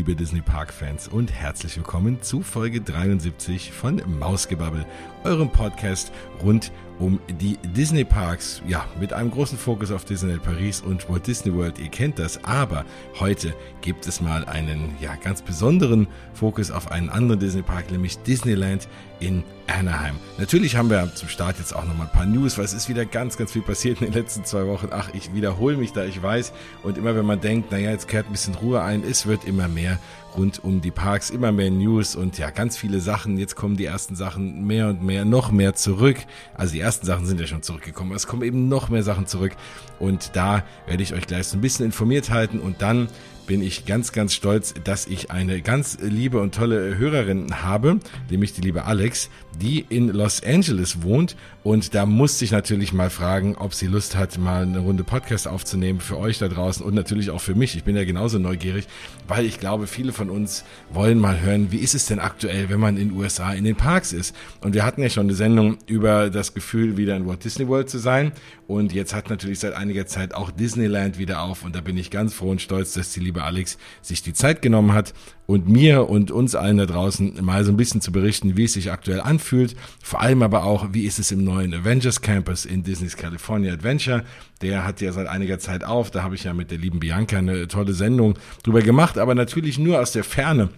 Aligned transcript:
Liebe 0.00 0.16
Disney 0.16 0.40
Park-Fans 0.40 1.08
und 1.08 1.30
herzlich 1.30 1.76
willkommen 1.76 2.22
zu 2.22 2.40
Folge 2.40 2.80
73 2.80 3.70
von 3.70 4.00
Mausgebabbel, 4.18 4.86
eurem 5.24 5.52
Podcast 5.52 6.10
rund 6.42 6.72
um 7.00 7.18
die 7.40 7.58
Disney 7.74 8.04
Parks. 8.04 8.62
Ja, 8.68 8.86
mit 9.00 9.12
einem 9.12 9.30
großen 9.30 9.58
Fokus 9.58 9.90
auf 9.90 10.04
Disneyland 10.04 10.42
Paris 10.44 10.80
und 10.80 11.08
Walt 11.08 11.26
Disney 11.26 11.52
World. 11.52 11.78
Ihr 11.78 11.88
kennt 11.88 12.18
das, 12.18 12.44
aber 12.44 12.84
heute 13.18 13.54
gibt 13.80 14.06
es 14.06 14.20
mal 14.20 14.44
einen 14.44 14.94
ja, 15.00 15.16
ganz 15.16 15.42
besonderen 15.42 16.06
Fokus 16.34 16.70
auf 16.70 16.92
einen 16.92 17.08
anderen 17.08 17.40
Disney 17.40 17.62
Park, 17.62 17.90
nämlich 17.90 18.18
Disneyland 18.18 18.86
in 19.18 19.42
Anaheim. 19.66 20.16
Natürlich 20.38 20.76
haben 20.76 20.90
wir 20.90 21.14
zum 21.14 21.28
Start 21.28 21.58
jetzt 21.58 21.74
auch 21.74 21.84
noch 21.84 21.96
mal 21.96 22.04
ein 22.04 22.12
paar 22.12 22.26
News, 22.26 22.58
weil 22.58 22.64
es 22.64 22.74
ist 22.74 22.88
wieder 22.88 23.04
ganz, 23.04 23.36
ganz 23.36 23.52
viel 23.52 23.62
passiert 23.62 24.00
in 24.00 24.12
den 24.12 24.14
letzten 24.14 24.44
zwei 24.44 24.66
Wochen. 24.66 24.88
Ach, 24.90 25.10
ich 25.14 25.34
wiederhole 25.34 25.76
mich 25.76 25.92
da, 25.92 26.04
ich 26.04 26.22
weiß. 26.22 26.52
Und 26.82 26.98
immer 26.98 27.16
wenn 27.16 27.26
man 27.26 27.40
denkt, 27.40 27.70
naja, 27.72 27.90
jetzt 27.90 28.08
kehrt 28.08 28.26
ein 28.26 28.32
bisschen 28.32 28.54
Ruhe 28.54 28.82
ein, 28.82 29.02
es 29.04 29.26
wird 29.26 29.44
immer 29.44 29.68
mehr 29.68 29.98
rund 30.36 30.62
um 30.62 30.80
die 30.80 30.90
Parks, 30.90 31.30
immer 31.30 31.52
mehr 31.52 31.70
News 31.70 32.16
und 32.16 32.38
ja, 32.38 32.50
ganz 32.50 32.76
viele 32.76 33.00
Sachen. 33.00 33.38
Jetzt 33.38 33.56
kommen 33.56 33.76
die 33.76 33.84
ersten 33.84 34.16
Sachen 34.16 34.66
mehr 34.66 34.88
und 34.88 35.02
mehr, 35.02 35.24
noch 35.24 35.50
mehr 35.50 35.74
zurück. 35.74 36.18
Also 36.54 36.74
die 36.74 36.80
ersten 36.80 37.06
Sachen 37.06 37.26
sind 37.26 37.40
ja 37.40 37.46
schon 37.46 37.62
zurückgekommen, 37.62 38.10
aber 38.10 38.16
es 38.16 38.26
kommen 38.26 38.42
eben 38.42 38.68
noch 38.68 38.88
mehr 38.88 39.02
Sachen 39.02 39.26
zurück. 39.26 39.52
Und 39.98 40.30
da 40.34 40.64
werde 40.86 41.02
ich 41.02 41.14
euch 41.14 41.26
gleich 41.26 41.48
so 41.48 41.56
ein 41.56 41.60
bisschen 41.60 41.86
informiert 41.86 42.30
halten 42.30 42.60
und 42.60 42.82
dann 42.82 43.08
bin 43.50 43.62
ich 43.62 43.84
ganz, 43.84 44.12
ganz 44.12 44.32
stolz, 44.32 44.74
dass 44.84 45.08
ich 45.08 45.32
eine 45.32 45.60
ganz 45.60 45.98
liebe 46.00 46.40
und 46.40 46.54
tolle 46.54 46.96
Hörerin 46.96 47.64
habe, 47.64 47.98
nämlich 48.30 48.52
die 48.52 48.60
liebe 48.60 48.84
Alex, 48.84 49.28
die 49.60 49.84
in 49.88 50.06
Los 50.06 50.40
Angeles 50.44 51.02
wohnt. 51.02 51.34
Und 51.64 51.96
da 51.96 52.06
musste 52.06 52.44
ich 52.44 52.52
natürlich 52.52 52.92
mal 52.92 53.10
fragen, 53.10 53.56
ob 53.56 53.74
sie 53.74 53.88
Lust 53.88 54.16
hat, 54.16 54.38
mal 54.38 54.62
eine 54.62 54.78
Runde 54.78 55.02
Podcast 55.02 55.48
aufzunehmen 55.48 55.98
für 55.98 56.16
euch 56.16 56.38
da 56.38 56.46
draußen 56.46 56.86
und 56.86 56.94
natürlich 56.94 57.30
auch 57.30 57.40
für 57.40 57.56
mich. 57.56 57.76
Ich 57.76 57.82
bin 57.82 57.96
ja 57.96 58.04
genauso 58.04 58.38
neugierig, 58.38 58.86
weil 59.26 59.44
ich 59.44 59.58
glaube, 59.58 59.88
viele 59.88 60.12
von 60.12 60.30
uns 60.30 60.64
wollen 60.90 61.18
mal 61.18 61.40
hören, 61.40 61.72
wie 61.72 61.78
ist 61.78 61.96
es 61.96 62.06
denn 62.06 62.20
aktuell, 62.20 62.68
wenn 62.68 62.78
man 62.78 62.96
in 62.96 63.08
den 63.08 63.18
USA 63.18 63.52
in 63.52 63.64
den 63.64 63.76
Parks 63.76 64.12
ist. 64.12 64.34
Und 64.60 64.74
wir 64.74 64.84
hatten 64.84 65.02
ja 65.02 65.10
schon 65.10 65.26
eine 65.26 65.34
Sendung 65.34 65.78
über 65.86 66.30
das 66.30 66.54
Gefühl, 66.54 66.96
wieder 66.96 67.16
in 67.16 67.26
Walt 67.26 67.44
Disney 67.44 67.66
World 67.66 67.90
zu 67.90 67.98
sein. 67.98 68.30
Und 68.68 68.92
jetzt 68.92 69.12
hat 69.14 69.28
natürlich 69.28 69.58
seit 69.58 69.74
einiger 69.74 70.06
Zeit 70.06 70.32
auch 70.32 70.52
Disneyland 70.52 71.18
wieder 71.18 71.42
auf. 71.42 71.64
Und 71.64 71.74
da 71.74 71.80
bin 71.80 71.98
ich 71.98 72.10
ganz 72.10 72.32
froh 72.32 72.50
und 72.50 72.62
stolz, 72.62 72.92
dass 72.92 73.12
die 73.12 73.20
liebe 73.20 73.39
liebe 73.40 73.44
Alex 73.44 73.78
sich 74.02 74.22
die 74.22 74.32
Zeit 74.32 74.62
genommen 74.62 74.92
hat 74.92 75.14
und 75.46 75.68
mir 75.68 76.08
und 76.08 76.30
uns 76.30 76.54
allen 76.54 76.76
da 76.76 76.86
draußen 76.86 77.42
mal 77.42 77.64
so 77.64 77.72
ein 77.72 77.76
bisschen 77.76 78.00
zu 78.00 78.12
berichten, 78.12 78.56
wie 78.56 78.64
es 78.64 78.74
sich 78.74 78.92
aktuell 78.92 79.20
anfühlt. 79.20 79.74
Vor 80.02 80.20
allem 80.20 80.42
aber 80.42 80.64
auch, 80.64 80.88
wie 80.92 81.06
ist 81.06 81.18
es 81.18 81.32
im 81.32 81.44
neuen 81.44 81.74
Avengers 81.74 82.20
Campus 82.20 82.64
in 82.64 82.82
Disney's 82.82 83.16
California 83.16 83.72
Adventure. 83.72 84.24
Der 84.62 84.84
hat 84.84 85.00
ja 85.00 85.12
seit 85.12 85.26
einiger 85.26 85.58
Zeit 85.58 85.84
auf. 85.84 86.10
Da 86.10 86.22
habe 86.22 86.34
ich 86.34 86.44
ja 86.44 86.54
mit 86.54 86.70
der 86.70 86.78
lieben 86.78 87.00
Bianca 87.00 87.38
eine 87.38 87.66
tolle 87.66 87.94
Sendung 87.94 88.38
drüber 88.62 88.82
gemacht, 88.82 89.18
aber 89.18 89.34
natürlich 89.34 89.78
nur 89.78 90.00
aus 90.00 90.12
der 90.12 90.24
Ferne. 90.24 90.68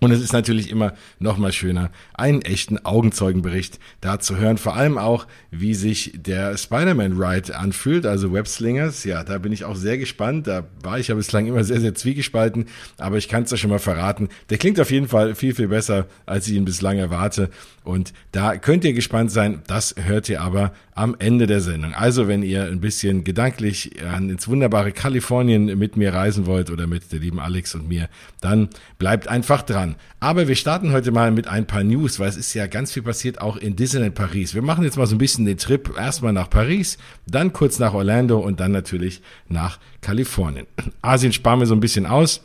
Und 0.00 0.12
es 0.12 0.20
ist 0.22 0.32
natürlich 0.32 0.70
immer 0.70 0.94
noch 1.18 1.36
mal 1.36 1.52
schöner, 1.52 1.90
einen 2.14 2.40
echten 2.40 2.78
Augenzeugenbericht 2.84 3.78
da 4.00 4.18
zu 4.18 4.38
hören. 4.38 4.56
Vor 4.56 4.74
allem 4.74 4.96
auch, 4.96 5.26
wie 5.50 5.74
sich 5.74 6.14
der 6.16 6.56
Spider-Man-Ride 6.56 7.54
anfühlt, 7.54 8.06
also 8.06 8.32
Webslingers. 8.32 9.04
Ja, 9.04 9.24
da 9.24 9.36
bin 9.36 9.52
ich 9.52 9.66
auch 9.66 9.76
sehr 9.76 9.98
gespannt. 9.98 10.46
Da 10.46 10.66
war 10.82 10.98
ich 10.98 11.08
ja 11.08 11.14
bislang 11.14 11.46
immer 11.46 11.64
sehr, 11.64 11.80
sehr 11.80 11.94
zwiegespalten. 11.94 12.64
Aber 12.96 13.18
ich 13.18 13.28
kann 13.28 13.42
es 13.42 13.50
ja 13.50 13.58
schon 13.58 13.68
mal 13.68 13.78
verraten. 13.78 14.30
Der 14.48 14.56
klingt 14.56 14.80
auf 14.80 14.90
jeden 14.90 15.08
Fall 15.08 15.34
viel, 15.34 15.54
viel 15.54 15.68
besser, 15.68 16.06
als 16.24 16.48
ich 16.48 16.54
ihn 16.54 16.64
bislang 16.64 16.96
erwarte. 16.96 17.50
Und 17.84 18.14
da 18.32 18.56
könnt 18.56 18.84
ihr 18.84 18.94
gespannt 18.94 19.30
sein. 19.30 19.60
Das 19.66 19.94
hört 19.98 20.30
ihr 20.30 20.40
aber 20.40 20.72
am 20.94 21.16
Ende 21.18 21.46
der 21.46 21.60
Sendung. 21.60 21.94
Also, 21.94 22.28
wenn 22.28 22.42
ihr 22.42 22.64
ein 22.64 22.80
bisschen 22.80 23.24
gedanklich 23.24 24.00
ins 24.00 24.48
wunderbare 24.48 24.92
Kalifornien 24.92 25.78
mit 25.78 25.96
mir 25.96 26.12
reisen 26.12 26.46
wollt 26.46 26.70
oder 26.70 26.86
mit 26.86 27.10
der 27.12 27.20
lieben 27.20 27.40
Alex 27.40 27.74
und 27.74 27.88
mir, 27.88 28.08
dann 28.40 28.68
bleibt 28.98 29.28
einfach 29.28 29.62
dran. 29.62 29.89
Aber 30.20 30.48
wir 30.48 30.56
starten 30.56 30.92
heute 30.92 31.12
mal 31.12 31.30
mit 31.30 31.48
ein 31.48 31.66
paar 31.66 31.84
News, 31.84 32.18
weil 32.18 32.28
es 32.28 32.36
ist 32.36 32.54
ja 32.54 32.66
ganz 32.66 32.92
viel 32.92 33.02
passiert 33.02 33.40
auch 33.40 33.56
in 33.56 33.76
Disneyland 33.76 34.14
Paris. 34.14 34.54
Wir 34.54 34.62
machen 34.62 34.84
jetzt 34.84 34.96
mal 34.96 35.06
so 35.06 35.14
ein 35.14 35.18
bisschen 35.18 35.44
den 35.44 35.58
Trip 35.58 35.90
erstmal 35.96 36.32
nach 36.32 36.50
Paris, 36.50 36.98
dann 37.26 37.52
kurz 37.52 37.78
nach 37.78 37.94
Orlando 37.94 38.38
und 38.38 38.60
dann 38.60 38.72
natürlich 38.72 39.22
nach 39.48 39.78
Kalifornien. 40.00 40.66
Asien 41.02 41.32
sparen 41.32 41.60
wir 41.60 41.66
so 41.66 41.74
ein 41.74 41.80
bisschen 41.80 42.06
aus. 42.06 42.42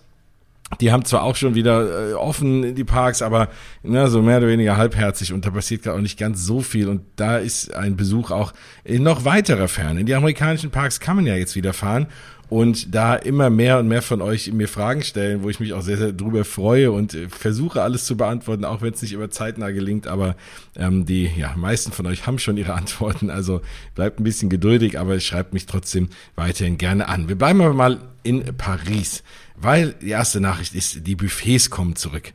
Die 0.82 0.92
haben 0.92 1.06
zwar 1.06 1.24
auch 1.24 1.36
schon 1.36 1.54
wieder 1.54 2.12
äh, 2.12 2.14
offen 2.14 2.74
die 2.74 2.84
Parks, 2.84 3.22
aber 3.22 3.50
ne, 3.84 4.08
so 4.08 4.24
mehr 4.24 4.40
oder 4.40 4.48
weniger 4.48 4.78
halbherzig 4.78 5.32
und 5.32 5.46
da 5.46 5.52
passiert 5.52 5.84
gerade 5.84 5.98
auch 5.98 6.02
nicht 6.02 6.18
ganz 6.18 6.44
so 6.44 6.62
viel 6.62 6.90
und 6.90 7.02
da 7.18 7.38
ist 7.38 7.74
ein 7.76 7.96
Besuch 7.96 8.32
auch 8.32 8.52
in 8.84 9.04
noch 9.04 9.26
weiterer 9.26 9.68
Ferne. 9.68 10.00
In 10.00 10.06
die 10.08 10.16
amerikanischen 10.16 10.72
Parks 10.72 11.00
kann 11.00 11.18
man 11.18 11.28
ja 11.28 11.36
jetzt 11.36 11.56
wieder 11.56 11.72
fahren 11.72 12.08
und 12.50 12.94
da 12.94 13.16
immer 13.16 13.50
mehr 13.50 13.80
und 13.80 13.88
mehr 13.88 14.02
von 14.02 14.22
euch 14.22 14.52
mir 14.52 14.68
Fragen 14.68 15.04
stellen, 15.04 15.44
wo 15.44 15.50
ich 15.50 15.60
mich 15.60 15.74
auch 15.74 15.82
sehr, 15.82 15.98
sehr 15.98 16.12
drüber 16.12 16.46
freue 16.46 16.92
und 16.92 17.14
äh, 17.14 17.30
versuche 17.30 17.82
alles 17.82 18.06
zu 18.06 18.18
beantworten, 18.18 18.66
auch 18.66 18.82
wenn 18.82 18.94
es 18.94 19.02
nicht 19.02 19.14
immer 19.14 19.30
zeitnah 19.30 19.72
gelingt, 19.72 20.08
aber 20.08 20.36
ähm, 20.76 21.06
die 21.06 21.30
ja, 21.38 21.54
meisten 21.56 21.92
von 21.92 22.06
euch 22.06 22.28
haben 22.28 22.40
schon 22.40 22.58
ihre 22.58 22.74
Antworten, 22.74 23.30
also 23.30 23.62
bleibt 23.96 24.20
ein 24.20 24.24
bisschen 24.24 24.50
geduldig, 24.50 25.00
aber 25.00 25.20
schreibt 25.20 25.54
mich 25.54 25.66
trotzdem 25.66 26.10
weiterhin 26.36 26.78
gerne 26.78 27.08
an. 27.08 27.28
Wir 27.28 27.36
bleiben 27.36 27.62
aber 27.62 27.74
mal 27.74 28.00
in 28.24 28.44
Paris, 28.58 29.24
weil 29.56 29.94
die 30.02 30.10
erste 30.10 30.40
Nachricht 30.40 30.76
ist, 30.76 31.08
die 31.08 31.16
Buffets 31.16 31.70
kommen 31.70 31.96
zurück. 31.96 32.34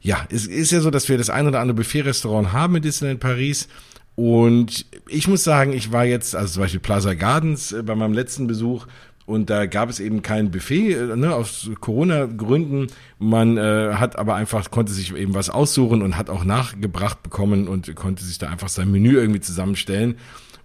Ja, 0.00 0.26
es 0.30 0.46
ist 0.46 0.72
ja 0.72 0.80
so, 0.80 0.90
dass 0.90 1.08
wir 1.08 1.16
das 1.16 1.30
ein 1.30 1.46
oder 1.46 1.60
andere 1.60 1.76
Buffet-Restaurant 1.76 2.52
haben 2.52 2.76
in 2.76 2.82
Disneyland 2.82 3.20
Paris. 3.20 3.68
Und 4.14 4.84
ich 5.08 5.26
muss 5.26 5.42
sagen, 5.42 5.72
ich 5.72 5.92
war 5.92 6.04
jetzt, 6.04 6.36
also 6.36 6.54
zum 6.54 6.62
Beispiel 6.64 6.80
Plaza 6.80 7.14
Gardens 7.14 7.72
äh, 7.72 7.82
bei 7.82 7.94
meinem 7.94 8.12
letzten 8.12 8.46
Besuch 8.46 8.86
und 9.26 9.50
da 9.50 9.66
gab 9.66 9.88
es 9.88 10.00
eben 10.00 10.22
kein 10.22 10.50
Buffet, 10.50 10.92
äh, 10.92 11.16
ne, 11.16 11.34
aus 11.34 11.70
Corona-Gründen. 11.80 12.88
Man 13.18 13.56
äh, 13.56 13.94
hat 13.94 14.18
aber 14.18 14.34
einfach, 14.34 14.70
konnte 14.70 14.92
sich 14.92 15.14
eben 15.14 15.34
was 15.34 15.50
aussuchen 15.50 16.02
und 16.02 16.16
hat 16.16 16.30
auch 16.30 16.44
nachgebracht 16.44 17.22
bekommen 17.22 17.68
und 17.68 17.94
konnte 17.94 18.24
sich 18.24 18.38
da 18.38 18.48
einfach 18.48 18.68
sein 18.68 18.90
Menü 18.90 19.16
irgendwie 19.16 19.40
zusammenstellen. 19.40 20.16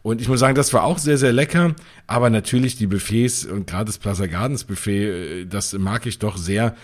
Und 0.02 0.22
ich 0.22 0.30
muss 0.30 0.40
sagen, 0.40 0.56
das 0.56 0.74
war 0.74 0.84
auch 0.84 1.00
sehr, 1.00 1.18
sehr 1.18 1.34
lecker. 1.34 1.76
Aber 2.08 2.30
natürlich 2.30 2.78
die 2.78 2.88
Buffets 2.88 3.46
und 3.46 3.68
gerade 3.68 3.86
das 3.86 3.98
Plaza 3.98 4.26
Gardens 4.26 4.64
Buffet, 4.64 5.42
äh, 5.42 5.46
das 5.46 5.74
mag 5.74 6.06
ich 6.06 6.20
doch 6.20 6.38
sehr 6.38 6.76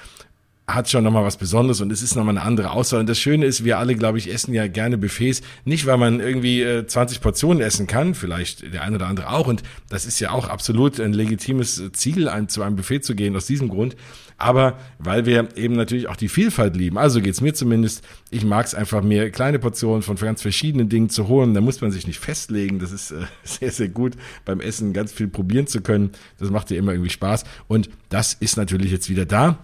hat 0.65 0.89
schon 0.89 1.03
nochmal 1.03 1.25
was 1.25 1.35
Besonderes 1.35 1.81
und 1.81 1.91
es 1.91 2.01
ist 2.01 2.15
nochmal 2.15 2.37
eine 2.37 2.45
andere 2.45 2.71
Auswahl. 2.71 3.01
Und 3.01 3.09
das 3.09 3.19
Schöne 3.19 3.45
ist, 3.45 3.65
wir 3.65 3.79
alle, 3.79 3.95
glaube 3.95 4.17
ich, 4.17 4.31
essen 4.31 4.53
ja 4.53 4.67
gerne 4.67 4.97
Buffets. 4.97 5.41
Nicht, 5.65 5.85
weil 5.85 5.97
man 5.97 6.21
irgendwie 6.21 6.61
äh, 6.61 6.87
20 6.87 7.19
Portionen 7.19 7.61
essen 7.61 7.85
kann, 7.85 8.15
vielleicht 8.15 8.73
der 8.73 8.81
eine 8.81 8.95
oder 8.95 9.07
andere 9.07 9.29
auch. 9.29 9.47
Und 9.47 9.61
das 9.89 10.05
ist 10.05 10.21
ja 10.21 10.31
auch 10.31 10.47
absolut 10.47 11.01
ein 11.01 11.11
legitimes 11.11 11.91
Ziel, 11.91 12.29
ein, 12.29 12.47
zu 12.47 12.61
einem 12.61 12.77
Buffet 12.77 13.01
zu 13.01 13.13
gehen, 13.13 13.35
aus 13.35 13.45
diesem 13.45 13.67
Grund. 13.67 13.97
Aber 14.37 14.77
weil 14.99 15.25
wir 15.25 15.49
eben 15.57 15.75
natürlich 15.75 16.07
auch 16.07 16.15
die 16.15 16.29
Vielfalt 16.29 16.77
lieben. 16.77 16.97
Also 16.97 17.21
geht's 17.21 17.41
mir 17.41 17.53
zumindest. 17.53 18.03
Ich 18.31 18.45
mag 18.45 18.65
es 18.65 18.73
einfach, 18.73 19.03
mir 19.03 19.31
kleine 19.31 19.59
Portionen 19.59 20.01
von 20.01 20.15
ganz 20.15 20.41
verschiedenen 20.41 20.87
Dingen 20.87 21.09
zu 21.09 21.27
holen. 21.27 21.53
Da 21.53 21.59
muss 21.59 21.81
man 21.81 21.91
sich 21.91 22.07
nicht 22.07 22.19
festlegen. 22.19 22.79
Das 22.79 22.93
ist 22.93 23.11
äh, 23.11 23.25
sehr, 23.43 23.71
sehr 23.71 23.89
gut, 23.89 24.13
beim 24.45 24.61
Essen 24.61 24.93
ganz 24.93 25.11
viel 25.11 25.27
probieren 25.27 25.67
zu 25.67 25.81
können. 25.81 26.11
Das 26.39 26.49
macht 26.51 26.71
ja 26.71 26.77
immer 26.77 26.93
irgendwie 26.93 27.09
Spaß. 27.09 27.43
Und 27.67 27.89
das 28.07 28.33
ist 28.33 28.55
natürlich 28.55 28.91
jetzt 28.91 29.09
wieder 29.09 29.25
da. 29.25 29.59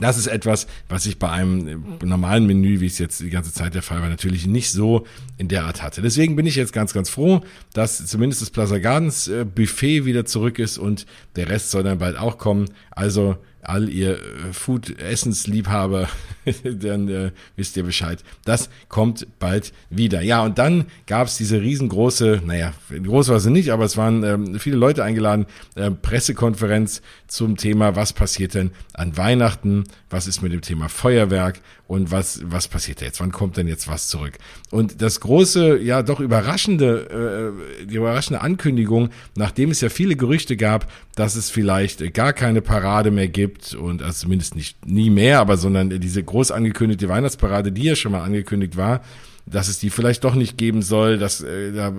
Das 0.00 0.18
ist 0.18 0.26
etwas, 0.26 0.66
was 0.88 1.06
ich 1.06 1.18
bei 1.18 1.30
einem 1.30 1.98
normalen 2.02 2.46
Menü, 2.46 2.80
wie 2.80 2.86
es 2.86 2.98
jetzt 2.98 3.20
die 3.20 3.30
ganze 3.30 3.52
Zeit 3.52 3.74
der 3.74 3.82
Fall 3.82 4.00
war, 4.00 4.08
natürlich 4.08 4.46
nicht 4.46 4.70
so 4.70 5.06
in 5.38 5.48
der 5.48 5.64
Art 5.64 5.82
hatte. 5.82 6.02
Deswegen 6.02 6.36
bin 6.36 6.46
ich 6.46 6.56
jetzt 6.56 6.72
ganz, 6.72 6.92
ganz 6.92 7.10
froh, 7.10 7.40
dass 7.72 8.04
zumindest 8.06 8.42
das 8.42 8.50
Plaza 8.50 8.78
Gardens 8.78 9.28
äh, 9.28 9.44
Buffet 9.44 10.04
wieder 10.04 10.24
zurück 10.24 10.58
ist 10.58 10.78
und 10.78 11.06
der 11.36 11.48
Rest 11.48 11.70
soll 11.70 11.82
dann 11.82 11.98
bald 11.98 12.18
auch 12.18 12.38
kommen. 12.38 12.66
Also 12.90 13.36
all 13.68 13.88
ihr 13.88 14.14
äh, 14.14 14.52
Food-Essensliebhaber, 14.52 16.08
dann 16.64 17.08
äh, 17.08 17.30
wisst 17.56 17.76
ihr 17.76 17.82
Bescheid. 17.82 18.22
Das 18.44 18.70
kommt 18.88 19.26
bald 19.38 19.72
wieder. 19.90 20.22
Ja, 20.22 20.42
und 20.44 20.58
dann 20.58 20.86
gab's 21.06 21.36
diese 21.36 21.60
riesengroße, 21.60 22.42
naja, 22.44 22.72
groß 22.90 23.28
war 23.28 23.40
sie 23.40 23.50
nicht, 23.50 23.70
aber 23.70 23.84
es 23.84 23.96
waren 23.96 24.22
ähm, 24.22 24.58
viele 24.58 24.76
Leute 24.76 25.04
eingeladen, 25.04 25.46
äh, 25.74 25.90
Pressekonferenz 25.90 27.02
zum 27.26 27.56
Thema, 27.56 27.96
was 27.96 28.12
passiert 28.12 28.54
denn 28.54 28.70
an 28.94 29.16
Weihnachten, 29.16 29.84
was 30.10 30.26
ist 30.26 30.42
mit 30.42 30.52
dem 30.52 30.62
Thema 30.62 30.88
Feuerwerk 30.88 31.60
und 31.88 32.10
was, 32.10 32.40
was 32.44 32.68
passiert 32.68 33.00
jetzt, 33.00 33.20
wann 33.20 33.32
kommt 33.32 33.56
denn 33.56 33.68
jetzt 33.68 33.88
was 33.88 34.08
zurück. 34.08 34.38
Und 34.70 35.02
das 35.02 35.20
große, 35.20 35.78
ja 35.78 36.02
doch 36.02 36.20
überraschende, 36.20 37.54
äh, 37.80 37.86
die 37.86 37.96
überraschende 37.96 38.40
Ankündigung, 38.40 39.10
nachdem 39.36 39.70
es 39.70 39.80
ja 39.80 39.88
viele 39.88 40.16
Gerüchte 40.16 40.56
gab, 40.56 40.90
dass 41.16 41.34
es 41.34 41.50
vielleicht 41.50 42.14
gar 42.14 42.32
keine 42.34 42.60
Parade 42.60 43.10
mehr 43.10 43.26
gibt, 43.26 43.74
und 43.74 44.02
also 44.02 44.20
zumindest 44.20 44.54
nicht 44.54 44.86
nie 44.86 45.10
mehr, 45.10 45.40
aber 45.40 45.56
sondern 45.56 45.90
diese 45.98 46.22
groß 46.22 46.52
angekündigte 46.52 47.08
Weihnachtsparade, 47.08 47.72
die 47.72 47.84
ja 47.84 47.96
schon 47.96 48.12
mal 48.12 48.22
angekündigt 48.22 48.76
war, 48.76 49.00
dass 49.46 49.68
es 49.68 49.78
die 49.78 49.90
vielleicht 49.90 50.24
doch 50.24 50.34
nicht 50.34 50.58
geben 50.58 50.82
soll, 50.82 51.18
dass 51.18 51.40
äh, 51.40 51.72
da 51.72 51.92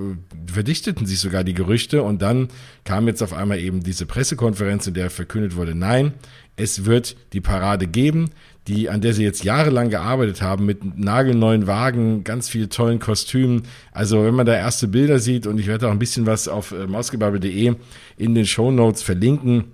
verdichteten 0.46 1.08
sich 1.08 1.20
sogar 1.20 1.44
die 1.44 1.56
Gerüchte 1.56 2.04
und 2.04 2.22
dann 2.22 2.50
kam 2.84 3.08
jetzt 3.08 3.24
auf 3.24 3.34
einmal 3.34 3.60
eben 3.60 3.82
diese 3.82 4.06
Pressekonferenz, 4.06 4.86
in 4.86 4.94
der 4.94 5.10
verkündet 5.10 5.56
wurde, 5.56 5.74
nein, 5.74 6.14
es 6.56 6.86
wird 6.86 7.16
die 7.34 7.42
Parade 7.42 7.88
geben, 7.88 8.30
die 8.68 8.90
an 8.90 9.02
der 9.02 9.14
sie 9.14 9.24
jetzt 9.24 9.44
jahrelang 9.44 9.90
gearbeitet 9.90 10.42
haben 10.42 10.66
mit 10.66 10.98
nagelneuen 10.98 11.68
Wagen, 11.68 12.24
ganz 12.24 12.50
viel 12.50 12.68
tollen 12.68 13.00
Kostümen. 13.00 13.64
Also 13.92 14.24
wenn 14.26 14.36
man 14.36 14.46
da 14.46 14.54
erste 14.54 14.88
Bilder 14.88 15.20
sieht 15.20 15.48
und 15.48 15.60
ich 15.60 15.68
werde 15.68 15.88
auch 15.88 15.92
ein 15.92 16.00
bisschen 16.00 16.26
was 16.26 16.48
auf 16.48 16.72
äh, 16.72 16.86
mausgebabbel.de 16.86 17.76
in 18.18 18.36
den 18.36 18.46
Show 18.46 18.72
Notes 18.72 19.02
verlinken, 19.02 19.66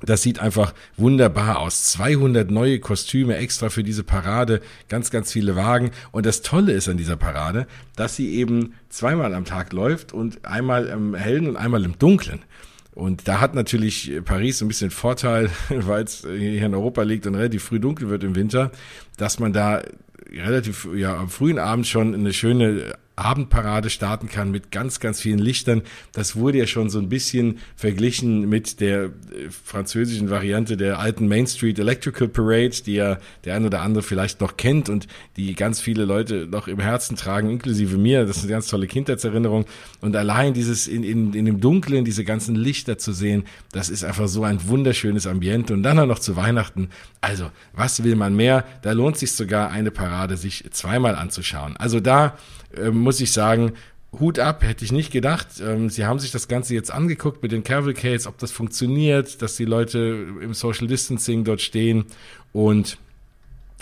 Das 0.00 0.22
sieht 0.22 0.38
einfach 0.38 0.74
wunderbar 0.96 1.58
aus. 1.58 1.84
200 1.86 2.50
neue 2.50 2.78
Kostüme 2.78 3.36
extra 3.36 3.68
für 3.68 3.82
diese 3.82 4.04
Parade, 4.04 4.60
ganz, 4.88 5.10
ganz 5.10 5.32
viele 5.32 5.56
Wagen. 5.56 5.90
Und 6.12 6.24
das 6.24 6.42
Tolle 6.42 6.72
ist 6.72 6.88
an 6.88 6.96
dieser 6.96 7.16
Parade, 7.16 7.66
dass 7.96 8.14
sie 8.14 8.34
eben 8.34 8.74
zweimal 8.90 9.34
am 9.34 9.44
Tag 9.44 9.72
läuft 9.72 10.12
und 10.12 10.44
einmal 10.44 10.86
im 10.86 11.14
Hellen 11.14 11.48
und 11.48 11.56
einmal 11.56 11.84
im 11.84 11.98
Dunklen. 11.98 12.40
Und 12.98 13.28
da 13.28 13.40
hat 13.40 13.54
natürlich 13.54 14.12
Paris 14.24 14.60
ein 14.60 14.66
bisschen 14.66 14.90
Vorteil, 14.90 15.50
weil 15.68 16.02
es 16.02 16.22
hier 16.22 16.66
in 16.66 16.74
Europa 16.74 17.02
liegt 17.02 17.28
und 17.28 17.36
relativ 17.36 17.62
früh 17.62 17.78
dunkel 17.78 18.08
wird 18.10 18.24
im 18.24 18.34
Winter, 18.34 18.72
dass 19.16 19.38
man 19.38 19.52
da 19.52 19.82
relativ 20.32 20.88
ja 20.96 21.16
am 21.16 21.28
frühen 21.28 21.60
Abend 21.60 21.86
schon 21.86 22.12
eine 22.12 22.32
schöne 22.32 22.96
Abendparade 23.18 23.90
starten 23.90 24.28
kann 24.28 24.50
mit 24.50 24.70
ganz, 24.70 25.00
ganz 25.00 25.20
vielen 25.20 25.38
Lichtern. 25.38 25.82
Das 26.12 26.36
wurde 26.36 26.58
ja 26.58 26.66
schon 26.66 26.88
so 26.88 26.98
ein 26.98 27.08
bisschen 27.08 27.58
verglichen 27.76 28.48
mit 28.48 28.80
der 28.80 29.04
äh, 29.04 29.10
französischen 29.64 30.30
Variante 30.30 30.76
der 30.76 30.98
alten 30.98 31.28
Main 31.28 31.46
Street 31.46 31.78
Electrical 31.78 32.28
Parade, 32.28 32.82
die 32.86 32.94
ja 32.94 33.18
der 33.44 33.56
ein 33.56 33.64
oder 33.64 33.82
andere 33.82 34.02
vielleicht 34.02 34.40
noch 34.40 34.56
kennt 34.56 34.88
und 34.88 35.08
die 35.36 35.54
ganz 35.54 35.80
viele 35.80 36.04
Leute 36.04 36.46
noch 36.46 36.68
im 36.68 36.80
Herzen 36.80 37.16
tragen, 37.16 37.50
inklusive 37.50 37.98
mir. 37.98 38.24
Das 38.24 38.38
ist 38.38 38.44
eine 38.44 38.52
ganz 38.52 38.68
tolle 38.68 38.86
Kindheitserinnerung. 38.86 39.66
Und 40.00 40.14
allein 40.16 40.54
dieses 40.54 40.86
in, 40.86 41.02
in, 41.02 41.34
in 41.34 41.44
dem 41.44 41.60
Dunklen, 41.60 42.04
diese 42.04 42.24
ganzen 42.24 42.54
Lichter 42.54 42.98
zu 42.98 43.12
sehen, 43.12 43.44
das 43.72 43.90
ist 43.90 44.04
einfach 44.04 44.28
so 44.28 44.44
ein 44.44 44.68
wunderschönes 44.68 45.26
Ambiente. 45.26 45.74
Und 45.74 45.82
dann 45.82 45.98
auch 45.98 46.06
noch 46.06 46.18
zu 46.18 46.36
Weihnachten. 46.36 46.88
Also, 47.20 47.50
was 47.72 48.04
will 48.04 48.16
man 48.16 48.36
mehr? 48.36 48.64
Da 48.82 48.92
lohnt 48.92 49.18
sich 49.18 49.32
sogar 49.32 49.70
eine 49.70 49.90
Parade 49.90 50.36
sich 50.36 50.64
zweimal 50.70 51.16
anzuschauen. 51.16 51.76
Also 51.76 52.00
da 52.00 52.36
äh, 52.76 52.90
muss 53.08 53.22
ich 53.22 53.32
sagen, 53.32 53.72
Hut 54.20 54.38
ab, 54.38 54.62
hätte 54.62 54.84
ich 54.84 54.92
nicht 54.92 55.10
gedacht. 55.10 55.62
Ähm, 55.62 55.88
sie 55.88 56.04
haben 56.04 56.18
sich 56.18 56.30
das 56.30 56.46
Ganze 56.46 56.74
jetzt 56.74 56.90
angeguckt 56.90 57.42
mit 57.42 57.52
den 57.52 57.64
Cavalcades, 57.64 58.26
ob 58.26 58.36
das 58.36 58.52
funktioniert, 58.52 59.40
dass 59.40 59.56
die 59.56 59.64
Leute 59.64 60.26
im 60.42 60.52
Social 60.52 60.86
Distancing 60.86 61.42
dort 61.42 61.62
stehen 61.62 62.04
und 62.52 62.98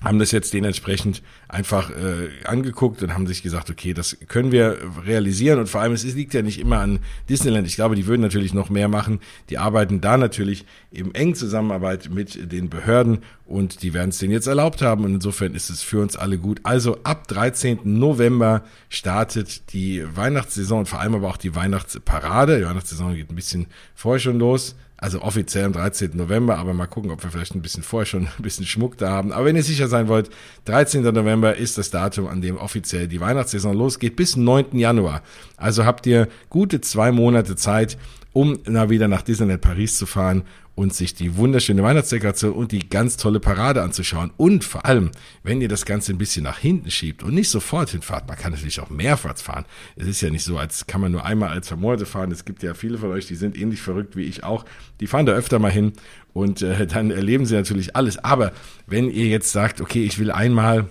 haben 0.02 0.18
das 0.18 0.30
jetzt 0.30 0.52
dementsprechend 0.52 1.22
einfach 1.48 1.90
äh, 1.90 2.28
angeguckt 2.44 3.02
und 3.02 3.14
haben 3.14 3.26
sich 3.26 3.42
gesagt, 3.42 3.70
okay, 3.70 3.94
das 3.94 4.18
können 4.28 4.52
wir 4.52 4.78
realisieren 5.06 5.58
und 5.58 5.68
vor 5.70 5.80
allem 5.80 5.94
es 5.94 6.04
liegt 6.04 6.34
ja 6.34 6.42
nicht 6.42 6.60
immer 6.60 6.80
an 6.80 6.98
Disneyland. 7.30 7.66
Ich 7.66 7.76
glaube, 7.76 7.96
die 7.96 8.06
würden 8.06 8.20
natürlich 8.20 8.52
noch 8.52 8.68
mehr 8.68 8.88
machen. 8.88 9.20
Die 9.48 9.56
arbeiten 9.56 10.02
da 10.02 10.18
natürlich 10.18 10.66
im 10.90 11.14
engen 11.14 11.34
Zusammenarbeit 11.34 12.10
mit 12.10 12.52
den 12.52 12.68
Behörden 12.68 13.20
und 13.46 13.82
die 13.82 13.94
werden 13.94 14.10
es 14.10 14.18
denen 14.18 14.32
jetzt 14.32 14.46
erlaubt 14.46 14.82
haben 14.82 15.04
und 15.04 15.14
insofern 15.14 15.54
ist 15.54 15.70
es 15.70 15.82
für 15.82 16.00
uns 16.02 16.14
alle 16.14 16.36
gut. 16.36 16.60
Also 16.64 16.98
ab 17.02 17.26
13. 17.28 17.80
November 17.84 18.64
startet 18.90 19.72
die 19.72 20.04
Weihnachtssaison 20.14 20.80
und 20.80 20.88
vor 20.88 21.00
allem 21.00 21.14
aber 21.14 21.28
auch 21.28 21.38
die 21.38 21.54
Weihnachtsparade. 21.54 22.58
Die 22.58 22.66
Weihnachtssaison 22.66 23.14
geht 23.14 23.30
ein 23.30 23.36
bisschen 23.36 23.66
vorher 23.94 24.20
schon 24.20 24.38
los 24.38 24.76
also 24.98 25.20
offiziell 25.22 25.64
am 25.64 25.72
13. 25.72 26.12
November, 26.14 26.58
aber 26.58 26.72
mal 26.72 26.86
gucken, 26.86 27.10
ob 27.10 27.22
wir 27.22 27.30
vielleicht 27.30 27.54
ein 27.54 27.62
bisschen 27.62 27.82
vorher 27.82 28.06
schon 28.06 28.28
ein 28.38 28.42
bisschen 28.42 28.66
Schmuck 28.66 28.96
da 28.98 29.10
haben. 29.10 29.32
Aber 29.32 29.44
wenn 29.44 29.56
ihr 29.56 29.62
sicher 29.62 29.88
sein 29.88 30.08
wollt, 30.08 30.30
13. 30.64 31.02
November 31.02 31.56
ist 31.56 31.78
das 31.78 31.90
Datum, 31.90 32.26
an 32.26 32.40
dem 32.40 32.56
offiziell 32.56 33.08
die 33.08 33.20
Weihnachtssaison 33.20 33.74
losgeht, 33.74 34.16
bis 34.16 34.36
9. 34.36 34.78
Januar. 34.78 35.22
Also 35.56 35.84
habt 35.84 36.06
ihr 36.06 36.28
gute 36.48 36.80
zwei 36.80 37.12
Monate 37.12 37.56
Zeit, 37.56 37.98
um 38.36 38.58
na 38.66 38.90
wieder 38.90 39.08
nach 39.08 39.22
Disneyland 39.22 39.62
Paris 39.62 39.96
zu 39.96 40.04
fahren 40.04 40.42
und 40.74 40.92
sich 40.92 41.14
die 41.14 41.38
wunderschöne 41.38 41.82
Weihnachtsdekoration 41.82 42.52
und 42.52 42.70
die 42.70 42.86
ganz 42.86 43.16
tolle 43.16 43.40
Parade 43.40 43.80
anzuschauen. 43.80 44.30
Und 44.36 44.62
vor 44.62 44.84
allem, 44.84 45.10
wenn 45.42 45.62
ihr 45.62 45.68
das 45.68 45.86
Ganze 45.86 46.12
ein 46.12 46.18
bisschen 46.18 46.42
nach 46.42 46.58
hinten 46.58 46.90
schiebt 46.90 47.22
und 47.22 47.32
nicht 47.32 47.48
sofort 47.48 47.88
hinfahrt, 47.88 48.28
man 48.28 48.36
kann 48.36 48.52
natürlich 48.52 48.78
auch 48.80 48.90
mehrfach 48.90 49.38
fahren. 49.38 49.64
Es 49.96 50.06
ist 50.06 50.20
ja 50.20 50.28
nicht 50.28 50.44
so, 50.44 50.58
als 50.58 50.86
kann 50.86 51.00
man 51.00 51.12
nur 51.12 51.24
einmal 51.24 51.48
als 51.48 51.74
Monate 51.74 52.04
fahren. 52.04 52.30
Es 52.30 52.44
gibt 52.44 52.62
ja 52.62 52.74
viele 52.74 52.98
von 52.98 53.10
euch, 53.10 53.26
die 53.26 53.36
sind 53.36 53.56
ähnlich 53.56 53.80
verrückt 53.80 54.16
wie 54.16 54.24
ich 54.24 54.44
auch. 54.44 54.66
Die 55.00 55.06
fahren 55.06 55.24
da 55.24 55.32
öfter 55.32 55.58
mal 55.58 55.72
hin 55.72 55.94
und 56.34 56.60
äh, 56.60 56.86
dann 56.86 57.10
erleben 57.10 57.46
sie 57.46 57.54
natürlich 57.54 57.96
alles. 57.96 58.22
Aber 58.22 58.52
wenn 58.86 59.10
ihr 59.10 59.28
jetzt 59.28 59.50
sagt, 59.50 59.80
okay, 59.80 60.04
ich 60.04 60.18
will 60.18 60.30
einmal 60.30 60.90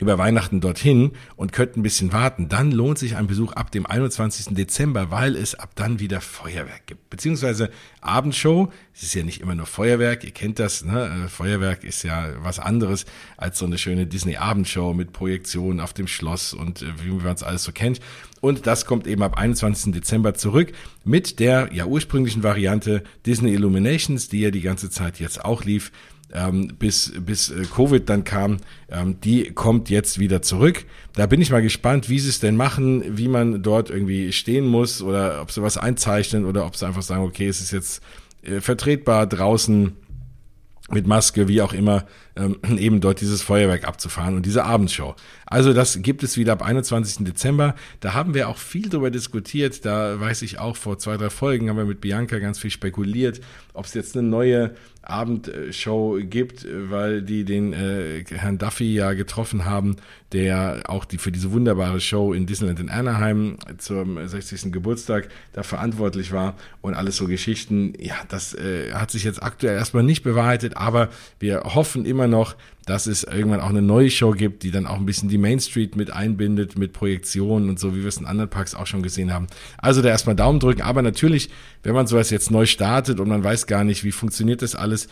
über 0.00 0.18
Weihnachten 0.18 0.60
dorthin 0.60 1.12
und 1.36 1.52
könnt 1.52 1.76
ein 1.76 1.82
bisschen 1.82 2.12
warten, 2.12 2.48
dann 2.48 2.72
lohnt 2.72 2.98
sich 2.98 3.16
ein 3.16 3.26
Besuch 3.26 3.52
ab 3.52 3.70
dem 3.70 3.86
21. 3.86 4.54
Dezember, 4.54 5.10
weil 5.10 5.36
es 5.36 5.54
ab 5.54 5.70
dann 5.74 6.00
wieder 6.00 6.20
Feuerwerk 6.20 6.86
gibt. 6.86 7.10
Beziehungsweise 7.10 7.70
Abendshow, 8.00 8.72
es 8.94 9.02
ist 9.02 9.14
ja 9.14 9.22
nicht 9.22 9.40
immer 9.40 9.54
nur 9.54 9.66
Feuerwerk, 9.66 10.24
ihr 10.24 10.30
kennt 10.30 10.58
das, 10.58 10.84
ne? 10.84 11.24
Äh, 11.24 11.28
Feuerwerk 11.28 11.84
ist 11.84 12.02
ja 12.02 12.30
was 12.42 12.58
anderes 12.58 13.06
als 13.36 13.58
so 13.58 13.66
eine 13.66 13.78
schöne 13.78 14.06
Disney-Abendshow 14.06 14.94
mit 14.94 15.12
Projektionen 15.12 15.80
auf 15.80 15.92
dem 15.92 16.06
Schloss 16.06 16.54
und 16.54 16.82
äh, 16.82 16.86
wie 17.02 17.10
man 17.10 17.34
es 17.34 17.42
alles 17.42 17.64
so 17.64 17.72
kennt. 17.72 18.00
Und 18.40 18.66
das 18.66 18.84
kommt 18.84 19.06
eben 19.06 19.22
ab 19.22 19.38
21. 19.38 19.94
Dezember 19.94 20.34
zurück 20.34 20.72
mit 21.02 21.40
der 21.40 21.70
ja 21.72 21.86
ursprünglichen 21.86 22.42
Variante 22.42 23.02
Disney 23.24 23.54
Illuminations, 23.54 24.28
die 24.28 24.40
ja 24.40 24.50
die 24.50 24.60
ganze 24.60 24.90
Zeit 24.90 25.18
jetzt 25.18 25.44
auch 25.44 25.64
lief 25.64 25.92
ähm, 26.34 26.68
bis, 26.78 27.12
bis 27.24 27.50
äh, 27.50 27.62
Covid 27.64 28.08
dann 28.08 28.24
kam, 28.24 28.58
ähm, 28.90 29.20
die 29.20 29.52
kommt 29.52 29.88
jetzt 29.88 30.18
wieder 30.18 30.42
zurück. 30.42 30.84
Da 31.14 31.26
bin 31.26 31.40
ich 31.40 31.50
mal 31.50 31.62
gespannt, 31.62 32.08
wie 32.08 32.18
sie 32.18 32.28
es 32.28 32.40
denn 32.40 32.56
machen, 32.56 33.16
wie 33.16 33.28
man 33.28 33.62
dort 33.62 33.88
irgendwie 33.88 34.32
stehen 34.32 34.66
muss 34.66 35.00
oder 35.00 35.40
ob 35.40 35.52
sie 35.52 35.62
was 35.62 35.78
einzeichnen 35.78 36.44
oder 36.44 36.66
ob 36.66 36.76
sie 36.76 36.86
einfach 36.86 37.02
sagen, 37.02 37.22
okay, 37.22 37.46
es 37.46 37.60
ist 37.60 37.70
jetzt 37.70 38.02
äh, 38.42 38.60
vertretbar 38.60 39.26
draußen 39.26 39.92
mit 40.90 41.06
Maske, 41.06 41.48
wie 41.48 41.62
auch 41.62 41.72
immer, 41.72 42.04
ähm, 42.36 42.58
eben 42.78 43.00
dort 43.00 43.20
dieses 43.20 43.42
Feuerwerk 43.42 43.86
abzufahren 43.86 44.36
und 44.36 44.46
diese 44.46 44.64
Abendshow. 44.64 45.14
Also 45.46 45.72
das 45.72 46.02
gibt 46.02 46.22
es 46.22 46.36
wieder 46.36 46.52
ab 46.52 46.62
21. 46.62 47.24
Dezember. 47.24 47.74
Da 48.00 48.14
haben 48.14 48.34
wir 48.34 48.48
auch 48.48 48.58
viel 48.58 48.88
darüber 48.88 49.10
diskutiert. 49.10 49.84
Da 49.84 50.18
weiß 50.18 50.42
ich 50.42 50.58
auch, 50.58 50.76
vor 50.76 50.98
zwei, 50.98 51.16
drei 51.16 51.30
Folgen 51.30 51.68
haben 51.68 51.76
wir 51.76 51.84
mit 51.84 52.00
Bianca 52.00 52.38
ganz 52.38 52.58
viel 52.58 52.70
spekuliert, 52.70 53.40
ob 53.72 53.84
es 53.84 53.94
jetzt 53.94 54.16
eine 54.16 54.26
neue 54.26 54.74
Abendshow 55.02 56.18
gibt, 56.22 56.66
weil 56.70 57.22
die 57.22 57.44
den 57.44 57.72
äh, 57.72 58.24
Herrn 58.24 58.58
Duffy 58.58 58.94
ja 58.94 59.12
getroffen 59.12 59.64
haben, 59.64 59.96
der 60.32 60.84
auch 60.88 61.04
die 61.04 61.18
für 61.18 61.30
diese 61.30 61.52
wunderbare 61.52 62.00
Show 62.00 62.32
in 62.32 62.46
Disneyland 62.46 62.80
in 62.80 62.88
Anaheim 62.88 63.58
zum 63.78 64.26
60. 64.26 64.72
Geburtstag 64.72 65.28
da 65.52 65.62
verantwortlich 65.62 66.32
war 66.32 66.56
und 66.80 66.94
alles 66.94 67.16
so 67.16 67.26
Geschichten. 67.26 67.92
Ja, 68.00 68.16
das 68.28 68.54
äh, 68.54 68.92
hat 68.92 69.10
sich 69.10 69.24
jetzt 69.24 69.42
aktuell 69.42 69.76
erstmal 69.76 70.02
nicht 70.02 70.22
bewahrheitet, 70.22 70.76
aber 70.76 71.10
wir 71.38 71.60
hoffen 71.62 72.06
immer 72.06 72.23
noch, 72.28 72.56
dass 72.86 73.06
es 73.06 73.24
irgendwann 73.24 73.60
auch 73.60 73.70
eine 73.70 73.82
neue 73.82 74.10
Show 74.10 74.32
gibt, 74.32 74.62
die 74.62 74.70
dann 74.70 74.86
auch 74.86 74.96
ein 74.96 75.06
bisschen 75.06 75.28
die 75.28 75.38
Main 75.38 75.60
Street 75.60 75.96
mit 75.96 76.12
einbindet, 76.12 76.76
mit 76.76 76.92
Projektionen 76.92 77.68
und 77.68 77.78
so, 77.78 77.94
wie 77.94 78.00
wir 78.00 78.08
es 78.08 78.18
in 78.18 78.26
anderen 78.26 78.50
Parks 78.50 78.74
auch 78.74 78.86
schon 78.86 79.02
gesehen 79.02 79.32
haben. 79.32 79.46
Also 79.78 80.02
da 80.02 80.08
erstmal 80.08 80.36
Daumen 80.36 80.60
drücken, 80.60 80.82
aber 80.82 81.02
natürlich, 81.02 81.50
wenn 81.82 81.94
man 81.94 82.06
sowas 82.06 82.30
jetzt 82.30 82.50
neu 82.50 82.66
startet 82.66 83.20
und 83.20 83.28
man 83.28 83.42
weiß 83.42 83.66
gar 83.66 83.84
nicht, 83.84 84.04
wie 84.04 84.12
funktioniert 84.12 84.62
das 84.62 84.74
alles, 84.74 85.08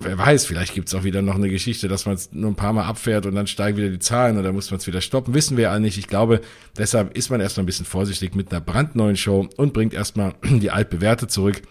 wer 0.00 0.18
weiß, 0.18 0.46
vielleicht 0.46 0.74
gibt's 0.74 0.94
auch 0.94 1.04
wieder 1.04 1.22
noch 1.22 1.34
eine 1.34 1.48
Geschichte, 1.48 1.88
dass 1.88 2.06
man 2.06 2.14
es 2.14 2.32
nur 2.32 2.50
ein 2.50 2.56
paar 2.56 2.72
Mal 2.72 2.84
abfährt 2.84 3.26
und 3.26 3.34
dann 3.34 3.46
steigen 3.46 3.78
wieder 3.78 3.90
die 3.90 3.98
Zahlen 3.98 4.38
oder 4.38 4.52
muss 4.52 4.70
man 4.70 4.78
es 4.78 4.86
wieder 4.86 5.00
stoppen. 5.00 5.34
Wissen 5.34 5.56
wir 5.56 5.64
ja 5.64 5.78
nicht. 5.78 5.98
Ich 5.98 6.06
glaube, 6.06 6.40
deshalb 6.76 7.16
ist 7.16 7.30
man 7.30 7.40
erstmal 7.40 7.64
ein 7.64 7.66
bisschen 7.66 7.86
vorsichtig 7.86 8.34
mit 8.34 8.50
einer 8.50 8.60
brandneuen 8.60 9.16
Show 9.16 9.48
und 9.56 9.72
bringt 9.72 9.94
erstmal 9.94 10.34
die 10.44 10.70
altbewährte 10.70 11.26
zurück. 11.26 11.62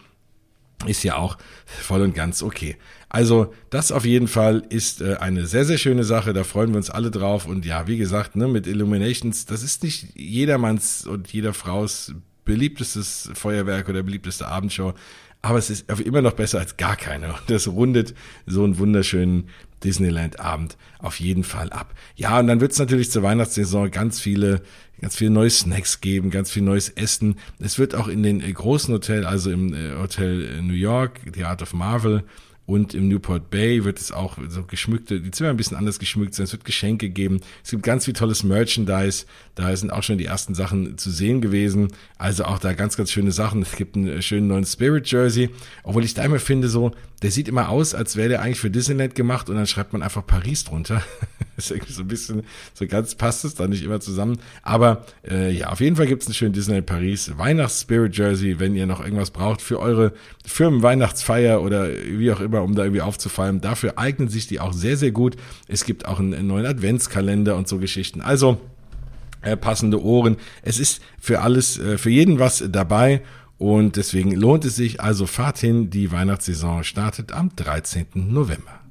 Ist 0.85 1.03
ja 1.03 1.15
auch 1.15 1.37
voll 1.65 2.01
und 2.01 2.13
ganz 2.13 2.43
okay. 2.43 2.77
Also 3.09 3.53
das 3.69 3.91
auf 3.91 4.05
jeden 4.05 4.27
Fall 4.27 4.63
ist 4.69 5.01
äh, 5.01 5.15
eine 5.15 5.47
sehr, 5.47 5.65
sehr 5.65 5.77
schöne 5.77 6.03
Sache. 6.03 6.33
Da 6.33 6.43
freuen 6.43 6.69
wir 6.69 6.77
uns 6.77 6.89
alle 6.89 7.09
drauf. 7.09 7.45
Und 7.47 7.65
ja, 7.65 7.87
wie 7.87 7.97
gesagt, 7.97 8.35
ne, 8.35 8.47
mit 8.47 8.67
Illuminations, 8.67 9.45
das 9.45 9.63
ist 9.63 9.83
nicht 9.83 10.07
jedermanns 10.15 11.07
und 11.07 11.31
jeder 11.33 11.53
Fraus 11.53 12.13
beliebtestes 12.45 13.29
Feuerwerk 13.33 13.89
oder 13.89 14.03
beliebteste 14.03 14.47
Abendshow 14.47 14.93
aber 15.41 15.59
es 15.59 15.69
ist 15.69 15.89
immer 16.01 16.21
noch 16.21 16.33
besser 16.33 16.59
als 16.59 16.77
gar 16.77 16.95
keine. 16.95 17.29
Und 17.29 17.41
das 17.47 17.67
rundet 17.67 18.13
so 18.45 18.63
einen 18.63 18.79
wunderschönen 18.79 19.49
Disneyland-Abend 19.83 20.77
auf 20.99 21.19
jeden 21.19 21.43
Fall 21.43 21.69
ab. 21.69 21.93
Ja, 22.15 22.39
und 22.39 22.47
dann 22.47 22.59
wird 22.59 22.71
es 22.71 22.79
natürlich 22.79 23.11
zur 23.11 23.23
Weihnachtssaison 23.23 23.91
ganz 23.91 24.19
viele, 24.19 24.61
ganz 25.01 25.15
viele 25.15 25.31
neue 25.31 25.49
Snacks 25.49 26.01
geben, 26.01 26.29
ganz 26.29 26.51
viel 26.51 26.63
neues 26.63 26.89
Essen. 26.89 27.35
Es 27.59 27.79
wird 27.79 27.95
auch 27.95 28.07
in 28.07 28.23
den 28.23 28.39
großen 28.41 28.93
Hotels, 28.93 29.25
also 29.25 29.51
im 29.51 29.73
äh, 29.73 29.95
Hotel 29.97 30.61
New 30.61 30.73
York, 30.73 31.21
The 31.33 31.45
Art 31.45 31.61
of 31.61 31.73
Marvel, 31.73 32.23
und 32.67 32.93
im 32.93 33.07
Newport 33.07 33.49
Bay 33.49 33.85
wird 33.85 33.97
es 33.97 34.11
auch 34.11 34.37
so 34.49 34.63
geschmückte, 34.63 35.21
die 35.21 35.31
Zimmer 35.31 35.51
ein 35.51 35.57
bisschen 35.57 35.77
anders 35.77 35.99
geschmückt 35.99 36.35
sein. 36.35 36.43
Es 36.43 36.51
wird 36.51 36.65
Geschenke 36.65 37.09
geben. 37.09 37.39
Es 37.63 37.71
gibt 37.71 37.81
ganz 37.81 38.03
viel 38.03 38.13
tolles 38.13 38.43
Merchandise. 38.43 39.25
Da 39.55 39.73
sind 39.73 39.89
auch 39.89 40.03
schon 40.03 40.17
die 40.17 40.25
ersten 40.25 40.53
Sachen 40.53 40.97
zu 40.97 41.09
sehen 41.09 41.39
gewesen. 41.39 41.87
Also 42.17 42.43
auch 42.43 42.59
da 42.59 42.73
ganz, 42.73 42.97
ganz 42.97 43.09
schöne 43.09 43.31
Sachen. 43.31 43.61
Es 43.61 43.77
gibt 43.77 43.95
einen 43.95 44.21
schönen 44.21 44.47
neuen 44.47 44.65
Spirit 44.65 45.09
Jersey. 45.09 45.49
Obwohl 45.83 46.03
ich 46.03 46.13
da 46.13 46.25
immer 46.25 46.39
finde, 46.39 46.67
so, 46.67 46.91
der 47.21 47.31
sieht 47.31 47.47
immer 47.47 47.69
aus, 47.69 47.95
als 47.95 48.17
wäre 48.17 48.27
der 48.27 48.41
eigentlich 48.41 48.59
für 48.59 48.69
Disneyland 48.69 49.15
gemacht 49.15 49.49
und 49.49 49.55
dann 49.55 49.65
schreibt 49.65 49.93
man 49.93 50.03
einfach 50.03 50.27
Paris 50.27 50.65
drunter. 50.65 51.01
ist 51.57 51.71
irgendwie 51.71 51.93
so 51.93 52.03
ein 52.03 52.07
bisschen, 52.07 52.43
so 52.73 52.87
ganz 52.87 53.15
passt 53.15 53.43
es 53.43 53.55
da 53.55 53.67
nicht 53.67 53.83
immer 53.83 53.99
zusammen. 53.99 54.39
Aber 54.61 55.05
äh, 55.29 55.51
ja, 55.51 55.69
auf 55.69 55.81
jeden 55.81 55.95
Fall 55.95 56.07
gibt 56.07 56.21
es 56.21 56.27
einen 56.27 56.35
schönen 56.35 56.53
Disneyland 56.53 56.85
Paris 56.85 57.37
Weihnachts-Spirit 57.37 58.15
Jersey, 58.15 58.59
wenn 58.59 58.75
ihr 58.75 58.85
noch 58.85 59.03
irgendwas 59.03 59.31
braucht 59.31 59.61
für 59.61 59.79
eure 59.79 60.13
Firmen-Weihnachtsfeier 60.45 61.61
oder 61.61 61.89
wie 61.89 62.31
auch 62.31 62.39
immer, 62.39 62.61
um 62.61 62.75
da 62.75 62.83
irgendwie 62.83 63.01
aufzufallen. 63.01 63.59
Dafür 63.59 63.97
eignen 63.97 64.29
sich 64.29 64.47
die 64.47 64.59
auch 64.59 64.73
sehr, 64.73 64.97
sehr 64.97 65.11
gut. 65.11 65.35
Es 65.67 65.83
gibt 65.83 66.07
auch 66.07 66.19
einen, 66.19 66.33
einen 66.33 66.47
neuen 66.47 66.65
Adventskalender 66.65 67.55
und 67.55 67.67
so 67.67 67.79
Geschichten. 67.79 68.21
Also, 68.21 68.59
äh, 69.41 69.57
passende 69.57 70.01
Ohren. 70.03 70.37
Es 70.61 70.79
ist 70.79 71.01
für 71.19 71.41
alles, 71.41 71.79
äh, 71.79 71.97
für 71.97 72.09
jeden 72.09 72.39
was 72.39 72.63
dabei 72.69 73.21
Und 73.57 73.95
deswegen 73.95 74.35
lohnt 74.35 74.65
es 74.65 74.75
sich. 74.75 75.01
Also 75.01 75.25
fahrt 75.25 75.57
hin. 75.57 75.89
Die 75.89 76.11
Weihnachtssaison 76.11 76.83
startet 76.83 77.31
am 77.31 77.55
13. 77.55 78.05
November. 78.13 78.81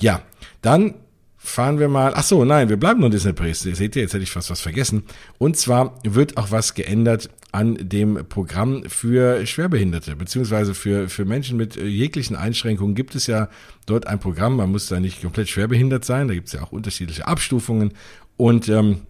Ja, 0.00 0.22
dann 0.62 0.94
fahren 1.36 1.78
wir 1.78 1.88
mal. 1.88 2.12
Ach 2.14 2.22
so, 2.22 2.44
nein, 2.44 2.68
wir 2.68 2.76
bleiben 2.76 3.00
nur 3.00 3.08
in 3.08 3.12
Disney 3.12 3.32
Paris. 3.32 3.60
Seht 3.60 3.96
ihr, 3.96 4.02
jetzt 4.02 4.14
hätte 4.14 4.22
ich 4.22 4.30
fast 4.30 4.50
was 4.50 4.60
vergessen. 4.60 5.02
Und 5.38 5.56
zwar 5.56 5.98
wird 6.04 6.36
auch 6.36 6.50
was 6.50 6.74
geändert 6.74 7.30
an 7.50 7.76
dem 7.78 8.26
Programm 8.28 8.84
für 8.88 9.44
Schwerbehinderte, 9.44 10.16
beziehungsweise 10.16 10.72
für, 10.72 11.10
für 11.10 11.26
Menschen 11.26 11.58
mit 11.58 11.76
äh, 11.76 11.84
jeglichen 11.84 12.34
Einschränkungen 12.34 12.94
gibt 12.94 13.14
es 13.14 13.26
ja 13.26 13.50
dort 13.84 14.06
ein 14.06 14.20
Programm. 14.20 14.56
Man 14.56 14.70
muss 14.70 14.86
da 14.86 15.00
nicht 15.00 15.20
komplett 15.20 15.50
schwerbehindert 15.50 16.04
sein. 16.04 16.28
Da 16.28 16.34
gibt 16.34 16.46
es 16.46 16.54
ja 16.54 16.62
auch 16.62 16.72
unterschiedliche 16.72 17.26
Abstufungen. 17.26 17.92
Und 18.38 18.68
ähm, 18.68 19.02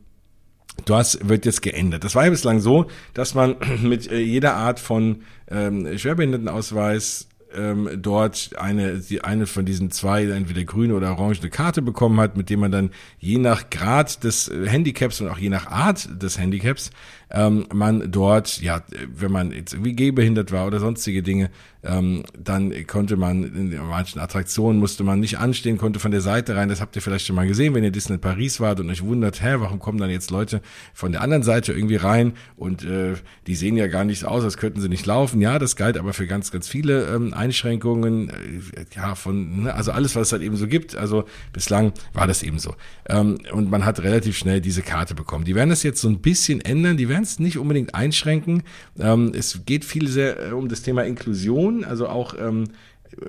das 0.84 1.18
wird 1.22 1.44
jetzt 1.46 1.62
geändert. 1.62 2.02
Das 2.02 2.14
war 2.14 2.24
ja 2.24 2.30
bislang 2.30 2.60
so, 2.60 2.86
dass 3.14 3.34
man 3.34 3.56
mit 3.82 4.10
äh, 4.10 4.18
jeder 4.18 4.54
Art 4.54 4.80
von 4.80 5.22
ähm, 5.48 5.96
Schwerbehindertenausweis 5.96 7.28
ähm, 7.56 7.88
dort 7.96 8.50
eine, 8.58 8.98
die, 8.98 9.22
eine 9.22 9.46
von 9.46 9.64
diesen 9.64 9.90
zwei, 9.90 10.24
entweder 10.24 10.64
grüne 10.64 10.94
oder 10.94 11.12
orange 11.12 11.48
Karte 11.50 11.82
bekommen 11.82 12.20
hat, 12.20 12.36
mit 12.36 12.50
dem 12.50 12.60
man 12.60 12.72
dann 12.72 12.90
je 13.18 13.38
nach 13.38 13.70
Grad 13.70 14.24
des 14.24 14.50
Handicaps 14.66 15.20
und 15.20 15.28
auch 15.28 15.38
je 15.38 15.48
nach 15.48 15.66
Art 15.66 16.08
des 16.22 16.38
Handicaps 16.38 16.90
ähm, 17.32 17.66
man 17.72 18.10
dort, 18.10 18.60
ja, 18.60 18.82
wenn 19.14 19.32
man 19.32 19.52
jetzt 19.52 19.72
irgendwie 19.72 19.94
gehbehindert 19.94 20.52
war 20.52 20.66
oder 20.66 20.80
sonstige 20.80 21.22
Dinge, 21.22 21.50
ähm, 21.84 22.22
dann 22.38 22.72
konnte 22.86 23.16
man 23.16 23.42
in 23.42 23.76
manchen 23.88 24.20
Attraktionen 24.20 24.78
musste 24.78 25.02
man 25.02 25.18
nicht 25.18 25.38
anstehen, 25.38 25.78
konnte 25.78 25.98
von 25.98 26.12
der 26.12 26.20
Seite 26.20 26.54
rein. 26.54 26.68
Das 26.68 26.80
habt 26.80 26.94
ihr 26.94 27.02
vielleicht 27.02 27.26
schon 27.26 27.34
mal 27.34 27.46
gesehen, 27.46 27.74
wenn 27.74 27.82
ihr 27.82 27.90
Disney 27.90 28.18
Paris 28.18 28.60
wart 28.60 28.78
und 28.78 28.88
euch 28.88 29.02
wundert, 29.02 29.42
hä, 29.42 29.56
warum 29.58 29.80
kommen 29.80 29.98
dann 29.98 30.10
jetzt 30.10 30.30
Leute 30.30 30.60
von 30.94 31.10
der 31.10 31.22
anderen 31.22 31.42
Seite 31.42 31.72
irgendwie 31.72 31.96
rein 31.96 32.34
und 32.56 32.84
äh, 32.84 33.14
die 33.46 33.56
sehen 33.56 33.76
ja 33.76 33.88
gar 33.88 34.04
nicht 34.04 34.24
aus, 34.24 34.44
als 34.44 34.58
könnten 34.58 34.80
sie 34.80 34.88
nicht 34.88 35.06
laufen. 35.06 35.40
Ja, 35.40 35.58
das 35.58 35.74
galt 35.74 35.98
aber 35.98 36.12
für 36.12 36.26
ganz, 36.26 36.52
ganz 36.52 36.68
viele 36.68 37.06
ähm, 37.06 37.34
Einschränkungen, 37.34 38.28
äh, 38.28 38.84
ja, 38.94 39.14
von, 39.16 39.64
ne, 39.64 39.74
also 39.74 39.90
alles, 39.90 40.14
was 40.14 40.28
es 40.28 40.32
halt 40.32 40.42
eben 40.42 40.56
so 40.56 40.68
gibt. 40.68 40.96
Also 40.96 41.24
bislang 41.52 41.92
war 42.12 42.28
das 42.28 42.44
eben 42.44 42.60
so. 42.60 42.76
Ähm, 43.08 43.38
und 43.52 43.70
man 43.70 43.84
hat 43.84 44.02
relativ 44.02 44.36
schnell 44.36 44.60
diese 44.60 44.82
Karte 44.82 45.14
bekommen. 45.14 45.44
Die 45.44 45.56
werden 45.56 45.70
das 45.70 45.82
jetzt 45.82 46.00
so 46.00 46.08
ein 46.08 46.20
bisschen 46.20 46.60
ändern, 46.60 46.96
die 46.96 47.08
werden 47.08 47.21
es 47.22 47.38
nicht 47.38 47.58
unbedingt 47.58 47.94
einschränken. 47.94 48.62
Ähm, 48.98 49.32
es 49.34 49.64
geht 49.64 49.84
viel 49.84 50.08
sehr 50.08 50.50
äh, 50.50 50.52
um 50.52 50.68
das 50.68 50.82
Thema 50.82 51.02
Inklusion, 51.02 51.84
also 51.84 52.08
auch 52.08 52.34
ähm, 52.38 52.64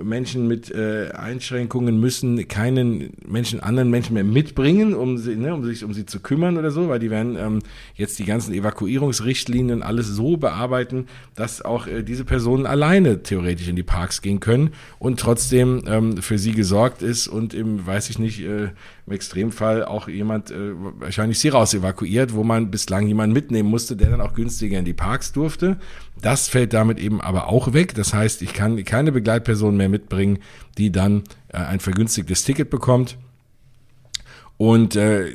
Menschen 0.01 0.47
mit 0.47 0.71
äh, 0.71 1.11
Einschränkungen 1.11 1.99
müssen 1.99 2.47
keinen 2.47 3.11
Menschen, 3.25 3.59
anderen 3.59 3.89
Menschen 3.89 4.13
mehr 4.13 4.23
mitbringen, 4.23 4.93
um 4.93 5.17
sie, 5.17 5.35
ne, 5.35 5.53
um 5.53 5.63
sich 5.63 5.83
um 5.83 5.93
sie 5.93 6.05
zu 6.05 6.19
kümmern 6.19 6.57
oder 6.57 6.71
so, 6.71 6.87
weil 6.87 6.99
die 6.99 7.09
werden 7.09 7.35
ähm, 7.37 7.59
jetzt 7.95 8.19
die 8.19 8.25
ganzen 8.25 8.53
Evakuierungsrichtlinien 8.53 9.83
alles 9.83 10.07
so 10.07 10.37
bearbeiten, 10.37 11.07
dass 11.35 11.61
auch 11.61 11.87
äh, 11.87 12.03
diese 12.03 12.25
Personen 12.25 12.65
alleine 12.65 13.23
theoretisch 13.23 13.67
in 13.67 13.75
die 13.75 13.83
Parks 13.83 14.21
gehen 14.21 14.39
können 14.39 14.71
und 14.99 15.19
trotzdem 15.19 15.83
ähm, 15.87 16.17
für 16.17 16.37
sie 16.37 16.53
gesorgt 16.53 17.01
ist 17.01 17.27
und 17.27 17.53
im, 17.53 17.85
weiß 17.85 18.09
ich 18.09 18.19
nicht, 18.19 18.41
äh, 18.41 18.69
im 19.05 19.13
Extremfall 19.13 19.83
auch 19.83 20.07
jemand 20.07 20.51
äh, 20.51 20.73
wahrscheinlich 20.99 21.39
sie 21.39 21.49
raus 21.49 21.73
evakuiert, 21.73 22.33
wo 22.33 22.43
man 22.43 22.71
bislang 22.71 23.07
jemanden 23.07 23.33
mitnehmen 23.33 23.69
musste, 23.69 23.95
der 23.95 24.09
dann 24.09 24.21
auch 24.21 24.33
günstiger 24.33 24.79
in 24.79 24.85
die 24.85 24.93
Parks 24.93 25.33
durfte. 25.33 25.77
Das 26.21 26.47
fällt 26.47 26.73
damit 26.73 26.99
eben 26.99 27.19
aber 27.19 27.49
auch 27.49 27.73
weg. 27.73 27.95
Das 27.95 28.13
heißt, 28.13 28.41
ich 28.41 28.53
kann 28.53 28.81
keine 28.85 29.11
Begleitperson 29.11 29.75
mehr 29.75 29.89
mitbringen, 29.89 30.39
die 30.77 30.91
dann 30.91 31.23
äh, 31.49 31.57
ein 31.57 31.79
vergünstigtes 31.79 32.43
Ticket 32.43 32.69
bekommt. 32.69 33.17
Und 34.57 34.95
äh, 34.95 35.31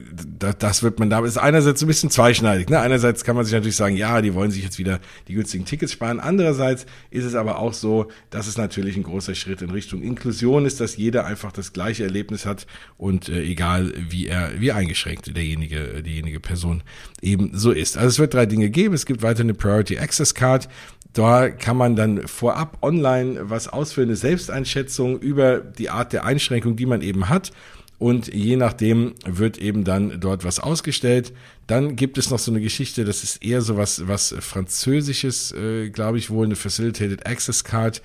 das 0.59 0.83
wird 0.85 1.01
man 1.01 1.11
da 1.11 1.25
ist 1.25 1.39
einerseits 1.39 1.83
ein 1.83 1.89
bisschen 1.89 2.09
zweischneidig. 2.09 2.71
Ne? 2.71 2.79
Einerseits 2.79 3.25
kann 3.25 3.35
man 3.35 3.45
sich 3.45 3.53
natürlich 3.53 3.75
sagen, 3.75 3.97
ja, 3.97 4.23
die 4.23 4.33
wollen 4.33 4.53
sich 4.53 4.63
jetzt 4.63 4.79
wieder 4.79 5.01
die 5.27 5.35
günstigen 5.35 5.65
Tickets 5.65 5.93
sparen. 5.93 6.21
Andererseits 6.21 6.87
ist 7.11 7.25
es 7.25 7.35
aber 7.35 7.59
auch 7.59 7.75
so, 7.75 8.09
dass 8.31 8.47
es 8.47 8.57
natürlich 8.57 8.97
ein 8.97 9.03
großer 9.03 9.35
Schritt 9.35 9.61
in 9.61 9.71
Richtung 9.71 10.03
Inklusion 10.03 10.65
ist, 10.65 10.81
dass 10.81 10.97
jeder 10.97 11.27
einfach 11.27 11.51
das 11.51 11.73
gleiche 11.73 12.05
Erlebnis 12.05 12.47
hat 12.47 12.67
und 12.97 13.29
äh, 13.29 13.43
egal 13.43 13.93
wie 14.09 14.29
er 14.29 14.53
wie 14.61 14.71
eingeschränkt 14.71 15.37
derjenige 15.37 16.03
diejenige 16.03 16.39
Person 16.39 16.85
eben 17.21 17.51
so 17.53 17.73
ist. 17.73 17.97
Also 17.97 18.09
es 18.09 18.19
wird 18.21 18.35
drei 18.35 18.47
Dinge 18.47 18.71
geben. 18.71 18.95
Es 18.95 19.05
gibt 19.05 19.23
weiter 19.23 19.41
eine 19.41 19.55
Priority 19.55 19.99
Access 19.99 20.35
Card. 20.35 20.69
Da 21.13 21.51
kann 21.51 21.77
man 21.77 21.97
dann 21.97 22.29
vorab 22.29 22.79
online 22.83 23.51
was 23.51 23.67
ausfüllen, 23.67 24.11
eine 24.11 24.17
Selbsteinschätzung 24.17 25.19
über 25.19 25.59
die 25.59 25.91
Art 25.91 26.13
der 26.13 26.25
Einschränkung, 26.25 26.77
die 26.77 26.87
man 26.87 27.03
eben 27.03 27.29
hat 27.29 27.51
und 27.99 28.33
je 28.33 28.57
nachdem 28.57 29.15
wird 29.27 29.59
eben 29.59 29.85
dann 29.85 30.21
dort 30.21 30.45
was 30.45 30.61
ausgestellt. 30.61 31.33
Dann 31.67 31.97
gibt 31.97 32.17
es 32.17 32.31
noch 32.31 32.39
so 32.39 32.53
eine 32.53 32.61
Geschichte, 32.61 33.05
das 33.05 33.25
ist 33.25 33.45
eher 33.45 33.61
so 33.61 33.77
was, 33.77 34.07
was 34.07 34.35
Französisches, 34.39 35.53
äh, 35.53 35.91
glaube 35.91 36.19
ich 36.19 36.31
wohl, 36.31 36.47
eine 36.47 36.57
Facilitated 36.57 37.27
Access 37.27 37.65
Card. 37.65 38.01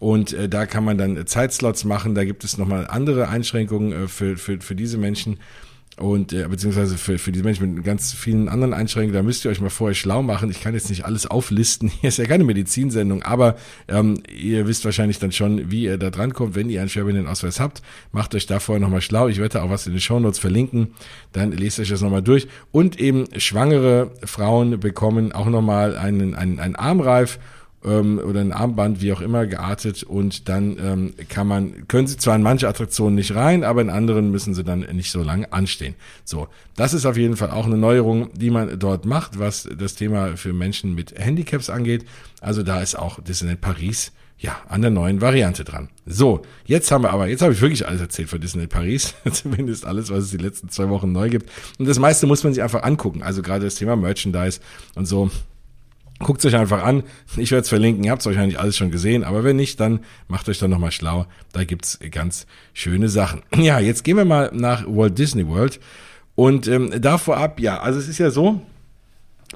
Und 0.00 0.32
äh, 0.32 0.48
da 0.48 0.66
kann 0.66 0.84
man 0.84 0.98
dann 0.98 1.26
Zeitslots 1.26 1.84
machen. 1.84 2.14
Da 2.14 2.24
gibt 2.24 2.44
es 2.44 2.58
nochmal 2.58 2.86
andere 2.88 3.28
Einschränkungen 3.28 3.92
äh, 3.92 4.08
für, 4.08 4.36
für, 4.36 4.60
für 4.60 4.74
diese 4.74 4.98
Menschen 4.98 5.38
und 5.98 6.32
äh, 6.32 6.46
beziehungsweise 6.48 6.96
für, 6.96 7.18
für 7.18 7.32
die 7.32 7.42
Menschen 7.42 7.74
mit 7.74 7.84
ganz 7.84 8.12
vielen 8.12 8.48
anderen 8.48 8.72
Einschränkungen, 8.72 9.14
da 9.14 9.22
müsst 9.22 9.44
ihr 9.44 9.50
euch 9.50 9.60
mal 9.60 9.70
vorher 9.70 9.94
schlau 9.94 10.22
machen. 10.22 10.50
Ich 10.50 10.60
kann 10.60 10.74
jetzt 10.74 10.88
nicht 10.90 11.04
alles 11.04 11.26
auflisten. 11.26 11.88
Hier 12.00 12.08
ist 12.08 12.18
ja 12.18 12.26
keine 12.26 12.44
Medizinsendung, 12.44 13.22
aber 13.22 13.56
ähm, 13.88 14.22
ihr 14.32 14.66
wisst 14.66 14.84
wahrscheinlich 14.84 15.18
dann 15.18 15.32
schon, 15.32 15.70
wie 15.70 15.84
ihr 15.84 15.98
da 15.98 16.10
dran 16.10 16.32
kommt, 16.32 16.54
wenn 16.54 16.70
ihr 16.70 16.80
einen 16.80 16.88
Schwerbehindertenausweis 16.88 17.60
habt. 17.60 17.82
Macht 18.12 18.34
euch 18.34 18.46
da 18.46 18.60
vorher 18.60 18.80
nochmal 18.80 19.00
schlau. 19.00 19.28
Ich 19.28 19.38
werde 19.38 19.62
auch 19.62 19.70
was 19.70 19.86
in 19.86 19.92
den 19.92 20.00
Shownotes 20.00 20.38
verlinken. 20.38 20.94
Dann 21.32 21.52
lest 21.52 21.80
euch 21.80 21.88
das 21.88 22.00
nochmal 22.00 22.22
durch. 22.22 22.46
Und 22.70 23.00
eben 23.00 23.24
schwangere 23.36 24.12
Frauen 24.24 24.78
bekommen 24.80 25.32
auch 25.32 25.46
nochmal 25.46 25.96
einen, 25.96 26.34
einen, 26.34 26.60
einen 26.60 26.76
Armreif 26.76 27.38
ähm, 27.84 28.18
oder 28.18 28.40
ein 28.40 28.52
Armband, 28.52 29.00
wie 29.00 29.12
auch 29.12 29.20
immer, 29.20 29.46
geartet 29.46 30.02
und 30.02 30.48
dann 30.48 30.76
ähm, 30.78 31.14
kann 31.28 31.46
man, 31.46 31.88
können 31.88 32.06
sie 32.06 32.16
zwar 32.16 32.36
in 32.36 32.42
manche 32.42 32.68
Attraktionen 32.68 33.14
nicht 33.14 33.34
rein, 33.34 33.64
aber 33.64 33.80
in 33.80 33.90
anderen 33.90 34.30
müssen 34.30 34.54
sie 34.54 34.64
dann 34.64 34.80
nicht 34.80 35.10
so 35.10 35.22
lange 35.22 35.52
anstehen. 35.52 35.94
So, 36.24 36.48
das 36.76 36.94
ist 36.94 37.06
auf 37.06 37.16
jeden 37.16 37.36
Fall 37.36 37.50
auch 37.50 37.66
eine 37.66 37.76
Neuerung, 37.76 38.30
die 38.34 38.50
man 38.50 38.78
dort 38.78 39.04
macht, 39.06 39.38
was 39.38 39.68
das 39.78 39.94
Thema 39.94 40.36
für 40.36 40.52
Menschen 40.52 40.94
mit 40.94 41.18
Handicaps 41.18 41.70
angeht. 41.70 42.04
Also 42.40 42.62
da 42.62 42.80
ist 42.80 42.98
auch 42.98 43.20
Disneyland 43.20 43.60
Paris 43.60 44.12
ja, 44.40 44.56
an 44.68 44.82
der 44.82 44.90
neuen 44.90 45.20
Variante 45.20 45.64
dran. 45.64 45.88
So, 46.06 46.42
jetzt 46.64 46.90
haben 46.92 47.02
wir 47.02 47.10
aber, 47.10 47.26
jetzt 47.26 47.42
habe 47.42 47.52
ich 47.52 47.60
wirklich 47.60 47.86
alles 47.88 48.00
erzählt 48.00 48.28
von 48.28 48.40
Disney 48.40 48.68
Paris. 48.68 49.14
Zumindest 49.32 49.84
alles, 49.84 50.10
was 50.10 50.24
es 50.24 50.30
die 50.30 50.36
letzten 50.36 50.68
zwei 50.68 50.88
Wochen 50.90 51.10
neu 51.10 51.28
gibt. 51.28 51.50
Und 51.78 51.88
das 51.88 51.98
meiste 51.98 52.26
muss 52.26 52.44
man 52.44 52.54
sich 52.54 52.62
einfach 52.62 52.84
angucken. 52.84 53.22
Also 53.22 53.42
gerade 53.42 53.64
das 53.64 53.74
Thema 53.74 53.96
Merchandise 53.96 54.60
und 54.94 55.06
so. 55.06 55.30
Guckt 56.20 56.44
euch 56.44 56.56
einfach 56.56 56.82
an. 56.82 57.04
Ich 57.36 57.52
werde 57.52 57.62
es 57.62 57.68
verlinken. 57.68 58.02
Ihr 58.02 58.10
habt 58.10 58.22
es 58.22 58.26
wahrscheinlich 58.26 58.58
alles 58.58 58.76
schon 58.76 58.90
gesehen. 58.90 59.22
Aber 59.22 59.44
wenn 59.44 59.56
nicht, 59.56 59.78
dann 59.78 60.00
macht 60.26 60.48
euch 60.48 60.58
dann 60.58 60.70
nochmal 60.70 60.90
schlau. 60.90 61.26
Da 61.52 61.64
gibt's 61.64 61.98
ganz 62.10 62.46
schöne 62.72 63.08
Sachen. 63.08 63.42
Ja, 63.58 63.80
jetzt 63.80 64.02
gehen 64.02 64.16
wir 64.16 64.24
mal 64.24 64.50
nach 64.54 64.84
Walt 64.86 65.18
Disney 65.18 65.46
World. 65.46 65.78
Und 66.34 66.66
ähm, 66.68 66.90
da 67.00 67.18
vorab, 67.18 67.60
ja, 67.60 67.80
also 67.80 67.98
es 67.98 68.08
ist 68.08 68.18
ja 68.18 68.30
so, 68.30 68.62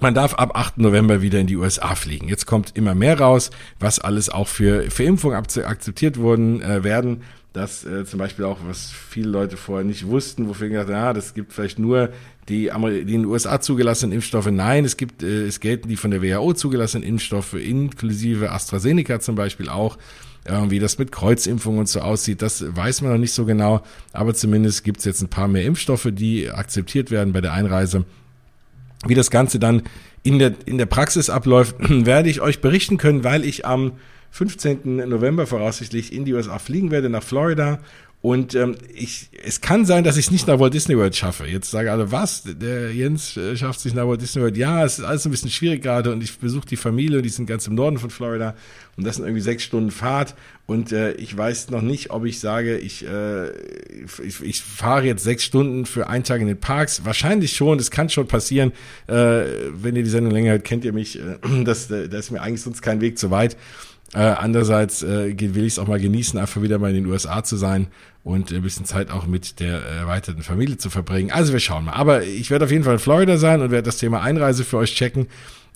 man 0.01 0.15
darf 0.15 0.35
ab 0.35 0.51
8. 0.55 0.79
November 0.79 1.23
wieder 1.23 1.39
in 1.39 1.47
die 1.47 1.57
USA 1.57 1.95
fliegen. 1.95 2.29
Jetzt 2.29 2.47
kommt 2.47 2.77
immer 2.77 2.95
mehr 2.95 3.19
raus, 3.19 3.51
was 3.79 3.99
alles 3.99 4.29
auch 4.29 4.49
für, 4.49 4.91
für 4.91 5.05
Impfungen 5.05 5.37
akzeptiert 5.37 6.19
worden 6.19 6.61
äh, 6.63 6.85
werden 6.85 7.23
dass 7.53 7.85
äh, 7.85 8.05
zum 8.05 8.19
Beispiel 8.19 8.45
auch, 8.45 8.59
was 8.67 8.91
viele 8.91 9.29
Leute 9.29 9.57
vorher 9.57 9.85
nicht 9.85 10.07
wussten, 10.07 10.49
wofür 10.49 10.69
gedacht, 10.69 10.89
ja, 10.89 11.13
das 11.13 11.35
gibt 11.35 11.53
vielleicht 11.53 11.79
nur 11.79 12.11
die, 12.49 12.71
die 12.71 13.15
in 13.15 13.23
den 13.23 13.27
USA 13.27 13.61
zugelassenen 13.61 14.13
Impfstoffe. 14.13 14.51
Nein, 14.51 14.85
es 14.85 14.97
gibt, 14.97 15.23
äh, 15.23 15.47
es 15.47 15.61
gelten 15.61 15.89
die 15.89 15.97
von 15.97 16.11
der 16.11 16.23
WHO 16.23 16.55
zugelassenen 16.55 17.07
Impfstoffe, 17.07 17.55
inklusive 17.55 18.51
AstraZeneca 18.51 19.21
zum 19.21 19.37
Beispiel 19.37 19.69
auch. 19.69 19.97
Äh, 20.45 20.71
wie 20.71 20.81
das 20.81 20.99
mit 20.99 21.13
Kreuzimpfungen 21.13 21.81
und 21.81 21.89
so 21.89 22.01
aussieht, 22.01 22.43
das 22.43 22.65
weiß 22.77 23.03
man 23.03 23.13
noch 23.13 23.19
nicht 23.19 23.33
so 23.33 23.45
genau, 23.45 23.83
aber 24.13 24.35
zumindest 24.35 24.83
gibt 24.83 24.99
es 24.99 25.05
jetzt 25.05 25.23
ein 25.23 25.29
paar 25.29 25.47
mehr 25.47 25.65
Impfstoffe, 25.65 26.09
die 26.11 26.51
akzeptiert 26.51 27.13
werden 27.13 27.33
bei 27.33 27.41
der 27.41 27.53
Einreise. 27.53 28.05
Wie 29.07 29.15
das 29.15 29.31
Ganze 29.31 29.61
dann 29.61 29.83
in 30.25 30.41
der, 30.41 30.55
in 30.65 30.79
der 30.79 30.87
Praxis 30.87 31.31
abläuft, 31.31 31.77
werde 31.89 32.29
ich 32.29 32.41
euch 32.41 32.61
berichten 32.61 32.97
können, 32.97 33.23
weil 33.23 33.45
ich 33.45 33.67
am 33.67 33.93
15. 34.33 34.97
November 35.09 35.47
voraussichtlich 35.47 36.13
in 36.13 36.25
die 36.25 36.33
USA 36.33 36.59
fliegen 36.59 36.91
werde, 36.91 37.09
nach 37.09 37.23
Florida. 37.23 37.79
Und 38.23 38.55
ähm, 38.55 38.77
ich, 38.95 39.31
es 39.45 39.61
kann 39.61 39.85
sein, 39.85 40.05
dass 40.05 40.17
ich 40.17 40.27
es 40.27 40.31
nicht 40.31 40.47
nach 40.47 40.61
Walt 40.61 40.73
Disney 40.73 40.97
World 40.97 41.17
schaffe. 41.17 41.45
Jetzt 41.45 41.73
sage 41.73 41.91
alle, 41.91 42.13
was? 42.13 42.45
Der 42.45 42.95
Jens 42.95 43.37
äh, 43.37 43.57
schafft 43.57 43.81
sich 43.81 43.95
nach 43.95 44.07
Walt 44.07 44.23
Disney 44.23 44.41
World. 44.41 44.57
Ja, 44.57 44.85
es 44.85 45.01
ist 45.01 45.05
alles 45.05 45.25
ein 45.27 45.33
bisschen 45.33 45.51
schwierig 45.51 45.83
gerade 45.83 46.13
und 46.13 46.23
ich 46.23 46.39
besuche 46.39 46.65
die 46.65 46.77
Familie, 46.77 47.21
die 47.21 47.31
sind 47.31 47.47
ganz 47.47 47.67
im 47.67 47.75
Norden 47.75 47.99
von 47.99 48.11
Florida 48.11 48.55
und 48.97 49.05
das 49.05 49.17
sind 49.17 49.25
irgendwie 49.25 49.43
sechs 49.43 49.65
Stunden 49.65 49.91
Fahrt 49.91 50.37
und 50.67 50.93
äh, 50.93 51.15
ich 51.15 51.37
weiß 51.37 51.71
noch 51.71 51.83
nicht, 51.83 52.11
ob 52.11 52.25
ich 52.25 52.39
sage, 52.39 52.79
ich, 52.79 53.05
äh, 53.05 53.51
ich, 54.25 54.41
ich 54.41 54.63
fahre 54.63 55.05
jetzt 55.05 55.25
sechs 55.25 55.43
Stunden 55.43 55.85
für 55.85 56.09
einen 56.09 56.23
Tag 56.23 56.41
in 56.41 56.47
den 56.47 56.61
Parks. 56.61 57.05
Wahrscheinlich 57.05 57.57
schon, 57.57 57.77
das 57.79 57.91
kann 57.91 58.09
schon 58.09 58.29
passieren. 58.29 58.71
Äh, 59.09 59.43
wenn 59.75 59.97
ihr 59.97 60.05
die 60.05 60.11
Sendung 60.11 60.33
länger 60.33 60.53
hört, 60.53 60.65
kennt 60.65 60.85
ihr 60.85 60.93
mich. 60.93 61.19
Äh, 61.19 61.39
das, 61.65 61.91
äh, 61.91 62.09
da 62.09 62.19
ist 62.19 62.31
mir 62.31 62.41
eigentlich 62.41 62.63
sonst 62.63 62.83
kein 62.83 63.01
Weg 63.01 63.19
zu 63.19 63.33
weit. 63.33 63.57
Äh, 64.15 64.19
andererseits 64.19 65.03
äh, 65.03 65.35
will 65.55 65.65
ich 65.65 65.75
es 65.75 65.79
auch 65.79 65.89
mal 65.89 65.99
genießen, 65.99 66.39
einfach 66.39 66.63
wieder 66.63 66.79
mal 66.79 66.91
in 66.91 66.97
den 66.97 67.07
USA 67.07 67.43
zu 67.43 67.57
sein 67.57 67.89
und 68.25 68.53
ein 68.53 68.63
bisschen 68.63 68.85
Zeit 68.87 69.11
auch 69.11 69.27
mit 69.27 69.59
der 69.59 69.81
erweiterten 69.81 70.43
Familie 70.43 70.77
zu 70.77 70.91
verbringen. 70.91 71.31
Also 71.33 71.53
wir 71.53 71.61
schauen 71.61 71.87
mal. 71.87 71.93
Aber 71.93 72.23
ich 72.23 72.51
werde 72.51 72.65
auf 72.65 72.71
jeden 72.71 72.85
Fall 72.85 72.95
in 72.95 72.99
Florida 73.01 73.37
sein 73.37 73.61
und 73.61 73.71
werde 73.71 73.87
das 73.87 73.99
Thema 73.99 74.23
Einreise 74.23 74.65
für 74.65 74.79
euch 74.79 74.95
checken. 74.95 75.27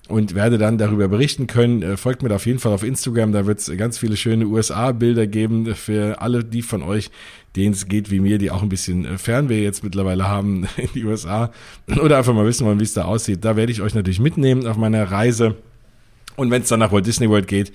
und 0.07 0.35
werde 0.35 0.57
dann 0.57 0.77
darüber 0.77 1.09
berichten 1.09 1.47
können. 1.47 1.81
Äh, 1.81 1.97
folgt 1.97 2.23
mir 2.23 2.29
da 2.29 2.35
auf 2.35 2.45
jeden 2.45 2.59
Fall 2.59 2.71
auf 2.71 2.83
Instagram, 2.83 3.33
da 3.33 3.45
wird 3.45 3.59
es 3.59 3.75
ganz 3.77 3.97
viele 3.97 4.15
schöne 4.15 4.47
USA-Bilder 4.47 5.27
geben 5.27 5.75
für 5.75 6.21
alle 6.21 6.45
die 6.45 6.61
von 6.61 6.81
euch, 6.81 7.11
denen 7.57 7.73
es 7.73 7.87
geht 7.87 8.09
wie 8.09 8.21
mir, 8.21 8.37
die 8.37 8.49
auch 8.49 8.63
ein 8.63 8.69
bisschen 8.69 9.03
äh, 9.03 9.17
Fernweh 9.17 9.61
jetzt 9.61 9.83
mittlerweile 9.83 10.27
haben 10.27 10.67
in 10.77 10.87
die 10.93 11.03
USA 11.03 11.51
oder 12.01 12.19
einfach 12.19 12.33
mal 12.33 12.45
wissen 12.45 12.65
wollen, 12.65 12.79
wie 12.79 12.85
es 12.85 12.93
da 12.93 13.03
aussieht. 13.03 13.43
Da 13.43 13.57
werde 13.57 13.71
ich 13.71 13.81
euch 13.81 13.95
natürlich 13.95 14.21
mitnehmen 14.21 14.65
auf 14.65 14.77
meiner 14.77 15.11
Reise. 15.11 15.55
Und 16.37 16.51
wenn 16.51 16.61
es 16.61 16.69
dann 16.69 16.79
nach 16.79 16.91
Walt 16.91 17.05
Disney 17.05 17.29
World 17.29 17.47
geht, 17.47 17.73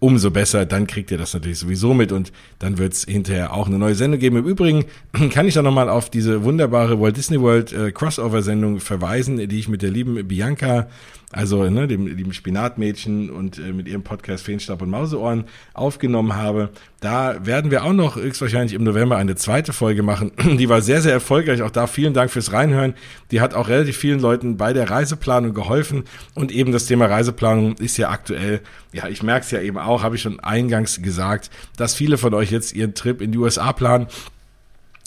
umso 0.00 0.30
besser, 0.30 0.64
dann 0.64 0.86
kriegt 0.86 1.10
ihr 1.10 1.18
das 1.18 1.34
natürlich 1.34 1.58
sowieso 1.58 1.92
mit 1.92 2.12
und 2.12 2.32
dann 2.58 2.78
wird 2.78 2.92
es 2.92 3.04
hinterher 3.04 3.52
auch 3.52 3.66
eine 3.66 3.78
neue 3.78 3.94
Sendung 3.94 4.20
geben. 4.20 4.36
Im 4.36 4.46
Übrigen 4.46 4.84
kann 5.30 5.46
ich 5.46 5.54
da 5.54 5.62
nochmal 5.62 5.88
auf 5.88 6.10
diese 6.10 6.44
wunderbare 6.44 7.00
Walt 7.00 7.16
Disney 7.16 7.40
World 7.40 7.72
äh, 7.72 7.90
Crossover-Sendung 7.90 8.80
verweisen, 8.80 9.48
die 9.48 9.58
ich 9.58 9.68
mit 9.68 9.82
der 9.82 9.90
lieben 9.90 10.26
Bianca 10.28 10.88
also 11.30 11.68
ne, 11.68 11.86
dem 11.86 12.06
lieben 12.06 12.32
Spinatmädchen 12.32 13.28
und 13.28 13.58
äh, 13.58 13.72
mit 13.72 13.86
ihrem 13.86 14.02
Podcast 14.02 14.44
Feenstab 14.44 14.80
und 14.80 14.88
Mauseohren 14.88 15.44
aufgenommen 15.74 16.36
habe. 16.36 16.70
Da 17.00 17.44
werden 17.44 17.70
wir 17.70 17.84
auch 17.84 17.92
noch 17.92 18.16
höchstwahrscheinlich 18.16 18.72
im 18.72 18.82
November 18.82 19.18
eine 19.18 19.36
zweite 19.36 19.74
Folge 19.74 20.02
machen. 20.02 20.32
Die 20.58 20.70
war 20.70 20.80
sehr, 20.80 21.02
sehr 21.02 21.12
erfolgreich. 21.12 21.60
Auch 21.60 21.70
da 21.70 21.86
vielen 21.86 22.14
Dank 22.14 22.30
fürs 22.30 22.54
Reinhören. 22.54 22.94
Die 23.30 23.42
hat 23.42 23.52
auch 23.52 23.68
relativ 23.68 23.98
vielen 23.98 24.20
Leuten 24.20 24.56
bei 24.56 24.72
der 24.72 24.88
Reiseplanung 24.88 25.52
geholfen. 25.52 26.04
Und 26.34 26.50
eben 26.50 26.72
das 26.72 26.86
Thema 26.86 27.06
Reiseplanung 27.06 27.74
ist 27.76 27.98
ja 27.98 28.08
aktuell, 28.08 28.60
ja, 28.94 29.06
ich 29.08 29.22
merke 29.22 29.44
es 29.44 29.50
ja 29.50 29.60
eben 29.60 29.76
auch, 29.76 30.02
habe 30.02 30.16
ich 30.16 30.22
schon 30.22 30.40
eingangs 30.40 31.02
gesagt, 31.02 31.50
dass 31.76 31.94
viele 31.94 32.16
von 32.16 32.32
euch 32.32 32.50
jetzt 32.50 32.74
ihren 32.74 32.94
Trip 32.94 33.20
in 33.20 33.32
die 33.32 33.38
USA 33.38 33.74
planen 33.74 34.06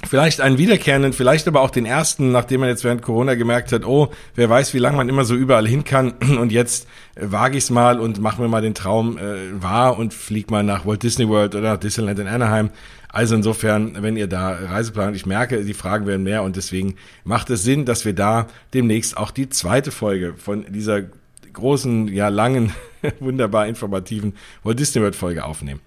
vielleicht 0.07 0.41
einen 0.41 0.57
wiederkehrenden, 0.57 1.13
vielleicht 1.13 1.47
aber 1.47 1.61
auch 1.61 1.69
den 1.69 1.85
ersten, 1.85 2.31
nachdem 2.31 2.61
man 2.61 2.69
jetzt 2.69 2.83
während 2.83 3.01
Corona 3.01 3.35
gemerkt 3.35 3.71
hat, 3.71 3.85
oh, 3.85 4.11
wer 4.35 4.49
weiß, 4.49 4.73
wie 4.73 4.79
lange 4.79 4.97
man 4.97 5.09
immer 5.09 5.25
so 5.25 5.35
überall 5.35 5.67
hin 5.67 5.83
kann 5.83 6.11
und 6.39 6.51
jetzt 6.51 6.87
äh, 7.15 7.31
wage 7.31 7.57
ich 7.57 7.65
es 7.65 7.69
mal 7.69 7.99
und 7.99 8.19
mache 8.19 8.41
mir 8.41 8.47
mal 8.47 8.61
den 8.61 8.73
Traum 8.73 9.17
äh, 9.17 9.61
wahr 9.61 9.97
und 9.97 10.13
flieg 10.13 10.51
mal 10.51 10.63
nach 10.63 10.85
Walt 10.85 11.03
Disney 11.03 11.27
World 11.27 11.55
oder 11.55 11.73
nach 11.73 11.79
Disneyland 11.79 12.19
in 12.19 12.27
Anaheim. 12.27 12.69
Also 13.09 13.35
insofern, 13.35 14.01
wenn 14.01 14.15
ihr 14.15 14.27
da 14.27 14.51
Reiseplan, 14.51 15.13
ich 15.15 15.25
merke, 15.25 15.65
die 15.65 15.73
Fragen 15.73 16.07
werden 16.07 16.23
mehr 16.23 16.43
und 16.43 16.55
deswegen 16.55 16.95
macht 17.25 17.49
es 17.49 17.63
Sinn, 17.63 17.83
dass 17.83 18.05
wir 18.05 18.13
da 18.13 18.47
demnächst 18.73 19.17
auch 19.17 19.31
die 19.31 19.49
zweite 19.49 19.91
Folge 19.91 20.33
von 20.37 20.65
dieser 20.69 21.03
großen, 21.51 22.07
ja 22.07 22.29
langen, 22.29 22.71
wunderbar 23.19 23.67
informativen 23.67 24.33
Walt 24.63 24.79
Disney 24.79 25.01
World 25.01 25.15
Folge 25.15 25.43
aufnehmen. 25.43 25.81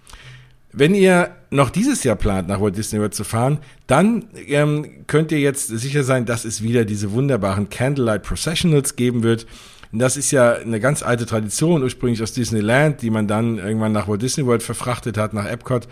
Wenn 0.77 0.95
ihr 0.95 1.31
noch 1.51 1.71
dieses 1.71 2.03
Jahr 2.03 2.17
plant, 2.17 2.49
nach 2.49 2.61
Walt 2.61 2.77
Disney 2.77 2.99
World 2.99 3.15
zu 3.15 3.23
fahren, 3.23 3.59
dann 3.87 4.25
ähm, 4.49 5.07
könnt 5.07 5.31
ihr 5.31 5.39
jetzt 5.39 5.69
sicher 5.69 6.03
sein, 6.03 6.27
dass 6.27 6.45
es 6.45 6.63
wieder 6.63 6.85
diese 6.85 7.13
wunderbaren 7.13 7.71
Candlelight 7.71 8.25
Processionals 8.25 8.97
geben 8.97 9.23
wird. 9.23 9.47
Das 9.93 10.17
ist 10.17 10.33
ja 10.33 10.55
eine 10.55 10.81
ganz 10.81 11.05
alte 11.05 11.25
Tradition, 11.27 11.85
ursprünglich 11.85 12.21
aus 12.21 12.33
Disneyland, 12.33 13.01
die 13.03 13.11
man 13.11 13.29
dann 13.29 13.59
irgendwann 13.59 13.93
nach 13.93 14.09
Walt 14.09 14.23
Disney 14.23 14.45
World 14.45 14.65
verfrachtet 14.65 15.17
hat, 15.17 15.33
nach 15.33 15.47
Epcot 15.47 15.87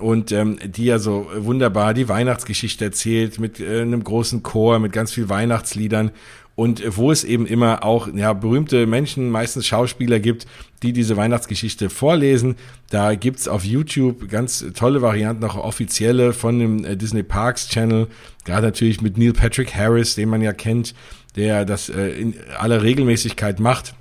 und 0.00 0.32
ähm, 0.32 0.58
die 0.64 0.86
ja 0.86 0.98
so 0.98 1.30
wunderbar 1.36 1.94
die 1.94 2.08
Weihnachtsgeschichte 2.08 2.86
erzählt 2.86 3.38
mit 3.38 3.60
äh, 3.60 3.82
einem 3.82 4.02
großen 4.02 4.42
Chor, 4.42 4.80
mit 4.80 4.92
ganz 4.92 5.12
viel 5.12 5.28
Weihnachtsliedern 5.28 6.10
und 6.56 6.96
wo 6.96 7.10
es 7.10 7.24
eben 7.24 7.46
immer 7.46 7.84
auch 7.84 8.08
ja, 8.14 8.32
berühmte 8.32 8.86
Menschen, 8.86 9.30
meistens 9.30 9.66
Schauspieler 9.66 10.20
gibt, 10.20 10.46
die 10.82 10.92
diese 10.92 11.16
Weihnachtsgeschichte 11.16 11.90
vorlesen. 11.90 12.56
Da 12.90 13.14
gibt's 13.14 13.48
auf 13.48 13.64
YouTube 13.64 14.28
ganz 14.28 14.64
tolle 14.74 15.02
Varianten, 15.02 15.44
auch 15.44 15.56
offizielle 15.56 16.32
von 16.32 16.58
dem 16.58 16.84
äh, 16.84 16.96
Disney 16.96 17.22
Parks 17.22 17.68
Channel, 17.68 18.06
gerade 18.44 18.66
natürlich 18.66 19.00
mit 19.00 19.18
Neil 19.18 19.32
Patrick 19.32 19.74
Harris, 19.74 20.14
den 20.14 20.28
man 20.28 20.42
ja 20.42 20.52
kennt, 20.52 20.94
der 21.36 21.64
das 21.64 21.88
äh, 21.88 22.08
in 22.10 22.34
aller 22.56 22.82
Regelmäßigkeit 22.82 23.58
macht 23.58 23.94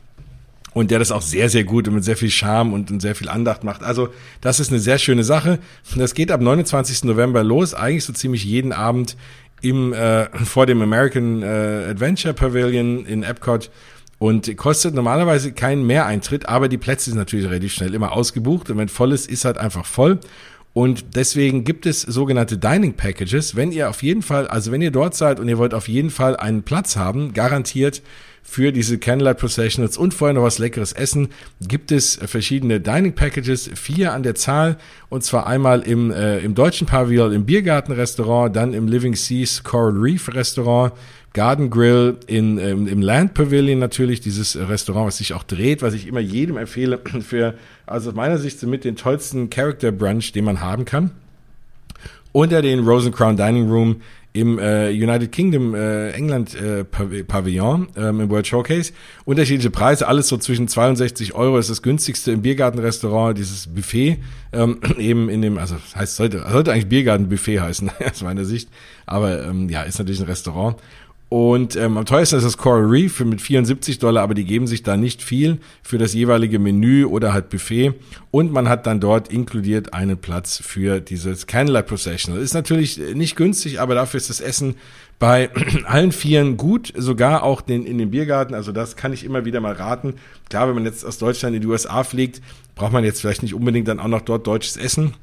und 0.74 0.92
der 0.92 1.00
das 1.00 1.12
auch 1.12 1.22
sehr, 1.22 1.50
sehr 1.50 1.64
gut 1.64 1.88
und 1.88 1.96
mit 1.96 2.04
sehr 2.04 2.18
viel 2.18 2.30
Charme 2.30 2.74
und, 2.74 2.92
und 2.92 3.00
sehr 3.00 3.16
viel 3.16 3.30
Andacht 3.30 3.64
macht. 3.64 3.84
Also 3.84 4.10
das 4.42 4.60
ist 4.60 4.70
eine 4.70 4.80
sehr 4.80 4.98
schöne 4.98 5.24
Sache. 5.24 5.60
Das 5.96 6.14
geht 6.14 6.32
ab 6.32 6.42
29. 6.42 7.04
November 7.06 7.44
los, 7.44 7.74
eigentlich 7.74 8.06
so 8.06 8.14
ziemlich 8.14 8.44
jeden 8.44 8.74
Abend 8.74 9.16
im, 9.64 9.94
äh, 9.94 10.26
vor 10.46 10.66
dem 10.66 10.82
American 10.82 11.42
äh, 11.42 11.88
Adventure 11.90 12.34
Pavilion 12.34 13.06
in 13.06 13.24
Epcot 13.24 13.72
und 14.20 14.56
kostet 14.58 14.94
normalerweise 14.94 15.54
keinen 15.54 15.88
Mehreintritt, 15.88 16.48
aber 16.48 16.70
die 16.70 16.78
Plätze 16.78 17.10
sind 17.10 17.20
natürlich 17.20 17.46
relativ 17.48 17.74
schnell 17.74 17.94
immer 17.94 18.12
ausgebucht 18.12 18.70
und 18.70 18.78
wenn 18.78 18.90
voll 18.90 19.14
ist, 19.14 19.30
ist 19.30 19.46
halt 19.46 19.58
einfach 19.58 19.86
voll. 19.86 20.20
Und 20.74 21.16
deswegen 21.16 21.66
gibt 21.66 21.86
es 21.86 22.02
sogenannte 22.02 22.58
Dining 22.58 22.94
Packages. 22.94 23.56
Wenn 23.56 23.72
ihr 23.72 23.90
auf 23.90 24.02
jeden 24.02 24.24
Fall, 24.24 24.48
also 24.48 24.72
wenn 24.72 24.82
ihr 24.82 24.90
dort 24.90 25.14
seid 25.14 25.40
und 25.40 25.48
ihr 25.48 25.60
wollt 25.60 25.76
auf 25.76 25.88
jeden 25.88 26.10
Fall 26.10 26.36
einen 26.36 26.64
Platz 26.64 26.96
haben, 26.96 27.34
garantiert 27.34 28.02
für 28.44 28.72
diese 28.72 29.00
Candlelight 29.00 29.40
Processionals 29.40 29.98
und 29.98 30.14
vorher 30.14 30.36
noch 30.36 30.44
was 30.44 30.60
leckeres 30.60 30.92
essen, 30.92 31.30
gibt 31.62 31.92
es 31.92 32.20
verschiedene 32.26 32.80
Dining 32.80 33.14
Packages, 33.14 33.70
vier 33.74 34.14
an 34.14 34.22
der 34.22 34.36
Zahl, 34.36 34.78
und 35.10 35.24
zwar 35.24 35.48
einmal 35.48 35.82
im, 35.82 36.12
äh, 36.12 36.40
im 36.40 36.54
deutschen 36.54 36.86
Pavillon, 36.86 37.32
im 37.32 37.46
Biergarten-Restaurant, 37.46 38.56
dann 38.56 38.74
im 38.74 38.88
Living 38.88 39.16
Seas 39.16 39.64
Coral 39.64 39.94
Reef 39.98 40.34
Restaurant, 40.34 40.94
Garden 41.34 41.72
Grill 41.72 42.18
in, 42.28 42.60
ähm, 42.60 42.88
im 42.88 43.02
Land 43.02 43.34
Pavilion 43.34 43.80
natürlich, 43.80 44.22
dieses 44.22 44.56
Restaurant, 44.56 45.08
was 45.08 45.18
sich 45.18 45.34
auch 45.34 45.44
dreht, 45.44 45.82
was 45.82 45.96
ich 45.96 46.06
immer 46.06 46.20
jedem 46.20 46.58
empfehle 46.58 47.00
für, 47.22 47.56
also 47.88 48.12
aus 48.12 48.16
meiner 48.16 48.38
Sicht 48.38 48.62
mit 48.64 48.84
den 48.84 48.96
tollsten 48.96 49.50
Character 49.50 49.92
Brunch, 49.92 50.32
den 50.34 50.46
man 50.46 50.62
haben 50.62 50.86
kann. 50.86 51.12
Unter 52.34 52.62
den 52.62 52.86
Rosencrown 52.86 53.38
Dining 53.38 53.70
Room 53.70 54.02
im 54.34 54.58
äh, 54.58 54.90
United 54.90 55.32
Kingdom 55.32 55.76
äh, 55.76 56.10
England 56.12 56.56
äh, 56.56 56.84
Pavillon 56.84 57.88
ähm, 57.96 58.20
im 58.20 58.30
World 58.32 58.48
Showcase. 58.48 58.92
Unterschiedliche 59.26 59.70
Preise, 59.70 60.08
alles 60.08 60.28
so 60.28 60.38
zwischen 60.38 60.68
62 60.68 61.36
Euro 61.36 61.60
ist 61.60 61.70
das 61.70 61.84
günstigste 61.84 62.32
im 62.32 62.42
Biergartenrestaurant, 62.42 63.38
dieses 63.38 63.68
Buffet, 63.68 64.18
ähm, 64.52 64.80
eben 64.98 65.30
in 65.30 65.44
dem, 65.44 65.60
also 65.60 65.76
heißt 65.96 66.16
sollte, 66.16 66.44
sollte 66.50 66.72
eigentlich 66.72 66.88
Biergartenbuffet 66.88 67.60
heißen, 67.60 67.92
aus 68.12 68.24
meiner 68.24 68.44
Sicht, 68.44 68.70
aber 69.06 69.46
ähm, 69.46 69.70
ja, 69.70 69.84
ist 69.84 70.00
natürlich 70.00 70.20
ein 70.20 70.26
Restaurant. 70.26 70.78
Und 71.30 71.76
ähm, 71.76 71.98
am 71.98 72.06
teuersten 72.06 72.38
ist 72.38 72.44
das 72.44 72.58
Coral 72.58 72.86
Reef 72.86 73.20
mit 73.22 73.42
74 73.42 73.98
Dollar, 73.98 74.22
aber 74.22 74.36
die 74.36 74.46
geben 74.46 74.68
sich 74.68 74.84
da 74.84 74.98
nicht 74.98 75.24
viel 75.24 75.58
für 75.82 75.98
das 75.98 76.14
jeweilige 76.14 76.60
Menü 76.60 77.06
oder 77.06 77.34
halt 77.34 77.50
Buffet. 77.50 77.94
Und 78.30 78.52
man 78.52 78.70
hat 78.70 78.86
dann 78.86 79.00
dort 79.00 79.30
inkludiert 79.30 79.96
einen 79.96 80.18
Platz 80.18 80.62
für 80.64 81.00
dieses 81.00 81.48
Candlelight 81.48 81.88
Processional. 81.88 82.40
Ist 82.40 82.54
natürlich 82.54 83.00
nicht 83.16 83.36
günstig, 83.36 83.80
aber 83.80 83.96
dafür 83.96 84.20
ist 84.20 84.30
das 84.30 84.42
Essen 84.42 84.76
bei 85.18 85.50
allen 85.86 86.12
Vieren 86.12 86.56
gut, 86.56 86.94
sogar 86.96 87.42
auch 87.42 87.62
den, 87.62 87.86
in 87.86 87.98
den 87.98 88.12
Biergarten. 88.12 88.54
Also 88.54 88.72
das 88.72 88.96
kann 88.96 89.12
ich 89.12 89.24
immer 89.24 89.44
wieder 89.44 89.60
mal 89.60 89.74
raten. 89.74 90.16
Klar, 90.50 90.68
wenn 90.68 90.76
man 90.76 90.86
jetzt 90.86 91.04
aus 91.04 91.18
Deutschland 91.18 91.56
in 91.56 91.62
die 91.62 91.68
USA 91.68 92.04
fliegt, 92.04 92.42
braucht 92.76 92.94
man 92.94 93.04
jetzt 93.04 93.22
vielleicht 93.22 93.42
nicht 93.42 93.56
unbedingt 93.56 93.88
dann 93.88 94.00
auch 94.00 94.08
noch 94.08 94.22
dort 94.22 94.46
deutsches 94.46 94.78
Essen. 94.78 95.16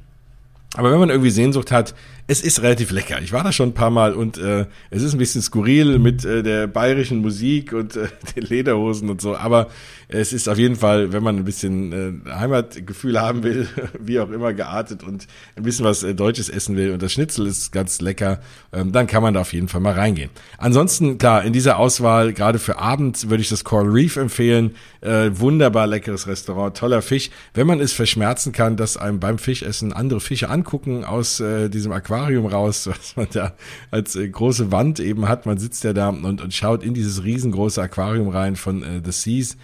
Aber 0.74 0.92
wenn 0.92 1.00
man 1.00 1.10
irgendwie 1.10 1.30
Sehnsucht 1.30 1.72
hat, 1.72 1.94
es 2.30 2.42
ist 2.42 2.62
relativ 2.62 2.92
lecker. 2.92 3.20
Ich 3.20 3.32
war 3.32 3.42
da 3.42 3.50
schon 3.50 3.70
ein 3.70 3.74
paar 3.74 3.90
Mal 3.90 4.14
und 4.14 4.38
äh, 4.38 4.66
es 4.90 5.02
ist 5.02 5.14
ein 5.14 5.18
bisschen 5.18 5.42
skurril 5.42 5.98
mit 5.98 6.24
äh, 6.24 6.44
der 6.44 6.68
bayerischen 6.68 7.22
Musik 7.22 7.72
und 7.72 7.96
äh, 7.96 8.06
den 8.36 8.44
Lederhosen 8.44 9.10
und 9.10 9.20
so. 9.20 9.36
Aber 9.36 9.66
es 10.06 10.32
ist 10.32 10.48
auf 10.48 10.56
jeden 10.56 10.76
Fall, 10.76 11.12
wenn 11.12 11.24
man 11.24 11.38
ein 11.38 11.44
bisschen 11.44 12.24
äh, 12.26 12.30
Heimatgefühl 12.30 13.20
haben 13.20 13.42
will, 13.42 13.68
wie 13.98 14.20
auch 14.20 14.30
immer 14.30 14.52
geartet 14.52 15.02
und 15.02 15.26
ein 15.56 15.64
bisschen 15.64 15.84
was 15.84 16.04
äh, 16.04 16.14
Deutsches 16.14 16.48
essen 16.48 16.76
will 16.76 16.92
und 16.92 17.02
das 17.02 17.12
Schnitzel 17.12 17.48
ist 17.48 17.72
ganz 17.72 18.00
lecker, 18.00 18.40
ähm, 18.72 18.92
dann 18.92 19.08
kann 19.08 19.22
man 19.24 19.34
da 19.34 19.40
auf 19.40 19.52
jeden 19.52 19.66
Fall 19.66 19.80
mal 19.80 19.94
reingehen. 19.94 20.30
Ansonsten, 20.56 21.18
klar, 21.18 21.42
in 21.44 21.52
dieser 21.52 21.78
Auswahl, 21.78 22.32
gerade 22.32 22.60
für 22.60 22.78
abends, 22.78 23.28
würde 23.28 23.42
ich 23.42 23.48
das 23.48 23.64
Coral 23.64 23.88
Reef 23.88 24.16
empfehlen. 24.16 24.76
Äh, 25.00 25.30
wunderbar 25.32 25.86
leckeres 25.86 26.26
Restaurant, 26.26 26.76
toller 26.76 27.02
Fisch. 27.02 27.30
Wenn 27.54 27.66
man 27.66 27.80
es 27.80 27.92
verschmerzen 27.92 28.52
kann, 28.52 28.76
dass 28.76 28.96
einem 28.96 29.18
beim 29.18 29.38
Fischessen 29.38 29.92
andere 29.92 30.20
Fische 30.20 30.48
angucken 30.48 31.04
aus 31.04 31.40
äh, 31.40 31.68
diesem 31.68 31.90
Aquarium, 31.92 32.19
Aquarium 32.20 32.46
raus, 32.46 32.86
was 32.86 33.16
man 33.16 33.28
da 33.32 33.54
als 33.90 34.16
äh, 34.16 34.28
große 34.28 34.70
Wand 34.72 35.00
eben 35.00 35.28
hat. 35.28 35.46
Man 35.46 35.58
sitzt 35.58 35.84
ja 35.84 35.92
da 35.92 36.10
und, 36.10 36.40
und 36.40 36.54
schaut 36.54 36.82
in 36.82 36.94
dieses 36.94 37.24
riesengroße 37.24 37.80
Aquarium 37.80 38.28
rein 38.28 38.56
von 38.56 38.82
äh, 38.82 39.00
The 39.04 39.12
Seas 39.12 39.56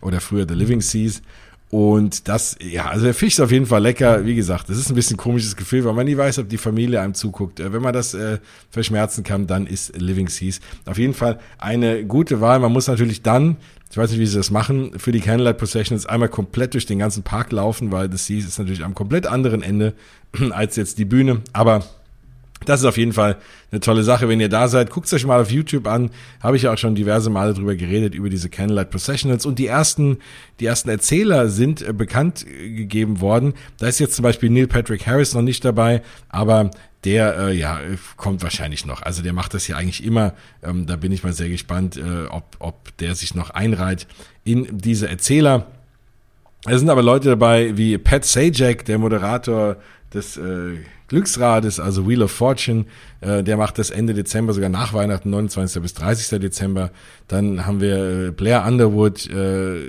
oder 0.00 0.20
früher 0.20 0.46
The 0.48 0.54
Living 0.54 0.80
Seas. 0.80 1.22
Und 1.70 2.26
das, 2.26 2.56
ja, 2.60 2.86
also 2.86 3.04
der 3.04 3.14
Fisch 3.14 3.34
ist 3.34 3.40
auf 3.40 3.52
jeden 3.52 3.66
Fall 3.66 3.80
lecker. 3.80 4.26
Wie 4.26 4.34
gesagt, 4.34 4.68
das 4.68 4.76
ist 4.76 4.90
ein 4.90 4.96
bisschen 4.96 5.14
ein 5.14 5.18
komisches 5.18 5.54
Gefühl, 5.54 5.84
weil 5.84 5.92
man 5.92 6.04
nie 6.04 6.16
weiß, 6.16 6.40
ob 6.40 6.48
die 6.48 6.58
Familie 6.58 7.00
einem 7.00 7.14
zuguckt. 7.14 7.60
Äh, 7.60 7.72
wenn 7.72 7.80
man 7.80 7.92
das 7.94 8.12
äh, 8.12 8.38
verschmerzen 8.70 9.22
kann, 9.22 9.46
dann 9.46 9.68
ist 9.68 9.96
Living 9.96 10.28
Seas 10.28 10.60
auf 10.86 10.98
jeden 10.98 11.14
Fall 11.14 11.38
eine 11.58 12.04
gute 12.04 12.40
Wahl. 12.40 12.58
Man 12.58 12.72
muss 12.72 12.88
natürlich 12.88 13.22
dann, 13.22 13.56
ich 13.88 13.96
weiß 13.96 14.10
nicht, 14.10 14.18
wie 14.18 14.26
sie 14.26 14.36
das 14.36 14.50
machen, 14.50 14.98
für 14.98 15.12
die 15.12 15.20
Candlelight 15.20 15.58
Processions 15.58 16.06
einmal 16.06 16.28
komplett 16.28 16.74
durch 16.74 16.86
den 16.86 16.98
ganzen 16.98 17.22
Park 17.22 17.52
laufen, 17.52 17.92
weil 17.92 18.10
The 18.10 18.18
Seas 18.18 18.48
ist 18.48 18.58
natürlich 18.58 18.82
am 18.82 18.94
komplett 18.96 19.28
anderen 19.28 19.62
Ende 19.62 19.94
als 20.50 20.74
jetzt 20.74 20.98
die 20.98 21.04
Bühne. 21.04 21.42
Aber 21.52 21.84
Das 22.64 22.80
ist 22.80 22.86
auf 22.86 22.96
jeden 22.98 23.12
Fall 23.12 23.38
eine 23.70 23.80
tolle 23.80 24.02
Sache. 24.02 24.28
Wenn 24.28 24.40
ihr 24.40 24.48
da 24.48 24.68
seid, 24.68 24.90
guckt 24.90 25.06
es 25.06 25.12
euch 25.12 25.24
mal 25.24 25.40
auf 25.40 25.50
YouTube 25.50 25.86
an. 25.86 26.10
Habe 26.42 26.56
ich 26.56 26.64
ja 26.64 26.72
auch 26.72 26.78
schon 26.78 26.94
diverse 26.94 27.30
Male 27.30 27.54
drüber 27.54 27.74
geredet, 27.74 28.14
über 28.14 28.28
diese 28.28 28.50
Candlelight 28.50 28.90
Processionals. 28.90 29.46
Und 29.46 29.58
die 29.58 29.66
ersten, 29.66 30.18
die 30.60 30.66
ersten 30.66 30.90
Erzähler 30.90 31.48
sind 31.48 31.80
äh, 31.82 31.92
bekannt 31.92 32.46
äh, 32.46 32.70
gegeben 32.70 33.20
worden. 33.20 33.54
Da 33.78 33.88
ist 33.88 33.98
jetzt 33.98 34.14
zum 34.14 34.22
Beispiel 34.22 34.50
Neil 34.50 34.66
Patrick 34.66 35.06
Harris 35.06 35.34
noch 35.34 35.42
nicht 35.42 35.64
dabei, 35.64 36.02
aber 36.28 36.70
der 37.04 37.38
äh, 37.38 37.56
ja 37.56 37.80
kommt 38.16 38.42
wahrscheinlich 38.42 38.84
noch. 38.84 39.02
Also 39.02 39.22
der 39.22 39.32
macht 39.32 39.54
das 39.54 39.66
ja 39.66 39.76
eigentlich 39.76 40.04
immer. 40.04 40.34
Ähm, 40.62 40.86
da 40.86 40.96
bin 40.96 41.12
ich 41.12 41.24
mal 41.24 41.32
sehr 41.32 41.48
gespannt, 41.48 41.96
äh, 41.96 42.26
ob, 42.28 42.56
ob 42.58 42.96
der 42.98 43.14
sich 43.14 43.34
noch 43.34 43.50
einreiht 43.50 44.06
in 44.44 44.66
diese 44.78 45.08
Erzähler. 45.08 45.66
Es 46.66 46.80
sind 46.80 46.90
aber 46.90 47.02
Leute 47.02 47.30
dabei 47.30 47.76
wie 47.78 47.96
Pat 47.96 48.26
Sajak, 48.26 48.84
der 48.84 48.98
Moderator 48.98 49.76
des 50.12 50.36
äh, 50.36 50.76
Glücksrades, 51.10 51.80
also 51.80 52.06
Wheel 52.06 52.22
of 52.22 52.30
Fortune. 52.30 52.86
Äh, 53.20 53.42
der 53.42 53.56
macht 53.56 53.78
das 53.78 53.90
Ende 53.90 54.14
Dezember, 54.14 54.52
sogar 54.52 54.70
nach 54.70 54.92
Weihnachten, 54.92 55.30
29. 55.30 55.82
bis 55.82 55.94
30. 55.94 56.40
Dezember. 56.40 56.90
Dann 57.28 57.66
haben 57.66 57.80
wir 57.80 58.28
äh, 58.28 58.30
Blair 58.30 58.64
Underwood, 58.66 59.28
äh, 59.28 59.82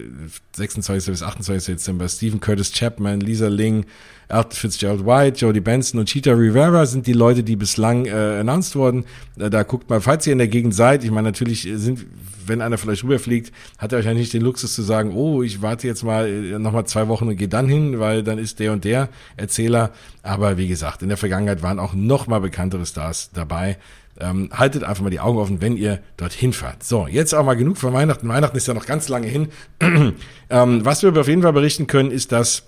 26. 0.55 1.11
bis 1.11 1.23
28. 1.23 1.75
Dezember. 1.75 2.07
Stephen 2.09 2.39
Curtis 2.39 2.71
Chapman, 2.71 3.21
Lisa 3.21 3.47
Ling, 3.47 3.85
Art 4.27 4.53
Fitzgerald 4.53 5.05
White, 5.05 5.39
Jodie 5.39 5.61
Benson 5.61 5.99
und 5.99 6.07
Cheetah 6.07 6.33
Rivera 6.33 6.85
sind 6.85 7.07
die 7.07 7.13
Leute, 7.13 7.43
die 7.43 7.55
bislang 7.55 8.05
äh, 8.05 8.11
announced 8.11 8.75
wurden. 8.75 9.05
Äh, 9.37 9.49
da 9.49 9.63
guckt 9.63 9.89
mal, 9.89 10.01
falls 10.01 10.25
ihr 10.27 10.33
in 10.33 10.39
der 10.39 10.47
Gegend 10.47 10.73
seid, 10.73 11.03
ich 11.03 11.11
meine, 11.11 11.27
natürlich 11.27 11.67
sind 11.75 12.05
wenn 12.47 12.61
einer 12.61 12.77
vielleicht 12.77 13.03
rüberfliegt, 13.03 13.53
hat 13.77 13.91
er 13.91 13.99
wahrscheinlich 13.99 14.23
nicht 14.23 14.33
den 14.33 14.41
Luxus 14.41 14.73
zu 14.73 14.81
sagen, 14.81 15.13
oh, 15.15 15.43
ich 15.43 15.61
warte 15.61 15.87
jetzt 15.87 16.03
mal 16.03 16.27
äh, 16.27 16.59
nochmal 16.59 16.85
zwei 16.85 17.07
Wochen 17.07 17.27
und 17.27 17.35
gehe 17.35 17.47
dann 17.47 17.67
hin, 17.67 17.99
weil 17.99 18.23
dann 18.23 18.37
ist 18.37 18.59
der 18.59 18.73
und 18.73 18.83
der 18.83 19.09
Erzähler. 19.37 19.91
Aber 20.23 20.57
wie 20.57 20.67
gesagt, 20.67 21.01
in 21.01 21.09
der 21.09 21.17
Vergangenheit 21.17 21.61
waren 21.61 21.79
auch 21.79 21.93
noch 21.93 22.27
mal 22.27 22.39
bekanntere 22.39 22.85
Stars 22.85 23.20
dabei. 23.29 23.77
Ähm, 24.19 24.49
haltet 24.51 24.83
einfach 24.83 25.03
mal 25.03 25.09
die 25.09 25.19
Augen 25.19 25.39
offen, 25.39 25.61
wenn 25.61 25.77
ihr 25.77 25.99
dorthin 26.17 26.53
fahrt. 26.53 26.83
So, 26.83 27.07
jetzt 27.07 27.33
auch 27.33 27.45
mal 27.45 27.55
genug 27.55 27.77
von 27.77 27.93
Weihnachten. 27.93 28.27
Weihnachten 28.27 28.57
ist 28.57 28.67
ja 28.67 28.73
noch 28.73 28.85
ganz 28.85 29.07
lange 29.09 29.27
hin. 29.27 29.49
ähm, 30.49 30.85
was 30.85 31.01
wir 31.01 31.15
auf 31.17 31.27
jeden 31.27 31.41
Fall 31.41 31.53
berichten 31.53 31.87
können, 31.87 32.11
ist, 32.11 32.31
dass 32.31 32.63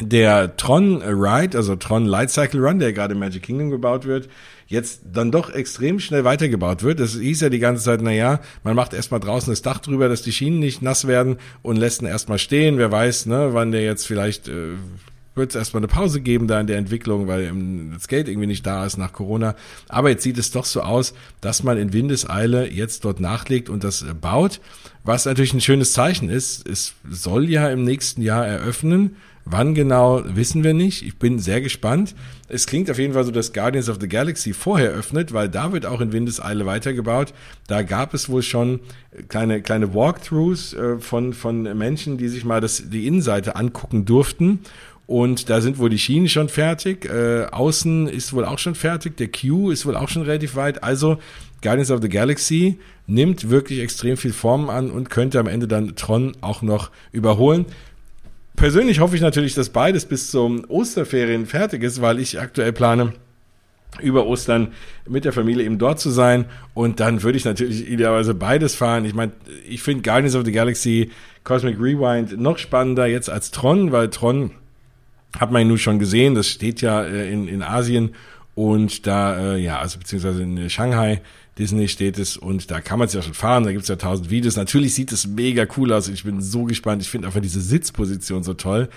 der 0.00 0.56
Tron 0.56 1.02
Ride, 1.02 1.56
also 1.56 1.76
Tron 1.76 2.06
Light 2.06 2.30
Cycle 2.30 2.64
Run, 2.64 2.78
der 2.78 2.92
gerade 2.92 3.12
im 3.12 3.20
Magic 3.20 3.42
Kingdom 3.42 3.70
gebaut 3.70 4.06
wird, 4.06 4.28
jetzt 4.66 5.02
dann 5.12 5.30
doch 5.30 5.50
extrem 5.52 6.00
schnell 6.00 6.24
weitergebaut 6.24 6.82
wird. 6.82 6.98
Das 6.98 7.14
hieß 7.14 7.42
ja 7.42 7.50
die 7.50 7.58
ganze 7.58 7.84
Zeit, 7.84 8.00
na 8.00 8.10
ja, 8.10 8.40
man 8.64 8.74
macht 8.74 8.94
erstmal 8.94 9.20
draußen 9.20 9.52
das 9.52 9.60
Dach 9.60 9.80
drüber, 9.80 10.08
dass 10.08 10.22
die 10.22 10.32
Schienen 10.32 10.60
nicht 10.60 10.80
nass 10.80 11.06
werden 11.06 11.36
und 11.60 11.76
lässt 11.76 12.00
ihn 12.00 12.08
erstmal 12.08 12.38
stehen. 12.38 12.78
Wer 12.78 12.90
weiß, 12.90 13.26
ne, 13.26 13.50
wann 13.52 13.70
der 13.70 13.82
jetzt 13.82 14.06
vielleicht 14.06 14.48
äh, 14.48 14.76
wird 15.34 15.50
es 15.50 15.56
erstmal 15.56 15.80
eine 15.80 15.88
Pause 15.88 16.20
geben 16.20 16.46
da 16.46 16.60
in 16.60 16.66
der 16.66 16.78
Entwicklung, 16.78 17.26
weil 17.26 17.52
das 17.94 18.08
Geld 18.08 18.28
irgendwie 18.28 18.46
nicht 18.46 18.66
da 18.66 18.84
ist 18.84 18.98
nach 18.98 19.12
Corona. 19.12 19.54
Aber 19.88 20.10
jetzt 20.10 20.22
sieht 20.22 20.38
es 20.38 20.50
doch 20.50 20.64
so 20.64 20.82
aus, 20.82 21.14
dass 21.40 21.62
man 21.62 21.78
in 21.78 21.92
Windeseile 21.92 22.70
jetzt 22.70 23.04
dort 23.04 23.20
nachlegt 23.20 23.68
und 23.68 23.84
das 23.84 24.04
baut, 24.20 24.60
was 25.04 25.24
natürlich 25.24 25.54
ein 25.54 25.60
schönes 25.60 25.92
Zeichen 25.92 26.28
ist. 26.28 26.68
Es 26.68 26.94
soll 27.08 27.48
ja 27.48 27.68
im 27.68 27.84
nächsten 27.84 28.22
Jahr 28.22 28.46
eröffnen. 28.46 29.16
Wann 29.44 29.74
genau, 29.74 30.22
wissen 30.24 30.62
wir 30.62 30.72
nicht. 30.72 31.04
Ich 31.04 31.18
bin 31.18 31.40
sehr 31.40 31.60
gespannt. 31.60 32.14
Es 32.48 32.66
klingt 32.66 32.88
auf 32.90 32.98
jeden 32.98 33.14
Fall 33.14 33.24
so, 33.24 33.32
dass 33.32 33.52
Guardians 33.52 33.88
of 33.88 33.98
the 34.00 34.06
Galaxy 34.06 34.52
vorher 34.52 34.90
öffnet, 34.90 35.32
weil 35.32 35.48
da 35.48 35.72
wird 35.72 35.84
auch 35.84 36.00
in 36.00 36.12
Windeseile 36.12 36.64
weitergebaut. 36.64 37.34
Da 37.66 37.82
gab 37.82 38.14
es 38.14 38.28
wohl 38.28 38.42
schon 38.42 38.80
kleine, 39.28 39.60
kleine 39.60 39.94
Walkthroughs 39.94 40.74
äh, 40.74 40.98
von, 40.98 41.32
von 41.32 41.62
Menschen, 41.76 42.18
die 42.18 42.28
sich 42.28 42.44
mal 42.44 42.60
das, 42.60 42.88
die 42.90 43.06
Innenseite 43.06 43.56
angucken 43.56 44.04
durften. 44.04 44.60
Und 45.06 45.50
da 45.50 45.60
sind 45.60 45.78
wohl 45.78 45.90
die 45.90 45.98
Schienen 45.98 46.28
schon 46.28 46.48
fertig. 46.48 47.04
Äh, 47.06 47.46
außen 47.50 48.08
ist 48.08 48.32
wohl 48.32 48.44
auch 48.44 48.58
schon 48.58 48.74
fertig. 48.74 49.16
Der 49.16 49.28
Q 49.28 49.70
ist 49.70 49.84
wohl 49.84 49.96
auch 49.96 50.08
schon 50.08 50.22
relativ 50.22 50.56
weit. 50.56 50.82
Also 50.82 51.18
Guardians 51.60 51.90
of 51.90 52.00
the 52.00 52.08
Galaxy 52.08 52.78
nimmt 53.06 53.50
wirklich 53.50 53.80
extrem 53.80 54.16
viel 54.16 54.32
Form 54.32 54.70
an 54.70 54.90
und 54.90 55.10
könnte 55.10 55.38
am 55.38 55.48
Ende 55.48 55.68
dann 55.68 55.96
Tron 55.96 56.32
auch 56.40 56.62
noch 56.62 56.90
überholen 57.12 57.66
persönlich 58.56 59.00
hoffe 59.00 59.16
ich 59.16 59.22
natürlich, 59.22 59.54
dass 59.54 59.70
beides 59.70 60.06
bis 60.06 60.30
zum 60.30 60.64
Osterferien 60.68 61.46
fertig 61.46 61.82
ist, 61.82 62.00
weil 62.00 62.18
ich 62.18 62.40
aktuell 62.40 62.72
plane, 62.72 63.12
über 64.00 64.26
Ostern 64.26 64.68
mit 65.06 65.24
der 65.24 65.32
Familie 65.32 65.64
eben 65.64 65.78
dort 65.78 66.00
zu 66.00 66.10
sein. 66.10 66.46
Und 66.72 67.00
dann 67.00 67.22
würde 67.22 67.36
ich 67.36 67.44
natürlich 67.44 67.90
idealerweise 67.90 68.34
beides 68.34 68.74
fahren. 68.74 69.04
Ich 69.04 69.14
meine, 69.14 69.32
ich 69.68 69.82
finde 69.82 70.02
Guardians 70.02 70.34
of 70.34 70.44
the 70.44 70.52
Galaxy 70.52 71.10
Cosmic 71.44 71.76
Rewind 71.78 72.40
noch 72.40 72.56
spannender 72.56 73.06
jetzt 73.06 73.28
als 73.28 73.50
Tron, 73.50 73.92
weil 73.92 74.08
Tron 74.10 74.52
hat 75.38 75.50
man 75.50 75.62
ja 75.62 75.68
nun 75.68 75.78
schon 75.78 75.98
gesehen, 75.98 76.34
das 76.34 76.48
steht 76.48 76.80
ja 76.80 77.02
äh, 77.02 77.32
in, 77.32 77.48
in 77.48 77.62
Asien 77.62 78.14
und 78.54 79.06
da, 79.06 79.54
äh, 79.54 79.58
ja, 79.58 79.78
also 79.78 79.98
beziehungsweise 79.98 80.42
in 80.42 80.68
Shanghai 80.68 81.22
Disney 81.58 81.88
steht 81.88 82.18
es 82.18 82.36
und 82.36 82.70
da 82.70 82.80
kann 82.80 82.98
man 82.98 83.06
es 83.06 83.14
ja 83.14 83.22
schon 83.22 83.34
fahren, 83.34 83.64
da 83.64 83.72
gibt's 83.72 83.88
ja 83.88 83.96
tausend 83.96 84.30
Videos. 84.30 84.56
Natürlich 84.56 84.94
sieht 84.94 85.12
es 85.12 85.26
mega 85.26 85.66
cool 85.76 85.92
aus. 85.92 86.08
Ich 86.08 86.24
bin 86.24 86.40
so 86.40 86.64
gespannt. 86.64 87.02
Ich 87.02 87.10
finde 87.10 87.26
einfach 87.26 87.40
diese 87.40 87.60
Sitzposition 87.60 88.42
so 88.42 88.54
toll. 88.54 88.88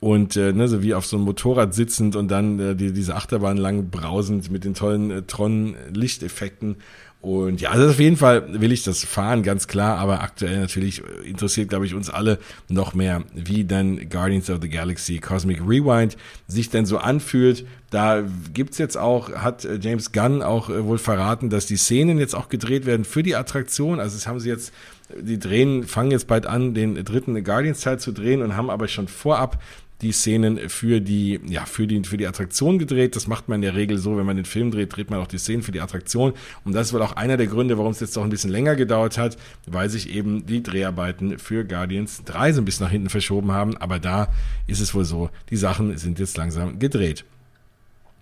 Und 0.00 0.36
äh, 0.36 0.52
ne, 0.52 0.68
so 0.68 0.80
wie 0.80 0.94
auf 0.94 1.06
so 1.06 1.16
einem 1.16 1.24
Motorrad 1.24 1.74
sitzend 1.74 2.14
und 2.14 2.28
dann 2.28 2.60
äh, 2.60 2.76
die, 2.76 2.92
diese 2.92 3.16
Achterbahn 3.16 3.56
lang 3.56 3.90
brausend 3.90 4.48
mit 4.48 4.64
den 4.64 4.74
tollen 4.74 5.10
äh, 5.10 5.22
Tron-Lichteffekten. 5.22 6.76
Und 7.20 7.60
ja, 7.60 7.70
also 7.70 7.88
auf 7.88 7.98
jeden 7.98 8.16
Fall 8.16 8.60
will 8.60 8.70
ich 8.70 8.84
das 8.84 9.02
fahren, 9.02 9.42
ganz 9.42 9.66
klar, 9.66 9.98
aber 9.98 10.22
aktuell 10.22 10.60
natürlich 10.60 11.02
interessiert, 11.24 11.68
glaube 11.68 11.84
ich, 11.84 11.94
uns 11.94 12.10
alle 12.10 12.38
noch 12.68 12.94
mehr, 12.94 13.24
wie 13.34 13.64
dann 13.64 14.08
Guardians 14.08 14.48
of 14.50 14.58
the 14.62 14.68
Galaxy 14.68 15.18
Cosmic 15.18 15.60
Rewind 15.60 16.16
sich 16.46 16.70
denn 16.70 16.86
so 16.86 16.98
anfühlt. 16.98 17.66
Da 17.90 18.22
gibt's 18.54 18.78
jetzt 18.78 18.96
auch, 18.96 19.32
hat 19.32 19.66
James 19.80 20.12
Gunn 20.12 20.42
auch 20.42 20.70
äh, 20.70 20.84
wohl 20.84 20.98
verraten, 20.98 21.50
dass 21.50 21.66
die 21.66 21.76
Szenen 21.76 22.18
jetzt 22.18 22.34
auch 22.34 22.48
gedreht 22.48 22.86
werden 22.86 23.04
für 23.04 23.24
die 23.24 23.34
Attraktion. 23.34 23.98
Also 23.98 24.16
das 24.16 24.28
haben 24.28 24.38
sie 24.38 24.50
jetzt 24.50 24.72
die 25.20 25.38
drehen, 25.38 25.84
fangen 25.84 26.10
jetzt 26.12 26.28
bald 26.28 26.46
an, 26.46 26.74
den 26.74 27.02
dritten 27.04 27.42
Guardians-Teil 27.42 27.98
zu 27.98 28.12
drehen 28.12 28.42
und 28.42 28.56
haben 28.56 28.70
aber 28.70 28.86
schon 28.86 29.08
vorab 29.08 29.60
die 30.00 30.12
Szenen 30.12 30.68
für 30.68 31.00
die, 31.00 31.40
ja, 31.48 31.64
für 31.64 31.86
die, 31.86 32.02
für 32.04 32.16
die 32.16 32.26
Attraktion 32.26 32.78
gedreht. 32.78 33.16
Das 33.16 33.26
macht 33.26 33.48
man 33.48 33.56
in 33.56 33.62
der 33.62 33.74
Regel 33.74 33.98
so, 33.98 34.16
wenn 34.16 34.26
man 34.26 34.36
den 34.36 34.44
Film 34.44 34.70
dreht, 34.70 34.96
dreht 34.96 35.10
man 35.10 35.20
auch 35.20 35.26
die 35.26 35.38
Szenen 35.38 35.62
für 35.62 35.72
die 35.72 35.80
Attraktion. 35.80 36.34
Und 36.64 36.74
das 36.74 36.88
ist 36.88 36.92
wohl 36.92 37.02
auch 37.02 37.12
einer 37.12 37.36
der 37.36 37.48
Gründe, 37.48 37.78
warum 37.78 37.90
es 37.90 38.00
jetzt 38.00 38.16
auch 38.16 38.22
ein 38.22 38.30
bisschen 38.30 38.50
länger 38.50 38.76
gedauert 38.76 39.18
hat, 39.18 39.36
weil 39.66 39.90
sich 39.90 40.14
eben 40.14 40.46
die 40.46 40.62
Dreharbeiten 40.62 41.38
für 41.38 41.64
Guardians 41.64 42.22
3 42.24 42.52
so 42.52 42.60
ein 42.60 42.64
bisschen 42.64 42.84
nach 42.84 42.92
hinten 42.92 43.08
verschoben 43.08 43.52
haben. 43.52 43.76
Aber 43.76 43.98
da 43.98 44.28
ist 44.66 44.80
es 44.80 44.94
wohl 44.94 45.04
so, 45.04 45.30
die 45.50 45.56
Sachen 45.56 45.96
sind 45.98 46.18
jetzt 46.18 46.36
langsam 46.36 46.78
gedreht. 46.78 47.24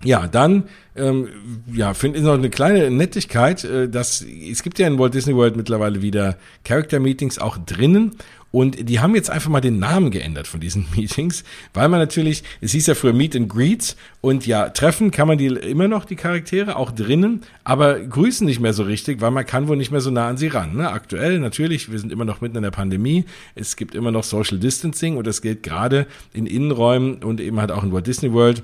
Ja, 0.05 0.27
dann 0.27 0.65
ähm, 0.95 1.29
ja, 1.73 1.95
finde 1.95 2.19
ich 2.19 2.25
noch 2.25 2.35
eine 2.35 2.51
kleine 2.51 2.91
Nettigkeit, 2.91 3.65
äh, 3.65 3.89
dass 3.89 4.23
es 4.23 4.63
gibt 4.63 4.79
ja 4.79 4.87
in 4.87 4.99
Walt 4.99 5.15
Disney 5.15 5.35
World 5.35 5.57
mittlerweile 5.57 6.03
wieder 6.03 6.37
Character 6.65 7.01
Meetings 7.01 7.39
auch 7.39 7.57
drinnen 7.57 8.15
und 8.57 8.89
die 8.89 9.01
haben 9.01 9.15
jetzt 9.15 9.29
einfach 9.29 9.51
mal 9.51 9.61
den 9.61 9.79
Namen 9.79 10.11
geändert 10.11 10.47
von 10.47 10.61
diesen 10.61 10.87
Meetings, 10.97 11.45
weil 11.75 11.91
man 11.91 12.01
natürlich, 12.01 12.43
es 12.63 12.73
hieß 12.73 12.87
ja 12.87 12.95
früher 12.95 13.13
Meet 13.13 13.37
and 13.37 13.51
Greets 13.51 13.97
und 14.23 14.47
ja, 14.47 14.71
treffen 14.71 15.11
kann 15.11 15.29
man 15.29 15.37
die 15.37 15.49
immer 15.49 15.89
noch, 15.89 16.07
die 16.07 16.17
Charaktere, 16.17 16.77
auch 16.77 16.91
drinnen, 16.91 17.43
aber 17.65 18.01
grüßen 18.01 18.47
nicht 18.47 18.61
mehr 18.61 18.73
so 18.73 18.85
richtig, 18.85 19.21
weil 19.21 19.31
man 19.31 19.45
kann 19.45 19.69
wohl 19.69 19.77
nicht 19.77 19.91
mehr 19.91 20.01
so 20.01 20.11
nah 20.11 20.29
an 20.29 20.39
sie 20.39 20.47
ran. 20.47 20.75
Ne? 20.75 20.91
Aktuell 20.91 21.39
natürlich, 21.39 21.93
wir 21.93 21.99
sind 21.99 22.11
immer 22.11 22.25
noch 22.25 22.41
mitten 22.41 22.57
in 22.57 22.63
der 22.63 22.71
Pandemie, 22.71 23.27
es 23.55 23.77
gibt 23.77 23.95
immer 23.95 24.11
noch 24.11 24.25
Social 24.25 24.59
Distancing 24.59 25.19
und 25.19 25.27
das 25.27 25.43
gilt 25.43 25.63
gerade 25.63 26.07
in 26.33 26.47
Innenräumen 26.47 27.23
und 27.23 27.43
eben 27.43 27.61
halt 27.61 27.71
auch 27.71 27.83
in 27.83 27.93
Walt 27.93 28.07
Disney 28.07 28.33
World 28.33 28.63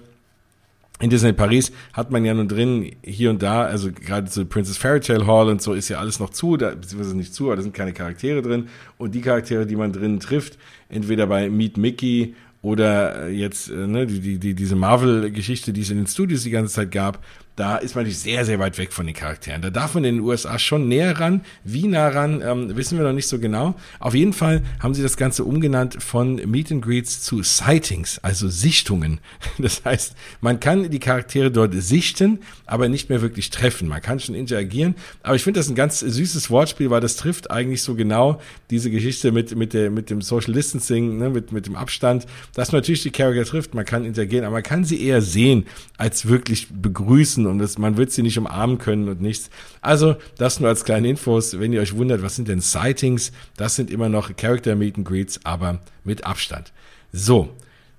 in 1.01 1.11
Disney 1.11 1.33
Paris 1.33 1.73
hat 1.93 2.11
man 2.11 2.25
ja 2.25 2.33
nun 2.33 2.49
drin, 2.49 2.95
hier 3.03 3.31
und 3.31 3.43
da, 3.43 3.65
also 3.65 3.91
gerade 3.91 4.31
so 4.31 4.45
Princess 4.45 4.77
Fairy 4.77 5.01
Tale 5.01 5.27
Hall 5.27 5.49
und 5.49 5.61
so 5.61 5.73
ist 5.73 5.89
ja 5.89 5.99
alles 5.99 6.21
noch 6.21 6.31
zu, 6.31 6.57
da, 6.57 6.71
beziehungsweise 6.71 7.17
nicht 7.17 7.35
zu, 7.35 7.47
aber 7.47 7.57
da 7.57 7.63
sind 7.63 7.75
keine 7.75 7.93
Charaktere 7.93 8.41
drin. 8.41 8.69
Und 8.99 9.15
die 9.15 9.21
Charaktere, 9.21 9.67
die 9.67 9.75
man 9.75 9.93
drin 9.93 10.21
trifft, 10.21 10.59
entweder 10.89 11.27
bei 11.27 11.51
Meet 11.51 11.77
Mickey 11.77 12.35
oder 12.63 13.29
jetzt 13.29 13.69
äh, 13.69 13.87
ne, 13.89 14.07
die, 14.07 14.39
die, 14.39 14.55
diese 14.55 14.77
Marvel-Geschichte, 14.77 15.73
die 15.73 15.81
es 15.81 15.91
in 15.91 15.97
den 15.97 16.07
Studios 16.07 16.45
die 16.45 16.51
ganze 16.51 16.73
Zeit 16.73 16.93
gab, 16.93 17.25
da 17.57 17.77
ist 17.77 17.95
man 17.95 18.05
natürlich 18.05 18.21
sehr, 18.21 18.45
sehr 18.45 18.59
weit 18.59 18.79
weg 18.79 18.93
von 18.93 19.07
den 19.07 19.15
Charakteren. 19.15 19.61
Da 19.61 19.71
darf 19.71 19.95
man 19.95 20.05
in 20.05 20.17
den 20.17 20.25
USA 20.25 20.59
schon 20.59 20.89
näher 20.89 21.21
ran. 21.21 21.43
Wie 21.65 21.87
nah 21.87 22.09
ran, 22.09 22.43
ähm, 22.43 22.77
wissen 22.77 22.97
wir 22.97 23.05
noch 23.05 23.13
nicht 23.13 23.29
so 23.29 23.39
genau. 23.39 23.75
Auf 24.01 24.15
jeden 24.15 24.33
Fall 24.33 24.63
haben 24.81 24.95
sie 24.95 25.03
das 25.03 25.17
Ganze 25.17 25.45
umgenannt 25.45 26.03
von 26.03 26.37
Meet 26.37 26.73
and 26.73 26.83
Greets 26.83 27.23
zu 27.23 27.43
Sightings, 27.43 28.19
also 28.23 28.49
Sichtungen. 28.49 29.21
Das 29.59 29.85
heißt, 29.85 30.15
man 30.41 30.59
kann 30.61 30.91
die 30.91 30.99
Charaktere 30.99 31.51
dort 31.51 31.75
sichten, 31.75 32.41
aber 32.67 32.89
nicht 32.89 33.11
mehr 33.11 33.23
wirklich 33.23 33.51
treffen. 33.51 33.87
Man 33.87 34.01
kann 34.01 34.19
schon 34.19 34.35
interagieren. 34.35 34.97
Aber 35.23 35.37
ich 35.37 35.45
finde 35.45 35.61
das 35.61 35.69
ein 35.69 35.75
ganz 35.75 36.01
süßes 36.01 36.51
Wortspiel, 36.51 36.91
weil 36.91 37.01
das 37.01 37.17
trifft 37.17 37.51
eigentlich 37.51 37.83
so 37.83 37.95
genau 37.95 38.41
diese 38.71 38.91
Geschichte 38.91 39.31
mit, 39.31 39.55
mit, 39.55 39.73
der, 39.73 39.91
mit 39.91 40.11
dem 40.11 40.21
Social 40.21 40.53
Distancing, 40.53 41.19
ne, 41.19 41.31
mit, 41.31 41.53
mit 41.53 41.67
dem 41.67 41.77
Abstand, 41.77 42.27
dass 42.55 42.73
man 42.73 42.81
natürlich 42.81 43.03
die 43.03 43.11
Charaktere 43.11 43.45
trifft, 43.45 43.75
man 43.75 43.85
kann 43.85 44.05
interagieren, 44.05 44.45
aber 44.45 44.55
man 44.55 44.63
kann 44.63 44.85
sie 44.85 45.05
eher 45.05 45.23
sehen, 45.23 45.67
als 45.99 46.27
wirklich 46.27 46.69
begrüßen 46.71 47.42
müssen 47.43 47.47
und 47.47 47.59
das, 47.59 47.79
man 47.79 47.97
wird 47.97 48.13
sie 48.13 48.23
nicht 48.23 48.39
umarmen 48.39 48.79
können 48.79 49.09
und 49.09 49.21
nichts. 49.21 49.51
Also 49.81 50.17
das 50.39 50.61
nur 50.61 50.69
als 50.69 50.85
kleine 50.85 51.09
Infos, 51.09 51.59
wenn 51.59 51.73
ihr 51.73 51.81
euch 51.81 51.97
wundert, 51.97 52.23
was 52.23 52.37
sind 52.37 52.49
denn 52.49 52.61
Sightings? 52.61 53.33
Das 53.57 53.77
sind 53.77 53.91
immer 53.91 54.09
noch 54.09 54.35
Character 54.37 54.75
Meet 54.75 54.99
and 54.99 55.07
Greets, 55.07 55.41
aber 55.45 55.81
mit 56.05 56.25
Abstand. 56.25 56.73
So, 57.13 57.51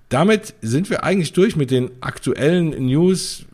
damit 0.10 0.54
sind 0.62 0.90
wir 0.90 1.04
eigentlich 1.04 1.34
durch 1.34 1.56
mit 1.56 1.72
den 1.72 1.92
aktuellen 2.02 2.86
News. 2.86 3.46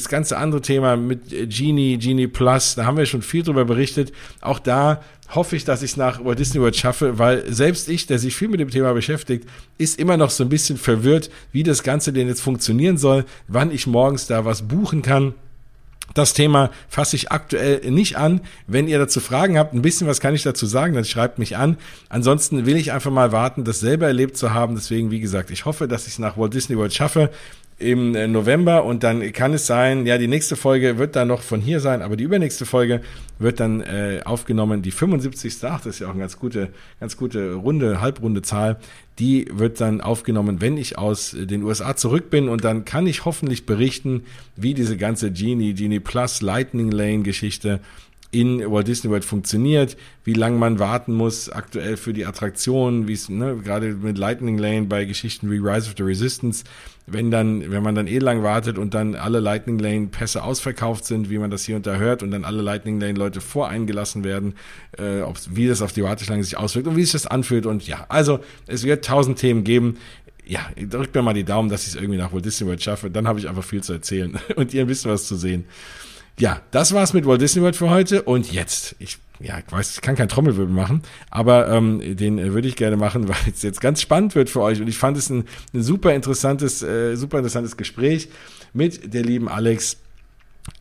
Das 0.00 0.08
ganze 0.08 0.36
andere 0.38 0.62
Thema 0.62 0.96
mit 0.96 1.28
Genie, 1.28 1.98
Genie 1.98 2.26
Plus, 2.26 2.74
da 2.74 2.86
haben 2.86 2.96
wir 2.96 3.06
schon 3.06 3.22
viel 3.22 3.42
drüber 3.42 3.64
berichtet. 3.64 4.12
Auch 4.40 4.58
da 4.58 5.02
hoffe 5.34 5.56
ich, 5.56 5.64
dass 5.64 5.82
ich 5.82 5.92
es 5.92 5.96
nach 5.96 6.24
Walt 6.24 6.38
Disney 6.38 6.60
World 6.60 6.76
schaffe, 6.76 7.18
weil 7.18 7.50
selbst 7.52 7.88
ich, 7.88 8.06
der 8.06 8.18
sich 8.18 8.36
viel 8.36 8.48
mit 8.48 8.60
dem 8.60 8.70
Thema 8.70 8.92
beschäftigt, 8.92 9.48
ist 9.78 9.98
immer 9.98 10.16
noch 10.16 10.30
so 10.30 10.44
ein 10.44 10.48
bisschen 10.48 10.76
verwirrt, 10.76 11.30
wie 11.52 11.62
das 11.62 11.82
Ganze 11.82 12.12
denn 12.12 12.28
jetzt 12.28 12.42
funktionieren 12.42 12.98
soll, 12.98 13.24
wann 13.48 13.70
ich 13.70 13.86
morgens 13.86 14.26
da 14.26 14.44
was 14.44 14.62
buchen 14.62 15.02
kann. 15.02 15.34
Das 16.14 16.34
Thema 16.34 16.70
fasse 16.88 17.16
ich 17.16 17.32
aktuell 17.32 17.90
nicht 17.90 18.16
an. 18.16 18.42
Wenn 18.66 18.86
ihr 18.86 18.98
dazu 18.98 19.20
Fragen 19.20 19.58
habt, 19.58 19.72
ein 19.72 19.80
bisschen 19.80 20.06
was 20.06 20.20
kann 20.20 20.34
ich 20.34 20.42
dazu 20.42 20.66
sagen, 20.66 20.94
dann 20.94 21.06
schreibt 21.06 21.38
mich 21.38 21.56
an. 21.56 21.78
Ansonsten 22.10 22.66
will 22.66 22.76
ich 22.76 22.92
einfach 22.92 23.10
mal 23.10 23.32
warten, 23.32 23.64
das 23.64 23.80
selber 23.80 24.08
erlebt 24.08 24.36
zu 24.36 24.52
haben. 24.52 24.74
Deswegen, 24.74 25.10
wie 25.10 25.20
gesagt, 25.20 25.50
ich 25.50 25.64
hoffe, 25.64 25.88
dass 25.88 26.06
ich 26.06 26.14
es 26.14 26.18
nach 26.18 26.36
Walt 26.36 26.52
Disney 26.52 26.76
World 26.76 26.92
schaffe 26.92 27.30
im 27.82 28.14
äh, 28.14 28.28
November 28.28 28.84
und 28.84 29.02
dann 29.02 29.32
kann 29.32 29.52
es 29.52 29.66
sein, 29.66 30.06
ja, 30.06 30.16
die 30.16 30.28
nächste 30.28 30.56
Folge 30.56 30.98
wird 30.98 31.16
dann 31.16 31.28
noch 31.28 31.42
von 31.42 31.60
hier 31.60 31.80
sein, 31.80 32.00
aber 32.00 32.16
die 32.16 32.24
übernächste 32.24 32.64
Folge 32.64 33.02
wird 33.38 33.60
dann 33.60 33.80
äh, 33.80 34.20
aufgenommen, 34.24 34.82
die 34.82 34.90
75. 34.90 35.56
Ach, 35.64 35.80
das 35.80 35.94
ist 35.94 35.98
ja 36.00 36.06
auch 36.06 36.12
eine 36.12 36.20
ganz 36.20 36.38
gute, 36.38 36.68
ganz 37.00 37.16
gute 37.16 37.54
runde, 37.54 38.00
halbrunde 38.00 38.42
Zahl. 38.42 38.78
Die 39.18 39.46
wird 39.52 39.80
dann 39.80 40.00
aufgenommen, 40.00 40.60
wenn 40.60 40.76
ich 40.76 40.96
aus 40.96 41.36
den 41.38 41.62
USA 41.62 41.96
zurück 41.96 42.30
bin 42.30 42.48
und 42.48 42.64
dann 42.64 42.84
kann 42.84 43.06
ich 43.06 43.24
hoffentlich 43.24 43.66
berichten, 43.66 44.22
wie 44.56 44.74
diese 44.74 44.96
ganze 44.96 45.30
Genie, 45.30 45.74
Genie 45.74 46.00
Plus 46.00 46.40
Lightning 46.40 46.90
Lane 46.90 47.22
Geschichte 47.22 47.80
in 48.32 48.70
Walt 48.70 48.88
Disney 48.88 49.10
World 49.10 49.26
funktioniert, 49.26 49.96
wie 50.24 50.32
lange 50.32 50.58
man 50.58 50.78
warten 50.78 51.12
muss 51.12 51.50
aktuell 51.50 51.98
für 51.98 52.14
die 52.14 52.24
Attraktionen, 52.24 53.06
wie 53.06 53.12
es 53.12 53.28
ne, 53.28 53.58
gerade 53.62 53.88
mit 53.94 54.16
Lightning 54.16 54.56
Lane 54.56 54.86
bei 54.86 55.04
Geschichten 55.04 55.50
wie 55.50 55.58
Rise 55.58 55.90
of 55.90 55.94
the 55.98 56.02
Resistance, 56.02 56.64
wenn 57.06 57.30
dann, 57.30 57.70
wenn 57.70 57.82
man 57.82 57.94
dann 57.94 58.06
eh 58.06 58.18
lang 58.18 58.42
wartet 58.42 58.78
und 58.78 58.94
dann 58.94 59.16
alle 59.16 59.40
Lightning 59.40 59.78
Lane 59.78 60.06
Pässe 60.06 60.42
ausverkauft 60.42 61.04
sind, 61.04 61.28
wie 61.28 61.36
man 61.36 61.50
das 61.50 61.64
hier 61.64 61.76
und 61.76 61.86
da 61.86 61.96
hört 61.96 62.22
und 62.22 62.30
dann 62.30 62.46
alle 62.46 62.62
Lightning 62.62 62.98
Lane 62.98 63.18
Leute 63.18 63.42
voreingelassen 63.42 64.24
werden, 64.24 64.54
äh, 64.98 65.20
ob, 65.20 65.36
wie 65.50 65.68
das 65.68 65.82
auf 65.82 65.92
die 65.92 66.02
Warteschlange 66.02 66.42
sich 66.42 66.56
auswirkt 66.56 66.88
und 66.88 66.96
wie 66.96 67.02
sich 67.02 67.12
das 67.12 67.26
anfühlt 67.26 67.66
und 67.66 67.86
ja, 67.86 68.06
also 68.08 68.40
es 68.66 68.82
wird 68.84 69.04
tausend 69.04 69.38
Themen 69.38 69.62
geben. 69.62 69.98
Ja, 70.44 70.60
drückt 70.76 71.14
mir 71.14 71.22
mal 71.22 71.34
die 71.34 71.44
Daumen, 71.44 71.68
dass 71.68 71.82
ich 71.82 71.88
es 71.90 71.94
irgendwie 71.96 72.18
nach 72.18 72.32
Walt 72.32 72.44
Disney 72.44 72.66
World 72.66 72.82
schaffe. 72.82 73.10
Dann 73.10 73.28
habe 73.28 73.38
ich 73.38 73.48
einfach 73.48 73.62
viel 73.62 73.82
zu 73.82 73.92
erzählen 73.92 74.38
und 74.56 74.72
ihr 74.72 74.80
ein 74.80 74.88
bisschen 74.88 75.10
was 75.10 75.26
zu 75.26 75.36
sehen. 75.36 75.66
Ja, 76.38 76.60
das 76.70 76.92
war's 76.92 77.12
mit 77.12 77.26
Walt 77.26 77.40
Disney 77.40 77.62
World 77.62 77.76
für 77.76 77.90
heute. 77.90 78.22
Und 78.22 78.52
jetzt, 78.52 78.96
ich, 78.98 79.18
ja, 79.40 79.58
ich 79.58 79.70
weiß, 79.72 79.94
ich 79.94 80.00
kann 80.00 80.16
kein 80.16 80.28
Trommelwirbel 80.28 80.74
machen, 80.74 81.02
aber 81.30 81.68
ähm, 81.68 82.16
den 82.16 82.38
äh, 82.38 82.52
würde 82.52 82.68
ich 82.68 82.76
gerne 82.76 82.96
machen, 82.96 83.28
weil 83.28 83.36
es 83.52 83.62
jetzt 83.62 83.80
ganz 83.80 84.00
spannend 84.00 84.34
wird 84.34 84.50
für 84.50 84.60
euch. 84.60 84.80
Und 84.80 84.88
ich 84.88 84.98
fand 84.98 85.16
es 85.16 85.30
ein, 85.30 85.44
ein 85.74 85.82
super 85.82 86.14
interessantes, 86.14 86.82
äh, 86.82 87.16
super 87.16 87.38
interessantes 87.38 87.76
Gespräch 87.76 88.28
mit 88.72 89.12
der 89.12 89.22
lieben 89.22 89.48
Alex 89.48 89.98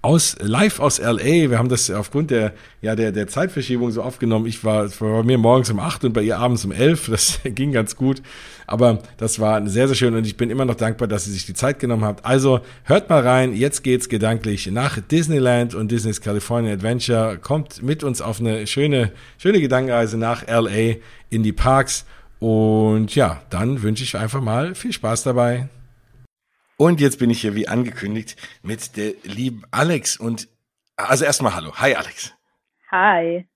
aus 0.01 0.37
live 0.39 0.79
aus 0.79 0.99
LA. 0.99 1.49
Wir 1.49 1.57
haben 1.57 1.69
das 1.69 1.89
aufgrund 1.89 2.31
der 2.31 2.53
ja 2.81 2.95
der 2.95 3.11
der 3.11 3.27
Zeitverschiebung 3.27 3.91
so 3.91 4.01
aufgenommen. 4.03 4.45
Ich 4.45 4.63
war 4.63 4.89
war 4.99 5.21
bei 5.21 5.23
mir 5.23 5.37
morgens 5.37 5.69
um 5.69 5.79
acht 5.79 6.03
und 6.03 6.13
bei 6.13 6.21
ihr 6.21 6.37
abends 6.37 6.65
um 6.65 6.71
elf. 6.71 7.09
Das 7.09 7.39
ging 7.43 7.71
ganz 7.71 7.95
gut, 7.95 8.21
aber 8.71 8.99
das 9.17 9.39
war 9.39 9.67
sehr 9.67 9.87
sehr 9.87 9.95
schön 9.95 10.15
und 10.15 10.25
ich 10.25 10.37
bin 10.37 10.49
immer 10.49 10.65
noch 10.65 10.75
dankbar, 10.75 11.07
dass 11.07 11.25
sie 11.25 11.31
sich 11.31 11.45
die 11.45 11.53
Zeit 11.53 11.79
genommen 11.79 12.05
hat. 12.05 12.25
Also 12.25 12.61
hört 12.83 13.09
mal 13.09 13.21
rein. 13.21 13.53
Jetzt 13.53 13.83
geht's 13.83 14.09
gedanklich 14.09 14.67
nach 14.67 14.99
Disneyland 14.99 15.75
und 15.75 15.91
Disney's 15.91 16.21
California 16.21 16.73
Adventure. 16.73 17.37
Kommt 17.37 17.83
mit 17.83 18.03
uns 18.03 18.21
auf 18.21 18.39
eine 18.39 18.67
schöne 18.67 19.11
schöne 19.37 19.59
Gedankenreise 19.59 20.17
nach 20.17 20.47
LA 20.47 20.95
in 21.29 21.43
die 21.43 21.53
Parks 21.53 22.05
und 22.39 23.13
ja, 23.13 23.43
dann 23.49 23.83
wünsche 23.83 24.03
ich 24.03 24.17
einfach 24.17 24.41
mal 24.41 24.73
viel 24.73 24.93
Spaß 24.93 25.23
dabei. 25.23 25.69
Und 26.77 26.99
jetzt 26.99 27.19
bin 27.19 27.29
ich 27.29 27.41
hier 27.41 27.53
wie 27.53 27.67
angekündigt 27.67 28.35
mit 28.63 28.97
der 28.97 29.13
lieben 29.23 29.63
Alex 29.69 30.17
und 30.17 30.47
also 30.95 31.25
erstmal 31.25 31.53
hallo. 31.53 31.73
Hi 31.75 31.93
Alex. 31.93 32.33
Hi. 32.91 33.47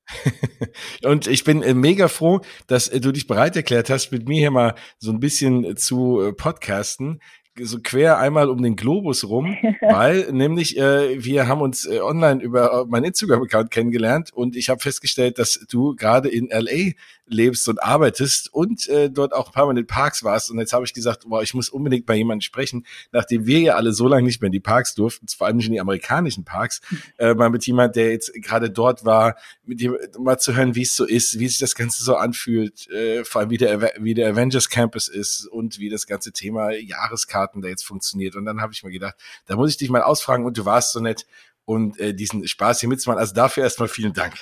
und 1.03 1.27
ich 1.27 1.43
bin 1.43 1.61
äh, 1.61 1.73
mega 1.73 2.07
froh, 2.07 2.41
dass 2.67 2.87
äh, 2.87 3.01
du 3.01 3.11
dich 3.11 3.27
bereit 3.27 3.55
erklärt 3.55 3.89
hast, 3.89 4.11
mit 4.11 4.27
mir 4.27 4.39
hier 4.39 4.51
mal 4.51 4.75
so 4.97 5.11
ein 5.11 5.19
bisschen 5.19 5.75
zu 5.75 6.21
äh, 6.21 6.33
podcasten 6.33 7.19
so 7.61 7.79
quer 7.81 8.17
einmal 8.19 8.49
um 8.49 8.61
den 8.61 8.75
Globus 8.75 9.27
rum, 9.27 9.55
weil 9.81 10.31
nämlich 10.31 10.77
äh, 10.77 11.23
wir 11.23 11.47
haben 11.47 11.61
uns 11.61 11.85
äh, 11.85 11.99
online 11.99 12.41
über 12.41 12.85
meinen 12.87 13.05
Instagram-Account 13.05 13.71
kennengelernt 13.71 14.33
und 14.33 14.55
ich 14.55 14.69
habe 14.69 14.81
festgestellt, 14.81 15.39
dass 15.39 15.65
du 15.69 15.95
gerade 15.95 16.29
in 16.29 16.49
LA 16.49 16.91
lebst 17.27 17.67
und 17.67 17.81
arbeitest 17.81 18.53
und 18.53 18.87
äh, 18.87 19.09
dort 19.09 19.33
auch 19.33 19.47
ein 19.47 19.53
paar 19.53 19.65
Mal 19.65 19.71
in 19.71 19.77
den 19.77 19.87
Parks 19.87 20.23
warst. 20.23 20.51
Und 20.51 20.59
jetzt 20.59 20.73
habe 20.73 20.85
ich 20.85 20.93
gesagt, 20.93 21.27
boah, 21.27 21.41
ich 21.41 21.53
muss 21.53 21.69
unbedingt 21.69 22.05
bei 22.05 22.15
jemandem 22.15 22.41
sprechen, 22.41 22.85
nachdem 23.11 23.45
wir 23.45 23.59
ja 23.59 23.75
alle 23.75 23.93
so 23.93 24.07
lange 24.07 24.23
nicht 24.23 24.41
mehr 24.41 24.47
in 24.47 24.51
die 24.51 24.59
Parks 24.59 24.93
durften, 24.93 25.27
vor 25.27 25.47
allem 25.47 25.57
nicht 25.57 25.67
in 25.67 25.73
die 25.73 25.79
amerikanischen 25.79 26.45
Parks, 26.45 26.81
äh, 27.17 27.33
mal 27.33 27.49
mit 27.49 27.65
jemand, 27.65 27.95
der 27.95 28.11
jetzt 28.11 28.31
gerade 28.41 28.69
dort 28.69 29.05
war, 29.05 29.35
mit 29.63 29.81
dem 29.81 29.97
mal 30.19 30.37
zu 30.37 30.55
hören, 30.55 30.75
wie 30.75 30.83
es 30.83 30.95
so 30.95 31.05
ist, 31.05 31.39
wie 31.39 31.47
sich 31.47 31.57
das 31.57 31.75
Ganze 31.75 32.03
so 32.03 32.15
anfühlt, 32.15 32.89
äh, 32.91 33.23
vor 33.23 33.41
allem 33.41 33.49
wie 33.49 33.57
der, 33.57 33.91
wie 33.99 34.13
der 34.13 34.29
Avengers 34.29 34.69
Campus 34.69 35.07
ist 35.07 35.47
und 35.47 35.79
wie 35.79 35.89
das 35.89 36.05
ganze 36.05 36.31
Thema 36.31 36.71
Jahreskarten 36.71 37.61
da 37.61 37.69
jetzt 37.69 37.85
funktioniert. 37.85 38.35
Und 38.35 38.45
dann 38.45 38.61
habe 38.61 38.73
ich 38.73 38.83
mir 38.83 38.91
gedacht, 38.91 39.15
da 39.47 39.55
muss 39.55 39.71
ich 39.71 39.77
dich 39.77 39.89
mal 39.89 40.01
ausfragen 40.03 40.45
und 40.45 40.57
du 40.57 40.65
warst 40.65 40.93
so 40.93 40.99
nett 40.99 41.25
und 41.65 41.99
äh, 41.99 42.13
diesen 42.13 42.47
Spaß 42.47 42.79
hier 42.79 42.89
mitzumachen. 42.89 43.19
Also 43.19 43.33
dafür 43.33 43.63
erstmal 43.63 43.89
vielen 43.89 44.13
Dank. 44.13 44.35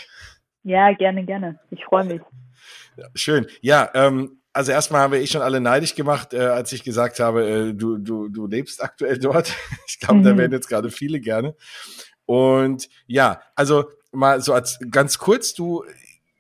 Ja, 0.63 0.93
gerne, 0.93 1.25
gerne. 1.25 1.59
Ich 1.71 1.83
freue 1.85 2.05
mich. 2.05 2.21
Schön. 3.15 3.47
Ja, 3.61 3.89
ähm, 3.93 4.39
also 4.53 4.71
erstmal 4.71 5.01
haben 5.01 5.13
wir 5.13 5.19
eh 5.19 5.27
schon 5.27 5.41
alle 5.41 5.59
neidisch 5.59 5.95
gemacht, 5.95 6.33
äh, 6.33 6.39
als 6.39 6.71
ich 6.71 6.83
gesagt 6.83 7.19
habe, 7.19 7.45
äh, 7.45 7.73
du, 7.73 7.97
du, 7.97 8.29
du 8.29 8.47
lebst 8.47 8.83
aktuell 8.83 9.17
dort. 9.17 9.53
Ich 9.87 9.99
glaube, 9.99 10.19
mhm. 10.19 10.23
da 10.23 10.37
werden 10.37 10.51
jetzt 10.51 10.67
gerade 10.67 10.91
viele 10.91 11.19
gerne. 11.19 11.55
Und 12.25 12.89
ja, 13.07 13.41
also 13.55 13.85
mal 14.11 14.41
so 14.41 14.53
als 14.53 14.79
ganz 14.91 15.17
kurz, 15.17 15.53
du 15.53 15.83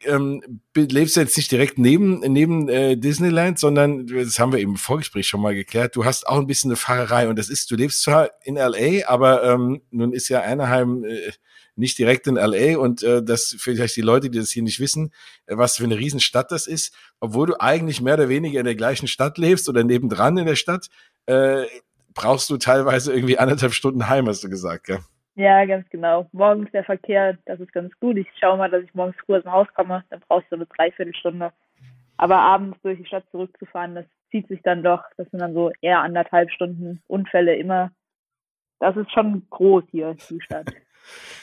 ähm, 0.05 0.61
lebst 0.75 1.15
jetzt 1.15 1.37
nicht 1.37 1.51
direkt 1.51 1.77
neben 1.77 2.19
neben 2.19 2.67
äh, 2.67 2.97
Disneyland, 2.97 3.57
sondern 3.57 4.07
das 4.07 4.37
haben 4.39 4.51
wir 4.51 4.59
eben 4.59 4.71
im 4.71 4.77
Vorgespräch 4.77 5.27
schon 5.27 5.41
mal 5.41 5.55
geklärt. 5.55 5.95
Du 5.95 6.05
hast 6.05 6.27
auch 6.27 6.39
ein 6.39 6.47
bisschen 6.47 6.71
eine 6.71 6.75
Fahrerei 6.75 7.29
und 7.29 7.37
das 7.37 7.49
ist, 7.49 7.71
du 7.71 7.75
lebst 7.75 8.01
zwar 8.01 8.29
in 8.43 8.55
LA, 8.55 9.07
aber 9.07 9.43
ähm, 9.43 9.81
nun 9.91 10.13
ist 10.13 10.29
ja 10.29 10.41
Anaheim 10.41 11.05
äh, 11.05 11.31
nicht 11.75 11.97
direkt 11.97 12.27
in 12.27 12.35
LA 12.35 12.77
und 12.77 13.03
äh, 13.03 13.23
das 13.23 13.55
vielleicht 13.59 13.95
die 13.95 14.01
Leute, 14.01 14.29
die 14.29 14.39
das 14.39 14.51
hier 14.51 14.63
nicht 14.63 14.79
wissen, 14.79 15.11
äh, 15.45 15.57
was 15.57 15.77
für 15.77 15.83
eine 15.83 15.97
Riesenstadt 15.97 16.51
das 16.51 16.67
ist, 16.67 16.95
obwohl 17.19 17.47
du 17.47 17.59
eigentlich 17.59 18.01
mehr 18.01 18.15
oder 18.15 18.29
weniger 18.29 18.59
in 18.59 18.65
der 18.65 18.75
gleichen 18.75 19.07
Stadt 19.07 19.37
lebst 19.37 19.69
oder 19.69 19.83
nebendran 19.83 20.37
in 20.37 20.45
der 20.45 20.55
Stadt, 20.55 20.87
äh, 21.25 21.63
brauchst 22.13 22.49
du 22.49 22.57
teilweise 22.57 23.13
irgendwie 23.13 23.39
anderthalb 23.39 23.73
Stunden 23.73 24.07
heim, 24.07 24.27
hast 24.27 24.43
du 24.43 24.49
gesagt, 24.49 24.85
gell? 24.85 24.99
Ja, 25.35 25.65
ganz 25.65 25.89
genau. 25.89 26.29
Morgens 26.31 26.69
der 26.71 26.83
Verkehr, 26.83 27.37
das 27.45 27.59
ist 27.59 27.73
ganz 27.73 27.91
gut. 27.99 28.17
Ich 28.17 28.27
schaue 28.39 28.57
mal, 28.57 28.69
dass 28.69 28.83
ich 28.83 28.93
morgens 28.93 29.15
früh 29.25 29.35
aus 29.35 29.43
dem 29.43 29.51
Haus 29.51 29.67
komme, 29.73 30.03
dann 30.09 30.21
brauchst 30.27 30.51
du 30.51 30.55
eine 30.55 30.67
Dreiviertelstunde. 30.67 31.51
Aber 32.17 32.37
abends 32.37 32.77
durch 32.83 32.99
die 32.99 33.05
Stadt 33.05 33.25
zurückzufahren, 33.31 33.95
das 33.95 34.05
zieht 34.29 34.47
sich 34.47 34.61
dann 34.61 34.83
doch. 34.83 35.03
Das 35.17 35.27
sind 35.31 35.39
dann 35.39 35.55
so 35.55 35.71
eher 35.81 36.01
anderthalb 36.01 36.51
Stunden 36.51 37.01
Unfälle 37.07 37.55
immer. 37.55 37.91
Das 38.79 38.95
ist 38.95 39.11
schon 39.11 39.47
groß 39.49 39.85
hier, 39.91 40.15
die 40.29 40.41
Stadt. 40.41 40.71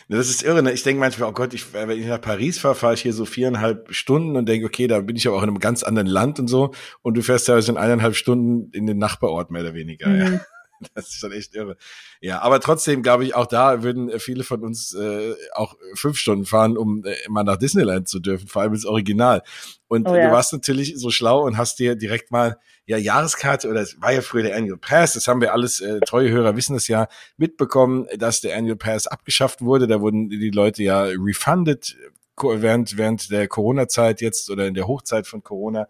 Das 0.08 0.28
ist 0.28 0.42
irre. 0.42 0.62
Ne? 0.62 0.72
Ich 0.72 0.82
denke 0.82 0.98
manchmal, 0.98 1.28
oh 1.28 1.32
Gott, 1.32 1.54
ich, 1.54 1.72
wenn 1.72 1.90
ich 1.90 2.06
nach 2.06 2.20
Paris 2.20 2.58
fahre, 2.58 2.74
fahre 2.74 2.94
ich 2.94 3.02
hier 3.02 3.12
so 3.12 3.24
viereinhalb 3.24 3.92
Stunden 3.94 4.36
und 4.36 4.48
denke, 4.48 4.66
okay, 4.66 4.88
da 4.88 5.00
bin 5.00 5.16
ich 5.16 5.28
aber 5.28 5.36
auch 5.36 5.42
in 5.42 5.48
einem 5.48 5.60
ganz 5.60 5.82
anderen 5.82 6.08
Land 6.08 6.40
und 6.40 6.48
so. 6.48 6.72
Und 7.02 7.16
du 7.16 7.22
fährst 7.22 7.46
teilweise 7.46 7.70
in 7.70 7.78
eineinhalb 7.78 8.16
Stunden 8.16 8.70
in 8.72 8.86
den 8.86 8.98
Nachbarort 8.98 9.50
mehr 9.50 9.62
oder 9.62 9.74
weniger. 9.74 10.08
Mhm. 10.08 10.20
Ja. 10.20 10.40
Das 10.94 11.08
ist 11.08 11.20
schon 11.20 11.32
echt 11.32 11.54
irre. 11.54 11.76
Ja, 12.22 12.40
aber 12.40 12.58
trotzdem 12.58 13.02
glaube 13.02 13.24
ich, 13.24 13.34
auch 13.34 13.44
da 13.44 13.82
würden 13.82 14.18
viele 14.18 14.44
von 14.44 14.62
uns 14.62 14.94
äh, 14.94 15.34
auch 15.52 15.76
fünf 15.94 16.16
Stunden 16.16 16.46
fahren, 16.46 16.78
um 16.78 17.04
äh, 17.04 17.16
mal 17.28 17.44
nach 17.44 17.58
Disneyland 17.58 18.08
zu 18.08 18.18
dürfen, 18.18 18.48
vor 18.48 18.62
allem 18.62 18.72
ins 18.72 18.86
Original. 18.86 19.42
Und 19.88 20.08
oh, 20.08 20.14
ja. 20.14 20.28
du 20.28 20.32
warst 20.32 20.54
natürlich 20.54 20.94
so 20.96 21.10
schlau 21.10 21.44
und 21.44 21.58
hast 21.58 21.80
dir 21.80 21.96
direkt 21.96 22.30
mal 22.30 22.56
ja 22.90 22.96
Jahreskarte 22.96 23.68
oder 23.68 23.82
es 23.82 24.02
war 24.02 24.12
ja 24.12 24.20
früher 24.20 24.42
der 24.42 24.56
Annual 24.56 24.76
Pass, 24.76 25.12
das 25.12 25.28
haben 25.28 25.40
wir 25.40 25.52
alles, 25.52 25.80
äh, 25.80 26.00
treue 26.00 26.28
Hörer 26.28 26.56
wissen 26.56 26.74
das 26.74 26.88
ja, 26.88 27.06
mitbekommen, 27.36 28.08
dass 28.18 28.40
der 28.40 28.56
Annual 28.56 28.76
Pass 28.76 29.06
abgeschafft 29.06 29.62
wurde. 29.62 29.86
Da 29.86 30.00
wurden 30.00 30.28
die 30.28 30.50
Leute 30.50 30.82
ja 30.82 31.04
refunded 31.04 31.96
während, 32.36 32.96
während 32.96 33.30
der 33.30 33.46
Corona-Zeit 33.46 34.20
jetzt 34.20 34.50
oder 34.50 34.66
in 34.66 34.74
der 34.74 34.88
Hochzeit 34.88 35.28
von 35.28 35.44
Corona. 35.44 35.86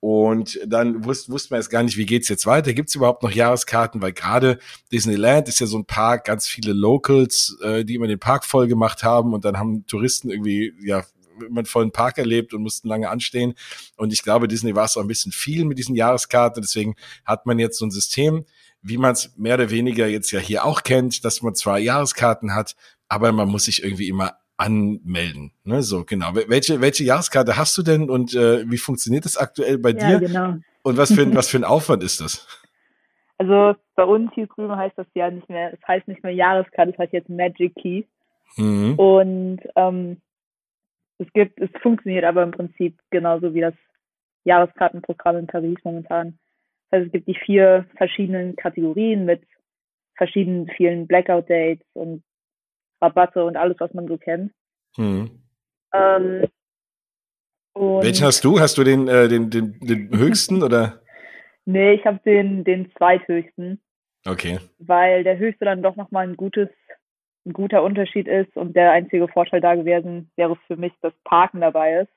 Und 0.00 0.58
dann 0.66 1.04
wusste, 1.04 1.30
wusste 1.30 1.54
man 1.54 1.60
jetzt 1.60 1.70
gar 1.70 1.84
nicht, 1.84 1.96
wie 1.96 2.06
geht's 2.06 2.28
jetzt 2.28 2.44
weiter? 2.44 2.72
Gibt's 2.72 2.96
überhaupt 2.96 3.22
noch 3.22 3.30
Jahreskarten? 3.30 4.02
Weil 4.02 4.12
gerade 4.12 4.58
Disneyland 4.90 5.46
ist 5.46 5.60
ja 5.60 5.66
so 5.66 5.78
ein 5.78 5.84
Park, 5.84 6.24
ganz 6.24 6.48
viele 6.48 6.72
Locals, 6.72 7.56
äh, 7.62 7.84
die 7.84 7.94
immer 7.94 8.08
den 8.08 8.18
Park 8.18 8.44
voll 8.44 8.66
gemacht 8.66 9.04
haben 9.04 9.32
und 9.32 9.44
dann 9.44 9.58
haben 9.58 9.86
Touristen 9.86 10.28
irgendwie 10.28 10.74
ja 10.82 11.04
einen 11.46 11.66
vollen 11.66 11.92
Park 11.92 12.18
erlebt 12.18 12.54
und 12.54 12.62
mussten 12.62 12.88
lange 12.88 13.08
anstehen. 13.10 13.54
Und 13.96 14.12
ich 14.12 14.22
glaube, 14.22 14.48
Disney 14.48 14.74
war 14.74 14.84
es 14.84 14.96
auch 14.96 15.02
ein 15.02 15.08
bisschen 15.08 15.32
viel 15.32 15.64
mit 15.64 15.78
diesen 15.78 15.94
Jahreskarten. 15.94 16.62
Deswegen 16.62 16.94
hat 17.24 17.46
man 17.46 17.58
jetzt 17.58 17.78
so 17.78 17.86
ein 17.86 17.90
System, 17.90 18.44
wie 18.82 18.98
man 18.98 19.12
es 19.12 19.36
mehr 19.36 19.54
oder 19.54 19.70
weniger 19.70 20.06
jetzt 20.06 20.30
ja 20.32 20.40
hier 20.40 20.64
auch 20.64 20.82
kennt, 20.82 21.24
dass 21.24 21.42
man 21.42 21.54
zwar 21.54 21.78
Jahreskarten 21.78 22.54
hat, 22.54 22.76
aber 23.08 23.32
man 23.32 23.48
muss 23.48 23.64
sich 23.64 23.82
irgendwie 23.82 24.08
immer 24.08 24.38
anmelden. 24.56 25.52
Ne? 25.64 25.82
So, 25.82 26.04
genau. 26.04 26.34
Welche, 26.34 26.80
welche 26.80 27.04
Jahreskarte 27.04 27.56
hast 27.56 27.76
du 27.78 27.82
denn 27.82 28.10
und 28.10 28.34
äh, 28.34 28.68
wie 28.70 28.78
funktioniert 28.78 29.24
das 29.24 29.36
aktuell 29.36 29.78
bei 29.78 29.90
ja, 29.90 30.18
dir? 30.18 30.28
Genau. 30.28 30.56
Und 30.82 30.96
was 30.96 31.12
für, 31.12 31.22
ein, 31.22 31.34
was 31.36 31.48
für 31.48 31.58
ein 31.58 31.64
Aufwand 31.64 32.02
ist 32.02 32.20
das? 32.20 32.46
Also 33.38 33.76
bei 33.96 34.04
uns 34.04 34.30
hier 34.34 34.46
drüben 34.46 34.76
heißt 34.76 34.96
das 34.96 35.06
ja 35.14 35.30
nicht 35.30 35.48
mehr, 35.48 35.72
es 35.72 35.80
heißt 35.86 36.06
nicht 36.06 36.22
mehr 36.22 36.32
Jahreskarte, 36.32 36.92
es 36.92 36.98
heißt 36.98 37.12
jetzt 37.12 37.28
Magic 37.28 37.74
Key. 37.74 38.04
Mhm. 38.56 38.94
Und 38.94 39.60
ähm, 39.74 40.20
es 41.22 41.32
gibt, 41.32 41.60
es 41.60 41.70
funktioniert 41.80 42.24
aber 42.24 42.42
im 42.42 42.50
Prinzip 42.50 42.98
genauso 43.10 43.54
wie 43.54 43.60
das 43.60 43.74
Jahreskartenprogramm 44.44 45.36
in 45.36 45.46
Paris 45.46 45.78
momentan. 45.84 46.38
Also 46.90 47.06
es 47.06 47.12
gibt 47.12 47.28
die 47.28 47.38
vier 47.44 47.86
verschiedenen 47.96 48.56
Kategorien 48.56 49.24
mit 49.24 49.42
verschiedenen 50.16 50.68
vielen 50.76 51.06
Blackout-Dates 51.06 51.86
und 51.94 52.22
Rabatte 53.00 53.44
und 53.44 53.56
alles, 53.56 53.76
was 53.80 53.92
man 53.94 54.06
so 54.06 54.18
kennt. 54.18 54.52
Mhm. 54.96 55.30
Ähm, 55.92 56.44
Welchen 57.74 58.26
hast 58.26 58.44
du? 58.44 58.60
Hast 58.60 58.76
du 58.78 58.84
den, 58.84 59.08
äh, 59.08 59.28
den, 59.28 59.50
den, 59.50 59.78
den 59.80 60.10
höchsten 60.18 60.62
oder? 60.62 61.00
Nee, 61.64 61.94
ich 61.94 62.04
habe 62.04 62.20
den, 62.24 62.64
den 62.64 62.90
zweithöchsten. 62.96 63.80
Okay. 64.26 64.58
Weil 64.78 65.24
der 65.24 65.38
höchste 65.38 65.64
dann 65.64 65.82
doch 65.82 65.96
nochmal 65.96 66.28
ein 66.28 66.36
gutes, 66.36 66.68
ein 67.44 67.52
guter 67.52 67.82
Unterschied 67.82 68.28
ist 68.28 68.56
und 68.56 68.76
der 68.76 68.92
einzige 68.92 69.28
Vorteil 69.28 69.60
da 69.60 69.74
gewesen 69.74 70.30
wäre 70.36 70.56
für 70.66 70.76
mich, 70.76 70.92
dass 71.00 71.12
Parken 71.24 71.60
dabei 71.60 72.02
ist. 72.02 72.12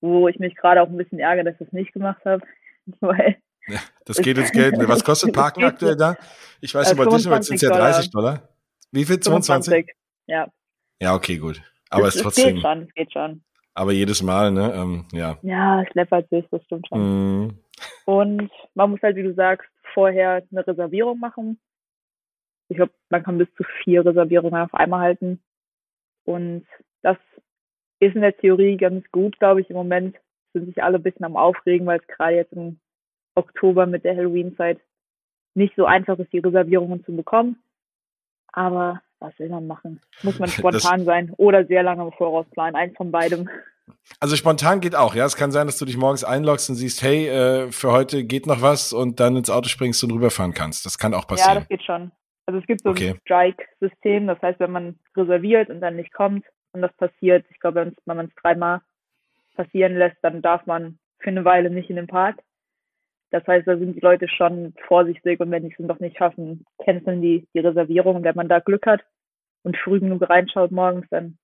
Wo 0.00 0.26
ich 0.26 0.38
mich 0.38 0.56
gerade 0.56 0.82
auch 0.82 0.88
ein 0.88 0.96
bisschen 0.96 1.20
ärgere, 1.20 1.44
dass 1.44 1.54
ich 1.54 1.66
das 1.66 1.72
nicht 1.72 1.92
gemacht 1.92 2.24
habe. 2.24 2.42
Weil 3.00 3.36
ja, 3.68 3.78
das 4.04 4.16
geht 4.18 4.38
ins 4.38 4.50
Geld. 4.50 4.74
Was 4.88 5.04
kostet 5.04 5.32
Parken 5.32 5.64
aktuell 5.64 5.96
da? 5.96 6.16
Ich 6.60 6.74
weiß 6.74 6.92
über 6.92 7.06
dich, 7.06 7.26
aber 7.26 7.42
sind 7.42 7.56
es 7.56 7.62
ja 7.62 7.70
30 7.70 8.10
Dollar. 8.10 8.48
Wie 8.90 9.04
viel? 9.04 9.20
22? 9.20 9.72
25? 9.72 9.96
Ja. 10.26 10.48
Ja, 11.00 11.14
okay, 11.14 11.36
gut. 11.38 11.62
Aber 11.90 12.08
es, 12.08 12.16
ist 12.16 12.22
trotzdem. 12.22 12.48
Es 12.48 12.54
geht 12.54 12.62
schon, 12.62 12.82
es 12.82 12.94
geht 12.94 13.12
schon. 13.12 13.42
Aber 13.74 13.92
jedes 13.92 14.22
Mal, 14.22 14.50
ne? 14.50 14.72
Ähm, 14.74 15.04
ja. 15.12 15.38
Ja, 15.42 15.82
es 15.82 15.94
läppert 15.94 16.28
sich, 16.28 16.44
das 16.50 16.62
stimmt 16.64 16.86
schon. 16.88 17.46
Mm. 17.46 17.58
Und 18.04 18.50
man 18.74 18.90
muss 18.90 19.00
halt, 19.02 19.16
wie 19.16 19.22
du 19.22 19.34
sagst, 19.34 19.68
vorher 19.94 20.42
eine 20.50 20.66
Reservierung 20.66 21.18
machen. 21.18 21.58
Ich 22.72 22.76
glaube, 22.76 22.92
man 23.10 23.22
kann 23.22 23.38
bis 23.38 23.52
zu 23.54 23.64
vier 23.82 24.04
Reservierungen 24.04 24.62
auf 24.62 24.74
einmal 24.74 25.00
halten. 25.00 25.40
Und 26.24 26.66
das 27.02 27.16
ist 28.00 28.14
in 28.14 28.22
der 28.22 28.36
Theorie 28.36 28.76
ganz 28.76 29.04
gut, 29.12 29.38
glaube 29.38 29.60
ich. 29.60 29.70
Im 29.70 29.76
Moment 29.76 30.16
sind 30.52 30.66
sich 30.66 30.82
alle 30.82 30.96
ein 30.96 31.02
bisschen 31.02 31.24
am 31.24 31.36
Aufregen, 31.36 31.86
weil 31.86 32.00
es 32.00 32.06
gerade 32.06 32.36
jetzt 32.36 32.52
im 32.52 32.78
Oktober 33.34 33.86
mit 33.86 34.04
der 34.04 34.16
Halloween-Zeit 34.16 34.80
nicht 35.54 35.74
so 35.76 35.84
einfach 35.84 36.18
ist, 36.18 36.32
die 36.32 36.38
Reservierungen 36.38 37.04
zu 37.04 37.14
bekommen. 37.14 37.62
Aber 38.52 39.02
was 39.18 39.38
will 39.38 39.48
man 39.48 39.66
machen? 39.66 40.00
Muss 40.22 40.38
man 40.38 40.48
spontan 40.48 41.00
das, 41.00 41.04
sein 41.04 41.32
oder 41.36 41.64
sehr 41.66 41.82
lange 41.82 42.04
im 42.04 42.12
Voraus 42.12 42.46
planen. 42.50 42.74
Eins 42.74 42.96
von 42.96 43.10
beidem. 43.10 43.48
Also 44.20 44.36
spontan 44.36 44.80
geht 44.80 44.94
auch, 44.94 45.14
ja. 45.14 45.24
Es 45.24 45.36
kann 45.36 45.52
sein, 45.52 45.66
dass 45.66 45.78
du 45.78 45.84
dich 45.84 45.96
morgens 45.96 46.24
einloggst 46.24 46.68
und 46.70 46.76
siehst, 46.76 47.02
hey, 47.02 47.28
äh, 47.28 47.72
für 47.72 47.92
heute 47.92 48.24
geht 48.24 48.46
noch 48.46 48.62
was 48.62 48.92
und 48.92 49.20
dann 49.20 49.36
ins 49.36 49.50
Auto 49.50 49.68
springst 49.68 50.02
und 50.04 50.12
rüberfahren 50.12 50.54
kannst. 50.54 50.86
Das 50.86 50.98
kann 50.98 51.14
auch 51.14 51.26
passieren. 51.26 51.54
Ja, 51.54 51.60
das 51.60 51.68
geht 51.68 51.82
schon. 51.82 52.10
Also 52.46 52.60
es 52.60 52.66
gibt 52.66 52.82
so 52.82 52.90
okay. 52.90 53.10
ein 53.10 53.20
Strike-System, 53.20 54.26
das 54.26 54.40
heißt, 54.42 54.60
wenn 54.60 54.72
man 54.72 54.98
reserviert 55.16 55.70
und 55.70 55.80
dann 55.80 55.96
nicht 55.96 56.12
kommt 56.12 56.44
und 56.72 56.82
das 56.82 56.92
passiert, 56.94 57.46
ich 57.50 57.60
glaube, 57.60 57.92
wenn 58.04 58.16
man 58.16 58.26
es 58.26 58.34
dreimal 58.34 58.80
passieren 59.54 59.96
lässt, 59.96 60.16
dann 60.22 60.42
darf 60.42 60.66
man 60.66 60.98
für 61.18 61.30
eine 61.30 61.44
Weile 61.44 61.70
nicht 61.70 61.90
in 61.90 61.96
den 61.96 62.06
Park. 62.06 62.42
Das 63.30 63.46
heißt, 63.46 63.66
da 63.66 63.78
sind 63.78 63.94
die 63.94 64.00
Leute 64.00 64.28
schon 64.28 64.74
vorsichtig 64.86 65.40
und 65.40 65.50
wenn 65.50 65.62
die 65.62 65.74
es 65.76 65.86
doch 65.86 66.00
nicht 66.00 66.18
schaffen, 66.18 66.64
canceln 66.84 67.22
die 67.22 67.48
die 67.54 67.60
Reservierung. 67.60 68.16
Und 68.16 68.24
wenn 68.24 68.36
man 68.36 68.48
da 68.48 68.58
Glück 68.58 68.86
hat 68.86 69.02
und 69.62 69.76
früh 69.78 70.00
genug 70.00 70.28
reinschaut 70.28 70.70
morgens, 70.70 71.06
dann 71.10 71.38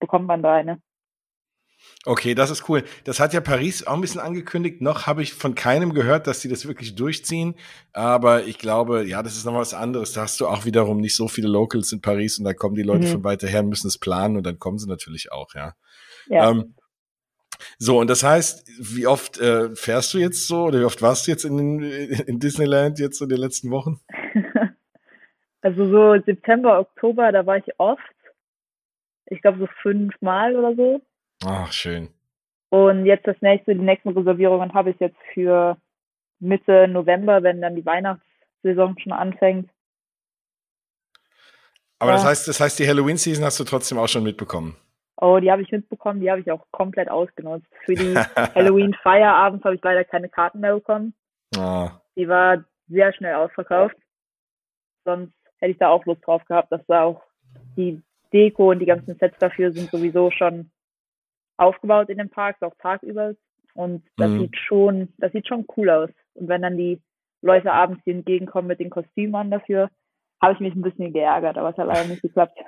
bekommt 0.00 0.26
man 0.26 0.42
da 0.42 0.54
eine. 0.54 0.80
Okay, 2.06 2.36
das 2.36 2.50
ist 2.50 2.68
cool. 2.68 2.84
Das 3.02 3.18
hat 3.18 3.34
ja 3.34 3.40
Paris 3.40 3.84
auch 3.84 3.94
ein 3.94 4.00
bisschen 4.00 4.20
angekündigt. 4.20 4.80
Noch 4.80 5.08
habe 5.08 5.24
ich 5.24 5.34
von 5.34 5.56
keinem 5.56 5.92
gehört, 5.92 6.28
dass 6.28 6.40
sie 6.40 6.48
das 6.48 6.66
wirklich 6.66 6.94
durchziehen. 6.94 7.56
Aber 7.92 8.44
ich 8.44 8.58
glaube, 8.58 9.04
ja, 9.04 9.24
das 9.24 9.36
ist 9.36 9.44
noch 9.44 9.54
was 9.54 9.74
anderes. 9.74 10.12
Da 10.12 10.22
hast 10.22 10.40
du 10.40 10.46
auch 10.46 10.64
wiederum 10.64 10.98
nicht 10.98 11.16
so 11.16 11.26
viele 11.26 11.48
Locals 11.48 11.90
in 11.90 12.00
Paris 12.00 12.38
und 12.38 12.44
da 12.44 12.54
kommen 12.54 12.76
die 12.76 12.84
Leute 12.84 13.06
mhm. 13.06 13.10
von 13.10 13.24
weiter 13.24 13.48
her, 13.48 13.64
müssen 13.64 13.88
es 13.88 13.98
planen 13.98 14.36
und 14.36 14.46
dann 14.46 14.60
kommen 14.60 14.78
sie 14.78 14.88
natürlich 14.88 15.32
auch, 15.32 15.52
ja. 15.56 15.74
ja. 16.28 16.50
Ähm, 16.50 16.76
so, 17.78 17.98
und 17.98 18.08
das 18.08 18.22
heißt, 18.22 18.68
wie 18.78 19.08
oft 19.08 19.40
äh, 19.40 19.74
fährst 19.74 20.14
du 20.14 20.18
jetzt 20.18 20.46
so 20.46 20.66
oder 20.66 20.78
wie 20.78 20.84
oft 20.84 21.02
warst 21.02 21.26
du 21.26 21.32
jetzt 21.32 21.44
in, 21.44 21.80
in 21.82 22.38
Disneyland 22.38 23.00
jetzt 23.00 23.20
in 23.20 23.28
den 23.28 23.38
letzten 23.38 23.70
Wochen? 23.70 24.00
Also 25.62 25.90
so 25.90 26.22
September, 26.24 26.78
Oktober, 26.78 27.32
da 27.32 27.44
war 27.44 27.56
ich 27.56 27.64
oft. 27.78 28.00
Ich 29.26 29.42
glaube 29.42 29.58
so 29.58 29.66
fünfmal 29.82 30.54
oder 30.54 30.76
so. 30.76 31.02
Ach, 31.46 31.70
schön. 31.70 32.08
Und 32.70 33.06
jetzt 33.06 33.26
das 33.26 33.40
nächste, 33.40 33.74
die 33.74 33.80
nächsten 33.80 34.08
Reservierungen 34.08 34.74
habe 34.74 34.90
ich 34.90 34.98
jetzt 34.98 35.18
für 35.32 35.76
Mitte 36.40 36.88
November, 36.88 37.42
wenn 37.44 37.60
dann 37.60 37.76
die 37.76 37.86
Weihnachtssaison 37.86 38.98
schon 38.98 39.12
anfängt. 39.12 39.70
Aber 42.00 42.10
ja. 42.10 42.16
das 42.16 42.26
heißt, 42.26 42.48
das 42.48 42.60
heißt, 42.60 42.78
die 42.80 42.88
Halloween-Season 42.88 43.44
hast 43.44 43.60
du 43.60 43.64
trotzdem 43.64 43.98
auch 43.98 44.08
schon 44.08 44.24
mitbekommen. 44.24 44.76
Oh, 45.18 45.38
die 45.38 45.50
habe 45.50 45.62
ich 45.62 45.70
mitbekommen, 45.70 46.20
die 46.20 46.30
habe 46.30 46.40
ich 46.40 46.50
auch 46.50 46.66
komplett 46.72 47.08
ausgenutzt. 47.08 47.68
Für 47.84 47.94
die 47.94 48.14
Halloween-Feierabends 48.54 49.64
habe 49.64 49.76
ich 49.76 49.82
leider 49.82 50.04
keine 50.04 50.28
Karten 50.28 50.60
mehr 50.60 50.74
bekommen. 50.74 51.14
Oh. 51.56 51.88
Die 52.16 52.28
war 52.28 52.64
sehr 52.88 53.12
schnell 53.14 53.36
ausverkauft. 53.36 53.96
Sonst 55.04 55.32
hätte 55.58 55.72
ich 55.72 55.78
da 55.78 55.88
auch 55.88 56.04
Lust 56.06 56.26
drauf 56.26 56.44
gehabt, 56.46 56.72
dass 56.72 56.84
da 56.88 57.04
auch 57.04 57.22
die 57.76 58.02
Deko 58.32 58.72
und 58.72 58.80
die 58.80 58.86
ganzen 58.86 59.16
Sets 59.16 59.38
dafür 59.38 59.72
sind 59.72 59.90
sowieso 59.90 60.32
schon 60.32 60.70
aufgebaut 61.56 62.08
in 62.08 62.18
den 62.18 62.30
Parks, 62.30 62.62
auch 62.62 62.74
tagüber. 62.80 63.34
Und 63.74 64.04
das 64.16 64.30
mhm. 64.30 64.40
sieht 64.40 64.56
schon, 64.56 65.08
das 65.18 65.32
sieht 65.32 65.46
schon 65.46 65.66
cool 65.76 65.90
aus. 65.90 66.10
Und 66.34 66.48
wenn 66.48 66.62
dann 66.62 66.76
die 66.76 67.00
Leute 67.42 67.72
abends 67.72 68.02
hier 68.04 68.14
entgegenkommen 68.14 68.68
mit 68.68 68.80
den 68.80 68.90
Kostümen 68.90 69.50
dafür, 69.50 69.90
habe 70.42 70.54
ich 70.54 70.60
mich 70.60 70.74
ein 70.74 70.82
bisschen 70.82 71.12
geärgert, 71.12 71.56
aber 71.58 71.70
es 71.70 71.76
hat 71.76 71.86
leider 71.86 72.08
nicht 72.08 72.22
geklappt. 72.22 72.58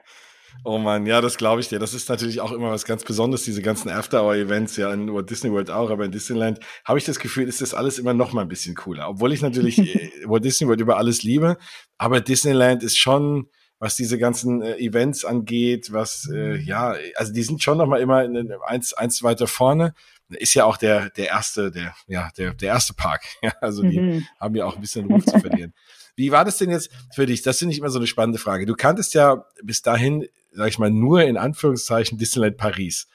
Oh 0.64 0.78
man, 0.78 1.06
ja, 1.06 1.20
das 1.20 1.36
glaube 1.36 1.60
ich 1.60 1.68
dir. 1.68 1.78
Das 1.78 1.94
ist 1.94 2.08
natürlich 2.08 2.40
auch 2.40 2.52
immer 2.52 2.70
was 2.70 2.84
ganz 2.84 3.04
Besonderes, 3.04 3.44
diese 3.44 3.62
ganzen 3.62 3.90
After-Hour-Events, 3.90 4.76
ja, 4.76 4.92
in 4.92 5.12
Walt 5.12 5.30
Disney 5.30 5.52
World 5.52 5.70
auch, 5.70 5.90
aber 5.90 6.04
in 6.04 6.10
Disneyland 6.10 6.58
habe 6.84 6.98
ich 6.98 7.04
das 7.04 7.18
Gefühl, 7.18 7.46
ist 7.46 7.60
das 7.60 7.74
alles 7.74 7.98
immer 7.98 8.14
noch 8.14 8.32
mal 8.32 8.42
ein 8.42 8.48
bisschen 8.48 8.74
cooler. 8.74 9.08
Obwohl 9.08 9.32
ich 9.32 9.42
natürlich 9.42 9.78
äh, 9.78 10.10
Walt 10.26 10.44
Disney 10.44 10.66
World 10.66 10.80
über 10.80 10.96
alles 10.96 11.22
liebe, 11.22 11.58
aber 11.98 12.20
Disneyland 12.20 12.82
ist 12.82 12.98
schon, 12.98 13.48
was 13.78 13.96
diese 13.96 14.18
ganzen 14.18 14.62
äh, 14.62 14.76
Events 14.78 15.24
angeht, 15.24 15.92
was, 15.92 16.28
äh, 16.32 16.56
ja, 16.56 16.96
also 17.16 17.32
die 17.32 17.42
sind 17.42 17.62
schon 17.62 17.78
noch 17.78 17.86
mal 17.86 18.00
immer 18.00 18.24
in, 18.24 18.52
eins, 18.66 18.92
eins 18.92 19.22
weiter 19.22 19.46
vorne. 19.46 19.94
Ist 20.30 20.54
ja 20.54 20.64
auch 20.64 20.76
der, 20.76 21.10
der 21.10 21.28
erste, 21.28 21.70
der, 21.70 21.94
ja, 22.06 22.30
der, 22.36 22.54
der 22.54 22.68
erste 22.68 22.94
Park. 22.94 23.22
Ja, 23.42 23.52
also 23.60 23.82
die 23.82 24.00
mhm. 24.00 24.26
haben 24.40 24.56
ja 24.56 24.66
auch 24.66 24.74
ein 24.74 24.80
bisschen 24.80 25.10
Ruf 25.10 25.24
zu 25.24 25.38
verlieren. 25.38 25.72
Wie 26.16 26.32
war 26.32 26.44
das 26.44 26.58
denn 26.58 26.70
jetzt 26.70 26.90
für 27.14 27.26
dich? 27.26 27.42
Das 27.42 27.58
finde 27.58 27.72
ich 27.72 27.78
immer 27.78 27.90
so 27.90 27.98
eine 27.98 28.08
spannende 28.08 28.40
Frage. 28.40 28.66
Du 28.66 28.74
kanntest 28.74 29.14
ja 29.14 29.44
bis 29.62 29.82
dahin, 29.82 30.26
sag 30.50 30.68
ich 30.68 30.78
mal, 30.78 30.90
nur 30.90 31.22
in 31.22 31.36
Anführungszeichen 31.36 32.18
Disneyland 32.18 32.56
Paris. 32.56 33.08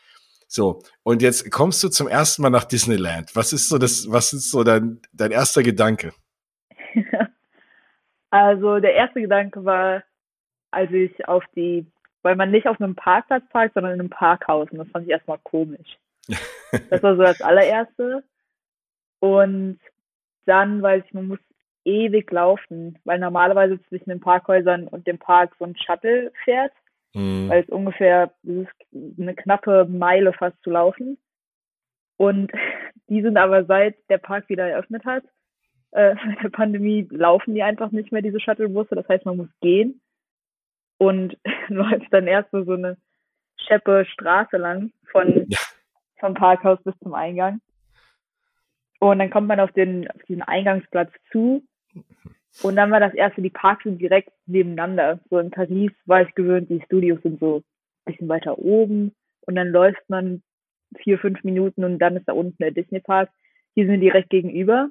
So, 0.48 0.82
und 1.04 1.22
jetzt 1.22 1.52
kommst 1.52 1.84
du 1.84 1.90
zum 1.90 2.08
ersten 2.08 2.42
Mal 2.42 2.50
nach 2.50 2.64
Disneyland. 2.64 3.36
Was 3.36 3.52
ist 3.52 3.68
so 3.68 3.78
das, 3.78 4.10
was 4.10 4.32
ist 4.34 4.52
so 4.52 4.64
dein, 4.64 5.02
dein 5.12 5.32
erster 5.32 5.64
Gedanke? 5.64 6.14
Also 8.34 8.80
der 8.80 8.96
erste 8.96 9.22
Gedanke 9.22 9.64
war, 9.64 10.02
als 10.74 10.92
ich 10.92 11.28
auf 11.28 11.44
die, 11.56 11.86
weil 12.22 12.36
man 12.36 12.52
nicht 12.52 12.68
auf 12.68 12.80
einem 12.80 12.96
Parkplatz 12.96 13.44
parkt, 13.50 13.74
sondern 13.74 13.94
in 13.94 14.00
einem 14.00 14.10
Parkhaus. 14.10 14.70
Und 14.72 14.80
das 14.80 14.90
fand 14.90 15.06
ich 15.06 15.12
erstmal 15.12 15.40
komisch. 15.44 15.98
das 16.90 17.04
war 17.04 17.16
so 17.16 17.22
das 17.22 17.42
allererste. 17.42 18.24
Und 19.20 19.80
dann, 20.46 20.82
weil 20.82 21.04
ich, 21.06 21.14
man 21.14 21.28
muss 21.28 21.40
ewig 21.86 22.32
laufen, 22.32 22.98
weil 23.04 23.20
normalerweise 23.20 23.82
zwischen 23.84 24.10
den 24.10 24.20
Parkhäusern 24.20 24.88
und 24.88 25.06
dem 25.08 25.18
Park 25.18 25.56
so 25.60 25.66
ein 25.66 25.76
Shuttle 25.76 26.32
fährt, 26.44 26.72
mhm. 27.14 27.50
weil 27.50 27.64
es 27.64 27.70
ungefähr 27.70 28.34
eine 28.44 29.36
knappe 29.36 29.86
Meile 29.86 30.34
fast 30.34 30.62
zu 30.64 30.72
laufen. 30.72 31.18
Und 32.18 32.52
die 33.10 33.22
sind 33.22 33.38
aber 33.38 33.66
seit 33.66 33.96
der 34.10 34.18
Park 34.18 34.50
wieder 34.50 34.68
eröffnet 34.68 35.06
hat, 35.06 35.24
äh, 35.92 36.16
der 36.44 36.50
Pandemie, 36.50 37.08
laufen 37.12 37.54
die 37.54 37.64
einfach 37.64 37.92
nicht 37.92 38.12
mehr, 38.12 38.22
diese 38.22 38.40
Shuttlebusse. 38.40 38.96
Das 38.96 39.08
heißt, 39.08 39.26
man 39.26 39.38
muss 39.38 39.50
gehen 39.62 40.02
und 40.98 41.38
läuft 41.68 42.12
dann 42.12 42.28
erst 42.28 42.52
so, 42.52 42.64
so 42.64 42.74
eine 42.74 42.98
scheppe 43.58 44.06
Straße 44.06 44.58
lang 44.58 44.92
von, 45.12 45.46
ja. 45.48 45.60
vom 46.20 46.34
Parkhaus 46.34 46.82
bis 46.84 46.98
zum 47.00 47.14
Eingang. 47.14 47.62
Und 49.00 49.20
dann 49.20 49.30
kommt 49.30 49.48
man 49.48 49.60
auf 49.60 49.72
den, 49.74 50.10
auf 50.10 50.22
diesen 50.24 50.44
Eingangsplatz 50.44 51.12
zu 51.32 51.64
und 52.62 52.76
dann 52.76 52.92
war 52.92 53.00
das 53.00 53.14
erste, 53.14 53.42
die 53.42 53.50
Parks 53.50 53.84
sind 53.84 54.00
direkt 54.00 54.32
nebeneinander. 54.46 55.20
So 55.30 55.40
in 55.40 55.50
Paris 55.50 55.92
war 56.06 56.22
ich 56.22 56.36
gewöhnt, 56.36 56.70
die 56.70 56.82
Studios 56.86 57.22
sind 57.24 57.40
so 57.40 57.58
ein 57.58 58.14
bisschen 58.14 58.30
weiter 58.30 58.60
oben 58.60 59.14
und 59.42 59.56
dann 59.56 59.70
läuft 59.70 60.08
man 60.08 60.44
vier, 60.98 61.18
fünf 61.18 61.44
Minuten 61.44 61.84
und 61.84 61.98
dann 61.98 62.16
ist 62.16 62.28
da 62.28 62.34
unten 62.34 62.62
der 62.62 62.72
Disney 62.72 63.00
Park. 63.00 63.30
Hier 63.74 63.86
sind 63.86 63.94
wir 63.94 64.12
direkt 64.12 64.30
gegenüber. 64.30 64.90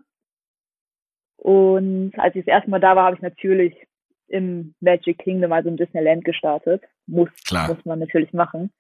Und 1.37 2.13
als 2.19 2.35
ich 2.35 2.45
das 2.45 2.53
erste 2.53 2.71
Mal 2.71 2.81
da 2.81 2.97
war, 2.97 3.05
habe 3.05 3.17
ich 3.17 3.23
natürlich 3.23 3.75
im 4.33 4.75
Magic 4.81 5.19
Kingdom, 5.19 5.53
also 5.53 5.69
im 5.69 5.77
Disneyland 5.77 6.25
gestartet. 6.25 6.83
Muss, 7.07 7.29
Klar. 7.47 7.69
muss 7.69 7.85
man 7.85 7.99
natürlich 7.99 8.33
machen. 8.33 8.73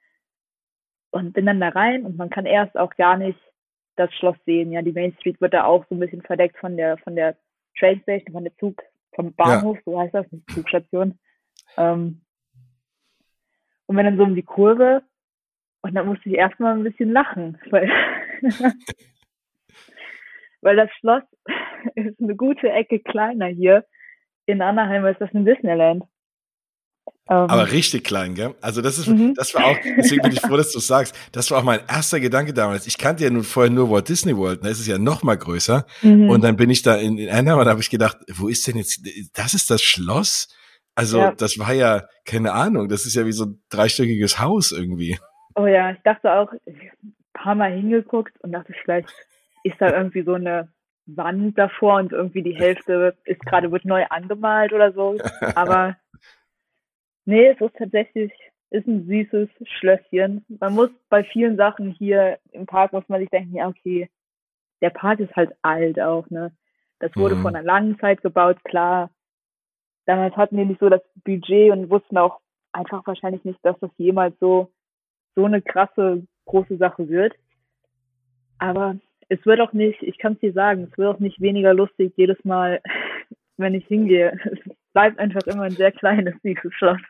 Und 1.10 1.34
bin 1.34 1.46
dann 1.46 1.60
da 1.60 1.68
rein 1.68 2.06
und 2.06 2.16
man 2.16 2.30
kann 2.30 2.46
erst 2.46 2.76
auch 2.76 2.94
gar 2.96 3.18
nicht 3.18 3.38
das 3.96 4.12
Schloss 4.14 4.36
sehen. 4.46 4.72
Ja, 4.72 4.80
die 4.80 4.92
Main 4.92 5.14
Street 5.18 5.40
wird 5.40 5.52
da 5.52 5.64
auch 5.64 5.84
so 5.88 5.94
ein 5.94 6.00
bisschen 6.00 6.22
verdeckt 6.22 6.56
von 6.56 6.76
der, 6.76 6.96
von 6.98 7.14
der 7.14 7.36
Train 7.78 8.00
Station, 8.00 8.32
von 8.32 8.44
der 8.44 8.56
Zug, 8.56 8.82
vom 9.14 9.34
Bahnhof, 9.34 9.76
ja. 9.76 9.82
so 9.84 10.00
heißt 10.00 10.14
das, 10.14 10.32
nicht 10.32 10.50
Zugstation. 10.50 11.18
Ähm, 11.76 12.22
und 13.86 13.96
wenn 13.96 14.06
dann 14.06 14.16
so 14.16 14.22
um 14.22 14.34
die 14.34 14.42
Kurve, 14.42 15.02
und 15.82 15.94
dann 15.94 16.06
musste 16.06 16.30
ich 16.30 16.36
erstmal 16.36 16.74
ein 16.74 16.84
bisschen 16.84 17.12
lachen, 17.12 17.58
weil, 17.70 17.90
weil 20.62 20.76
das 20.76 20.90
Schloss 20.92 21.24
ist 21.94 22.20
eine 22.22 22.36
gute 22.36 22.70
Ecke 22.70 23.00
kleiner 23.00 23.46
hier. 23.46 23.84
In 24.46 24.60
Anaheim 24.60 25.06
ist 25.06 25.20
das 25.20 25.32
ein 25.34 25.44
Disneyland. 25.44 26.04
Um, 27.28 27.48
Aber 27.48 27.70
richtig 27.70 28.04
klein, 28.04 28.34
gell? 28.34 28.54
Also 28.60 28.82
das 28.82 28.98
ist, 28.98 29.06
mhm. 29.06 29.34
das 29.34 29.54
war 29.54 29.66
auch, 29.66 29.76
deswegen 29.96 30.22
bin 30.22 30.32
ich 30.32 30.40
froh, 30.40 30.56
dass 30.56 30.72
du 30.72 30.80
sagst, 30.80 31.16
das 31.30 31.50
war 31.50 31.60
auch 31.60 31.64
mein 31.64 31.80
erster 31.88 32.18
Gedanke 32.18 32.52
damals. 32.52 32.86
Ich 32.86 32.98
kannte 32.98 33.24
ja 33.24 33.30
nun 33.30 33.44
vorher 33.44 33.70
nur 33.70 33.90
Walt 33.90 34.08
Disney 34.08 34.36
World, 34.36 34.64
da 34.64 34.68
ist 34.68 34.80
es 34.80 34.88
ja 34.88 34.98
noch 34.98 35.22
mal 35.22 35.36
größer. 35.36 35.86
Mhm. 36.02 36.28
Und 36.28 36.42
dann 36.42 36.56
bin 36.56 36.68
ich 36.68 36.82
da 36.82 36.96
in, 36.96 37.18
in 37.18 37.28
Anaheim 37.28 37.60
und 37.60 37.64
da 37.66 37.70
habe 37.70 37.80
ich 37.80 37.90
gedacht, 37.90 38.18
wo 38.34 38.48
ist 38.48 38.66
denn 38.66 38.76
jetzt, 38.76 39.00
das 39.34 39.54
ist 39.54 39.70
das 39.70 39.82
Schloss? 39.82 40.48
Also 40.94 41.18
ja. 41.18 41.32
das 41.32 41.58
war 41.58 41.72
ja, 41.72 42.02
keine 42.24 42.52
Ahnung, 42.52 42.88
das 42.88 43.06
ist 43.06 43.14
ja 43.14 43.24
wie 43.24 43.32
so 43.32 43.46
ein 43.46 43.62
dreistöckiges 43.70 44.40
Haus 44.40 44.72
irgendwie. 44.72 45.18
Oh 45.54 45.66
ja, 45.66 45.92
ich 45.92 46.00
dachte 46.02 46.32
auch, 46.32 46.52
ich 46.66 46.76
ein 46.76 47.14
paar 47.32 47.54
Mal 47.54 47.72
hingeguckt 47.72 48.34
und 48.40 48.52
dachte, 48.52 48.74
vielleicht 48.82 49.08
ist 49.64 49.80
da 49.80 49.96
irgendwie 49.96 50.22
so 50.22 50.34
eine 50.34 50.68
Wand 51.16 51.58
davor 51.58 51.96
und 51.96 52.12
irgendwie 52.12 52.42
die 52.42 52.56
Hälfte 52.56 53.16
ist 53.24 53.40
gerade 53.40 53.70
wird 53.70 53.84
neu 53.84 54.04
angemalt 54.08 54.72
oder 54.72 54.92
so. 54.92 55.16
Aber 55.54 55.96
Nee, 57.24 57.48
es 57.48 57.60
ist 57.60 57.76
tatsächlich, 57.76 58.32
ist 58.70 58.86
ein 58.86 59.06
süßes 59.06 59.48
Schlösschen. 59.78 60.44
Man 60.48 60.74
muss 60.74 60.90
bei 61.08 61.24
vielen 61.24 61.56
Sachen 61.56 61.92
hier 61.92 62.38
im 62.50 62.66
Park, 62.66 62.92
muss 62.92 63.08
man 63.08 63.20
sich 63.20 63.30
denken, 63.30 63.54
ja, 63.54 63.68
okay, 63.68 64.10
der 64.80 64.90
Park 64.90 65.20
ist 65.20 65.34
halt 65.36 65.52
alt 65.62 66.00
auch, 66.00 66.28
ne? 66.30 66.52
Das 66.98 67.14
wurde 67.16 67.34
mhm. 67.36 67.42
vor 67.42 67.50
einer 67.50 67.62
langen 67.62 67.98
Zeit 67.98 68.22
gebaut, 68.22 68.62
klar. 68.64 69.10
Damals 70.06 70.36
hatten 70.36 70.56
wir 70.56 70.64
nicht 70.64 70.80
so 70.80 70.88
das 70.88 71.02
Budget 71.24 71.70
und 71.70 71.90
wussten 71.90 72.18
auch 72.18 72.40
einfach 72.72 73.06
wahrscheinlich 73.06 73.44
nicht, 73.44 73.58
dass 73.62 73.78
das 73.80 73.90
jemals 73.98 74.36
so, 74.40 74.72
so 75.36 75.44
eine 75.44 75.62
krasse, 75.62 76.26
große 76.46 76.76
Sache 76.76 77.08
wird. 77.08 77.34
Aber 78.58 78.96
es 79.28 79.44
wird 79.44 79.60
auch 79.60 79.72
nicht, 79.72 80.02
ich 80.02 80.18
kann 80.18 80.34
es 80.34 80.40
dir 80.40 80.52
sagen, 80.52 80.88
es 80.90 80.98
wird 80.98 81.08
auch 81.08 81.20
nicht 81.20 81.40
weniger 81.40 81.74
lustig 81.74 82.12
jedes 82.16 82.42
Mal, 82.44 82.80
wenn 83.56 83.74
ich 83.74 83.86
hingehe. 83.86 84.38
Es 84.44 84.58
bleibt 84.92 85.18
einfach 85.18 85.42
immer 85.46 85.62
ein 85.62 85.72
sehr 85.72 85.92
kleines, 85.92 86.34
süßes 86.42 86.72
Schloss. 86.74 87.00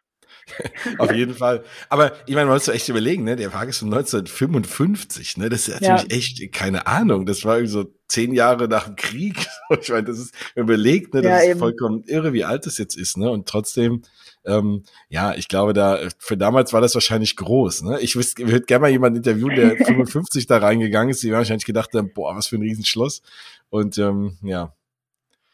Auf 0.99 1.13
jeden 1.13 1.35
Fall. 1.35 1.63
Aber 1.89 2.13
ich 2.27 2.35
meine, 2.35 2.47
man 2.47 2.57
muss 2.57 2.69
echt 2.69 2.89
überlegen, 2.89 3.25
ne? 3.25 3.37
Der 3.37 3.51
Park 3.51 3.69
ist 3.69 3.79
von 3.79 3.93
1955, 3.93 5.37
ne? 5.37 5.49
Das 5.49 5.69
ist 5.69 5.81
natürlich 5.81 6.11
ja. 6.11 6.17
echt 6.17 6.53
keine 6.53 6.87
Ahnung. 6.87 7.27
Das 7.27 7.45
war 7.45 7.57
irgendwie 7.57 7.73
so 7.73 7.95
zehn 8.09 8.33
Jahre 8.33 8.69
nach 8.69 8.87
dem 8.87 8.97
Krieg. 8.97 9.47
Ich 9.81 9.89
meine, 9.89 10.05
das 10.05 10.19
ist 10.19 10.35
überlegt, 10.55 11.15
ne? 11.15 11.23
Das 11.23 11.31
ja, 11.31 11.39
ist 11.39 11.49
eben. 11.51 11.59
vollkommen 11.59 12.03
irre, 12.05 12.35
wie 12.35 12.45
alt 12.45 12.67
das 12.67 12.77
jetzt 12.77 12.95
ist, 12.95 13.17
ne? 13.17 13.31
Und 13.31 13.49
trotzdem, 13.49 14.03
ähm, 14.45 14.85
ja, 15.09 15.35
ich 15.35 15.49
glaube, 15.49 15.73
da 15.73 15.99
für 16.19 16.37
damals 16.37 16.73
war 16.73 16.81
das 16.81 16.95
wahrscheinlich 16.95 17.37
groß. 17.37 17.83
Ne? 17.83 18.01
Ich 18.01 18.17
würde 18.17 18.63
gerne 18.63 18.83
mal 18.83 18.91
jemanden 18.91 19.19
interviewen, 19.19 19.55
der 19.55 19.77
55 19.85 20.47
da 20.47 20.59
reingegangen 20.59 21.11
ist. 21.11 21.23
Die 21.23 21.33
wahrscheinlich 21.33 21.67
gedacht 21.67 21.91
haben, 21.95 22.13
boah, 22.13 22.37
was 22.37 22.49
für 22.49 22.57
ein 22.57 22.63
Riesenschloss. 22.63 23.23
Und 23.71 23.99
ähm, 23.99 24.39
ja. 24.43 24.75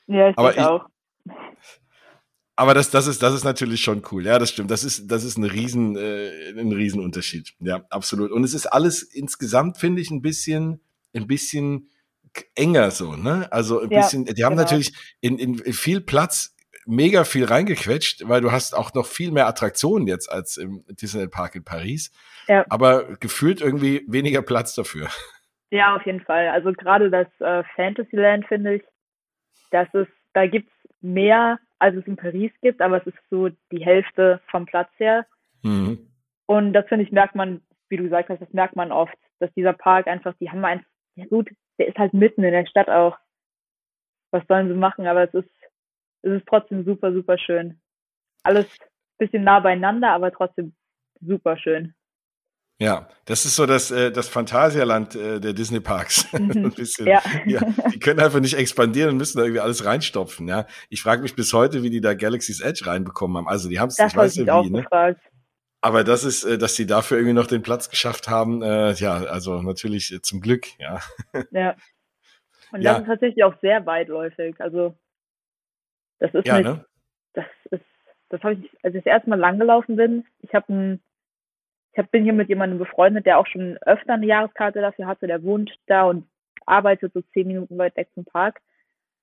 Ja, 0.07 0.31
ich 0.31 0.39
Aber 0.39 0.53
ich, 0.53 0.61
auch 0.61 0.87
aber 2.59 2.75
das, 2.75 2.91
das 2.91 3.07
ist, 3.07 3.23
das 3.23 3.35
ist 3.35 3.45
natürlich 3.45 3.83
schon 3.83 4.03
cool. 4.11 4.27
Ja, 4.27 4.37
das 4.41 4.51
stimmt. 4.51 4.73
Das 4.73 4.83
ist, 4.83 5.07
das 5.07 5.23
ist 5.23 5.39
ein 5.39 5.45
riesen, 5.45 5.95
äh, 5.97 6.51
ein 6.59 6.73
Riesenunterschied. 6.73 7.55
Ja, 7.61 7.85
absolut. 7.89 8.33
Und 8.33 8.43
es 8.43 8.53
ist 8.53 8.67
alles 8.67 9.05
insgesamt, 9.05 9.79
finde 9.79 10.03
ich, 10.03 10.11
ein 10.11 10.23
bisschen, 10.23 10.81
ein 11.15 11.29
bisschen 11.29 11.89
enger 12.57 12.91
so, 12.91 13.15
ne? 13.15 13.47
Also 13.53 13.81
ein 13.81 13.93
ja, 13.93 14.01
bisschen, 14.01 14.25
die 14.25 14.45
haben 14.45 14.57
genau. 14.57 14.63
natürlich 14.63 14.93
in, 15.21 15.39
in 15.39 15.73
viel 15.73 16.01
Platz 16.01 16.57
mega 16.89 17.25
viel 17.25 17.45
reingequetscht, 17.45 18.29
weil 18.29 18.41
du 18.41 18.51
hast 18.51 18.75
auch 18.75 18.95
noch 18.95 19.07
viel 19.07 19.31
mehr 19.31 19.47
Attraktionen 19.47 20.07
jetzt 20.07 20.31
als 20.31 20.57
im 20.57 20.85
Disneyland 20.89 21.33
Park 21.33 21.55
in 21.55 21.65
Paris. 21.65 22.11
Ja. 22.47 22.65
Aber 22.71 23.17
gefühlt 23.21 23.61
irgendwie 23.61 24.05
weniger 24.09 24.43
Platz 24.43 24.75
dafür. 24.75 25.09
Ja, 25.71 25.95
auf 25.95 26.07
jeden 26.07 26.21
Fall. 26.21 26.49
Also 26.49 26.73
gerade 26.73 27.11
das 27.11 27.27
äh, 27.41 27.63
Fantasyland 27.77 28.47
finde 28.47 28.77
ich, 28.77 28.83
das 29.71 29.87
ist, 29.93 30.11
da 30.33 30.47
gibt's 30.47 30.73
mehr 31.03 31.59
als 31.79 31.95
es 31.95 32.07
in 32.07 32.17
Paris 32.17 32.51
gibt, 32.63 32.81
aber 32.81 33.01
es 33.01 33.07
ist 33.07 33.19
so 33.31 33.51
die 33.71 33.85
Hälfte 33.85 34.41
vom 34.51 34.67
Platz 34.67 34.89
her. 34.97 35.27
Mhm. 35.63 36.09
Und 36.47 36.73
das 36.73 36.87
finde 36.89 37.05
ich, 37.05 37.13
merkt 37.13 37.35
man, 37.35 37.61
wie 37.89 37.99
du 37.99 38.05
gesagt 38.05 38.31
hast, 38.31 38.41
das 38.41 38.53
merkt 38.53 38.77
man 38.77 38.91
oft, 38.91 39.17
dass 39.39 39.53
dieser 39.55 39.75
Park 39.75 40.07
einfach, 40.07 40.35
die 40.41 40.51
haben 40.51 40.65
einfach, 40.65 40.87
ja 41.15 41.27
gut, 41.27 41.51
der 41.79 41.89
ist 41.89 41.99
halt 41.99 42.15
mitten 42.15 42.43
in 42.43 42.53
der 42.53 42.67
Stadt 42.67 42.89
auch. 42.89 43.17
Was 44.31 44.47
sollen 44.47 44.69
sie 44.69 44.75
machen? 44.75 45.07
Aber 45.07 45.25
es 45.25 45.35
ist, 45.35 45.51
es 46.23 46.33
ist 46.33 46.47
trotzdem 46.47 46.85
super, 46.85 47.13
super 47.13 47.39
schön. 47.39 47.81
Alles 48.43 48.67
bisschen 49.19 49.45
nah 49.45 49.61
beieinander, 49.61 50.11
aber 50.11 50.33
trotzdem 50.33 50.75
super 51.21 51.57
schön. 51.57 51.95
Ja, 52.81 53.09
das 53.25 53.45
ist 53.45 53.57
so 53.57 53.67
das, 53.67 53.91
äh, 53.91 54.13
das 54.13 54.29
Phantasialand 54.29 55.17
äh, 55.17 55.41
der 55.41 55.53
Disney 55.53 55.81
Parks. 55.81 56.29
ein 56.33 56.71
bisschen, 56.71 57.09
ja. 57.09 57.21
ja. 57.45 57.61
Die 57.93 57.99
können 57.99 58.21
einfach 58.21 58.39
nicht 58.39 58.55
expandieren 58.55 59.11
und 59.11 59.17
müssen 59.17 59.39
da 59.39 59.45
irgendwie 59.45 59.61
alles 59.61 59.85
reinstopfen. 59.85 60.47
Ja, 60.47 60.67
ich 60.89 61.03
frage 61.03 61.23
mich 61.23 61.35
bis 61.35 61.53
heute, 61.53 61.83
wie 61.83 61.91
die 61.91 62.01
da 62.01 62.15
Galaxy's 62.15 62.61
Edge 62.61 62.87
reinbekommen 62.87 63.37
haben. 63.37 63.49
Also 63.49 63.69
die 63.69 63.81
haben 63.81 63.89
es, 63.89 63.99
ich 63.99 64.17
weiß 64.17 64.37
ja 64.37 64.65
wie, 64.65 64.71
ne? 64.71 64.83
Gefragt. 64.83 65.21
Aber 65.81 66.05
das 66.05 66.23
ist, 66.23 66.45
äh, 66.45 66.57
dass 66.57 66.77
sie 66.77 66.87
dafür 66.87 67.19
irgendwie 67.19 67.35
noch 67.35 67.49
den 67.49 67.63
Platz 67.63 67.91
geschafft 67.91 68.29
haben. 68.29 68.63
Äh, 68.63 68.93
ja, 68.93 69.15
also 69.25 69.61
natürlich 69.61 70.13
äh, 70.13 70.23
zum 70.23 70.41
Glück. 70.41 70.67
Ja. 70.79 71.01
Ja. 71.51 71.75
Und 72.71 72.83
ja. 72.83 72.93
das 72.93 73.03
ist 73.03 73.09
tatsächlich 73.09 73.45
auch 73.45 73.55
sehr 73.61 73.87
weitläufig. 73.87 74.61
Also 74.61 74.95
das 76.19 76.35
ist 76.35 76.47
ja, 76.47 76.59
nicht, 76.59 76.67
ne? 76.67 76.85
das 77.35 77.47
ist, 77.71 77.85
das 78.29 78.43
habe 78.43 78.55
ich, 78.55 78.71
als 78.83 78.95
ich 78.95 79.05
das 79.05 79.13
erste 79.13 79.31
Mal 79.31 79.39
langgelaufen 79.39 79.97
bin. 79.97 80.25
Ich 80.41 80.55
habe 80.55 80.73
ein 80.73 81.03
ich 81.93 81.99
hab, 81.99 82.13
bin 82.13 82.23
hier 82.23 82.33
mit 82.33 82.49
jemandem 82.49 82.79
befreundet, 82.79 83.27
der 83.27 83.39
auch 83.39 83.47
schon 83.47 83.77
öfter 83.79 84.15
eine 84.15 84.27
Jahreskarte 84.27 84.81
dafür 84.81 85.07
hatte. 85.07 85.27
Der 85.27 85.43
wohnt 85.43 85.71
da 85.87 86.05
und 86.05 86.29
arbeitet 86.65 87.13
so 87.13 87.23
zehn 87.33 87.49
Minuten 87.49 87.77
weit 87.77 87.97
weg 87.97 88.09
zum 88.15 88.25
Park. 88.25 88.61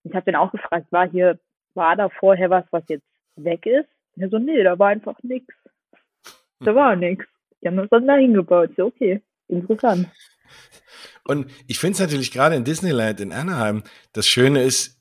Ich 0.04 0.14
habe 0.14 0.26
den 0.26 0.36
auch 0.36 0.52
gefragt, 0.52 0.88
war 0.92 1.10
hier, 1.10 1.40
war 1.74 1.96
da 1.96 2.10
vorher 2.10 2.50
was, 2.50 2.66
was 2.72 2.84
jetzt 2.90 3.08
weg 3.38 3.66
ist? 3.66 3.88
Und 4.16 4.24
er 4.24 4.30
so, 4.30 4.40
nee, 4.40 4.62
da 4.64 4.78
war 4.78 4.90
einfach 4.90 5.16
nichts. 5.24 5.54
Da 6.60 6.76
war 6.76 6.96
nichts. 6.96 7.26
Die 7.62 7.68
haben 7.68 7.78
das 7.78 7.90
dann 7.90 8.08
dahin 8.08 8.34
gebaut. 8.34 8.72
So, 8.76 8.88
okay, 8.88 9.22
interessant. 9.48 10.08
Und 11.24 11.52
ich 11.68 11.80
finde 11.80 11.94
es 11.94 12.00
natürlich 12.00 12.32
gerade 12.32 12.56
in 12.56 12.64
Disneyland 12.64 13.20
in 13.20 13.32
Anaheim, 13.32 13.84
das 14.14 14.28
Schöne 14.28 14.62
ist, 14.62 14.95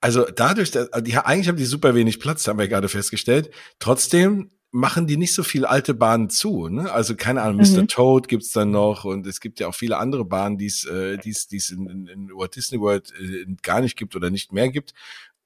also 0.00 0.24
dadurch, 0.24 0.70
dass, 0.70 0.88
die, 1.02 1.16
eigentlich 1.16 1.48
haben 1.48 1.56
die 1.56 1.64
super 1.64 1.94
wenig 1.94 2.20
Platz, 2.20 2.46
haben 2.48 2.58
wir 2.58 2.68
gerade 2.68 2.88
festgestellt. 2.88 3.50
Trotzdem 3.78 4.50
machen 4.72 5.06
die 5.06 5.16
nicht 5.16 5.34
so 5.34 5.42
viel 5.42 5.64
alte 5.64 5.94
Bahnen 5.94 6.30
zu. 6.30 6.68
Ne? 6.68 6.90
Also 6.92 7.16
keine 7.16 7.42
Ahnung, 7.42 7.60
mhm. 7.66 7.74
Mr. 7.74 7.86
Toad 7.86 8.28
gibt's 8.28 8.52
dann 8.52 8.70
noch 8.70 9.04
und 9.04 9.26
es 9.26 9.40
gibt 9.40 9.60
ja 9.60 9.68
auch 9.68 9.74
viele 9.74 9.98
andere 9.98 10.24
Bahnen, 10.24 10.58
die 10.58 10.66
es 10.66 10.84
äh, 10.84 11.18
die's, 11.18 11.48
die's 11.48 11.70
in, 11.70 11.86
in, 11.86 12.06
in 12.06 12.28
Walt 12.30 12.54
Disney 12.54 12.80
World 12.80 13.12
äh, 13.20 13.46
gar 13.62 13.80
nicht 13.80 13.96
gibt 13.96 14.14
oder 14.14 14.30
nicht 14.30 14.52
mehr 14.52 14.68
gibt. 14.68 14.94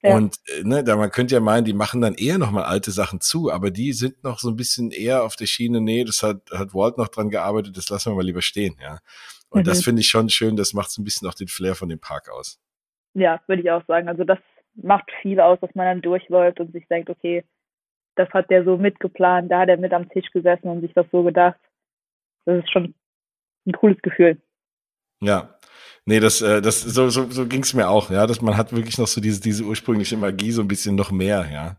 Ja. 0.03 0.15
Und 0.15 0.35
äh, 0.55 0.63
ne, 0.63 0.83
da 0.83 0.95
man 0.95 1.09
könnte 1.09 1.33
ja 1.33 1.41
meinen, 1.41 1.65
die 1.65 1.73
machen 1.73 2.01
dann 2.01 2.13
eher 2.13 2.37
nochmal 2.37 2.65
alte 2.65 2.91
Sachen 2.91 3.19
zu, 3.19 3.51
aber 3.51 3.71
die 3.71 3.93
sind 3.93 4.23
noch 4.23 4.39
so 4.39 4.49
ein 4.49 4.55
bisschen 4.55 4.91
eher 4.91 5.23
auf 5.23 5.35
der 5.35 5.47
Schiene, 5.47 5.81
nee, 5.81 6.03
das 6.03 6.21
hat, 6.21 6.51
hat 6.51 6.75
Walt 6.75 6.97
noch 6.97 7.07
dran 7.07 7.31
gearbeitet, 7.31 7.75
das 7.75 7.89
lassen 7.89 8.11
wir 8.11 8.15
mal 8.15 8.25
lieber 8.25 8.43
stehen, 8.43 8.75
ja. 8.79 8.99
Und 9.49 9.61
mhm. 9.61 9.65
das 9.65 9.83
finde 9.83 10.01
ich 10.01 10.09
schon 10.09 10.29
schön, 10.29 10.55
das 10.55 10.73
macht 10.73 10.91
so 10.91 11.01
ein 11.01 11.05
bisschen 11.05 11.27
auch 11.27 11.33
den 11.33 11.47
Flair 11.47 11.75
von 11.75 11.89
dem 11.89 11.99
Park 11.99 12.29
aus. 12.29 12.59
Ja, 13.15 13.41
würde 13.47 13.61
ich 13.61 13.71
auch 13.71 13.83
sagen. 13.87 14.07
Also 14.07 14.23
das 14.23 14.37
macht 14.75 15.09
viel 15.21 15.39
aus, 15.39 15.59
dass 15.61 15.73
man 15.73 15.85
dann 15.85 16.01
durchläuft 16.01 16.59
und 16.59 16.71
sich 16.71 16.87
denkt, 16.87 17.09
okay, 17.09 17.43
das 18.15 18.29
hat 18.29 18.49
der 18.49 18.63
so 18.63 18.77
mitgeplant, 18.77 19.51
da 19.51 19.61
hat 19.61 19.69
er 19.69 19.77
mit 19.77 19.93
am 19.93 20.09
Tisch 20.09 20.29
gesessen 20.31 20.69
und 20.69 20.81
sich 20.81 20.93
das 20.93 21.05
so 21.11 21.23
gedacht. 21.23 21.59
Das 22.45 22.59
ist 22.59 22.71
schon 22.71 22.93
ein 23.65 23.73
cooles 23.73 24.01
Gefühl. 24.01 24.41
Ja. 25.21 25.57
Nee, 26.05 26.19
das, 26.19 26.41
äh, 26.41 26.61
das, 26.61 26.81
so, 26.81 27.09
so, 27.09 27.29
so 27.31 27.47
ging 27.47 27.63
es 27.63 27.73
mir 27.73 27.89
auch, 27.89 28.11
ja, 28.11 28.27
dass 28.27 28.41
man 28.41 28.57
hat 28.57 28.73
wirklich 28.73 28.97
noch 28.99 29.07
so 29.07 29.19
diese, 29.19 29.41
diese 29.41 29.63
ursprüngliche 29.63 30.17
Magie 30.17 30.51
so 30.51 30.61
ein 30.61 30.67
bisschen 30.67 30.95
noch 30.95 31.11
mehr, 31.11 31.47
ja. 31.51 31.77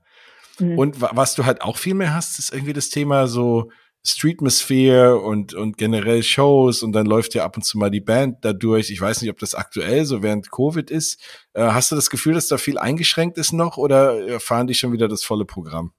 Mhm. 0.58 0.78
Und 0.78 1.00
was 1.00 1.34
du 1.34 1.44
halt 1.44 1.62
auch 1.62 1.76
viel 1.76 1.94
mehr 1.94 2.14
hast, 2.14 2.38
ist 2.38 2.52
irgendwie 2.52 2.72
das 2.72 2.88
Thema 2.88 3.28
so 3.28 3.70
Streetmosphere 4.06 5.18
und, 5.18 5.54
und 5.54 5.76
generell 5.76 6.22
Shows 6.22 6.82
und 6.82 6.92
dann 6.92 7.06
läuft 7.06 7.34
ja 7.34 7.44
ab 7.44 7.56
und 7.56 7.62
zu 7.62 7.78
mal 7.78 7.90
die 7.90 8.00
Band 8.00 8.44
da 8.44 8.52
durch. 8.52 8.90
Ich 8.90 9.00
weiß 9.00 9.22
nicht, 9.22 9.30
ob 9.30 9.38
das 9.38 9.54
aktuell 9.54 10.04
so 10.04 10.22
während 10.22 10.50
Covid 10.50 10.90
ist. 10.90 11.46
Äh, 11.54 11.62
hast 11.62 11.90
du 11.90 11.96
das 11.96 12.10
Gefühl, 12.10 12.34
dass 12.34 12.48
da 12.48 12.56
viel 12.58 12.78
eingeschränkt 12.78 13.38
ist 13.38 13.52
noch 13.52 13.76
oder 13.76 14.40
fahren 14.40 14.66
die 14.66 14.74
schon 14.74 14.92
wieder 14.92 15.08
das 15.08 15.24
volle 15.24 15.44
Programm? 15.44 15.92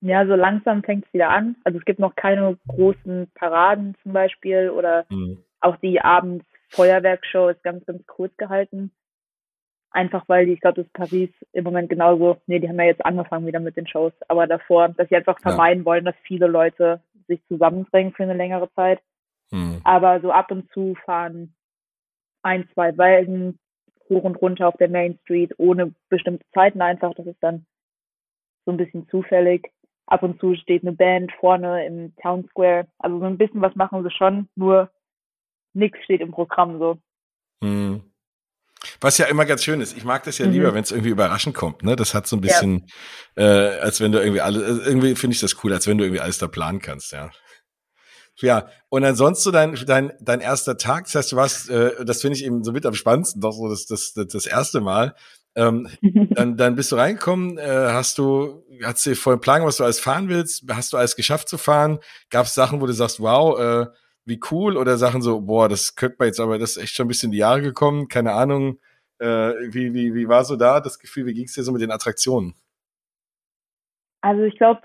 Ja, 0.00 0.24
so 0.26 0.34
langsam 0.34 0.82
fängt 0.84 1.06
es 1.06 1.12
wieder 1.12 1.30
an. 1.30 1.56
Also 1.64 1.78
es 1.78 1.84
gibt 1.84 1.98
noch 1.98 2.14
keine 2.14 2.56
großen 2.68 3.30
Paraden 3.34 3.96
zum 4.02 4.12
Beispiel 4.12 4.70
oder 4.70 5.06
mhm. 5.10 5.42
auch 5.60 5.76
die 5.76 6.00
abends 6.00 6.44
Feuerwerkshow 6.70 7.48
ist 7.48 7.62
ganz, 7.62 7.84
ganz 7.86 8.06
kurz 8.06 8.36
gehalten. 8.36 8.92
Einfach 9.90 10.24
weil 10.28 10.46
die, 10.46 10.52
ich 10.52 10.60
glaube, 10.60 10.76
das 10.76 10.86
ist 10.86 10.92
Paris 10.92 11.30
im 11.52 11.64
Moment 11.64 11.88
genauso, 11.88 12.36
nee, 12.46 12.58
die 12.58 12.68
haben 12.68 12.78
ja 12.78 12.84
jetzt 12.84 13.04
angefangen 13.04 13.46
wieder 13.46 13.58
mit 13.58 13.76
den 13.76 13.86
Shows, 13.86 14.12
aber 14.28 14.46
davor, 14.46 14.90
dass 14.90 15.08
sie 15.08 15.16
einfach 15.16 15.40
vermeiden 15.40 15.82
ja. 15.82 15.86
wollen, 15.86 16.04
dass 16.04 16.14
viele 16.24 16.46
Leute 16.46 17.00
sich 17.28 17.40
zusammendrängen 17.48 18.12
für 18.12 18.24
eine 18.24 18.34
längere 18.34 18.70
Zeit. 18.74 19.00
Mhm. 19.50 19.80
Aber 19.84 20.20
so 20.20 20.32
ab 20.32 20.50
und 20.50 20.70
zu 20.72 20.94
fahren 21.04 21.54
ein, 22.42 22.68
zwei 22.74 22.96
Wagen 22.98 23.58
hoch 24.08 24.24
und 24.24 24.36
runter 24.36 24.68
auf 24.68 24.76
der 24.76 24.88
Main 24.88 25.18
Street, 25.22 25.54
ohne 25.58 25.94
bestimmte 26.08 26.44
Zeiten 26.52 26.80
einfach. 26.80 27.14
Das 27.14 27.26
ist 27.26 27.42
dann 27.42 27.66
so 28.64 28.72
ein 28.72 28.78
bisschen 28.78 29.08
zufällig. 29.08 29.70
Ab 30.06 30.22
und 30.22 30.40
zu 30.40 30.54
steht 30.54 30.82
eine 30.82 30.92
Band 30.92 31.32
vorne 31.38 31.84
im 31.86 32.14
Town 32.16 32.48
Square. 32.48 32.88
Also 32.98 33.18
so 33.18 33.26
ein 33.26 33.38
bisschen 33.38 33.60
was 33.60 33.74
machen 33.76 34.02
sie 34.02 34.10
schon, 34.10 34.48
nur 34.54 34.90
nichts 35.74 36.02
steht 36.04 36.22
im 36.22 36.30
Programm 36.30 36.78
so. 36.78 36.98
Hm. 37.62 38.07
Was 39.00 39.18
ja 39.18 39.26
immer 39.26 39.44
ganz 39.44 39.62
schön 39.62 39.80
ist. 39.80 39.96
Ich 39.96 40.04
mag 40.04 40.24
das 40.24 40.38
ja 40.38 40.46
mhm. 40.46 40.52
lieber, 40.52 40.74
wenn 40.74 40.82
es 40.82 40.90
irgendwie 40.90 41.10
überraschend 41.10 41.54
kommt. 41.54 41.82
Ne? 41.82 41.94
Das 41.94 42.14
hat 42.14 42.26
so 42.26 42.36
ein 42.36 42.40
bisschen, 42.40 42.86
ja. 43.36 43.44
äh, 43.44 43.78
als 43.78 44.00
wenn 44.00 44.12
du 44.12 44.18
irgendwie 44.18 44.40
alles, 44.40 44.62
also 44.62 44.82
irgendwie 44.82 45.14
finde 45.14 45.34
ich 45.34 45.40
das 45.40 45.62
cool, 45.62 45.72
als 45.72 45.86
wenn 45.86 45.98
du 45.98 46.04
irgendwie 46.04 46.20
alles 46.20 46.38
da 46.38 46.48
planen 46.48 46.80
kannst, 46.80 47.12
ja. 47.12 47.30
Ja, 48.40 48.68
und 48.88 49.04
ansonsten 49.04 49.52
dein, 49.52 49.74
dein, 49.86 50.12
dein 50.20 50.40
erster 50.40 50.76
Tag, 50.76 51.04
das 51.04 51.14
heißt, 51.16 51.32
du 51.32 51.36
warst, 51.36 51.70
äh, 51.70 52.04
das 52.04 52.20
finde 52.20 52.36
ich 52.36 52.44
eben 52.44 52.62
so 52.62 52.70
mit 52.70 52.86
am 52.86 52.94
spannendsten, 52.94 53.40
doch 53.40 53.52
so 53.52 53.68
das, 53.68 53.86
das, 53.86 54.12
das, 54.12 54.28
das 54.28 54.46
erste 54.46 54.80
Mal. 54.80 55.14
Ähm, 55.56 55.88
dann, 56.34 56.56
dann 56.56 56.76
bist 56.76 56.92
du 56.92 56.96
reingekommen, 56.96 57.58
äh, 57.58 57.88
hast 57.88 58.18
du, 58.18 58.64
hast 58.84 59.04
du 59.06 59.16
voll 59.16 59.40
Plan, 59.40 59.64
was 59.64 59.78
du 59.78 59.84
alles 59.84 59.98
fahren 59.98 60.28
willst, 60.28 60.64
hast 60.70 60.92
du 60.92 60.96
alles 60.96 61.16
geschafft 61.16 61.48
zu 61.48 61.58
fahren? 61.58 61.98
Gab 62.30 62.46
es 62.46 62.54
Sachen, 62.54 62.80
wo 62.80 62.86
du 62.86 62.92
sagst, 62.92 63.18
wow, 63.18 63.58
äh, 63.58 63.86
wie 64.24 64.38
cool, 64.50 64.76
oder 64.76 64.98
Sachen 64.98 65.20
so, 65.20 65.40
boah, 65.40 65.68
das 65.68 65.96
könnte 65.96 66.16
man 66.20 66.28
jetzt, 66.28 66.38
aber 66.38 66.58
das 66.58 66.72
ist 66.72 66.82
echt 66.82 66.94
schon 66.94 67.06
ein 67.06 67.08
bisschen 67.08 67.28
in 67.28 67.32
die 67.32 67.38
Jahre 67.38 67.62
gekommen, 67.62 68.06
keine 68.08 68.34
Ahnung. 68.34 68.78
Äh, 69.20 69.72
wie, 69.72 69.92
wie, 69.94 70.14
wie 70.14 70.28
war 70.28 70.44
so 70.44 70.56
da 70.56 70.80
das 70.80 70.98
Gefühl, 70.98 71.26
wie 71.26 71.34
ging 71.34 71.44
es 71.44 71.54
dir 71.54 71.62
so 71.62 71.72
mit 71.72 71.82
den 71.82 71.90
Attraktionen? 71.90 72.54
Also 74.20 74.42
ich 74.42 74.56
glaube, 74.56 74.82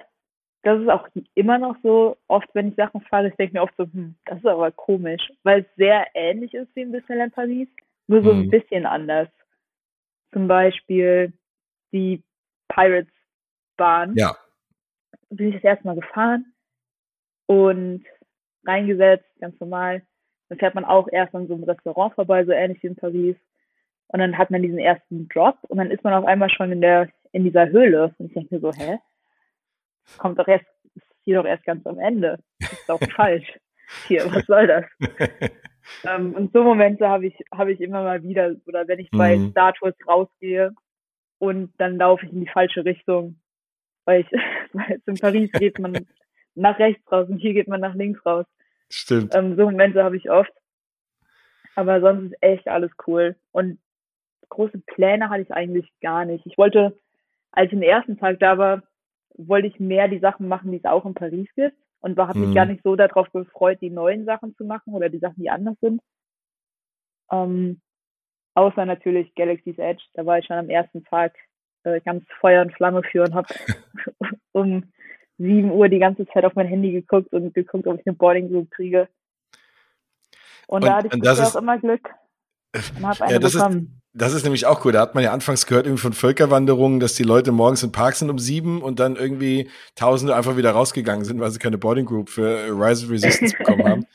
das 0.63 0.81
ist 0.81 0.89
auch 0.89 1.07
immer 1.35 1.57
noch 1.57 1.75
so, 1.83 2.17
oft 2.27 2.47
wenn 2.53 2.69
ich 2.69 2.75
Sachen 2.75 3.01
fahre, 3.01 3.27
ich 3.27 3.35
denke 3.35 3.53
mir 3.53 3.63
oft 3.63 3.75
so, 3.77 3.83
hm, 3.83 4.15
das 4.25 4.39
ist 4.39 4.45
aber 4.45 4.71
komisch, 4.71 5.21
weil 5.43 5.61
es 5.61 5.75
sehr 5.75 6.07
ähnlich 6.13 6.53
ist 6.53 6.73
wie 6.75 6.81
in 6.81 6.93
Disneyland 6.93 7.35
Paris, 7.35 7.67
nur 8.07 8.23
so 8.23 8.31
hm. 8.31 8.39
ein 8.39 8.45
mhm. 8.45 8.49
bisschen 8.49 8.85
anders. 8.85 9.29
Zum 10.31 10.47
Beispiel 10.47 11.33
die 11.91 12.23
Pirates 12.69 13.13
Bahn. 13.77 14.15
Ja. 14.15 14.35
Bin 15.29 15.49
ich 15.49 15.55
das 15.55 15.63
erste 15.63 15.85
Mal 15.85 15.95
gefahren 15.95 16.53
und 17.47 18.05
reingesetzt, 18.65 19.25
ganz 19.39 19.59
normal. 19.59 20.01
Dann 20.49 20.59
fährt 20.59 20.75
man 20.75 20.85
auch 20.85 21.07
erst 21.11 21.35
an 21.35 21.47
so 21.47 21.55
einem 21.55 21.63
Restaurant 21.63 22.13
vorbei, 22.13 22.45
so 22.45 22.51
ähnlich 22.51 22.81
wie 22.83 22.87
in 22.87 22.95
Paris. 22.95 23.35
Und 24.07 24.19
dann 24.19 24.37
hat 24.37 24.51
man 24.51 24.61
diesen 24.61 24.79
ersten 24.79 25.27
Drop 25.29 25.57
und 25.63 25.77
dann 25.77 25.89
ist 25.89 26.03
man 26.03 26.13
auf 26.13 26.25
einmal 26.25 26.49
schon 26.49 26.71
in 26.71 26.81
der, 26.81 27.09
in 27.31 27.43
dieser 27.43 27.69
Höhle. 27.69 28.13
Und 28.17 28.27
ich 28.27 28.33
denke 28.33 28.55
mir 28.55 28.61
so, 28.61 28.71
hä? 28.71 28.99
kommt 30.17 30.39
doch 30.39 30.47
erst, 30.47 30.65
ist 30.95 31.05
hier 31.23 31.37
doch 31.37 31.45
erst 31.45 31.65
ganz 31.65 31.85
am 31.85 31.99
Ende. 31.99 32.39
Das 32.59 32.73
ist 32.73 32.89
doch 32.89 32.99
falsch. 33.15 33.47
Hier, 34.07 34.25
was 34.33 34.45
soll 34.45 34.67
das? 34.67 34.85
ähm, 36.05 36.33
und 36.33 36.53
so 36.53 36.63
Momente 36.63 37.07
habe 37.07 37.27
ich, 37.27 37.35
habe 37.53 37.71
ich 37.71 37.81
immer 37.81 38.03
mal 38.03 38.23
wieder, 38.23 38.55
oder 38.65 38.87
wenn 38.87 38.99
ich 38.99 39.09
bei 39.11 39.37
mhm. 39.37 39.51
Star 39.51 39.73
Tours 39.73 39.95
rausgehe 40.07 40.73
und 41.39 41.73
dann 41.77 41.97
laufe 41.97 42.25
ich 42.25 42.31
in 42.31 42.41
die 42.41 42.51
falsche 42.51 42.85
Richtung, 42.85 43.39
weil 44.05 44.21
ich, 44.21 44.31
weil 44.73 45.01
in 45.05 45.15
Paris 45.15 45.51
geht 45.51 45.79
man 45.79 46.05
nach 46.55 46.79
rechts 46.79 47.11
raus 47.11 47.27
und 47.29 47.39
hier 47.39 47.53
geht 47.53 47.67
man 47.67 47.81
nach 47.81 47.95
links 47.95 48.25
raus. 48.25 48.45
Stimmt. 48.89 49.35
Ähm, 49.35 49.55
so 49.55 49.65
Momente 49.65 50.03
habe 50.03 50.17
ich 50.17 50.29
oft. 50.29 50.51
Aber 51.75 51.99
sonst 52.01 52.33
ist 52.33 52.43
echt 52.43 52.67
alles 52.67 52.91
cool. 53.07 53.35
Und 53.51 53.79
große 54.49 54.79
Pläne 54.85 55.29
hatte 55.29 55.43
ich 55.43 55.51
eigentlich 55.51 55.91
gar 56.01 56.25
nicht. 56.25 56.45
Ich 56.45 56.57
wollte, 56.57 56.97
als 57.51 57.65
ich 57.65 57.71
den 57.71 57.83
ersten 57.83 58.17
Tag 58.17 58.39
da 58.39 58.57
war, 58.57 58.83
wollte 59.35 59.67
ich 59.67 59.79
mehr 59.79 60.07
die 60.07 60.19
Sachen 60.19 60.47
machen, 60.47 60.71
die 60.71 60.77
es 60.77 60.85
auch 60.85 61.05
in 61.05 61.13
Paris 61.13 61.47
gibt 61.55 61.77
und 62.01 62.17
habe 62.17 62.39
mich 62.39 62.49
mhm. 62.49 62.55
gar 62.55 62.65
nicht 62.65 62.83
so 62.83 62.95
darauf 62.95 63.31
gefreut, 63.31 63.79
die 63.81 63.89
neuen 63.89 64.25
Sachen 64.25 64.55
zu 64.55 64.65
machen 64.65 64.93
oder 64.93 65.09
die 65.09 65.19
Sachen, 65.19 65.41
die 65.41 65.49
anders 65.49 65.75
sind. 65.81 66.01
Ähm, 67.31 67.81
außer 68.53 68.85
natürlich 68.85 69.33
Galaxy's 69.35 69.77
Edge, 69.77 70.03
da 70.13 70.25
war 70.25 70.39
ich 70.39 70.45
schon 70.45 70.57
am 70.57 70.69
ersten 70.69 71.03
Tag 71.05 71.35
äh, 71.83 72.01
ganz 72.01 72.23
Feuer 72.39 72.61
und 72.61 72.73
Flamme 72.73 73.01
für 73.03 73.23
und 73.23 73.33
habe 73.33 73.47
um 74.51 74.91
7 75.37 75.71
Uhr 75.71 75.89
die 75.89 75.99
ganze 75.99 76.27
Zeit 76.27 76.45
auf 76.45 76.55
mein 76.55 76.67
Handy 76.67 76.91
geguckt 76.91 77.33
und 77.33 77.53
geguckt, 77.53 77.87
ob 77.87 77.99
ich 77.99 78.05
eine 78.05 78.15
Boarding 78.15 78.49
Group 78.49 78.69
kriege. 78.71 79.07
Und, 80.67 80.83
und 80.83 80.85
da 80.85 80.97
hatte 80.97 81.07
ich 81.07 81.27
auch 81.27 81.55
immer 81.55 81.77
Glück 81.79 82.09
und 82.73 83.21
eine 83.21 83.33
ja, 83.33 83.39
bekommen. 83.39 83.77
Ist, 83.79 84.03
das 84.15 84.33
ist 84.33 84.43
nämlich 84.43 84.65
auch 84.65 84.85
cool. 84.85 84.91
Da 84.91 85.01
hat 85.01 85.15
man 85.15 85.23
ja 85.23 85.31
anfangs 85.31 85.65
gehört 85.65 85.87
irgendwie 85.87 86.01
von 86.01 86.13
Völkerwanderungen, 86.13 86.99
dass 86.99 87.13
die 87.15 87.23
Leute 87.23 87.51
morgens 87.51 87.81
im 87.83 87.91
Park 87.91 88.15
sind 88.15 88.29
um 88.29 88.37
sieben 88.37 88.81
und 88.81 88.99
dann 88.99 89.15
irgendwie 89.15 89.69
Tausende 89.95 90.35
einfach 90.35 90.55
wieder 90.55 90.71
rausgegangen 90.71 91.25
sind, 91.25 91.39
weil 91.39 91.51
sie 91.51 91.59
keine 91.59 91.77
Boarding 91.77 92.05
Group 92.05 92.29
für 92.29 92.67
Rise 92.69 93.05
of 93.05 93.11
Resistance 93.11 93.55
bekommen 93.57 93.87
haben. 93.87 94.05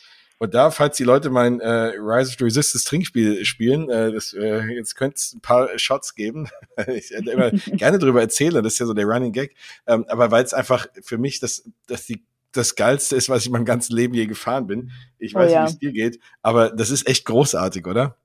Und 0.40 0.54
da, 0.54 0.70
falls 0.70 0.96
die 0.96 1.04
Leute 1.04 1.30
mein 1.30 1.58
äh, 1.58 1.94
Rise 1.98 2.32
of 2.32 2.40
Resistance 2.40 2.86
Trinkspiel 2.86 3.44
spielen, 3.44 3.90
äh, 3.90 4.12
das, 4.12 4.32
äh, 4.34 4.60
jetzt 4.68 4.94
könnte 4.94 5.16
es 5.16 5.34
ein 5.34 5.40
paar 5.40 5.76
Shots 5.78 6.14
geben. 6.14 6.48
ich 6.86 7.10
hätte 7.10 7.30
immer 7.30 7.50
gerne 7.76 7.98
drüber 7.98 8.20
erzählen, 8.20 8.62
das 8.62 8.74
ist 8.74 8.78
ja 8.78 8.86
so 8.86 8.94
der 8.94 9.06
Running 9.06 9.32
Gag. 9.32 9.56
Ähm, 9.88 10.04
aber 10.08 10.30
weil 10.30 10.44
es 10.44 10.54
einfach 10.54 10.86
für 11.02 11.18
mich 11.18 11.40
das, 11.40 11.68
das 11.86 12.06
die 12.06 12.24
das 12.52 12.76
Geilste 12.76 13.14
ist, 13.14 13.28
was 13.28 13.44
ich 13.44 13.50
mein 13.50 13.66
ganzes 13.66 13.90
Leben 13.90 14.14
je 14.14 14.26
gefahren 14.26 14.66
bin. 14.66 14.90
Ich 15.18 15.36
oh 15.36 15.38
weiß 15.38 15.50
oh, 15.50 15.54
ja. 15.54 15.62
nicht, 15.64 15.82
wie 15.82 15.86
es 15.86 15.92
dir 15.92 15.92
geht, 15.92 16.20
aber 16.40 16.70
das 16.70 16.90
ist 16.90 17.06
echt 17.06 17.26
großartig, 17.26 17.86
oder? 17.86 18.16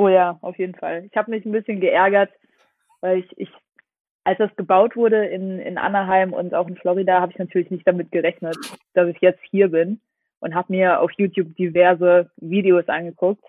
Oh 0.00 0.08
ja, 0.08 0.38
auf 0.40 0.58
jeden 0.58 0.74
Fall. 0.74 1.04
Ich 1.04 1.14
habe 1.14 1.30
mich 1.30 1.44
ein 1.44 1.52
bisschen 1.52 1.78
geärgert, 1.78 2.30
weil 3.02 3.18
ich, 3.18 3.38
ich 3.38 3.50
als 4.24 4.38
das 4.38 4.56
gebaut 4.56 4.96
wurde 4.96 5.26
in, 5.26 5.58
in 5.58 5.76
Anaheim 5.76 6.32
und 6.32 6.54
auch 6.54 6.68
in 6.68 6.76
Florida, 6.78 7.20
habe 7.20 7.32
ich 7.32 7.38
natürlich 7.38 7.70
nicht 7.70 7.86
damit 7.86 8.10
gerechnet, 8.10 8.56
dass 8.94 9.08
ich 9.08 9.20
jetzt 9.20 9.42
hier 9.50 9.68
bin 9.68 10.00
und 10.38 10.54
habe 10.54 10.72
mir 10.72 11.00
auf 11.00 11.10
YouTube 11.18 11.54
diverse 11.54 12.30
Videos 12.38 12.88
angeguckt. 12.88 13.44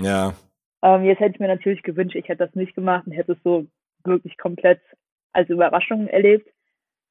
Ja. 0.00 0.34
Ähm, 0.82 1.04
jetzt 1.04 1.20
hätte 1.20 1.34
ich 1.34 1.40
mir 1.40 1.46
natürlich 1.46 1.84
gewünscht, 1.84 2.16
ich 2.16 2.26
hätte 2.26 2.46
das 2.46 2.54
nicht 2.56 2.74
gemacht 2.74 3.06
und 3.06 3.12
hätte 3.12 3.34
es 3.34 3.42
so 3.44 3.68
wirklich 4.02 4.36
komplett 4.38 4.80
als 5.32 5.48
Überraschung 5.50 6.08
erlebt. 6.08 6.50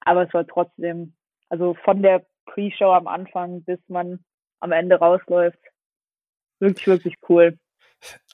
Aber 0.02 0.24
es 0.24 0.34
war 0.34 0.46
trotzdem, 0.46 1.14
also 1.48 1.76
von 1.86 2.02
der 2.02 2.26
Pre-Show 2.46 2.92
am 2.92 3.08
Anfang 3.08 3.64
bis 3.64 3.80
man 3.88 4.20
am 4.60 4.74
Ende 4.74 4.96
rausläuft, 5.00 5.60
wirklich, 6.60 6.88
wirklich 6.88 7.16
cool. 7.30 7.58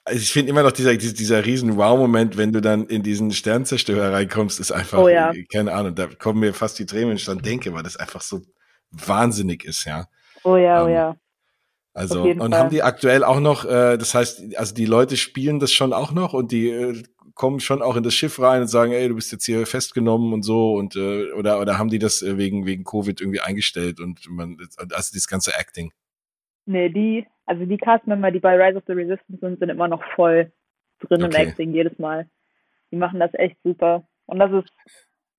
Also 0.04 0.20
ich 0.20 0.32
finde 0.32 0.50
immer 0.50 0.62
noch 0.62 0.72
dieser, 0.72 0.96
dieser 0.96 1.44
riesen 1.44 1.76
Wow-Moment, 1.76 2.36
wenn 2.36 2.52
du 2.52 2.60
dann 2.60 2.86
in 2.86 3.02
diesen 3.02 3.30
Sternzerstörer 3.30 4.12
reinkommst, 4.12 4.58
ist 4.58 4.72
einfach, 4.72 4.98
oh 4.98 5.08
ja. 5.08 5.32
keine 5.52 5.74
Ahnung, 5.74 5.94
da 5.94 6.06
kommen 6.06 6.40
mir 6.40 6.54
fast 6.54 6.78
die 6.78 6.86
Tränen, 6.86 7.10
wenn 7.10 7.16
ich 7.16 7.26
dann 7.26 7.38
denke, 7.42 7.74
weil 7.74 7.82
das 7.82 7.96
einfach 7.96 8.22
so 8.22 8.40
wahnsinnig 8.90 9.64
ist, 9.64 9.84
ja. 9.84 10.06
Oh 10.44 10.56
ja, 10.56 10.82
oh 10.82 10.86
ähm, 10.86 10.94
ja. 10.94 11.16
Also, 11.92 12.22
und 12.22 12.38
Fall. 12.38 12.54
haben 12.54 12.70
die 12.70 12.82
aktuell 12.82 13.24
auch 13.24 13.40
noch, 13.40 13.64
äh, 13.64 13.98
das 13.98 14.14
heißt, 14.14 14.56
also 14.56 14.74
die 14.74 14.86
Leute 14.86 15.16
spielen 15.16 15.58
das 15.58 15.72
schon 15.72 15.92
auch 15.92 16.12
noch 16.12 16.32
und 16.32 16.52
die 16.52 16.70
äh, 16.70 17.02
kommen 17.34 17.60
schon 17.60 17.82
auch 17.82 17.96
in 17.96 18.02
das 18.02 18.14
Schiff 18.14 18.38
rein 18.40 18.62
und 18.62 18.68
sagen, 18.68 18.92
ey, 18.92 19.08
du 19.08 19.14
bist 19.14 19.32
jetzt 19.32 19.46
hier 19.46 19.66
festgenommen 19.66 20.32
und 20.32 20.42
so 20.42 20.74
und 20.74 20.96
äh, 20.96 21.32
oder 21.32 21.60
oder 21.60 21.78
haben 21.78 21.88
die 21.88 21.98
das 21.98 22.22
äh, 22.22 22.36
wegen 22.36 22.66
wegen 22.66 22.84
Covid 22.84 23.20
irgendwie 23.20 23.40
eingestellt 23.40 24.00
und 24.00 24.28
man 24.28 24.58
also 24.76 25.12
dieses 25.12 25.28
ganze 25.28 25.54
Acting? 25.56 25.92
Nee, 26.68 26.90
die 26.90 27.26
also 27.48 27.64
die 27.64 27.78
Castmember, 27.78 28.30
die 28.30 28.40
bei 28.40 28.62
Rise 28.62 28.76
of 28.76 28.84
the 28.86 28.92
Resistance 28.92 29.40
sind, 29.40 29.58
sind 29.58 29.70
immer 29.70 29.88
noch 29.88 30.04
voll 30.14 30.52
drin 31.00 31.24
okay. 31.24 31.42
im 31.42 31.48
Acting 31.48 31.72
jedes 31.72 31.98
Mal. 31.98 32.28
Die 32.90 32.96
machen 32.96 33.20
das 33.20 33.32
echt 33.32 33.56
super. 33.64 34.06
Und 34.26 34.38
das 34.38 34.52
ist, 34.52 34.70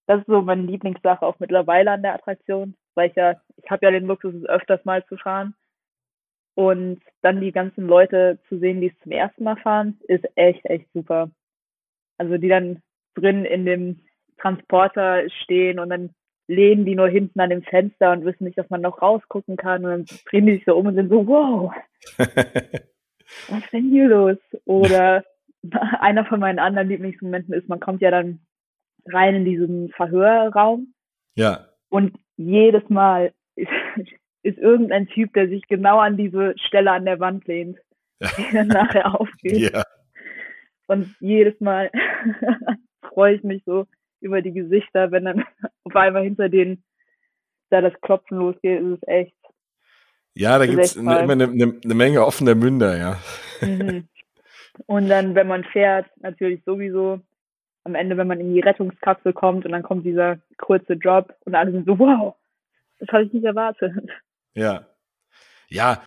das 0.08 0.22
ist 0.22 0.26
so 0.26 0.42
meine 0.42 0.64
Lieblingssache 0.64 1.24
auch 1.24 1.40
mittlerweile 1.40 1.92
an 1.92 2.02
der 2.02 2.16
Attraktion, 2.16 2.76
weil 2.96 3.12
ich 3.12 3.16
ja, 3.16 3.40
ich 3.58 3.70
habe 3.70 3.86
ja 3.86 3.92
den 3.92 4.08
Luxus, 4.08 4.34
es 4.34 4.46
öfters 4.46 4.84
mal 4.86 5.06
zu 5.06 5.18
fahren. 5.18 5.54
Und 6.56 7.00
dann 7.22 7.42
die 7.42 7.52
ganzen 7.52 7.86
Leute 7.86 8.40
zu 8.50 8.58
sehen, 8.58 8.82
die 8.82 8.88
es 8.88 9.00
zum 9.04 9.12
ersten 9.12 9.44
Mal 9.44 9.58
fahren, 9.58 10.00
ist 10.08 10.26
echt, 10.34 10.66
echt 10.66 10.92
super. 10.94 11.30
Also 12.18 12.40
die 12.40 12.50
dann 12.50 12.82
drin 13.14 13.46
in 13.46 13.68
dem 13.68 14.02
Transporter 14.40 15.30
stehen 15.44 15.78
und 15.78 15.92
dann 15.92 16.10
lehnen 16.50 16.84
die 16.84 16.96
nur 16.96 17.08
hinten 17.08 17.40
an 17.40 17.52
dem 17.52 17.62
Fenster 17.62 18.12
und 18.12 18.26
wissen 18.26 18.44
nicht, 18.46 18.58
dass 18.58 18.70
man 18.70 18.82
noch 18.82 19.02
rausgucken 19.02 19.56
kann. 19.56 19.86
Und 19.86 19.92
dann 19.92 20.18
drehen 20.30 20.48
die 20.48 20.56
sich 20.56 20.66
so 20.66 20.76
um 20.76 20.88
und 20.88 20.96
sind 20.96 21.10
so, 21.10 21.28
wow, 21.28 21.72
was 22.18 23.64
ist 23.64 23.72
denn 23.72 23.92
hier 23.92 24.08
los? 24.08 24.38
Oder 24.66 25.24
einer 26.00 26.26
von 26.26 26.40
meinen 26.40 26.60
anderen 26.60 26.90
Lieblingsmomenten 26.90 27.54
ist, 27.54 27.70
man 27.70 27.80
kommt 27.80 28.02
ja 28.02 28.10
dann 28.10 28.40
rein 29.06 29.36
in 29.36 29.46
diesen 29.46 29.90
Verhörraum. 29.90 30.94
Ja. 31.36 31.68
Und 31.90 32.18
jedes 32.36 32.88
Mal 32.90 33.32
ist, 33.56 33.70
ist 34.44 34.58
irgendein 34.58 35.08
Typ, 35.08 35.34
der 35.34 35.50
sich 35.50 35.68
genau 35.68 36.00
an 36.00 36.18
diese 36.18 36.56
Stelle 36.58 36.92
an 36.92 37.06
der 37.06 37.20
Wand 37.20 37.48
lehnt, 37.48 37.78
die 38.20 38.54
dann 38.54 38.68
nachher 38.68 39.20
aufgeht. 39.20 39.72
Ja. 39.72 39.84
Und 40.88 41.16
jedes 41.20 41.60
Mal 41.60 41.92
freue 43.04 43.36
ich 43.36 43.44
mich 43.44 43.62
so, 43.66 43.86
über 44.22 44.42
die 44.42 44.54
Gesichter, 44.54 45.12
wenn 45.12 45.26
dann 45.26 45.46
auf 45.84 45.96
einmal 45.96 46.24
hinter 46.24 46.50
denen 46.50 46.84
da 47.70 47.82
das 47.82 47.94
Klopfen 48.02 48.38
losgeht, 48.38 48.82
ist 48.82 49.00
es 49.02 49.08
echt. 49.08 49.36
Ja, 50.34 50.58
da 50.58 50.66
gibt 50.66 50.80
es 50.80 50.96
immer 50.96 51.18
eine, 51.18 51.44
eine, 51.44 51.80
eine, 51.84 51.96
Menge 51.96 52.26
offener 52.26 52.56
Münder, 52.56 52.98
ja. 52.98 53.20
Mhm. 53.62 54.08
Und 54.86 55.10
dann, 55.10 55.36
wenn 55.36 55.48
man 55.48 55.64
fährt, 55.66 56.08
natürlich 56.18 56.64
sowieso 56.64 57.20
am 57.84 57.96
Ende, 57.96 58.18
wenn 58.18 58.28
man 58.28 58.40
in 58.40 58.54
die 58.54 58.62
Rettungskapsel 58.62 59.34
kommt 59.34 59.66
und 59.66 59.72
dann 59.72 59.84
kommt 59.84 60.06
dieser 60.06 60.38
kurze 60.58 60.94
Job 60.94 61.36
und 61.46 61.56
alle 61.56 61.72
sind 61.72 61.86
so, 61.86 62.00
wow, 62.00 62.36
das 63.00 63.10
habe 63.10 63.24
ich 63.24 63.34
nicht 63.34 63.44
erwartet. 63.44 63.94
Ja. 64.54 64.86
Ja, 65.68 66.04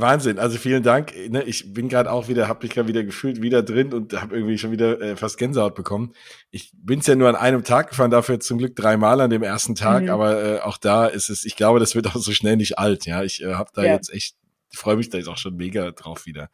Wahnsinn, 0.00 0.38
also 0.38 0.58
vielen 0.58 0.82
Dank. 0.82 1.14
Ne, 1.28 1.42
ich 1.42 1.72
bin 1.72 1.88
gerade 1.88 2.10
auch 2.10 2.28
wieder, 2.28 2.48
habe 2.48 2.64
mich 2.64 2.74
gerade 2.74 2.88
wieder 2.88 3.04
gefühlt 3.04 3.42
wieder 3.42 3.62
drin 3.62 3.92
und 3.92 4.12
habe 4.20 4.36
irgendwie 4.36 4.58
schon 4.58 4.70
wieder 4.70 5.00
äh, 5.00 5.16
fast 5.16 5.38
Gänsehaut 5.38 5.74
bekommen. 5.74 6.12
Ich 6.50 6.72
bin 6.74 7.00
es 7.00 7.06
ja 7.06 7.14
nur 7.14 7.28
an 7.28 7.36
einem 7.36 7.64
Tag 7.64 7.90
gefahren, 7.90 8.10
dafür 8.10 8.40
zum 8.40 8.58
Glück 8.58 8.76
dreimal 8.76 9.20
an 9.20 9.30
dem 9.30 9.42
ersten 9.42 9.74
Tag, 9.74 10.04
mhm. 10.04 10.10
aber 10.10 10.42
äh, 10.42 10.60
auch 10.60 10.78
da 10.78 11.06
ist 11.06 11.30
es, 11.30 11.44
ich 11.44 11.56
glaube, 11.56 11.80
das 11.80 11.94
wird 11.94 12.06
auch 12.06 12.16
so 12.16 12.32
schnell 12.32 12.56
nicht 12.56 12.78
alt. 12.78 13.06
Ja, 13.06 13.22
ich 13.22 13.42
äh, 13.42 13.54
habe 13.54 13.70
da 13.74 13.82
ja. 13.82 13.92
jetzt 13.92 14.12
echt, 14.12 14.36
ich 14.70 14.78
freue 14.78 14.96
mich 14.96 15.10
da 15.10 15.18
jetzt 15.18 15.28
auch 15.28 15.38
schon 15.38 15.56
mega 15.56 15.90
drauf 15.90 16.26
wieder. 16.26 16.50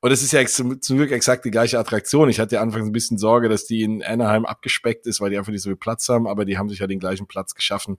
Und 0.00 0.12
es 0.12 0.22
ist 0.22 0.32
ja 0.32 0.44
zum, 0.44 0.82
zum, 0.82 0.98
Glück 0.98 1.12
exakt 1.12 1.46
die 1.46 1.50
gleiche 1.50 1.78
Attraktion. 1.78 2.28
Ich 2.28 2.38
hatte 2.38 2.56
ja 2.56 2.60
anfangs 2.60 2.86
ein 2.86 2.92
bisschen 2.92 3.16
Sorge, 3.16 3.48
dass 3.48 3.64
die 3.64 3.82
in 3.82 4.02
Anaheim 4.02 4.44
abgespeckt 4.44 5.06
ist, 5.06 5.20
weil 5.22 5.30
die 5.30 5.38
einfach 5.38 5.50
nicht 5.50 5.62
so 5.62 5.70
viel 5.70 5.76
Platz 5.76 6.08
haben, 6.10 6.26
aber 6.26 6.44
die 6.44 6.58
haben 6.58 6.68
sich 6.68 6.80
ja 6.80 6.86
den 6.86 6.98
gleichen 6.98 7.26
Platz 7.26 7.54
geschaffen 7.54 7.96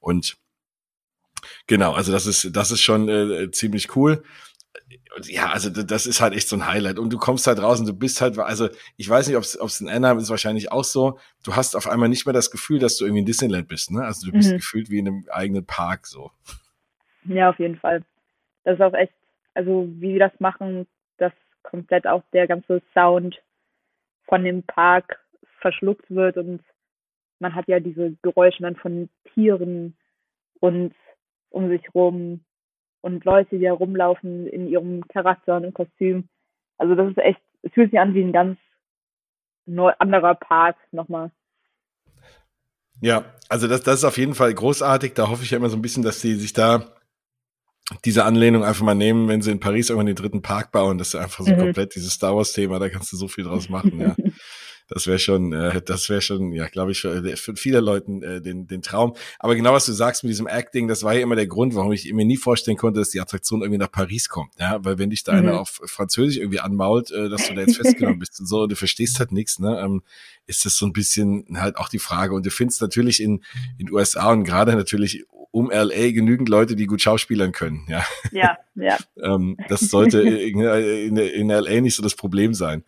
und 0.00 0.38
Genau, 1.66 1.92
also 1.92 2.12
das 2.12 2.26
ist, 2.26 2.54
das 2.54 2.70
ist 2.70 2.80
schon 2.80 3.08
äh, 3.08 3.50
ziemlich 3.50 3.96
cool. 3.96 4.22
Ja, 5.24 5.50
also 5.50 5.68
das 5.68 6.06
ist 6.06 6.20
halt 6.20 6.32
echt 6.34 6.48
so 6.48 6.56
ein 6.56 6.66
Highlight. 6.66 6.98
Und 6.98 7.12
du 7.12 7.18
kommst 7.18 7.46
halt 7.46 7.60
raus 7.60 7.80
und 7.80 7.86
du 7.86 7.92
bist 7.92 8.20
halt, 8.20 8.38
also 8.38 8.68
ich 8.96 9.08
weiß 9.08 9.28
nicht, 9.28 9.36
ob 9.36 9.68
es 9.68 9.80
in 9.80 9.88
Anaheim 9.88 10.18
ist 10.18 10.30
wahrscheinlich 10.30 10.72
auch 10.72 10.84
so, 10.84 11.18
du 11.44 11.54
hast 11.54 11.76
auf 11.76 11.86
einmal 11.86 12.08
nicht 12.08 12.24
mehr 12.24 12.32
das 12.32 12.50
Gefühl, 12.50 12.78
dass 12.78 12.96
du 12.96 13.04
irgendwie 13.04 13.20
in 13.20 13.26
Disneyland 13.26 13.68
bist, 13.68 13.90
ne? 13.90 14.04
Also 14.04 14.26
du 14.26 14.32
bist 14.32 14.50
mhm. 14.50 14.56
gefühlt 14.56 14.90
wie 14.90 14.98
in 14.98 15.08
einem 15.08 15.24
eigenen 15.30 15.66
Park 15.66 16.06
so. 16.06 16.30
Ja, 17.24 17.50
auf 17.50 17.58
jeden 17.58 17.76
Fall. 17.76 18.02
Das 18.64 18.74
ist 18.74 18.80
auch 18.80 18.94
echt, 18.94 19.12
also 19.54 19.86
wie 19.98 20.14
wir 20.14 20.20
das 20.20 20.32
machen, 20.40 20.86
dass 21.18 21.32
komplett 21.62 22.06
auch 22.06 22.22
der 22.32 22.46
ganze 22.46 22.80
Sound 22.94 23.40
von 24.26 24.44
dem 24.44 24.62
Park 24.62 25.18
verschluckt 25.60 26.10
wird 26.10 26.36
und 26.36 26.62
man 27.38 27.54
hat 27.54 27.68
ja 27.68 27.80
diese 27.80 28.16
Geräusche 28.22 28.62
dann 28.62 28.76
von 28.76 29.08
Tieren 29.34 29.96
und 30.60 30.94
um 31.52 31.68
sich 31.68 31.82
rum 31.94 32.44
und 33.00 33.24
Leute, 33.24 33.58
die 33.58 33.64
da 33.64 33.72
rumlaufen 33.72 34.46
in 34.46 34.68
ihrem 34.68 35.06
Charakter 35.08 35.56
und 35.56 35.64
im 35.64 35.74
Kostüm. 35.74 36.28
Also 36.78 36.94
das 36.94 37.10
ist 37.10 37.18
echt, 37.18 37.40
es 37.62 37.72
fühlt 37.72 37.90
sich 37.90 38.00
an 38.00 38.14
wie 38.14 38.22
ein 38.22 38.32
ganz 38.32 38.58
neu, 39.66 39.92
anderer 39.98 40.34
Park 40.34 40.76
nochmal. 40.92 41.30
Ja, 43.00 43.24
also 43.48 43.66
das, 43.66 43.82
das 43.82 43.96
ist 43.96 44.04
auf 44.04 44.18
jeden 44.18 44.34
Fall 44.34 44.54
großartig. 44.54 45.14
Da 45.14 45.28
hoffe 45.28 45.42
ich 45.42 45.50
ja 45.50 45.58
immer 45.58 45.68
so 45.68 45.76
ein 45.76 45.82
bisschen, 45.82 46.02
dass 46.02 46.20
sie 46.20 46.34
sich 46.34 46.52
da 46.52 46.94
diese 48.04 48.24
Anlehnung 48.24 48.64
einfach 48.64 48.84
mal 48.84 48.94
nehmen, 48.94 49.28
wenn 49.28 49.42
sie 49.42 49.50
in 49.50 49.60
Paris 49.60 49.90
irgendwann 49.90 50.06
den 50.06 50.16
dritten 50.16 50.42
Park 50.42 50.72
bauen. 50.72 50.98
Das 50.98 51.08
ist 51.08 51.14
einfach 51.16 51.44
so 51.44 51.52
mhm. 51.52 51.58
komplett 51.58 51.94
dieses 51.94 52.12
Star 52.12 52.36
Wars-Thema, 52.36 52.78
da 52.78 52.88
kannst 52.88 53.12
du 53.12 53.16
so 53.16 53.28
viel 53.28 53.44
draus 53.44 53.68
machen, 53.68 54.00
ja. 54.00 54.14
Das 54.94 55.06
wäre 55.06 55.18
schon, 55.18 55.52
äh, 55.52 55.80
das 55.80 56.08
wäre 56.10 56.20
schon, 56.20 56.52
ja, 56.52 56.66
glaube 56.66 56.92
ich, 56.92 57.00
für, 57.00 57.24
äh, 57.24 57.36
für 57.36 57.56
viele 57.56 57.80
Leuten 57.80 58.22
äh, 58.22 58.40
den, 58.42 58.66
den 58.66 58.82
Traum. 58.82 59.14
Aber 59.38 59.54
genau 59.54 59.72
was 59.72 59.86
du 59.86 59.92
sagst 59.92 60.22
mit 60.22 60.30
diesem 60.30 60.46
Acting, 60.46 60.86
das 60.86 61.02
war 61.02 61.14
ja 61.14 61.20
immer 61.20 61.36
der 61.36 61.46
Grund, 61.46 61.74
warum 61.74 61.92
ich 61.92 62.12
mir 62.12 62.26
nie 62.26 62.36
vorstellen 62.36 62.76
konnte, 62.76 63.00
dass 63.00 63.10
die 63.10 63.20
Attraktion 63.20 63.62
irgendwie 63.62 63.78
nach 63.78 63.90
Paris 63.90 64.28
kommt. 64.28 64.52
Ja, 64.58 64.84
weil 64.84 64.98
wenn 64.98 65.10
dich 65.10 65.24
da 65.24 65.32
mhm. 65.32 65.38
einer 65.38 65.60
auf 65.60 65.80
Französisch 65.86 66.36
irgendwie 66.36 66.60
anmault, 66.60 67.10
äh, 67.10 67.30
dass 67.30 67.48
du 67.48 67.54
da 67.54 67.62
jetzt 67.62 67.76
festgenommen 67.76 68.18
bist 68.18 68.38
und 68.40 68.46
so, 68.46 68.62
und 68.62 68.72
du 68.72 68.76
verstehst 68.76 69.18
halt 69.18 69.32
nichts, 69.32 69.58
ne? 69.58 69.80
Ähm, 69.82 70.02
ist 70.46 70.66
das 70.66 70.76
so 70.76 70.84
ein 70.84 70.92
bisschen 70.92 71.46
halt 71.54 71.76
auch 71.76 71.88
die 71.88 71.98
Frage. 71.98 72.34
Und 72.34 72.44
du 72.44 72.50
findest 72.50 72.82
natürlich 72.82 73.22
in 73.22 73.42
in 73.78 73.90
USA 73.90 74.30
und 74.30 74.44
gerade 74.44 74.74
natürlich 74.74 75.24
um 75.52 75.70
LA 75.70 76.12
genügend 76.12 76.48
Leute, 76.48 76.74
die 76.74 76.86
gut 76.86 77.02
schauspielern 77.02 77.52
können. 77.52 77.86
Ja, 77.88 78.04
ja. 78.32 78.56
ja. 78.74 78.98
ähm, 79.22 79.56
das 79.68 79.80
sollte 79.80 80.22
in, 80.22 80.60
in, 80.60 81.16
in 81.16 81.48
LA 81.48 81.80
nicht 81.80 81.94
so 81.94 82.02
das 82.02 82.14
Problem 82.14 82.54
sein. 82.54 82.84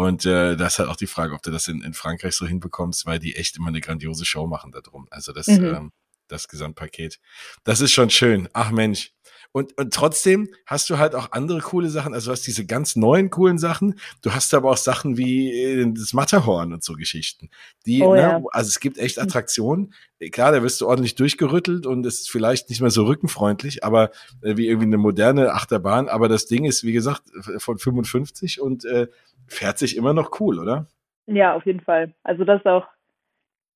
Und 0.00 0.24
äh, 0.24 0.56
das 0.56 0.72
ist 0.72 0.78
halt 0.78 0.88
auch 0.88 0.96
die 0.96 1.06
Frage, 1.06 1.34
ob 1.34 1.42
du 1.42 1.50
das 1.50 1.68
in, 1.68 1.82
in 1.82 1.92
Frankreich 1.92 2.34
so 2.34 2.46
hinbekommst, 2.46 3.04
weil 3.04 3.18
die 3.18 3.36
echt 3.36 3.58
immer 3.58 3.68
eine 3.68 3.82
grandiose 3.82 4.24
Show 4.24 4.46
machen 4.46 4.72
da 4.72 4.80
drum. 4.80 5.06
Also 5.10 5.34
das, 5.34 5.46
mhm. 5.46 5.74
ähm, 5.74 5.92
das 6.26 6.48
Gesamtpaket. 6.48 7.20
Das 7.64 7.82
ist 7.82 7.92
schon 7.92 8.08
schön. 8.08 8.48
Ach 8.54 8.70
Mensch. 8.70 9.12
Und, 9.52 9.76
und 9.78 9.92
trotzdem 9.92 10.48
hast 10.64 10.88
du 10.90 10.98
halt 10.98 11.14
auch 11.14 11.32
andere 11.32 11.58
coole 11.60 11.88
Sachen. 11.88 12.14
Also 12.14 12.26
du 12.26 12.32
hast 12.32 12.46
diese 12.46 12.66
ganz 12.66 12.94
neuen 12.94 13.30
coolen 13.30 13.58
Sachen. 13.58 13.98
Du 14.22 14.32
hast 14.32 14.54
aber 14.54 14.70
auch 14.70 14.76
Sachen 14.76 15.16
wie 15.16 15.52
äh, 15.52 15.92
das 15.92 16.12
Matterhorn 16.12 16.72
und 16.72 16.84
so 16.84 16.94
Geschichten. 16.94 17.50
Die, 17.84 18.02
oh, 18.02 18.14
ne, 18.14 18.20
ja. 18.20 18.42
also 18.52 18.68
es 18.68 18.78
gibt 18.78 18.98
echt 18.98 19.18
Attraktionen. 19.18 19.92
Klar, 20.30 20.52
da 20.52 20.62
wirst 20.62 20.80
du 20.80 20.86
ordentlich 20.86 21.16
durchgerüttelt 21.16 21.86
und 21.86 22.06
es 22.06 22.20
ist 22.20 22.30
vielleicht 22.30 22.68
nicht 22.68 22.80
mehr 22.80 22.90
so 22.90 23.04
rückenfreundlich, 23.04 23.82
aber 23.82 24.10
äh, 24.42 24.56
wie 24.56 24.68
irgendwie 24.68 24.86
eine 24.86 24.98
moderne 24.98 25.52
Achterbahn. 25.52 26.08
Aber 26.08 26.28
das 26.28 26.46
Ding 26.46 26.64
ist, 26.64 26.84
wie 26.84 26.92
gesagt, 26.92 27.22
von 27.58 27.78
55 27.78 28.60
und 28.60 28.84
äh, 28.84 29.08
fährt 29.48 29.78
sich 29.78 29.96
immer 29.96 30.12
noch 30.12 30.40
cool, 30.40 30.60
oder? 30.60 30.86
Ja, 31.26 31.54
auf 31.54 31.66
jeden 31.66 31.80
Fall. 31.80 32.12
Also 32.22 32.44
das 32.44 32.60
ist 32.60 32.66
auch, 32.66 32.86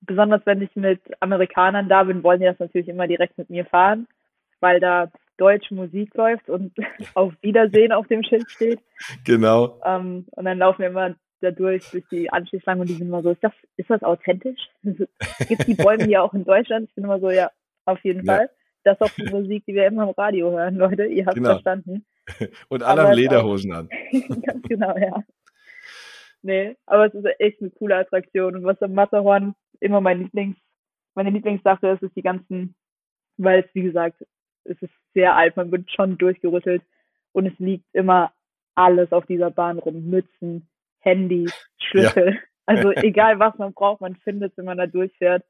besonders 0.02 0.42
wenn 0.44 0.62
ich 0.62 0.74
mit 0.76 1.00
Amerikanern 1.20 1.88
da 1.88 2.04
bin, 2.04 2.22
wollen 2.22 2.40
die 2.40 2.46
das 2.46 2.58
natürlich 2.58 2.88
immer 2.88 3.08
direkt 3.08 3.38
mit 3.38 3.50
mir 3.50 3.64
fahren, 3.64 4.06
weil 4.60 4.78
da 4.78 5.10
deutsche 5.36 5.74
Musik 5.74 6.14
läuft 6.14 6.48
und 6.48 6.72
auf 7.14 7.32
Wiedersehen 7.42 7.92
auf 7.92 8.06
dem 8.08 8.22
Schild 8.22 8.50
steht. 8.50 8.80
Genau. 9.24 9.80
Ähm, 9.84 10.26
und 10.30 10.44
dann 10.44 10.58
laufen 10.58 10.80
wir 10.80 10.88
immer 10.88 11.14
da 11.40 11.50
durch, 11.50 11.84
die 12.10 12.30
Anschließschlange 12.30 12.82
und 12.82 12.88
die 12.88 12.94
sind 12.94 13.08
immer 13.08 13.22
so, 13.22 13.30
ist 13.30 13.44
das, 13.44 13.52
ist 13.76 13.90
das 13.90 14.02
authentisch? 14.02 14.60
Gibt 14.82 15.66
die 15.66 15.74
Bäume 15.74 16.04
hier 16.04 16.22
auch 16.22 16.32
in 16.34 16.44
Deutschland? 16.44 16.88
Ich 16.88 16.94
bin 16.94 17.04
immer 17.04 17.20
so, 17.20 17.30
ja, 17.30 17.50
auf 17.84 18.02
jeden 18.04 18.24
ja. 18.24 18.36
Fall. 18.36 18.50
Das 18.82 19.00
ist 19.00 19.02
auch 19.02 19.14
die 19.14 19.30
Musik, 19.30 19.64
die 19.66 19.74
wir 19.74 19.86
immer 19.86 20.04
im 20.04 20.10
Radio 20.10 20.50
hören, 20.50 20.76
Leute. 20.76 21.06
Ihr 21.06 21.24
habt 21.24 21.36
genau. 21.36 21.50
verstanden. 21.50 22.04
Und 22.68 22.82
alle 22.82 23.02
haben 23.02 23.14
Lederhosen 23.14 23.72
an. 23.72 23.88
Ganz 24.42 24.62
genau, 24.68 24.96
ja. 24.96 25.22
Nee, 26.42 26.76
aber 26.84 27.06
es 27.06 27.14
ist 27.14 27.26
echt 27.38 27.60
eine 27.60 27.70
coole 27.70 27.96
Attraktion. 27.96 28.56
Und 28.56 28.64
was 28.64 28.80
am 28.82 28.92
Matterhorn 28.92 29.54
immer 29.80 30.02
mein 30.02 30.20
Lieblings, 30.20 30.56
meine 31.14 31.30
Lieblingssache 31.30 31.88
ist, 31.88 32.02
ist 32.02 32.16
die 32.16 32.22
ganzen, 32.22 32.74
weil 33.38 33.60
es, 33.60 33.74
wie 33.74 33.82
gesagt, 33.82 34.22
es 34.64 34.80
ist 34.80 34.92
sehr 35.14 35.36
alt, 35.36 35.56
man 35.56 35.70
wird 35.70 35.90
schon 35.90 36.18
durchgerüttelt 36.18 36.82
und 37.32 37.46
es 37.46 37.58
liegt 37.58 37.86
immer 37.92 38.32
alles 38.74 39.12
auf 39.12 39.26
dieser 39.26 39.50
Bahn 39.50 39.78
rum. 39.78 40.08
Mützen, 40.08 40.68
Handys, 41.00 41.52
Schlüssel. 41.78 42.34
Ja. 42.34 42.40
Also 42.66 42.92
egal 42.96 43.38
was 43.38 43.58
man 43.58 43.74
braucht, 43.74 44.00
man 44.00 44.16
findet 44.16 44.56
wenn 44.56 44.64
man 44.64 44.78
da 44.78 44.86
durchfährt. 44.86 45.44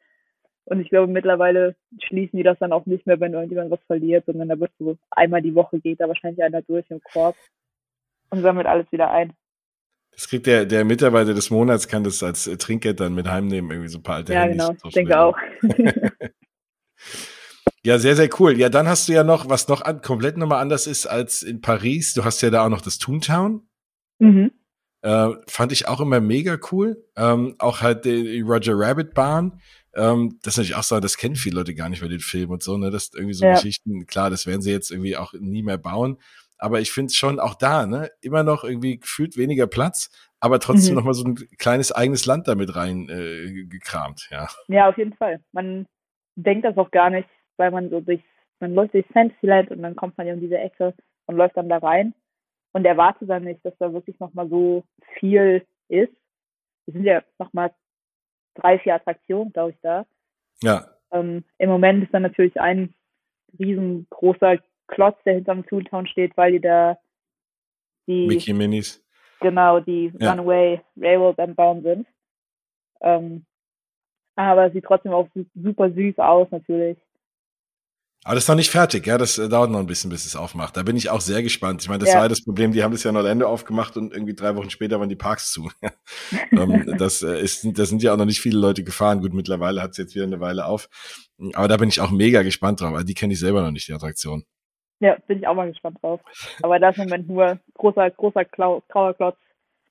Und 0.65 0.81
ich 0.81 0.89
glaube, 0.89 1.13
mittlerweile 1.13 1.77
schließen 2.03 2.37
die 2.37 2.43
das 2.43 2.59
dann 2.59 2.73
auch 2.73 2.87
nicht 2.87 3.07
mehr, 3.07 3.21
wenn 3.21 3.35
irgendjemand 3.35 3.71
was 3.71 3.79
verliert, 3.87 4.27
sondern 4.27 4.49
da 4.49 4.59
wird 4.59 4.73
so 4.81 4.99
einmal 5.11 5.41
die 5.41 5.55
Woche 5.55 5.79
geht 5.79 6.01
da 6.01 6.09
wahrscheinlich 6.09 6.43
einer 6.43 6.63
durch 6.63 6.91
im 6.91 7.01
Korb 7.13 7.37
und 8.31 8.43
sammelt 8.43 8.67
alles 8.67 8.91
wieder 8.91 9.13
ein. 9.13 9.33
Das 10.11 10.29
kriegt 10.29 10.47
der, 10.47 10.65
der 10.65 10.85
Mitarbeiter 10.85 11.35
des 11.35 11.51
Monats, 11.51 11.87
kann 11.87 12.03
das 12.03 12.21
als 12.25 12.47
Trinkgeld 12.59 12.99
dann 12.99 13.15
mit 13.15 13.29
heimnehmen, 13.29 13.71
irgendwie 13.71 13.91
so 13.91 13.99
ein 13.99 14.03
paar 14.03 14.17
alte 14.17 14.33
Ja, 14.33 14.41
Handys 14.41 14.67
genau, 14.67 14.79
ich 14.85 14.95
denke 14.95 15.21
auch. 15.21 15.39
ja, 17.85 17.99
sehr, 17.99 18.17
sehr 18.17 18.31
cool. 18.41 18.59
Ja, 18.59 18.69
dann 18.69 18.89
hast 18.89 19.09
du 19.09 19.13
ja 19.13 19.25
noch, 19.25 19.49
was 19.49 19.69
noch 19.69 19.83
an, 19.83 20.01
komplett 20.01 20.37
nochmal 20.37 20.61
anders 20.61 20.87
ist 20.87 21.07
als 21.07 21.43
in 21.43 21.61
Paris. 21.61 22.15
Du 22.15 22.25
hast 22.25 22.41
ja 22.41 22.51
da 22.51 22.65
auch 22.65 22.71
noch 22.71 22.81
das 22.81 22.99
Toontown. 22.99 23.67
Mhm. 24.19 24.53
Äh, 25.03 25.29
fand 25.47 25.71
ich 25.73 25.87
auch 25.87 26.01
immer 26.01 26.21
mega 26.21 26.57
cool. 26.73 27.05
Ähm, 27.17 27.57
auch 27.59 27.83
halt 27.83 28.07
die 28.07 28.41
Roger 28.41 28.73
Rabbit 28.75 29.13
Bahn. 29.13 29.61
Ähm, 29.95 30.39
das 30.43 30.55
ist 30.55 30.59
natürlich 30.59 30.77
auch 30.77 30.83
so, 30.83 30.99
das 30.99 31.19
kennen 31.19 31.37
viele 31.37 31.57
Leute 31.57 31.75
gar 31.75 31.89
nicht 31.89 32.01
bei 32.01 32.09
den 32.09 32.21
Filmen 32.21 32.53
und 32.53 32.63
so, 32.63 32.77
ne? 32.79 32.91
Das 32.91 33.05
ist 33.05 33.15
irgendwie 33.15 33.35
so 33.35 33.45
ja. 33.45 33.55
Geschichten, 33.55 34.07
klar, 34.07 34.31
das 34.31 34.47
werden 34.47 34.63
sie 34.63 34.71
jetzt 34.71 34.91
irgendwie 34.91 35.17
auch 35.17 35.35
nie 35.39 35.63
mehr 35.63 35.79
bauen. 35.79 36.19
Aber 36.57 36.81
ich 36.81 36.91
finde 36.91 37.09
es 37.09 37.17
schon 37.17 37.39
auch 37.39 37.55
da, 37.55 37.87
ne, 37.87 38.11
immer 38.23 38.43
noch 38.43 38.65
irgendwie 38.65 38.99
gefühlt 38.99 39.37
weniger 39.37 39.67
Platz, 39.67 40.11
aber 40.41 40.59
trotzdem 40.61 40.95
mhm. 40.95 40.99
noch 40.99 41.05
mal 41.05 41.15
so 41.15 41.25
ein 41.25 41.35
kleines 41.59 41.93
eigenes 41.93 42.27
Land 42.27 42.49
damit 42.49 42.75
rein 42.75 43.09
äh, 43.09 43.65
gekramt, 43.65 44.29
ja. 44.31 44.49
Ja, 44.69 44.89
auf 44.89 44.97
jeden 44.97 45.15
Fall. 45.15 45.41
Man 45.53 45.87
denkt 46.37 46.65
das 46.65 46.77
auch 46.77 46.91
gar 46.91 47.11
nicht, 47.11 47.29
weil 47.57 47.71
man 47.71 47.91
so 47.91 48.01
durch, 48.01 48.23
man 48.61 48.75
läuft 48.75 48.95
durch 48.95 49.07
Fantasyland 49.13 49.71
und 49.71 49.83
dann 49.83 49.97
kommt 49.97 50.17
man 50.19 50.27
ja 50.27 50.35
um 50.35 50.41
diese 50.41 50.59
Ecke 50.59 50.95
und 51.27 51.37
läuft 51.37 51.57
dann 51.57 51.69
da 51.69 51.79
rein 51.79 52.15
und 52.73 52.85
erwartet 52.85 53.29
dann 53.29 53.45
nicht, 53.45 53.65
dass 53.65 53.77
da 53.79 53.93
wirklich 53.93 54.19
noch 54.21 54.35
mal 54.35 54.49
so 54.49 54.85
viel 55.19 55.65
ist. 55.89 56.13
Es 56.87 56.95
sind 56.95 57.05
ja 57.05 57.23
noch 57.39 57.53
mal 57.53 57.73
drei, 58.55 58.79
vier 58.79 58.97
Attraktionen, 58.97 59.53
glaube 59.53 59.71
ich, 59.71 59.81
da. 59.81 60.07
Ja. 60.63 60.87
Ähm, 61.13 61.45
Im 61.59 61.71
Moment 61.71 62.05
ist 62.05 62.13
dann 62.13 62.23
natürlich 62.23 62.61
ein 62.61 62.95
riesengroßer 63.59 64.59
Klotz, 64.87 65.17
der 65.25 65.35
hinterm 65.35 65.65
Toontown 65.67 66.07
steht, 66.07 66.37
weil 66.37 66.53
die 66.53 66.61
da 66.61 66.99
die 68.07 68.27
Mickey 68.27 68.53
Minis. 68.53 69.03
Genau, 69.41 69.81
die 69.81 70.13
ja. 70.19 70.31
Runaway 70.31 70.81
Railroad 70.97 71.39
am 71.39 71.55
Baum 71.55 71.83
sind. 71.83 72.07
Ähm, 73.01 73.45
aber 74.37 74.71
sieht 74.71 74.85
trotzdem 74.85 75.13
auch 75.13 75.29
super 75.55 75.91
süß 75.91 76.19
aus, 76.19 76.51
natürlich. 76.51 76.99
Aber 78.25 78.35
das 78.35 78.45
ist 78.45 78.49
noch 78.49 78.57
nicht 78.57 78.71
fertig, 78.71 79.07
ja. 79.07 79.19
Das 79.19 79.39
äh, 79.39 79.51
dauert 79.51 79.71
noch 79.71 79.81
ein 79.81 79.87
bisschen, 79.87 80.11
bis 80.11 80.25
es 80.25 80.35
aufmacht. 80.35 80.77
Da 80.79 80.83
bin 80.83 80.97
ich 80.97 81.11
auch 81.11 81.21
sehr 81.21 81.43
gespannt. 81.43 81.83
Ich 81.83 81.89
meine, 81.89 82.01
das 82.01 82.09
ja. 82.09 82.17
war 82.17 82.23
ja 82.23 82.29
das 82.29 82.43
Problem, 82.43 82.73
die 82.73 82.83
haben 82.83 82.93
das 82.93 83.05
ja 83.05 83.11
in 83.11 83.17
Orlando 83.17 83.47
aufgemacht 83.47 83.99
und 83.99 84.15
irgendwie 84.15 84.35
drei 84.35 84.57
Wochen 84.57 84.71
später 84.71 84.99
waren 84.99 85.11
die 85.11 85.15
Parks 85.15 85.53
zu. 85.53 85.71
ähm, 86.53 86.95
das, 86.99 87.23
äh, 87.23 87.39
ist, 87.39 87.67
das 87.79 87.91
sind 87.91 88.03
ja 88.03 88.15
auch 88.15 88.17
noch 88.17 88.25
nicht 88.25 88.41
viele 88.41 88.59
Leute 88.59 88.83
gefahren. 88.83 89.21
Gut, 89.21 89.35
mittlerweile 89.35 89.83
hat 89.83 89.91
es 89.91 89.99
jetzt 89.99 90.15
wieder 90.15 90.25
eine 90.25 90.41
Weile 90.41 90.65
auf. 90.65 90.89
Aber 91.53 91.69
da 91.69 91.77
bin 91.77 91.91
ich 91.91 92.01
auch 92.01 92.11
mega 92.11 92.43
gespannt 92.43 92.81
drauf, 92.81 92.95
weil 92.95 93.05
die 93.05 93.15
kenne 93.15 93.35
ich 93.35 93.41
selber 93.41 93.61
noch 93.61 93.71
nicht, 93.71 93.89
die 93.89 93.93
Attraktion. 93.93 94.45
Ja, 95.01 95.17
bin 95.27 95.39
ich 95.39 95.47
auch 95.47 95.55
mal 95.55 95.71
gespannt 95.71 95.99
drauf. 96.01 96.21
Aber 96.63 96.79
da 96.79 96.89
ist 96.89 96.99
im 96.99 97.05
Moment 97.05 97.29
nur 97.29 97.59
großer, 97.75 98.11
großer 98.11 98.47
grauer 98.47 99.15
Klotz 99.15 99.37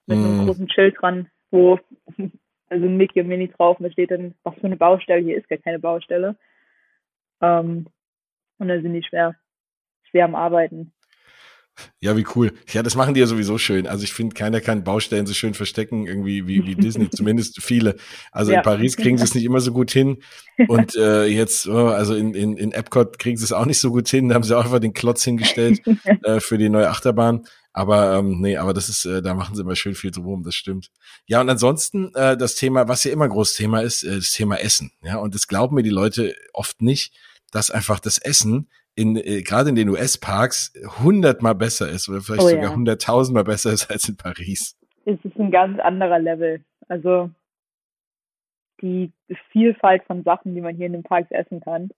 mit 0.07 0.17
mm. 0.17 0.23
einem 0.23 0.45
großen 0.47 0.69
Schild 0.71 0.95
dran, 0.99 1.29
wo 1.51 1.77
also 2.69 2.85
ein 2.85 2.97
Mickey 2.97 3.21
und 3.21 3.27
Minnie 3.27 3.49
drauf 3.49 3.77
und 3.77 3.83
da 3.83 3.91
steht 3.91 4.09
dann, 4.09 4.33
was 4.41 4.55
für 4.55 4.63
eine 4.63 4.77
Baustelle 4.77 5.21
hier 5.21 5.37
ist, 5.37 5.47
gar 5.49 5.59
keine 5.59 5.77
Baustelle. 5.77 6.35
Ähm, 7.41 7.87
und 8.57 8.67
da 8.67 8.81
sind 8.81 8.93
die 8.93 9.03
schwer, 9.03 9.35
schwer 10.09 10.25
am 10.25 10.35
Arbeiten. 10.35 10.93
Ja, 11.99 12.15
wie 12.15 12.25
cool. 12.35 12.53
Ja, 12.71 12.83
das 12.83 12.95
machen 12.95 13.13
die 13.13 13.19
ja 13.19 13.25
sowieso 13.25 13.57
schön. 13.57 13.87
Also 13.87 14.03
ich 14.03 14.13
finde, 14.13 14.35
keiner 14.35 14.61
kann 14.61 14.83
Baustellen 14.83 15.25
so 15.25 15.33
schön 15.33 15.53
verstecken, 15.53 16.05
irgendwie 16.05 16.47
wie, 16.47 16.65
wie 16.67 16.75
Disney, 16.75 17.09
zumindest 17.11 17.61
viele. 17.63 17.95
Also 18.31 18.51
ja. 18.51 18.59
in 18.59 18.63
Paris 18.63 18.95
kriegen 18.95 19.17
sie 19.17 19.23
es 19.23 19.33
nicht 19.33 19.45
immer 19.45 19.59
so 19.59 19.71
gut 19.71 19.89
hin. 19.89 20.21
Und 20.67 20.95
äh, 20.97 21.25
jetzt, 21.25 21.67
oh, 21.67 21.87
also 21.87 22.13
in, 22.15 22.35
in, 22.35 22.57
in 22.57 22.71
Epcot 22.73 23.17
kriegen 23.17 23.37
sie 23.37 23.45
es 23.45 23.53
auch 23.53 23.65
nicht 23.65 23.79
so 23.79 23.89
gut 23.89 24.07
hin. 24.07 24.29
Da 24.29 24.35
haben 24.35 24.43
sie 24.43 24.55
auch 24.55 24.65
einfach 24.65 24.79
den 24.79 24.93
Klotz 24.93 25.23
hingestellt 25.23 25.81
äh, 26.23 26.39
für 26.39 26.57
die 26.57 26.69
neue 26.69 26.89
Achterbahn. 26.89 27.43
Aber 27.71 28.19
ähm, 28.19 28.39
nee, 28.39 28.57
aber 28.57 28.73
das 28.73 28.87
ist, 28.87 29.05
äh, 29.05 29.23
da 29.23 29.33
machen 29.33 29.55
sie 29.55 29.63
immer 29.63 29.75
schön 29.75 29.95
viel 29.95 30.11
drum, 30.11 30.43
das 30.43 30.53
stimmt. 30.53 30.91
Ja, 31.25 31.41
und 31.41 31.49
ansonsten 31.49 32.13
äh, 32.13 32.37
das 32.37 32.53
Thema, 32.53 32.87
was 32.87 33.03
ja 33.03 33.11
immer 33.11 33.27
großes 33.27 33.55
Thema 33.55 33.81
ist, 33.81 34.03
äh, 34.03 34.17
das 34.17 34.29
Thema 34.29 34.57
Essen. 34.57 34.91
Ja, 35.01 35.17
und 35.17 35.33
das 35.33 35.47
glauben 35.47 35.75
mir 35.75 35.81
die 35.81 35.89
Leute 35.89 36.35
oft 36.53 36.83
nicht, 36.83 37.15
dass 37.53 37.71
einfach 37.71 37.99
das 37.99 38.17
Essen 38.17 38.67
in 38.95 39.15
äh, 39.15 39.41
gerade 39.41 39.69
in 39.69 39.75
den 39.75 39.89
US-Parks 39.89 40.73
hundertmal 41.03 41.55
besser 41.55 41.89
ist 41.89 42.09
oder 42.09 42.21
vielleicht 42.21 42.43
oh, 42.43 42.49
sogar 42.49 42.63
ja. 42.63 42.75
hunderttausendmal 42.75 43.43
besser 43.43 43.71
ist 43.71 43.89
als 43.89 44.07
in 44.09 44.17
Paris. 44.17 44.77
Es 45.05 45.17
ist 45.23 45.37
ein 45.37 45.51
ganz 45.51 45.79
anderer 45.79 46.19
Level. 46.19 46.63
Also 46.87 47.29
die 48.81 49.11
Vielfalt 49.51 50.03
von 50.03 50.23
Sachen, 50.23 50.55
die 50.55 50.61
man 50.61 50.75
hier 50.75 50.87
in 50.87 50.93
den 50.93 51.03
Parks 51.03 51.31
essen 51.31 51.61
kann. 51.61 51.89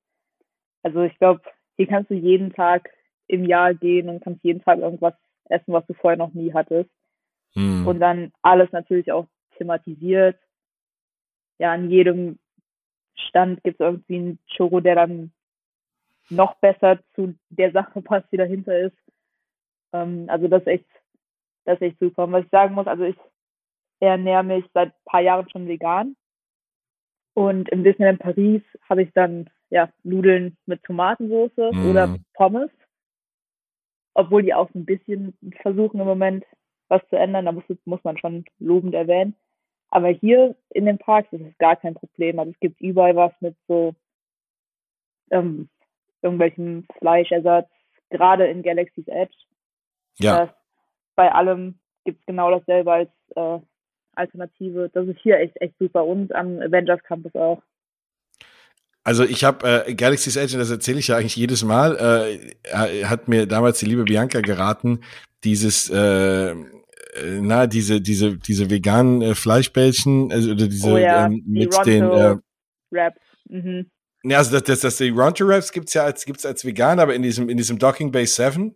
Also 0.83 1.01
ich 1.03 1.17
glaube, 1.17 1.41
hier 1.77 1.87
kannst 1.87 2.11
du 2.11 2.13
jeden 2.13 2.53
Tag 2.53 2.89
im 3.27 3.43
Jahr 3.45 3.73
gehen 3.73 4.07
und 4.07 4.23
kannst 4.23 4.43
jeden 4.43 4.61
Tag 4.61 4.79
irgendwas 4.79 5.13
essen, 5.45 5.73
was 5.73 5.85
du 5.87 5.93
vorher 5.93 6.17
noch 6.17 6.33
nie 6.33 6.53
hattest. 6.53 6.89
Hm. 7.53 7.87
Und 7.87 7.99
dann 7.99 8.31
alles 8.41 8.71
natürlich 8.71 9.11
auch 9.11 9.27
thematisiert. 9.57 10.37
Ja, 11.57 11.71
an 11.71 11.89
jedem 11.89 12.37
Stand 13.15 13.63
gibt 13.63 13.79
es 13.79 13.85
irgendwie 13.85 14.15
einen 14.15 14.39
Choro, 14.55 14.79
der 14.81 14.95
dann 14.95 15.31
noch 16.29 16.55
besser 16.55 16.99
zu 17.15 17.35
der 17.49 17.71
Sache 17.71 18.01
passt, 18.01 18.31
die 18.31 18.37
dahinter 18.37 18.77
ist. 18.77 18.97
Ähm, 19.93 20.25
also 20.27 20.47
das 20.47 20.61
ist 20.61 20.67
echt, 20.67 20.89
das 21.65 21.75
ist 21.75 21.87
echt 21.87 21.99
super. 21.99 22.25
Und 22.25 22.33
was 22.33 22.45
ich 22.45 22.51
sagen 22.51 22.75
muss, 22.75 22.87
also 22.87 23.03
ich 23.03 23.17
ernähre 23.99 24.43
mich 24.43 24.65
seit 24.73 24.89
ein 24.89 25.05
paar 25.05 25.21
Jahren 25.21 25.49
schon 25.49 25.67
vegan. 25.67 26.15
Und 27.33 27.69
im 27.69 27.83
Disneyland 27.83 28.19
Paris 28.19 28.61
habe 28.89 29.03
ich 29.03 29.11
dann 29.13 29.49
ja 29.69 29.91
Nudeln 30.03 30.57
mit 30.65 30.83
Tomatensauce 30.83 31.51
mm. 31.57 31.89
oder 31.89 32.15
Pommes. 32.33 32.69
Obwohl 34.13 34.43
die 34.43 34.53
auch 34.53 34.73
ein 34.73 34.85
bisschen 34.85 35.37
versuchen 35.61 35.99
im 35.99 36.07
Moment 36.07 36.45
was 36.87 37.01
zu 37.09 37.17
ändern, 37.17 37.45
da 37.45 37.51
muss, 37.51 37.63
muss 37.83 38.03
man 38.03 38.17
schon 38.17 38.45
lobend 38.59 38.93
erwähnen. 38.93 39.35
Aber 39.89 40.09
hier 40.09 40.55
in 40.69 40.85
den 40.85 40.97
Parks 40.97 41.31
ist 41.33 41.41
es 41.41 41.57
gar 41.57 41.75
kein 41.75 41.93
Problem. 41.93 42.39
Also 42.39 42.51
es 42.51 42.59
gibt 42.59 42.79
überall 42.79 43.15
was 43.15 43.33
mit 43.41 43.55
so 43.67 43.95
ähm, 45.31 45.69
irgendwelchen 46.25 46.87
Fleischersatz, 46.97 47.69
gerade 48.09 48.47
in 48.47 48.63
Galaxy's 48.63 49.07
Edge. 49.07 49.35
Ja. 50.17 50.43
Äh, 50.43 50.47
bei 51.15 51.31
allem 51.31 51.79
gibt 52.03 52.19
es 52.19 52.25
genau 52.25 52.51
dasselbe 52.51 52.91
als 52.91 53.09
äh, 53.35 53.59
Alternative. 54.15 54.89
Das 54.93 55.07
ist 55.07 55.19
hier 55.21 55.39
echt, 55.39 55.55
echt 55.61 55.75
super. 55.79 56.05
Und 56.05 56.33
am 56.35 56.59
Avengers 56.59 57.01
Campus 57.03 57.33
auch. 57.35 57.61
Also 59.03 59.23
ich 59.23 59.43
habe 59.43 59.85
äh, 59.85 59.93
Galaxy's 59.93 60.35
Edge, 60.35 60.53
und 60.53 60.59
das 60.59 60.71
erzähle 60.71 60.99
ich 60.99 61.09
ja 61.09 61.17
eigentlich 61.17 61.35
jedes 61.35 61.63
Mal, 61.63 61.95
äh, 61.95 63.05
hat 63.05 63.27
mir 63.27 63.45
damals 63.45 63.79
die 63.79 63.85
liebe 63.85 64.03
Bianca 64.03 64.41
geraten, 64.41 65.01
dieses 65.43 65.91
äh, 65.91 66.49
äh 66.49 66.55
na 67.39 67.67
diese 67.67 68.01
diese 68.01 68.37
diese 68.37 68.71
veganen 68.71 69.21
äh, 69.21 69.35
Fleischbällchen 69.35 70.31
also 70.31 70.51
oder 70.51 70.67
diese 70.67 70.91
oh 70.91 70.97
ja, 70.97 71.27
ähm, 71.27 71.43
mit 71.45 71.71
die 71.71 71.91
den 71.91 72.03
äh, 72.03 72.37
Wraps. 72.89 73.21
Mhm. 73.47 73.91
Ja, 74.27 74.39
also 74.39 74.51
das, 74.51 74.63
das, 74.63 74.79
das 74.79 74.97
die 74.97 75.09
Ronto 75.09 75.47
Wraps 75.47 75.71
gibt's 75.71 75.93
ja 75.93 76.03
als 76.03 76.25
gibt's 76.25 76.45
als 76.45 76.65
vegan, 76.65 76.99
aber 76.99 77.13
in 77.13 77.21
diesem 77.21 77.47
in 77.47 77.57
diesem 77.57 77.77
Docking 77.77 78.11
Bay 78.11 78.25
7 78.25 78.75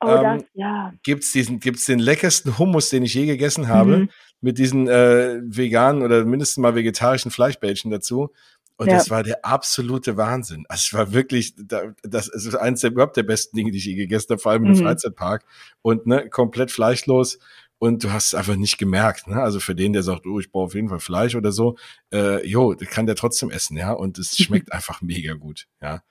oh, 0.00 0.08
ähm, 0.08 0.44
ja. 0.54 0.92
gibt's 1.04 1.30
diesen 1.32 1.60
gibt's 1.60 1.84
den 1.84 2.00
leckersten 2.00 2.58
Hummus, 2.58 2.90
den 2.90 3.04
ich 3.04 3.14
je 3.14 3.26
gegessen 3.26 3.68
habe, 3.68 3.98
mhm. 3.98 4.10
mit 4.40 4.58
diesen 4.58 4.88
äh, 4.88 5.40
veganen 5.42 6.02
oder 6.02 6.24
mindestens 6.24 6.60
mal 6.60 6.74
vegetarischen 6.74 7.30
Fleischbällchen 7.30 7.90
dazu. 7.92 8.30
Und 8.76 8.86
ja. 8.88 8.94
das 8.94 9.10
war 9.10 9.24
der 9.24 9.44
absolute 9.44 10.16
Wahnsinn. 10.16 10.64
Also 10.68 10.82
es 10.86 10.94
war 10.94 11.12
wirklich, 11.12 11.54
das 11.56 12.28
ist 12.28 12.54
eines 12.54 12.80
der 12.80 12.92
überhaupt 12.92 13.16
der 13.16 13.24
besten 13.24 13.56
Dinge, 13.56 13.72
die 13.72 13.78
ich 13.78 13.84
je 13.84 13.96
gegessen 13.96 14.28
habe, 14.30 14.40
vor 14.40 14.52
allem 14.52 14.66
im 14.66 14.72
mhm. 14.72 14.76
Freizeitpark. 14.76 15.44
Und 15.82 16.06
ne, 16.06 16.28
komplett 16.28 16.70
fleischlos 16.70 17.40
und 17.78 18.04
du 18.04 18.12
hast 18.12 18.28
es 18.28 18.34
einfach 18.34 18.56
nicht 18.56 18.78
gemerkt. 18.78 19.28
Ne? 19.28 19.40
Also 19.40 19.60
für 19.60 19.74
den, 19.74 19.92
der 19.92 20.02
sagt, 20.02 20.26
oh, 20.26 20.40
ich 20.40 20.50
brauche 20.50 20.66
auf 20.66 20.74
jeden 20.74 20.88
Fall 20.88 21.00
Fleisch 21.00 21.34
oder 21.34 21.52
so, 21.52 21.76
äh, 22.12 22.46
jo, 22.46 22.74
kann 22.90 23.06
der 23.06 23.16
trotzdem 23.16 23.50
essen, 23.50 23.76
ja. 23.76 23.92
Und 23.92 24.18
es 24.18 24.36
schmeckt 24.38 24.72
einfach 24.72 25.00
mega 25.00 25.34
gut, 25.34 25.66
ja. 25.80 26.02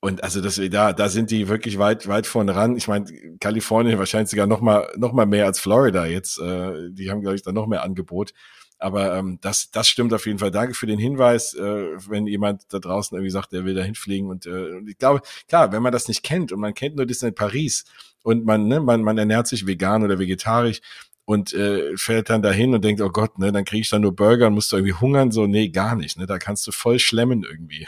Und 0.00 0.22
also 0.22 0.40
das, 0.40 0.60
da, 0.70 0.92
da 0.92 1.08
sind 1.08 1.32
die 1.32 1.48
wirklich 1.48 1.78
weit, 1.78 2.06
weit 2.06 2.28
vorne 2.28 2.54
ran. 2.54 2.76
Ich 2.76 2.86
meine, 2.86 3.06
Kalifornien 3.40 3.98
wahrscheinlich 3.98 4.30
sogar 4.30 4.46
noch 4.46 4.60
mal, 4.60 4.86
noch 4.96 5.12
mal 5.12 5.26
mehr 5.26 5.46
als 5.46 5.58
Florida 5.58 6.06
jetzt. 6.06 6.38
Äh, 6.38 6.90
die 6.92 7.10
haben, 7.10 7.20
glaube 7.20 7.34
ich, 7.34 7.42
da 7.42 7.50
noch 7.50 7.66
mehr 7.66 7.82
Angebot. 7.82 8.32
Aber 8.78 9.16
ähm, 9.16 9.38
das, 9.40 9.70
das 9.70 9.88
stimmt 9.88 10.14
auf 10.14 10.26
jeden 10.26 10.38
Fall. 10.38 10.50
Danke 10.50 10.74
für 10.74 10.86
den 10.86 10.98
Hinweis, 10.98 11.54
äh, 11.54 11.60
wenn 12.08 12.26
jemand 12.26 12.72
da 12.72 12.78
draußen 12.78 13.16
irgendwie 13.16 13.30
sagt, 13.30 13.52
der 13.52 13.64
will 13.64 13.74
da 13.74 13.82
hinfliegen. 13.82 14.28
Und 14.28 14.46
äh, 14.46 14.78
ich 14.86 14.98
glaube, 14.98 15.22
klar, 15.48 15.72
wenn 15.72 15.82
man 15.82 15.92
das 15.92 16.06
nicht 16.06 16.22
kennt 16.22 16.52
und 16.52 16.60
man 16.60 16.74
kennt 16.74 16.96
nur 16.96 17.06
Disneyland 17.06 17.36
Paris 17.36 17.84
und 18.22 18.44
man, 18.44 18.68
ne, 18.68 18.80
man, 18.80 19.02
man 19.02 19.18
ernährt 19.18 19.48
sich 19.48 19.66
vegan 19.66 20.04
oder 20.04 20.18
vegetarisch 20.18 20.80
und 21.24 21.52
äh, 21.54 21.96
fährt 21.96 22.30
dann 22.30 22.40
dahin 22.40 22.72
und 22.72 22.84
denkt, 22.84 23.00
oh 23.00 23.10
Gott, 23.10 23.38
ne, 23.38 23.50
dann 23.52 23.64
kriege 23.64 23.82
ich 23.82 23.90
dann 23.90 24.02
nur 24.02 24.14
Burger 24.14 24.46
und 24.46 24.54
musst 24.54 24.72
du 24.72 24.76
irgendwie 24.76 24.94
hungern. 24.94 25.32
So, 25.32 25.46
nee, 25.46 25.68
gar 25.68 25.96
nicht. 25.96 26.18
Ne? 26.18 26.26
Da 26.26 26.38
kannst 26.38 26.66
du 26.66 26.72
voll 26.72 26.98
schlemmen 26.98 27.42
irgendwie. 27.42 27.86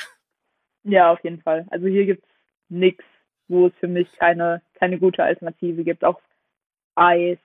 Ja, 0.82 1.12
auf 1.12 1.22
jeden 1.22 1.40
Fall. 1.40 1.66
Also 1.70 1.86
hier 1.86 2.04
gibt's 2.04 2.26
nix, 2.68 3.04
wo 3.48 3.68
es 3.68 3.72
für 3.78 3.88
mich 3.88 4.10
keine, 4.18 4.60
keine 4.74 4.98
gute 4.98 5.22
Alternative 5.22 5.84
gibt. 5.84 6.04
Auch 6.04 6.20
Eis, 6.96 7.38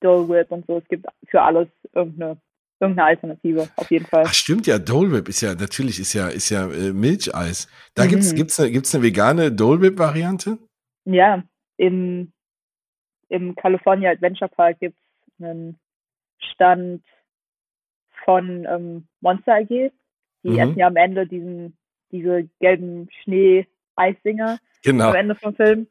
Dole 0.00 0.28
Whip 0.28 0.50
und 0.50 0.66
so. 0.66 0.78
Es 0.78 0.88
gibt 0.88 1.06
für 1.28 1.42
alles 1.42 1.68
irgendeine 1.92 2.36
irgendeine 2.84 3.08
Alternative, 3.08 3.68
auf 3.76 3.90
jeden 3.90 4.06
Fall. 4.06 4.24
Ach, 4.26 4.34
stimmt 4.34 4.66
ja, 4.66 4.78
Dole 4.78 5.12
Whip 5.12 5.28
ist 5.28 5.40
ja, 5.40 5.54
natürlich 5.54 5.98
ist 5.98 6.12
ja, 6.12 6.28
ist 6.28 6.50
ja 6.50 6.70
äh, 6.70 6.92
Milcheis. 6.92 7.68
Da 7.94 8.04
mhm. 8.04 8.08
gibt's, 8.08 8.34
gibt's 8.34 8.60
eine, 8.60 8.70
gibt's 8.70 8.94
eine 8.94 9.04
vegane 9.04 9.52
Dole 9.52 9.80
Whip 9.80 9.98
Variante? 9.98 10.58
Ja, 11.04 11.42
im, 11.76 12.32
im 13.28 13.54
California 13.56 14.10
Adventure 14.10 14.48
Park 14.48 14.80
gibt's 14.80 15.00
einen 15.40 15.78
Stand 16.52 17.02
von 18.24 18.66
ähm, 18.68 19.08
Monster 19.20 19.54
AG. 19.54 19.68
Die 19.68 19.92
mhm. 20.44 20.58
essen 20.58 20.78
ja 20.78 20.86
am 20.86 20.96
Ende 20.96 21.26
diesen, 21.26 21.76
diese 22.10 22.48
gelben 22.60 23.08
Schnee-Eisdinger 23.22 24.58
genau. 24.82 25.08
am 25.08 25.14
Ende 25.14 25.34
vom 25.34 25.54
Film. 25.54 25.88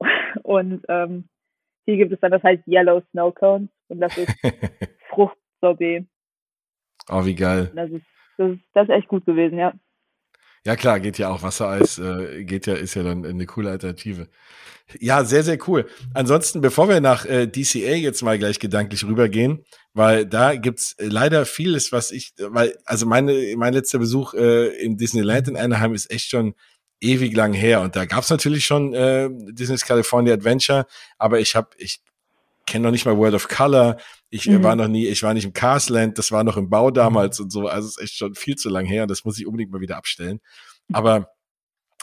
Und 0.42 0.84
ähm, 0.88 1.28
hier 1.84 1.96
gibt 1.96 2.12
es 2.12 2.20
dann, 2.20 2.30
das 2.30 2.42
heißt 2.42 2.66
Yellow 2.66 3.02
Snow 3.10 3.34
Cones 3.34 3.68
und 3.88 4.00
das 4.00 4.16
ist 4.16 4.32
Fruchtsorbet. 5.08 6.06
Oh, 7.08 7.24
wie 7.24 7.34
geil. 7.34 7.72
Das 7.74 7.90
ist, 7.90 8.04
das 8.38 8.50
ist, 8.52 8.60
das 8.74 8.88
ist 8.88 8.94
echt 8.94 9.08
gut 9.08 9.26
gewesen, 9.26 9.58
ja. 9.58 9.72
Ja 10.64 10.76
klar, 10.76 11.00
geht 11.00 11.18
ja 11.18 11.28
auch. 11.28 11.42
Wassereis 11.42 11.98
äh, 11.98 12.44
geht 12.44 12.66
ja, 12.66 12.74
ist 12.74 12.94
ja 12.94 13.02
dann 13.02 13.26
eine 13.26 13.46
coole 13.46 13.70
Alternative. 13.70 14.28
Ja, 15.00 15.24
sehr, 15.24 15.42
sehr 15.42 15.58
cool. 15.68 15.86
Ansonsten, 16.14 16.60
bevor 16.60 16.88
wir 16.88 17.00
nach 17.00 17.24
äh, 17.24 17.46
DCA 17.46 17.94
jetzt 17.94 18.22
mal 18.22 18.38
gleich 18.38 18.58
gedanklich 18.58 19.04
rübergehen, 19.04 19.64
weil 19.94 20.26
da 20.26 20.54
gibt's 20.54 20.96
leider 20.98 21.46
vieles, 21.46 21.92
was 21.92 22.10
ich, 22.10 22.34
weil, 22.38 22.76
also 22.84 23.06
meine, 23.06 23.54
mein 23.56 23.72
letzter 23.72 23.98
Besuch 23.98 24.34
äh, 24.34 24.68
in 24.76 24.96
Disneyland 24.96 25.48
in 25.48 25.56
Anaheim 25.56 25.94
ist 25.94 26.10
echt 26.10 26.30
schon 26.30 26.54
ewig 27.00 27.34
lang 27.34 27.52
her. 27.52 27.80
Und 27.80 27.96
da 27.96 28.04
gab's 28.04 28.30
natürlich 28.30 28.64
schon 28.64 28.94
äh, 28.94 29.28
Disney's 29.32 29.84
California 29.84 30.34
Adventure, 30.34 30.86
aber 31.18 31.40
ich 31.40 31.56
habe, 31.56 31.70
ich 31.78 32.00
kenne 32.66 32.84
noch 32.84 32.90
nicht 32.90 33.04
mal 33.04 33.16
World 33.16 33.34
of 33.34 33.48
Color. 33.48 33.96
Ich 34.30 34.48
äh, 34.48 34.58
mhm. 34.58 34.64
war 34.64 34.76
noch 34.76 34.88
nie, 34.88 35.06
ich 35.06 35.22
war 35.22 35.34
nicht 35.34 35.44
im 35.44 35.52
Castland, 35.52 36.18
das 36.18 36.32
war 36.32 36.44
noch 36.44 36.56
im 36.56 36.70
Bau 36.70 36.90
damals 36.90 37.38
mhm. 37.38 37.44
und 37.44 37.50
so. 37.50 37.66
Also 37.66 37.88
es 37.88 37.96
ist 37.96 38.02
echt 38.02 38.16
schon 38.16 38.34
viel 38.34 38.56
zu 38.56 38.68
lang 38.68 38.86
her. 38.86 39.06
Das 39.06 39.24
muss 39.24 39.38
ich 39.38 39.46
unbedingt 39.46 39.72
mal 39.72 39.80
wieder 39.80 39.96
abstellen. 39.96 40.40
Aber 40.92 41.28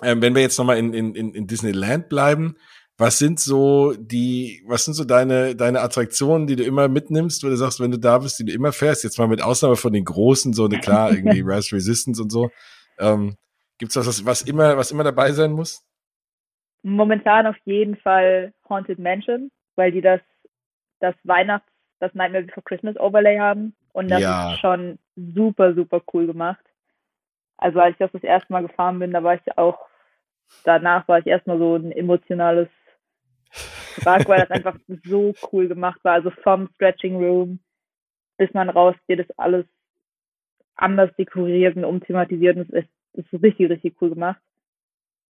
ähm, 0.02 0.22
wenn 0.22 0.36
wir 0.36 0.42
jetzt 0.42 0.58
nochmal 0.58 0.78
in, 0.78 0.94
in, 0.94 1.14
in 1.16 1.48
Disneyland 1.48 2.10
bleiben, 2.10 2.56
was 3.00 3.18
sind 3.18 3.40
so 3.40 3.94
die, 3.98 4.62
was 4.68 4.84
sind 4.84 4.94
so 4.94 5.06
deine, 5.06 5.56
deine 5.56 5.80
Attraktionen, 5.80 6.48
die 6.48 6.58
du 6.58 6.64
immer 6.64 6.90
mitnimmst, 6.90 7.44
wo 7.44 7.48
du 7.48 7.56
sagst, 7.56 7.80
wenn 7.80 7.92
du 7.92 7.98
da 7.98 8.18
bist, 8.18 8.40
die 8.40 8.46
du 8.46 8.52
immer 8.52 8.74
fährst, 8.74 9.06
jetzt 9.06 9.18
mal 9.18 9.28
mit 9.30 9.42
Ausnahme 9.42 9.78
von 9.78 9.94
den 9.94 10.04
großen, 10.04 10.52
so 10.52 10.66
eine 10.66 10.80
klar, 10.82 11.12
irgendwie 11.12 11.42
Rise 11.42 11.76
Resistance 11.76 12.22
und 12.22 12.30
so. 12.30 12.50
Ähm, 13.00 13.36
Gibt 13.78 13.96
es 13.96 14.06
was, 14.06 14.26
was 14.26 14.42
immer, 14.42 14.76
was 14.76 14.92
immer 14.92 15.06
dabei 15.06 15.32
sein 15.32 15.54
muss? 15.54 15.82
Momentan 16.84 17.48
auf 17.48 17.56
jeden 17.64 17.96
Fall 17.96 18.54
Haunted 18.68 19.00
Mansion, 19.00 19.50
weil 19.76 19.94
die 19.94 20.02
das 20.02 20.20
das 21.00 21.16
Weihnachts-, 21.24 21.72
das 22.00 22.14
Nightmare 22.14 22.44
Before 22.44 22.64
Christmas 22.64 22.98
Overlay 22.98 23.40
haben. 23.40 23.76
Und 23.94 24.10
das 24.10 24.22
ja. 24.22 24.52
ist 24.52 24.60
schon 24.60 25.00
super, 25.16 25.74
super 25.74 26.02
cool 26.14 26.28
gemacht. 26.28 26.64
Also 27.58 27.80
als 27.80 27.94
ich 27.94 27.98
das 27.98 28.12
das 28.12 28.24
erste 28.24 28.52
Mal 28.54 28.62
gefahren 28.62 29.00
bin, 29.00 29.12
da 29.12 29.24
war 29.24 29.36
ich 29.36 29.58
auch, 29.58 29.88
danach 30.64 31.08
war 31.08 31.20
ich 31.20 31.28
erstmal 31.28 31.58
so 31.58 31.76
ein 31.76 31.92
emotionales 31.92 32.70
Wrack, 34.04 34.28
weil 34.30 34.40
das 34.40 34.52
einfach 34.52 34.78
so 35.06 35.34
cool 35.52 35.68
gemacht 35.68 36.00
war. 36.04 36.14
Also 36.14 36.30
vom 36.44 36.70
Stretching 36.76 37.18
Room 37.18 37.60
bis 38.38 38.54
man 38.54 38.70
rausgeht, 38.70 39.20
ist 39.20 39.38
alles 39.38 39.66
anders 40.76 41.14
dekoriert 41.18 41.76
und 41.76 41.84
umthematisiert 41.84 42.56
und 42.56 42.74
es 42.74 42.86
ist, 42.86 43.32
ist 43.34 43.44
richtig, 43.44 43.70
richtig 43.70 44.02
cool 44.02 44.12
gemacht. 44.12 44.40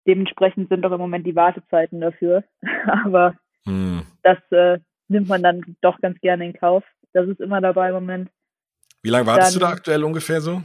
Dementsprechend 0.06 0.68
sind 0.68 0.82
doch 0.82 0.92
im 0.92 1.00
Moment 1.00 1.26
die 1.26 1.36
Wartezeiten 1.36 2.02
dafür. 2.02 2.44
Aber 3.06 3.38
Hm. 3.68 4.04
Das 4.24 4.38
äh, 4.52 4.80
nimmt 5.08 5.28
man 5.28 5.44
dann 5.44 5.76
doch 5.82 6.00
ganz 6.02 6.20
gerne 6.22 6.46
in 6.46 6.54
Kauf. 6.54 6.84
Das 7.14 7.28
ist 7.28 7.40
immer 7.40 7.62
dabei 7.62 7.90
im 7.90 7.96
Moment. 7.96 8.30
Wie 9.02 9.10
lange 9.10 9.26
wartest 9.26 9.56
dann, 9.56 9.60
du 9.60 9.66
da 9.66 9.72
aktuell 9.72 10.04
ungefähr 10.04 10.42
so? 10.42 10.62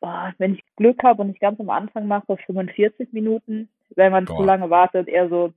Boah, 0.00 0.32
wenn 0.38 0.54
ich 0.54 0.64
Glück 0.76 1.02
habe 1.02 1.22
und 1.22 1.30
ich 1.30 1.38
ganz 1.38 1.60
am 1.60 1.70
Anfang 1.70 2.06
mache, 2.06 2.36
45 2.46 3.12
Minuten. 3.12 3.68
Wenn 3.94 4.12
man 4.12 4.24
boah. 4.24 4.38
zu 4.38 4.42
lange 4.42 4.70
wartet, 4.70 5.08
eher 5.08 5.28
so 5.28 5.52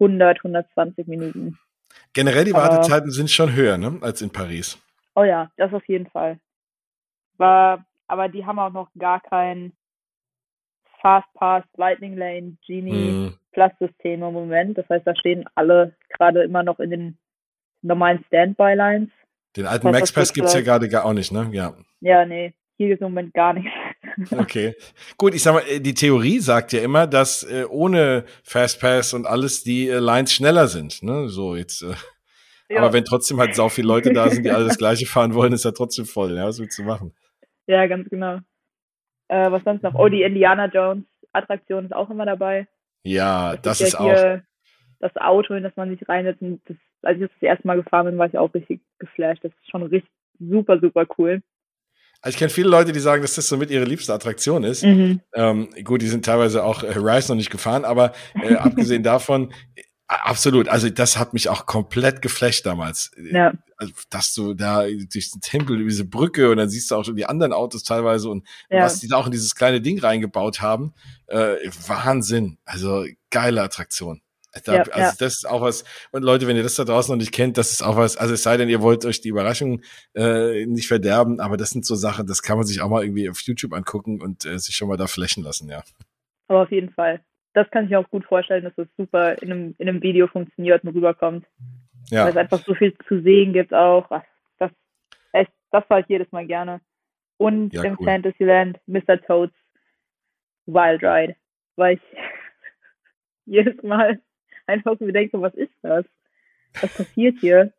100, 0.00 0.38
120 0.38 1.06
Minuten. 1.06 1.58
Generell 2.12 2.44
die 2.44 2.52
Wartezeiten 2.52 3.08
aber, 3.08 3.10
sind 3.10 3.30
schon 3.30 3.54
höher, 3.54 3.78
ne, 3.78 3.98
als 4.02 4.22
in 4.22 4.30
Paris. 4.30 4.78
Oh 5.14 5.24
ja, 5.24 5.50
das 5.56 5.72
auf 5.72 5.86
jeden 5.86 6.06
Fall. 6.06 6.38
War, 7.36 7.84
aber 8.08 8.28
die 8.28 8.44
haben 8.44 8.58
auch 8.58 8.72
noch 8.72 8.88
gar 8.98 9.20
kein 9.20 9.72
Fast 11.00 11.32
Pass, 11.34 11.64
Lightning 11.76 12.16
Lane, 12.16 12.56
Genie 12.66 13.10
mm. 13.10 13.34
Plus 13.52 13.70
System 13.78 14.22
im 14.22 14.32
Moment. 14.32 14.78
Das 14.78 14.88
heißt, 14.88 15.06
da 15.06 15.14
stehen 15.14 15.44
alle 15.54 15.94
gerade 16.10 16.42
immer 16.42 16.62
noch 16.62 16.80
in 16.80 16.90
den 16.90 17.18
normalen 17.82 18.24
Standby-Lines. 18.26 19.10
Den 19.56 19.66
alten 19.66 19.90
Max 19.90 20.12
Pass 20.12 20.32
gibt 20.32 20.48
es 20.48 20.54
ja 20.54 20.62
gerade 20.62 20.88
gar 20.88 21.04
auch 21.04 21.12
nicht, 21.12 21.32
ne? 21.32 21.48
Ja. 21.52 21.74
Ja, 22.00 22.24
nee. 22.24 22.54
Hier 22.78 22.94
ist 22.94 23.00
im 23.00 23.08
Moment 23.08 23.34
gar 23.34 23.52
nichts. 23.52 23.70
okay. 24.32 24.74
Gut, 25.18 25.34
ich 25.34 25.42
sag 25.42 25.54
mal, 25.54 25.80
die 25.80 25.94
Theorie 25.94 26.38
sagt 26.38 26.72
ja 26.72 26.80
immer, 26.80 27.06
dass 27.06 27.42
äh, 27.44 27.64
ohne 27.68 28.24
Fastpass 28.42 29.14
und 29.14 29.26
alles 29.26 29.62
die 29.62 29.88
äh, 29.88 29.98
Lines 29.98 30.32
schneller 30.32 30.66
sind. 30.68 31.02
Ne? 31.02 31.28
So, 31.28 31.54
jetzt. 31.54 31.82
Äh, 31.82 31.94
ja. 32.70 32.78
Aber 32.78 32.92
wenn 32.94 33.04
trotzdem 33.04 33.38
halt 33.38 33.54
so 33.54 33.68
viele 33.68 33.88
Leute 33.88 34.12
da 34.12 34.30
sind, 34.30 34.44
die 34.44 34.50
alle 34.50 34.64
das 34.64 34.78
Gleiche 34.78 35.06
fahren 35.06 35.34
wollen, 35.34 35.52
ist 35.52 35.66
er 35.66 35.74
trotzdem 35.74 36.06
voll. 36.06 36.34
Ja, 36.34 36.46
was 36.46 36.58
willst 36.58 36.78
du 36.78 36.84
machen? 36.84 37.14
Ja, 37.66 37.86
ganz 37.86 38.08
genau. 38.08 38.38
Äh, 39.28 39.50
was 39.50 39.62
sonst 39.64 39.82
noch? 39.82 39.94
Oh, 39.94 40.08
die 40.08 40.22
Indiana 40.22 40.66
Jones 40.66 41.04
Attraktion 41.32 41.84
ist 41.84 41.94
auch 41.94 42.10
immer 42.10 42.26
dabei. 42.26 42.66
Ja, 43.04 43.56
das, 43.56 43.78
das 43.78 43.88
ist, 43.88 43.92
ja 43.94 44.12
ist 44.12 44.24
auch. 44.24 44.40
Das 45.00 45.16
Auto, 45.16 45.54
in 45.54 45.64
das 45.64 45.74
man 45.76 45.90
sich 45.90 46.08
reinsetzt. 46.08 46.40
Das, 46.40 46.76
als 47.02 47.16
ich 47.16 47.22
das, 47.22 47.30
das 47.40 47.42
erste 47.42 47.66
Mal 47.66 47.82
gefahren 47.82 48.06
bin, 48.06 48.18
war 48.18 48.26
ich 48.26 48.38
auch 48.38 48.54
richtig 48.54 48.80
geflasht. 48.98 49.42
Das 49.42 49.52
ist 49.52 49.70
schon 49.70 49.82
richtig 49.82 50.10
super, 50.38 50.78
super 50.78 51.06
cool. 51.18 51.42
Also 52.20 52.36
ich 52.36 52.38
kenne 52.38 52.50
viele 52.50 52.68
Leute, 52.68 52.92
die 52.92 53.00
sagen, 53.00 53.20
dass 53.20 53.34
das 53.34 53.48
so 53.48 53.56
mit 53.56 53.70
ihre 53.70 53.84
liebste 53.84 54.14
Attraktion 54.14 54.62
ist. 54.62 54.84
Mhm. 54.84 55.20
Ähm, 55.34 55.70
gut, 55.82 56.02
die 56.02 56.06
sind 56.06 56.24
teilweise 56.24 56.62
auch 56.62 56.84
äh, 56.84 56.94
Horizon 56.94 57.34
noch 57.34 57.40
nicht 57.40 57.50
gefahren, 57.50 57.84
aber 57.84 58.12
äh, 58.40 58.54
abgesehen 58.54 59.02
davon, 59.02 59.52
absolut. 60.22 60.68
Also 60.68 60.88
das 60.88 61.18
hat 61.18 61.32
mich 61.32 61.48
auch 61.48 61.66
komplett 61.66 62.22
geflasht 62.22 62.66
damals. 62.66 63.10
Ja. 63.30 63.52
Also, 63.76 63.92
dass 64.10 64.34
du 64.34 64.54
da 64.54 64.82
durch 64.84 65.30
den 65.30 65.40
Tempel, 65.40 65.82
diese 65.84 66.04
Brücke 66.04 66.50
und 66.50 66.56
dann 66.56 66.68
siehst 66.68 66.90
du 66.90 66.96
auch 66.96 67.04
schon 67.04 67.16
die 67.16 67.26
anderen 67.26 67.52
Autos 67.52 67.82
teilweise 67.82 68.28
und 68.28 68.46
ja. 68.70 68.84
was 68.84 69.00
die 69.00 69.08
da 69.08 69.16
auch 69.16 69.26
in 69.26 69.32
dieses 69.32 69.54
kleine 69.54 69.80
Ding 69.80 69.98
reingebaut 69.98 70.60
haben. 70.60 70.94
Äh, 71.26 71.56
Wahnsinn. 71.86 72.58
Also 72.64 73.04
geile 73.30 73.62
Attraktion. 73.62 74.22
Da, 74.64 74.74
ja, 74.74 74.82
also 74.82 74.98
ja. 74.98 75.12
das 75.18 75.34
ist 75.34 75.48
auch 75.48 75.62
was, 75.62 75.82
und 76.10 76.22
Leute, 76.22 76.46
wenn 76.46 76.56
ihr 76.56 76.62
das 76.62 76.74
da 76.74 76.84
draußen 76.84 77.10
noch 77.10 77.18
nicht 77.18 77.32
kennt, 77.32 77.56
das 77.56 77.72
ist 77.72 77.82
auch 77.82 77.96
was, 77.96 78.18
also 78.18 78.34
es 78.34 78.42
sei 78.42 78.58
denn, 78.58 78.68
ihr 78.68 78.82
wollt 78.82 79.06
euch 79.06 79.22
die 79.22 79.30
Überraschung 79.30 79.80
äh, 80.14 80.66
nicht 80.66 80.88
verderben, 80.88 81.40
aber 81.40 81.56
das 81.56 81.70
sind 81.70 81.86
so 81.86 81.94
Sachen, 81.94 82.26
das 82.26 82.42
kann 82.42 82.58
man 82.58 82.66
sich 82.66 82.82
auch 82.82 82.90
mal 82.90 83.02
irgendwie 83.02 83.30
auf 83.30 83.40
YouTube 83.40 83.72
angucken 83.72 84.20
und 84.20 84.44
äh, 84.44 84.58
sich 84.58 84.76
schon 84.76 84.88
mal 84.88 84.98
da 84.98 85.06
flächen 85.06 85.42
lassen, 85.42 85.70
ja. 85.70 85.82
Aber 86.48 86.64
auf 86.64 86.70
jeden 86.70 86.90
Fall. 86.90 87.24
Das 87.54 87.70
kann 87.70 87.86
ich 87.86 87.96
auch 87.96 88.08
gut 88.08 88.24
vorstellen, 88.24 88.64
dass 88.64 88.74
das 88.76 88.88
super 88.96 89.40
in 89.42 89.52
einem, 89.52 89.74
in 89.78 89.88
einem 89.88 90.02
Video 90.02 90.26
funktioniert 90.26 90.82
und 90.84 90.94
rüberkommt. 90.94 91.46
Ja. 92.10 92.24
Weil 92.24 92.30
es 92.30 92.36
einfach 92.36 92.58
so 92.64 92.74
viel 92.74 92.96
zu 93.08 93.20
sehen 93.22 93.52
gibt 93.52 93.74
auch. 93.74 94.08
Das, 94.58 94.70
das, 95.32 95.46
das 95.70 95.84
fahre 95.86 96.00
ich 96.00 96.08
jedes 96.08 96.30
Mal 96.32 96.46
gerne. 96.46 96.80
Und 97.36 97.74
ja, 97.74 97.82
im 97.84 97.96
cool. 97.98 98.06
Fantasyland 98.06 98.80
Mr. 98.86 99.20
Toads 99.20 99.54
Wild 100.66 101.02
Ride, 101.02 101.36
weil 101.76 101.96
ich 101.96 102.02
jedes 103.46 103.82
Mal 103.82 104.20
einfach 104.66 104.98
mir 105.00 105.12
denke, 105.12 105.40
was 105.40 105.54
ist 105.54 105.74
das? 105.82 106.04
Was 106.80 106.96
passiert 106.96 107.36
hier? 107.40 107.72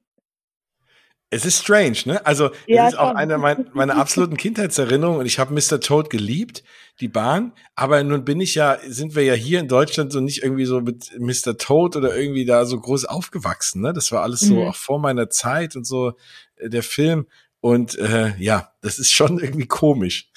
Es 1.34 1.46
ist 1.46 1.64
strange, 1.64 1.98
ne? 2.06 2.26
Also, 2.26 2.52
ja, 2.68 2.88
es 2.88 2.94
ist 2.94 3.00
auch 3.00 3.16
eine 3.16 3.38
meiner, 3.38 3.66
meiner 3.74 3.98
absoluten 3.98 4.38
Kindheitserinnerungen 4.38 5.20
und 5.20 5.26
ich 5.26 5.40
habe 5.40 5.54
Mr. 5.54 5.80
Toad 5.80 6.10
geliebt, 6.10 6.64
die 7.00 7.08
Bahn, 7.08 7.54
aber 7.76 8.04
nun 8.04 8.24
bin 8.24 8.40
ich 8.40 8.56
ja, 8.56 8.78
sind 8.86 9.16
wir 9.16 9.24
ja 9.24 9.34
hier 9.34 9.60
in 9.60 9.68
Deutschland 9.68 10.12
so 10.12 10.20
nicht 10.20 10.44
irgendwie 10.44 10.66
so 10.66 10.82
mit 10.82 11.12
Mr. 11.20 11.58
Toad 11.58 11.96
oder 11.96 12.16
irgendwie 12.16 12.46
da 12.46 12.66
so 12.66 12.80
groß 12.80 13.06
aufgewachsen, 13.06 13.82
ne? 13.82 13.94
Das 13.94 14.12
war 14.12 14.22
alles 14.22 14.42
so 14.42 14.56
mhm. 14.56 14.68
auch 14.68 14.76
vor 14.76 15.00
meiner 15.00 15.30
Zeit 15.30 15.76
und 15.76 15.86
so 15.86 16.14
äh, 16.58 16.70
der 16.70 16.84
Film 16.84 17.26
und 17.62 17.98
äh, 17.98 18.36
ja, 18.38 18.72
das 18.82 19.00
ist 19.00 19.12
schon 19.12 19.40
irgendwie 19.42 19.68
komisch. 19.68 20.30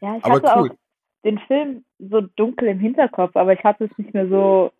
Ja, 0.00 0.16
ich 0.16 0.24
aber 0.24 0.34
hatte 0.36 0.60
cool. 0.60 0.70
auch 0.70 0.76
den 1.24 1.38
Film 1.40 1.84
so 1.98 2.22
dunkel 2.22 2.68
im 2.68 2.78
Hinterkopf, 2.80 3.36
aber 3.36 3.52
ich 3.52 3.62
hatte 3.62 3.84
es 3.84 3.98
nicht 3.98 4.14
mehr 4.14 4.28
so 4.28 4.72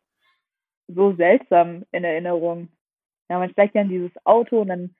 so 0.88 1.14
seltsam 1.14 1.84
in 1.92 2.04
Erinnerung. 2.04 2.68
Ja, 3.28 3.38
man 3.38 3.50
steigt 3.50 3.74
ja 3.74 3.82
in 3.82 3.88
dieses 3.88 4.10
Auto 4.24 4.62
und 4.62 4.68
dann 4.68 4.94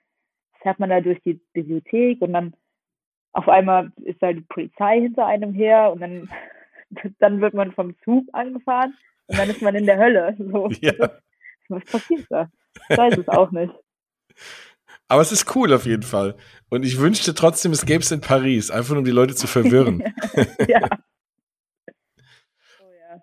fährt 0.63 0.79
man 0.79 0.91
da 0.91 1.01
durch 1.01 1.21
die 1.23 1.41
Bibliothek 1.53 2.21
und 2.23 2.33
dann 2.33 2.55
auf 3.33 3.49
einmal 3.49 3.93
ist 4.03 4.23
da 4.23 4.33
die 4.33 4.41
Polizei 4.43 5.01
hinter 5.01 5.27
einem 5.27 5.53
her 5.55 5.93
und 5.93 6.01
dann, 6.01 6.31
dann 7.19 7.41
wird 7.41 7.55
man 7.55 7.73
vom 7.73 7.95
Zug 8.05 8.27
angefahren 8.33 8.95
und 9.27 9.39
dann 9.39 9.51
ist 9.51 9.63
man 9.63 9.75
in 9.75 9.87
der 9.87 9.99
Hölle. 9.99 10.37
So, 10.39 10.69
ja. 10.81 10.93
Was 11.69 11.85
passiert 11.85 12.27
da? 12.31 12.51
Ich 12.89 12.99
weiß 12.99 13.19
es 13.19 13.29
auch 13.29 13.51
nicht. 13.53 13.73
Aber 15.07 15.23
es 15.23 15.33
ist 15.33 15.55
cool 15.55 15.73
auf 15.73 15.87
jeden 15.87 16.03
Fall. 16.03 16.37
Und 16.69 16.85
ich 16.85 16.99
wünschte 16.99 17.35
trotzdem, 17.35 17.73
es 17.73 17.87
gäbe 17.87 18.03
es 18.03 18.11
in 18.11 18.21
Paris, 18.21 18.71
einfach 18.71 18.97
um 18.97 19.05
die 19.05 19.11
Leute 19.11 19.35
zu 19.35 19.47
verwirren. 19.47 20.03
ja. 20.69 20.89
Oh, 22.81 22.91
ja. 22.93 23.23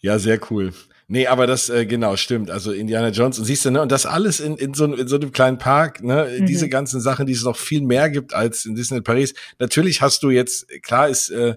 Ja, 0.00 0.18
sehr 0.18 0.40
cool. 0.50 0.72
Nee, 1.10 1.26
aber 1.26 1.46
das 1.46 1.70
äh, 1.70 1.86
genau 1.86 2.16
stimmt. 2.16 2.50
Also 2.50 2.70
Indiana 2.70 3.08
Jones 3.08 3.38
und 3.38 3.46
siehst 3.46 3.64
du, 3.64 3.70
ne, 3.70 3.80
und 3.80 3.90
das 3.90 4.04
alles 4.04 4.40
in, 4.40 4.56
in, 4.58 4.74
so, 4.74 4.84
in 4.84 5.08
so 5.08 5.16
einem 5.16 5.32
kleinen 5.32 5.56
Park, 5.56 6.02
ne, 6.02 6.36
mhm. 6.38 6.44
diese 6.44 6.68
ganzen 6.68 7.00
Sachen, 7.00 7.24
die 7.26 7.32
es 7.32 7.44
noch 7.44 7.56
viel 7.56 7.80
mehr 7.80 8.10
gibt 8.10 8.34
als 8.34 8.66
in 8.66 8.74
Disney 8.74 9.00
Paris. 9.00 9.32
Natürlich 9.58 10.02
hast 10.02 10.22
du 10.22 10.28
jetzt, 10.28 10.68
klar 10.82 11.08
ist 11.08 11.30
äh, 11.30 11.56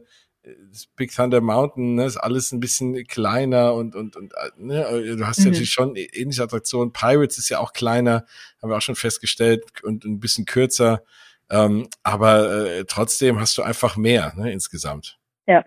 Big 0.95 1.13
Thunder 1.13 1.41
Mountain, 1.41 1.95
ne, 1.95 2.05
ist 2.05 2.15
alles 2.15 2.53
ein 2.53 2.61
bisschen 2.61 3.05
kleiner 3.07 3.73
und 3.73 3.93
und 3.93 4.15
und 4.15 4.33
äh, 4.33 4.51
ne, 4.55 5.17
du 5.17 5.27
hast 5.27 5.39
mhm. 5.39 5.45
ja 5.45 5.51
natürlich 5.51 5.71
schon 5.71 5.95
ähnliche 5.97 6.43
Attraktionen. 6.43 6.93
Pirates 6.93 7.37
ist 7.37 7.49
ja 7.49 7.59
auch 7.59 7.73
kleiner, 7.73 8.25
haben 8.61 8.69
wir 8.69 8.77
auch 8.77 8.81
schon 8.81 8.95
festgestellt 8.95 9.65
und 9.83 10.05
ein 10.05 10.21
bisschen 10.21 10.45
kürzer. 10.45 11.03
Ähm, 11.49 11.89
aber 12.03 12.67
äh, 12.67 12.85
trotzdem 12.85 13.37
hast 13.37 13.57
du 13.57 13.63
einfach 13.63 13.97
mehr 13.97 14.33
ne, 14.37 14.53
insgesamt. 14.53 15.19
Ja, 15.45 15.65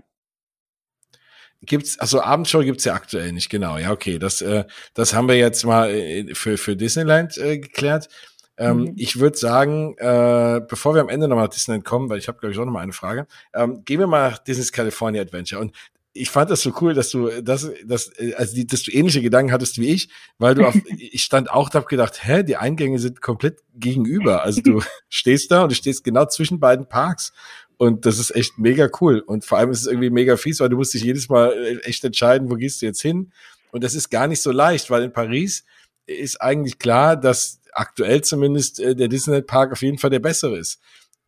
gibt's, 1.66 1.98
also 1.98 2.20
Abendshow 2.20 2.60
gibt's 2.60 2.84
ja 2.84 2.94
aktuell 2.94 3.32
nicht, 3.32 3.50
genau. 3.50 3.78
Ja, 3.78 3.92
okay, 3.92 4.18
das, 4.18 4.40
äh, 4.42 4.64
das 4.94 5.14
haben 5.14 5.28
wir 5.28 5.36
jetzt 5.36 5.64
mal 5.64 5.90
äh, 5.90 6.34
für, 6.34 6.58
für 6.58 6.76
Disneyland 6.76 7.36
äh, 7.38 7.58
geklärt. 7.58 8.08
Ähm, 8.56 8.78
mhm. 8.78 8.92
Ich 8.96 9.18
würde 9.18 9.36
sagen, 9.36 9.96
äh, 9.98 10.60
bevor 10.68 10.94
wir 10.94 11.00
am 11.00 11.08
Ende 11.08 11.26
nochmal 11.26 11.46
nach 11.46 11.52
Disneyland 11.52 11.84
kommen, 11.84 12.08
weil 12.08 12.18
ich 12.18 12.28
habe, 12.28 12.38
glaube 12.38 12.52
ich, 12.52 12.58
auch 12.58 12.64
nochmal 12.64 12.84
eine 12.84 12.92
Frage, 12.92 13.26
ähm, 13.52 13.84
gehen 13.84 13.98
wir 13.98 14.06
mal 14.06 14.30
nach 14.30 14.38
Disney's 14.38 14.70
California 14.70 15.20
Adventure. 15.20 15.60
Und 15.60 15.72
ich 16.16 16.30
fand 16.30 16.48
das 16.48 16.62
so 16.62 16.72
cool, 16.80 16.94
dass 16.94 17.10
du 17.10 17.42
das, 17.42 17.68
das, 17.84 18.12
also 18.36 18.54
die, 18.54 18.66
dass 18.66 18.84
du 18.84 18.92
ähnliche 18.92 19.20
Gedanken 19.20 19.52
hattest 19.52 19.78
wie 19.78 19.88
ich, 19.88 20.08
weil 20.38 20.54
du 20.54 20.64
auf, 20.64 20.74
ich 20.98 21.24
stand 21.24 21.50
auch 21.50 21.68
da 21.68 21.80
hab 21.80 21.88
gedacht, 21.88 22.24
hä, 22.24 22.44
die 22.44 22.56
Eingänge 22.56 23.00
sind 23.00 23.20
komplett 23.20 23.58
gegenüber. 23.74 24.44
Also 24.44 24.62
du 24.62 24.80
stehst 25.08 25.50
da 25.50 25.64
und 25.64 25.72
du 25.72 25.74
stehst 25.74 26.04
genau 26.04 26.26
zwischen 26.26 26.60
beiden 26.60 26.88
Parks. 26.88 27.32
Und 27.76 28.06
das 28.06 28.18
ist 28.18 28.34
echt 28.34 28.58
mega 28.58 28.88
cool. 29.00 29.20
Und 29.20 29.44
vor 29.44 29.58
allem 29.58 29.70
ist 29.70 29.80
es 29.80 29.86
irgendwie 29.86 30.10
mega 30.10 30.36
fies, 30.36 30.60
weil 30.60 30.68
du 30.68 30.76
musst 30.76 30.94
dich 30.94 31.02
jedes 31.02 31.28
Mal 31.28 31.52
äh, 31.52 31.78
echt 31.80 32.04
entscheiden, 32.04 32.50
wo 32.50 32.54
gehst 32.54 32.82
du 32.82 32.86
jetzt 32.86 33.02
hin. 33.02 33.32
Und 33.72 33.82
das 33.82 33.94
ist 33.94 34.10
gar 34.10 34.28
nicht 34.28 34.40
so 34.40 34.52
leicht, 34.52 34.90
weil 34.90 35.02
in 35.02 35.12
Paris 35.12 35.66
ist 36.06 36.40
eigentlich 36.40 36.78
klar, 36.78 37.16
dass 37.16 37.60
aktuell 37.72 38.22
zumindest 38.22 38.80
äh, 38.80 38.94
der 38.94 39.08
Disneyland 39.08 39.46
Park 39.46 39.72
auf 39.72 39.82
jeden 39.82 39.98
Fall 39.98 40.10
der 40.10 40.20
bessere 40.20 40.56
ist. 40.56 40.80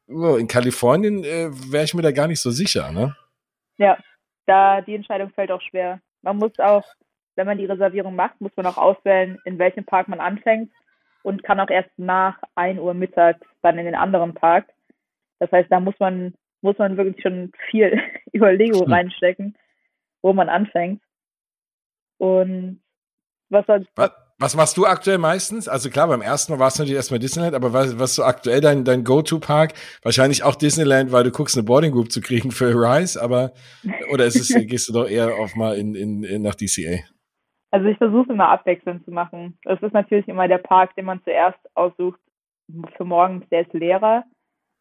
In 0.08 0.46
Kalifornien 0.46 1.24
äh, 1.24 1.50
wäre 1.72 1.84
ich 1.84 1.94
mir 1.94 2.02
da 2.02 2.12
gar 2.12 2.28
nicht 2.28 2.40
so 2.40 2.50
sicher, 2.50 2.92
ne? 2.92 3.16
Ja, 3.76 3.98
da 4.46 4.80
die 4.80 4.94
Entscheidung 4.94 5.30
fällt 5.30 5.50
auch 5.50 5.60
schwer. 5.60 6.00
Man 6.22 6.36
muss 6.36 6.56
auch, 6.58 6.84
wenn 7.34 7.46
man 7.46 7.58
die 7.58 7.66
Reservierung 7.66 8.14
macht, 8.14 8.40
muss 8.40 8.52
man 8.56 8.66
auch 8.66 8.76
auswählen, 8.76 9.38
in 9.44 9.58
welchem 9.58 9.84
Park 9.84 10.08
man 10.08 10.20
anfängt 10.20 10.70
und 11.22 11.42
kann 11.42 11.58
auch 11.58 11.70
erst 11.70 11.90
nach 11.96 12.38
1 12.54 12.78
Uhr 12.78 12.94
mittags 12.94 13.40
dann 13.62 13.78
in 13.78 13.84
den 13.84 13.96
anderen 13.96 14.34
Park. 14.34 14.66
Das 15.38 15.50
heißt, 15.52 15.70
da 15.70 15.80
muss 15.80 15.94
man, 15.98 16.34
muss 16.62 16.78
man 16.78 16.96
wirklich 16.96 17.22
schon 17.22 17.52
viel 17.70 18.00
Überlegung 18.34 18.86
hm. 18.86 18.92
reinstecken, 18.92 19.56
wo 20.22 20.32
man 20.32 20.48
anfängt. 20.48 21.02
Und 22.18 22.80
was, 23.48 23.66
was, 23.68 24.10
was 24.38 24.54
machst 24.56 24.76
du 24.76 24.84
aktuell 24.86 25.18
meistens? 25.18 25.68
Also 25.68 25.88
klar, 25.88 26.08
beim 26.08 26.20
ersten 26.20 26.52
Mal 26.52 26.58
warst 26.58 26.78
du 26.78 26.82
natürlich 26.82 26.96
erstmal 26.96 27.20
Disneyland, 27.20 27.54
aber 27.54 27.72
was, 27.72 27.98
was 27.98 28.14
so 28.14 28.24
aktuell 28.24 28.60
dein, 28.60 28.84
dein 28.84 29.04
Go-To-Park? 29.04 29.72
Wahrscheinlich 30.02 30.42
auch 30.42 30.56
Disneyland, 30.56 31.12
weil 31.12 31.24
du 31.24 31.30
guckst, 31.30 31.56
eine 31.56 31.64
Boarding 31.64 31.92
Group 31.92 32.10
zu 32.10 32.20
kriegen 32.20 32.50
für 32.50 32.74
Rise, 32.74 33.22
aber 33.22 33.52
oder 34.12 34.26
ist 34.26 34.36
es, 34.36 34.48
gehst 34.66 34.88
du 34.88 34.92
doch 34.92 35.08
eher 35.08 35.36
auf 35.36 35.54
mal 35.56 35.76
in, 35.76 35.94
in, 35.94 36.22
in 36.22 36.42
nach 36.42 36.54
DCA? 36.54 36.98
Also 37.70 37.88
ich 37.88 37.98
versuche 37.98 38.32
immer 38.32 38.48
abwechselnd 38.48 39.04
zu 39.04 39.10
machen. 39.10 39.58
Es 39.64 39.80
ist 39.82 39.92
natürlich 39.92 40.28
immer 40.28 40.48
der 40.48 40.58
Park, 40.58 40.94
den 40.96 41.06
man 41.06 41.22
zuerst 41.24 41.58
aussucht 41.74 42.20
für 42.96 43.04
morgens, 43.04 43.48
der 43.50 43.62
ist 43.62 43.72
leerer. 43.72 44.24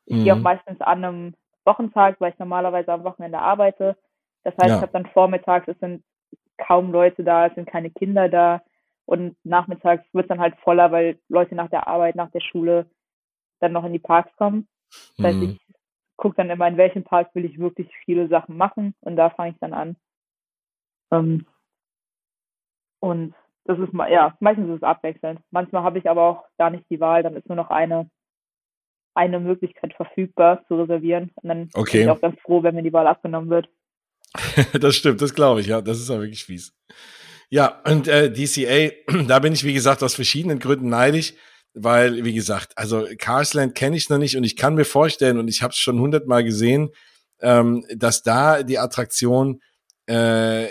Ich 0.06 0.18
mhm. 0.18 0.24
gehe 0.24 0.34
auch 0.34 0.38
mhm. 0.38 0.44
meistens 0.44 0.82
an 0.82 1.04
einem 1.04 1.34
Wochentag, 1.66 2.20
weil 2.20 2.32
ich 2.32 2.40
normalerweise 2.40 2.94
am 2.94 3.04
Wochenende 3.04 3.40
arbeite. 3.40 3.98
Das 4.44 4.54
heißt, 4.58 4.70
ja. 4.70 4.76
ich 4.76 4.82
habe 4.82 4.92
dann 4.92 5.08
vormittags, 5.08 5.68
es 5.68 5.80
sind 5.80 6.04
kaum 6.58 6.92
Leute 6.92 7.24
da, 7.24 7.48
es 7.48 7.56
sind 7.56 7.68
keine 7.68 7.90
Kinder 7.90 8.30
da 8.30 8.62
Und 9.06 9.36
nachmittags 9.44 10.04
wird 10.14 10.26
es 10.26 10.30
dann 10.30 10.40
halt 10.40 10.56
voller, 10.58 10.92
weil 10.92 11.20
Leute 11.30 11.56
nach 11.56 11.70
der 11.70 11.88
Arbeit, 11.88 12.16
nach 12.16 12.32
der 12.32 12.42
Schule 12.42 12.90
dann 13.60 13.72
noch 13.72 13.84
in 13.86 13.94
die 13.94 14.00
Parks 14.00 14.36
kommen. 14.38 14.68
Das 15.18 15.28
heißt, 15.28 15.38
mhm. 15.38 15.44
ich 15.44 15.66
gucke 16.18 16.36
dann 16.38 16.50
immer, 16.50 16.68
in 16.68 16.78
welchem 16.78 17.04
Park 17.04 17.34
will 17.34 17.46
ich 17.46 17.60
wirklich 17.60 17.90
viele 18.06 18.28
Sachen 18.28 18.58
machen 18.58 18.96
und 19.02 19.16
da 19.16 19.30
fange 19.30 19.52
ich 19.52 19.60
dann 19.60 19.74
an. 19.74 19.96
Ähm, 21.12 21.46
und 23.00 23.36
das 23.66 23.80
ist 23.80 23.94
ja, 23.94 24.36
meistens 24.40 24.70
ist 24.70 24.78
es 24.78 24.84
abwechselnd. 24.84 25.42
Manchmal 25.52 25.84
habe 25.84 26.00
ich 26.00 26.10
aber 26.10 26.22
auch 26.24 26.46
gar 26.58 26.70
nicht 26.70 26.90
die 26.90 27.00
Wahl, 27.00 27.24
dann 27.24 27.36
ist 27.36 27.48
nur 27.48 27.56
noch 27.56 27.70
eine, 27.70 28.10
eine 29.16 29.40
Möglichkeit 29.40 29.94
verfügbar 29.94 30.64
zu 30.68 30.76
reservieren. 30.76 31.32
Und 31.36 31.50
dann 31.50 31.70
okay. 31.74 32.00
bin 32.00 32.02
ich 32.02 32.10
auch 32.10 32.22
ganz 32.22 32.40
froh, 32.42 32.64
wenn 32.64 32.76
mir 32.76 32.84
die 32.84 32.94
Wahl 32.94 33.08
abgenommen 33.08 33.50
wird. 33.50 33.70
das 34.80 34.96
stimmt, 34.96 35.22
das 35.22 35.34
glaube 35.34 35.62
ich, 35.62 35.68
ja. 35.68 35.82
Das 35.82 36.00
ist 36.00 36.10
auch 36.10 36.20
wirklich 36.20 36.44
fies. 36.44 36.74
Ja, 37.50 37.82
und 37.88 38.08
äh, 38.08 38.32
DCA, 38.32 38.92
da 39.28 39.40
bin 39.40 39.54
ich, 39.54 39.64
wie 39.64 39.74
gesagt, 39.74 40.04
aus 40.04 40.16
verschiedenen 40.16 40.60
Gründen 40.60 40.90
neidisch, 40.90 41.34
weil, 41.74 42.24
wie 42.24 42.34
gesagt, 42.34 42.78
also 42.78 43.06
Carsland 43.18 43.76
kenne 43.76 43.98
ich 43.98 44.10
noch 44.10 44.18
nicht 44.18 44.38
und 44.38 44.44
ich 44.44 44.56
kann 44.56 44.76
mir 44.76 44.86
vorstellen, 44.86 45.38
und 45.38 45.48
ich 45.48 45.62
habe 45.62 45.72
es 45.72 45.78
schon 45.78 46.00
hundertmal 46.00 46.44
gesehen, 46.44 46.90
ähm, 47.42 47.86
dass 47.94 48.24
da 48.24 48.64
die 48.64 48.80
Attraktion 48.80 49.62
äh, 50.08 50.68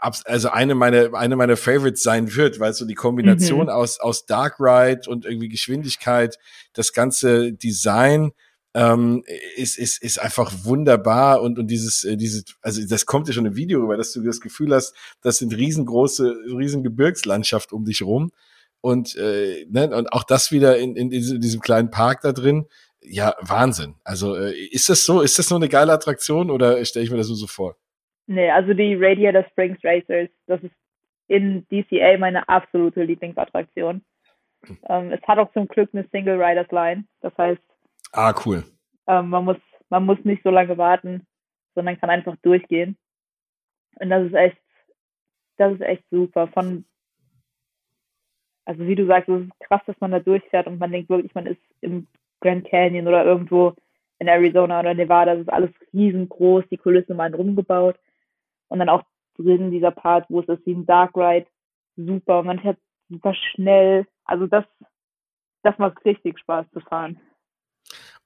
also 0.00 0.50
eine 0.50 0.74
meiner 0.74 1.14
eine 1.14 1.36
meiner 1.36 1.56
Favorites 1.56 2.02
sein 2.02 2.34
wird, 2.34 2.60
weil 2.60 2.72
so 2.72 2.84
die 2.84 2.94
Kombination 2.94 3.64
mhm. 3.64 3.68
aus 3.70 4.00
aus 4.00 4.26
Dark 4.26 4.60
Ride 4.60 5.08
und 5.08 5.24
irgendwie 5.24 5.48
Geschwindigkeit, 5.48 6.38
das 6.72 6.92
ganze 6.92 7.52
Design 7.52 8.32
ähm, 8.74 9.22
ist, 9.56 9.78
ist, 9.78 10.02
ist 10.02 10.20
einfach 10.20 10.52
wunderbar 10.64 11.40
und, 11.42 11.58
und 11.58 11.68
dieses, 11.68 12.02
äh, 12.02 12.16
dieses, 12.16 12.44
also 12.60 12.84
das 12.86 13.06
kommt 13.06 13.28
ja 13.28 13.32
schon 13.32 13.46
im 13.46 13.54
Video 13.54 13.80
rüber, 13.80 13.96
dass 13.96 14.12
du 14.12 14.22
das 14.22 14.40
Gefühl 14.40 14.74
hast, 14.74 14.94
das 15.22 15.38
sind 15.38 15.56
riesengroße, 15.56 16.36
riesen 16.58 16.82
Gebirgslandschaft 16.82 17.72
um 17.72 17.84
dich 17.84 18.02
rum. 18.02 18.32
Und, 18.80 19.16
äh, 19.16 19.64
ne, 19.70 19.96
und 19.96 20.12
auch 20.12 20.24
das 20.24 20.50
wieder 20.50 20.76
in, 20.76 20.96
in 20.96 21.08
diesem 21.10 21.60
kleinen 21.60 21.90
Park 21.90 22.20
da 22.20 22.32
drin. 22.32 22.66
Ja, 23.00 23.34
Wahnsinn. 23.40 23.94
Also 24.02 24.34
äh, 24.34 24.52
ist 24.52 24.88
das 24.88 25.04
so, 25.04 25.22
ist 25.22 25.38
das 25.38 25.48
so 25.48 25.54
eine 25.54 25.68
geile 25.68 25.92
Attraktion 25.92 26.50
oder 26.50 26.84
stelle 26.84 27.04
ich 27.04 27.10
mir 27.10 27.16
das 27.16 27.28
nur 27.28 27.36
so 27.36 27.46
vor? 27.46 27.76
Nee, 28.26 28.50
also 28.50 28.72
die 28.72 28.94
Radiator 28.94 29.44
Springs 29.50 29.78
Racers, 29.84 30.30
das 30.46 30.62
ist 30.62 30.74
in 31.28 31.66
DCA 31.68 32.16
meine 32.18 32.48
absolute 32.48 33.02
Lieblingsattraktion. 33.02 34.02
Hm. 34.66 34.78
Ähm, 34.88 35.12
es 35.12 35.22
hat 35.22 35.38
auch 35.38 35.52
zum 35.52 35.68
Glück 35.68 35.90
eine 35.92 36.06
Single 36.10 36.42
Riders 36.42 36.70
Line. 36.70 37.04
Das 37.20 37.36
heißt, 37.36 37.60
Ah, 38.16 38.32
cool. 38.46 38.62
Ähm, 39.08 39.30
man, 39.30 39.44
muss, 39.44 39.56
man 39.90 40.06
muss 40.06 40.18
nicht 40.22 40.44
so 40.44 40.50
lange 40.50 40.78
warten, 40.78 41.26
sondern 41.74 41.98
kann 41.98 42.10
einfach 42.10 42.36
durchgehen. 42.42 42.96
Und 43.96 44.10
das 44.10 44.26
ist 44.26 44.34
echt, 44.34 44.56
das 45.56 45.74
ist 45.74 45.80
echt 45.80 46.04
super. 46.10 46.46
Von, 46.46 46.84
also 48.64 48.86
wie 48.86 48.94
du 48.94 49.04
sagst, 49.06 49.28
es 49.28 49.42
ist 49.42 49.60
krass, 49.60 49.82
dass 49.86 49.98
man 49.98 50.12
da 50.12 50.20
durchfährt 50.20 50.68
und 50.68 50.78
man 50.78 50.92
denkt 50.92 51.10
wirklich, 51.10 51.34
man 51.34 51.46
ist 51.46 51.60
im 51.80 52.06
Grand 52.40 52.64
Canyon 52.68 53.08
oder 53.08 53.24
irgendwo 53.24 53.74
in 54.20 54.28
Arizona 54.28 54.78
oder 54.78 54.94
Nevada. 54.94 55.32
Das 55.32 55.42
ist 55.42 55.52
alles 55.52 55.70
riesengroß, 55.92 56.66
die 56.70 56.76
Kulisse 56.76 57.14
mal 57.14 57.34
rumgebaut. 57.34 57.98
Und 58.68 58.78
dann 58.78 58.88
auch 58.88 59.02
drin 59.36 59.70
dieser 59.70 59.90
Part, 59.90 60.26
wo 60.28 60.40
es 60.40 60.48
ist 60.48 60.66
wie 60.66 60.74
ein 60.74 60.86
Dark 60.86 61.16
Ride. 61.16 61.46
Super. 61.96 62.42
Man 62.42 62.60
fährt 62.60 62.78
super 63.08 63.34
schnell. 63.34 64.06
Also 64.24 64.46
das, 64.46 64.64
das 65.62 65.78
macht 65.78 66.04
richtig 66.04 66.38
Spaß 66.38 66.66
zu 66.72 66.80
fahren. 66.80 67.20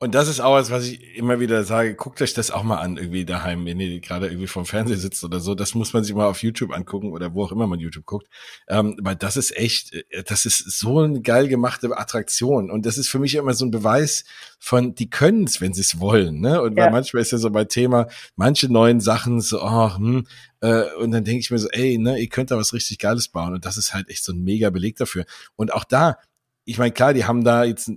Und 0.00 0.14
das 0.14 0.28
ist 0.28 0.38
auch 0.38 0.54
was, 0.54 0.70
was 0.70 0.84
ich 0.84 1.16
immer 1.16 1.40
wieder 1.40 1.64
sage, 1.64 1.96
guckt 1.96 2.22
euch 2.22 2.32
das 2.32 2.52
auch 2.52 2.62
mal 2.62 2.76
an, 2.76 2.98
irgendwie 2.98 3.24
daheim, 3.24 3.66
wenn 3.66 3.80
ihr 3.80 3.98
gerade 3.98 4.28
irgendwie 4.28 4.46
vom 4.46 4.64
Fernseher 4.64 4.96
sitzt 4.96 5.24
oder 5.24 5.40
so. 5.40 5.56
Das 5.56 5.74
muss 5.74 5.92
man 5.92 6.04
sich 6.04 6.14
mal 6.14 6.26
auf 6.26 6.40
YouTube 6.40 6.72
angucken 6.72 7.10
oder 7.10 7.34
wo 7.34 7.42
auch 7.42 7.50
immer 7.50 7.66
man 7.66 7.80
YouTube 7.80 8.06
guckt. 8.06 8.28
Ähm, 8.68 8.96
weil 9.02 9.16
das 9.16 9.36
ist 9.36 9.56
echt, 9.56 9.92
äh, 9.92 10.22
das 10.22 10.46
ist 10.46 10.78
so 10.78 11.00
eine 11.00 11.20
geil 11.20 11.48
gemachte 11.48 11.98
Attraktion. 11.98 12.70
Und 12.70 12.86
das 12.86 12.96
ist 12.96 13.08
für 13.08 13.18
mich 13.18 13.34
immer 13.34 13.54
so 13.54 13.64
ein 13.64 13.72
Beweis 13.72 14.24
von, 14.60 14.94
die 14.94 15.10
können 15.10 15.44
es, 15.44 15.60
wenn 15.60 15.74
sie 15.74 15.80
es 15.80 15.98
wollen. 15.98 16.40
Ne? 16.40 16.62
Und 16.62 16.78
ja. 16.78 16.84
weil 16.84 16.92
manchmal 16.92 17.22
ist 17.22 17.32
ja 17.32 17.38
so 17.38 17.50
bei 17.50 17.64
Thema, 17.64 18.06
manche 18.36 18.72
neuen 18.72 19.00
Sachen 19.00 19.40
so, 19.40 19.60
oh, 19.60 19.96
hm, 19.96 20.28
äh, 20.60 20.84
und 20.94 21.10
dann 21.10 21.24
denke 21.24 21.40
ich 21.40 21.50
mir 21.50 21.58
so, 21.58 21.70
ey, 21.70 21.98
ne, 21.98 22.20
ihr 22.20 22.28
könnt 22.28 22.52
da 22.52 22.56
was 22.56 22.72
richtig 22.72 23.00
Geiles 23.00 23.26
bauen. 23.26 23.52
Und 23.52 23.64
das 23.64 23.76
ist 23.76 23.94
halt 23.94 24.08
echt 24.10 24.22
so 24.22 24.32
ein 24.32 24.44
mega 24.44 24.70
Beleg 24.70 24.94
dafür. 24.94 25.24
Und 25.56 25.74
auch 25.74 25.82
da, 25.82 26.18
ich 26.64 26.78
meine, 26.78 26.92
klar, 26.92 27.14
die 27.14 27.24
haben 27.24 27.42
da 27.42 27.64
jetzt 27.64 27.90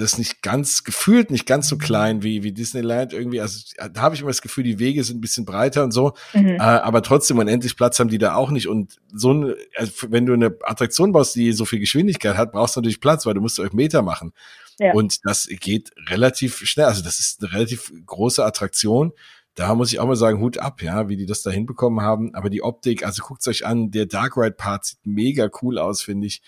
das 0.00 0.18
nicht 0.18 0.42
ganz 0.42 0.84
gefühlt 0.84 1.30
nicht 1.30 1.46
ganz 1.46 1.68
so 1.68 1.76
mhm. 1.76 1.80
klein 1.80 2.22
wie 2.22 2.42
wie 2.42 2.52
Disneyland 2.52 3.12
irgendwie 3.12 3.40
also 3.40 3.60
da 3.92 4.00
habe 4.00 4.14
ich 4.14 4.20
immer 4.20 4.30
das 4.30 4.42
Gefühl 4.42 4.64
die 4.64 4.78
Wege 4.78 5.02
sind 5.04 5.18
ein 5.18 5.20
bisschen 5.20 5.44
breiter 5.44 5.84
und 5.84 5.92
so 5.92 6.14
mhm. 6.34 6.56
äh, 6.56 6.60
aber 6.60 7.02
trotzdem 7.02 7.38
unendlich 7.38 7.76
Platz 7.76 7.98
haben 7.98 8.08
die 8.08 8.18
da 8.18 8.34
auch 8.34 8.50
nicht 8.50 8.68
und 8.68 8.96
so 9.12 9.32
ein 9.32 9.54
also 9.76 9.92
wenn 10.10 10.26
du 10.26 10.32
eine 10.32 10.56
Attraktion 10.62 11.12
baust 11.12 11.34
die 11.34 11.52
so 11.52 11.64
viel 11.64 11.80
Geschwindigkeit 11.80 12.36
hat 12.36 12.52
brauchst 12.52 12.76
du 12.76 12.80
natürlich 12.80 13.00
Platz 13.00 13.26
weil 13.26 13.34
du 13.34 13.40
musst 13.40 13.58
euch 13.60 13.72
Meter 13.72 14.02
machen 14.02 14.32
ja. 14.78 14.92
und 14.92 15.24
das 15.24 15.48
geht 15.48 15.90
relativ 16.08 16.58
schnell 16.58 16.86
also 16.86 17.02
das 17.02 17.18
ist 17.18 17.42
eine 17.42 17.52
relativ 17.52 17.92
große 18.06 18.44
Attraktion 18.44 19.12
da 19.58 19.74
muss 19.74 19.92
ich 19.92 19.98
auch 19.98 20.06
mal 20.06 20.14
sagen, 20.14 20.40
Hut 20.40 20.58
ab, 20.58 20.82
ja, 20.82 21.08
wie 21.08 21.16
die 21.16 21.26
das 21.26 21.42
da 21.42 21.50
hinbekommen 21.50 22.00
haben. 22.00 22.32
Aber 22.36 22.48
die 22.48 22.62
Optik, 22.62 23.04
also 23.04 23.24
guckt's 23.24 23.48
euch 23.48 23.66
an, 23.66 23.90
der 23.90 24.06
Dark 24.06 24.36
Ride 24.36 24.52
Part 24.52 24.84
sieht 24.84 25.04
mega 25.04 25.50
cool 25.62 25.78
aus, 25.78 26.00
finde 26.00 26.28
ich. 26.28 26.42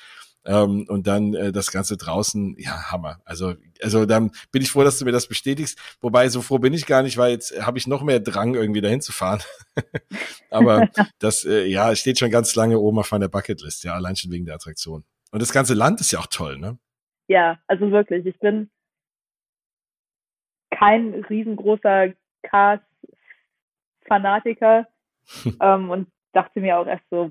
Ähm, 0.45 0.87
und 0.89 1.07
dann 1.07 1.35
äh, 1.35 1.53
das 1.53 1.71
Ganze 1.71 1.99
draußen, 1.99 2.57
ja, 2.59 2.91
Hammer. 2.91 3.21
Also, 3.25 3.55
also 3.83 4.07
dann 4.07 4.31
bin 4.53 4.63
ich 4.63 4.71
froh, 4.71 4.83
dass 4.83 4.99
du 4.99 5.05
mir 5.05 5.13
das 5.13 5.27
bestätigst. 5.27 5.79
Wobei, 6.01 6.29
so 6.29 6.41
froh 6.41 6.59
bin 6.59 6.73
ich 6.73 6.87
gar 6.87 7.03
nicht, 7.03 7.19
weil 7.19 7.33
jetzt 7.33 7.61
habe 7.65 7.77
ich 7.77 7.87
noch 7.87 8.03
mehr 8.03 8.21
Drang, 8.21 8.55
irgendwie 8.55 8.81
dahin 8.81 9.03
zu 9.03 9.13
fahren. 9.13 9.43
Aber 10.51 10.89
das, 11.19 11.45
äh, 11.45 11.67
ja, 11.67 11.95
steht 11.95 12.19
schon 12.19 12.31
ganz 12.31 12.55
lange 12.55 12.79
oben 12.79 12.99
auf 12.99 13.11
meiner 13.11 13.29
Bucketlist, 13.29 13.85
ja, 13.85 13.93
allein 13.95 14.17
schon 14.17 14.31
wegen 14.31 14.47
der 14.47 14.55
Attraktion. 14.55 15.05
Und 15.31 15.43
das 15.43 15.53
ganze 15.53 15.75
Land 15.75 16.01
ist 16.01 16.11
ja 16.11 16.21
auch 16.21 16.27
toll, 16.27 16.57
ne? 16.59 16.79
Ja, 17.29 17.59
also 17.67 17.91
wirklich. 17.93 18.25
Ich 18.27 18.39
bin 18.41 18.71
kein 20.71 21.23
riesengroßer 21.29 22.15
Cars-Fanatiker 22.43 24.89
ähm, 25.61 25.91
und 25.91 26.11
dachte 26.33 26.61
mir 26.61 26.79
auch 26.79 26.87
erst 26.87 27.05
so, 27.11 27.31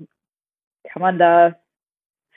kann 0.84 1.02
man 1.02 1.18
da 1.18 1.56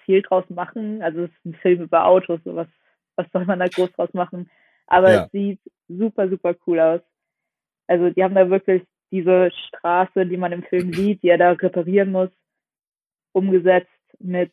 viel 0.05 0.21
draus 0.21 0.49
machen. 0.49 1.01
Also 1.01 1.23
es 1.23 1.31
ist 1.31 1.45
ein 1.45 1.55
Film 1.55 1.81
über 1.81 2.05
Autos, 2.05 2.39
so 2.43 2.55
was, 2.55 2.67
was 3.15 3.27
soll 3.31 3.45
man 3.45 3.59
da 3.59 3.67
groß 3.67 3.91
draus 3.93 4.13
machen? 4.13 4.49
Aber 4.87 5.11
ja. 5.11 5.25
es 5.25 5.31
sieht 5.31 5.59
super, 5.87 6.29
super 6.29 6.55
cool 6.67 6.79
aus. 6.79 7.01
Also 7.87 8.09
die 8.09 8.23
haben 8.23 8.35
da 8.35 8.49
wirklich 8.49 8.83
diese 9.11 9.51
Straße, 9.51 10.25
die 10.25 10.37
man 10.37 10.51
im 10.51 10.63
Film 10.63 10.93
sieht, 10.93 11.23
die 11.23 11.29
er 11.29 11.37
da 11.37 11.51
reparieren 11.51 12.11
muss, 12.11 12.29
umgesetzt 13.31 13.89
mit 14.19 14.51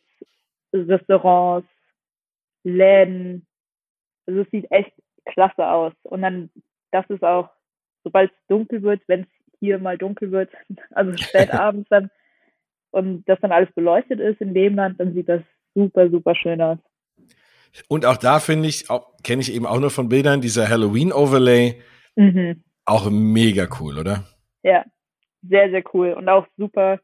Restaurants, 0.73 1.67
Läden. 2.63 3.45
Also 4.25 4.41
es 4.41 4.51
sieht 4.51 4.71
echt 4.71 4.93
klasse 5.25 5.67
aus. 5.67 5.93
Und 6.03 6.21
dann, 6.21 6.49
das 6.91 7.09
ist 7.09 7.23
auch, 7.23 7.49
sobald 8.03 8.31
es 8.31 8.37
dunkel 8.47 8.81
wird, 8.83 9.01
wenn 9.07 9.21
es 9.21 9.27
hier 9.59 9.79
mal 9.79 9.97
dunkel 9.97 10.31
wird, 10.31 10.51
also 10.91 11.15
spät 11.17 11.51
abends 11.53 11.89
dann, 11.89 12.09
und 12.91 13.23
das 13.27 13.39
dann 13.41 13.51
alles 13.51 13.71
beleuchtet 13.73 14.19
ist 14.19 14.41
in 14.41 14.53
dem 14.53 14.75
Land, 14.75 14.99
dann 14.99 15.13
sieht 15.13 15.29
das 15.29 15.41
super, 15.73 16.09
super 16.09 16.35
schön 16.35 16.61
aus. 16.61 16.77
Und 17.87 18.05
auch 18.05 18.17
da 18.17 18.39
finde 18.39 18.67
ich, 18.67 18.85
kenne 19.23 19.41
ich 19.41 19.53
eben 19.53 19.65
auch 19.65 19.79
nur 19.79 19.91
von 19.91 20.09
Bildern, 20.09 20.41
dieser 20.41 20.67
Halloween-Overlay, 20.67 21.81
mhm. 22.15 22.63
auch 22.85 23.09
mega 23.09 23.67
cool, 23.79 23.97
oder? 23.97 24.25
Ja, 24.63 24.83
sehr, 25.41 25.69
sehr 25.69 25.83
cool 25.93 26.13
und 26.13 26.27
auch 26.27 26.45
super 26.57 26.99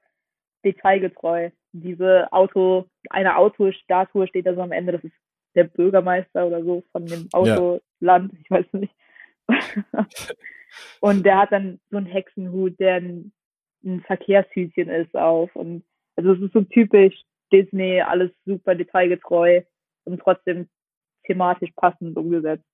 detailgetreu. 0.65 1.49
Diese 1.71 2.31
Auto, 2.31 2.85
eine 3.09 3.37
Autostatue 3.37 4.27
steht 4.27 4.45
da 4.45 4.55
so 4.55 4.61
am 4.61 4.71
Ende, 4.71 4.93
das 4.93 5.03
ist 5.03 5.13
der 5.55 5.65
Bürgermeister 5.65 6.45
oder 6.45 6.63
so 6.63 6.83
von 6.91 7.05
dem 7.05 7.27
Autoland, 7.33 7.81
ja. 8.33 8.39
ich 8.41 8.51
weiß 8.51 8.65
nicht. 8.73 8.93
und 10.99 11.25
der 11.25 11.37
hat 11.39 11.51
dann 11.51 11.79
so 11.89 11.97
einen 11.97 12.05
Hexenhut, 12.05 12.79
der 12.79 12.95
ein 12.95 13.31
ein 13.83 14.01
Verkehrshütchen 14.01 14.89
ist 14.89 15.15
auf. 15.15 15.55
Und 15.55 15.83
also 16.15 16.33
es 16.33 16.41
ist 16.41 16.53
so 16.53 16.61
typisch 16.61 17.15
Disney, 17.51 18.01
alles 18.01 18.31
super 18.45 18.75
detailgetreu 18.75 19.61
und 20.05 20.19
trotzdem 20.19 20.67
thematisch 21.25 21.71
passend 21.75 22.17
umgesetzt. 22.17 22.65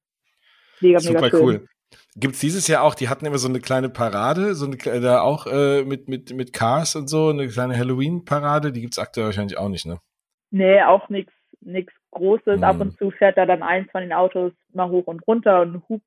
Mega, 0.81 0.99
super 0.99 1.21
mega 1.21 1.29
schön. 1.29 1.43
cool. 1.43 1.67
Gibt's 2.15 2.39
dieses 2.39 2.67
Jahr 2.67 2.83
auch, 2.83 2.95
die 2.95 3.07
hatten 3.07 3.25
immer 3.25 3.37
so 3.37 3.47
eine 3.47 3.59
kleine 3.59 3.89
Parade, 3.89 4.55
so 4.55 4.65
eine 4.65 4.77
da 4.77 5.21
auch 5.21 5.45
äh, 5.45 5.83
mit, 5.83 6.09
mit, 6.09 6.33
mit 6.33 6.51
Cars 6.51 6.95
und 6.95 7.07
so, 7.07 7.29
eine 7.29 7.47
kleine 7.47 7.77
Halloween-Parade, 7.77 8.71
die 8.71 8.81
gibt's 8.81 8.97
aktuell 8.97 9.27
wahrscheinlich 9.27 9.57
auch 9.57 9.69
nicht, 9.69 9.85
ne? 9.85 9.99
Nee, 10.49 10.81
auch 10.81 11.09
nichts 11.09 11.33
nix 11.61 11.93
Großes. 12.11 12.57
Hm. 12.57 12.63
Ab 12.63 12.79
und 12.79 12.97
zu 12.97 13.11
fährt 13.11 13.37
da 13.37 13.45
dann 13.45 13.63
eins 13.63 13.89
von 13.91 14.01
den 14.01 14.13
Autos 14.13 14.53
mal 14.73 14.89
hoch 14.89 15.07
und 15.07 15.25
runter 15.27 15.61
und 15.61 15.87
hupt 15.89 16.05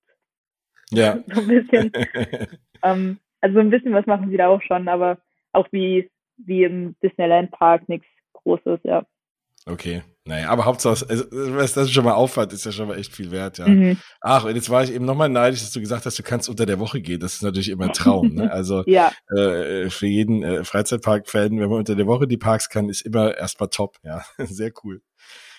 ja. 0.91 1.19
so 1.35 1.41
ein 1.41 1.49
bisschen. 1.49 1.93
ähm, 2.83 3.19
also 3.47 3.61
ein 3.61 3.71
bisschen 3.71 3.95
was 3.95 4.07
machen 4.07 4.31
sie 4.31 4.37
da 4.37 4.49
auch 4.49 4.63
schon, 4.63 4.89
aber 4.89 5.19
auch 5.53 5.69
wie, 5.71 6.11
wie 6.37 6.65
im 6.65 6.97
Disneyland 7.03 7.51
Park 7.53 7.89
nichts 7.89 8.07
Großes, 8.33 8.81
ja. 8.85 9.07
Okay. 9.69 10.03
Naja, 10.25 10.49
aber 10.51 10.65
Hauptsache, 10.65 11.07
was 11.31 11.75
das 11.75 11.91
schon 11.91 12.05
mal 12.05 12.15
auffällt, 12.15 12.53
ist 12.53 12.65
ja 12.65 12.73
schon 12.73 12.89
mal 12.89 12.99
echt 12.99 13.15
viel 13.15 13.31
wert, 13.31 13.59
ja. 13.59 13.69
Mhm. 13.69 13.97
Ach, 14.21 14.45
und 14.45 14.55
jetzt 14.57 14.71
war 14.71 14.83
ich 14.83 14.93
eben 14.93 15.05
nochmal 15.05 15.29
neidisch, 15.29 15.61
dass 15.61 15.73
du 15.73 15.81
gesagt 15.81 16.05
hast, 16.07 16.19
du 16.19 16.25
kannst 16.25 16.49
unter 16.49 16.67
der 16.67 16.81
Woche 16.81 17.01
gehen. 17.01 17.21
Das 17.21 17.35
ist 17.35 17.43
natürlich 17.43 17.69
immer 17.69 17.87
ein 17.87 17.93
Traum, 17.93 18.35
ne? 18.35 18.51
Also 18.53 18.83
ja. 18.87 19.13
äh, 19.37 19.89
für 19.89 20.07
jeden 20.07 20.43
äh, 20.43 20.65
Freizeitpark-Fan, 20.65 21.53
wenn 21.53 21.69
man 21.69 21.79
unter 21.79 21.95
der 21.95 22.07
Woche 22.07 22.27
die 22.27 22.37
Parks 22.37 22.69
kann, 22.69 22.89
ist 22.89 23.03
immer 23.03 23.37
erstmal 23.37 23.69
top, 23.69 23.97
ja. 24.03 24.25
Sehr 24.39 24.73
cool. 24.83 25.01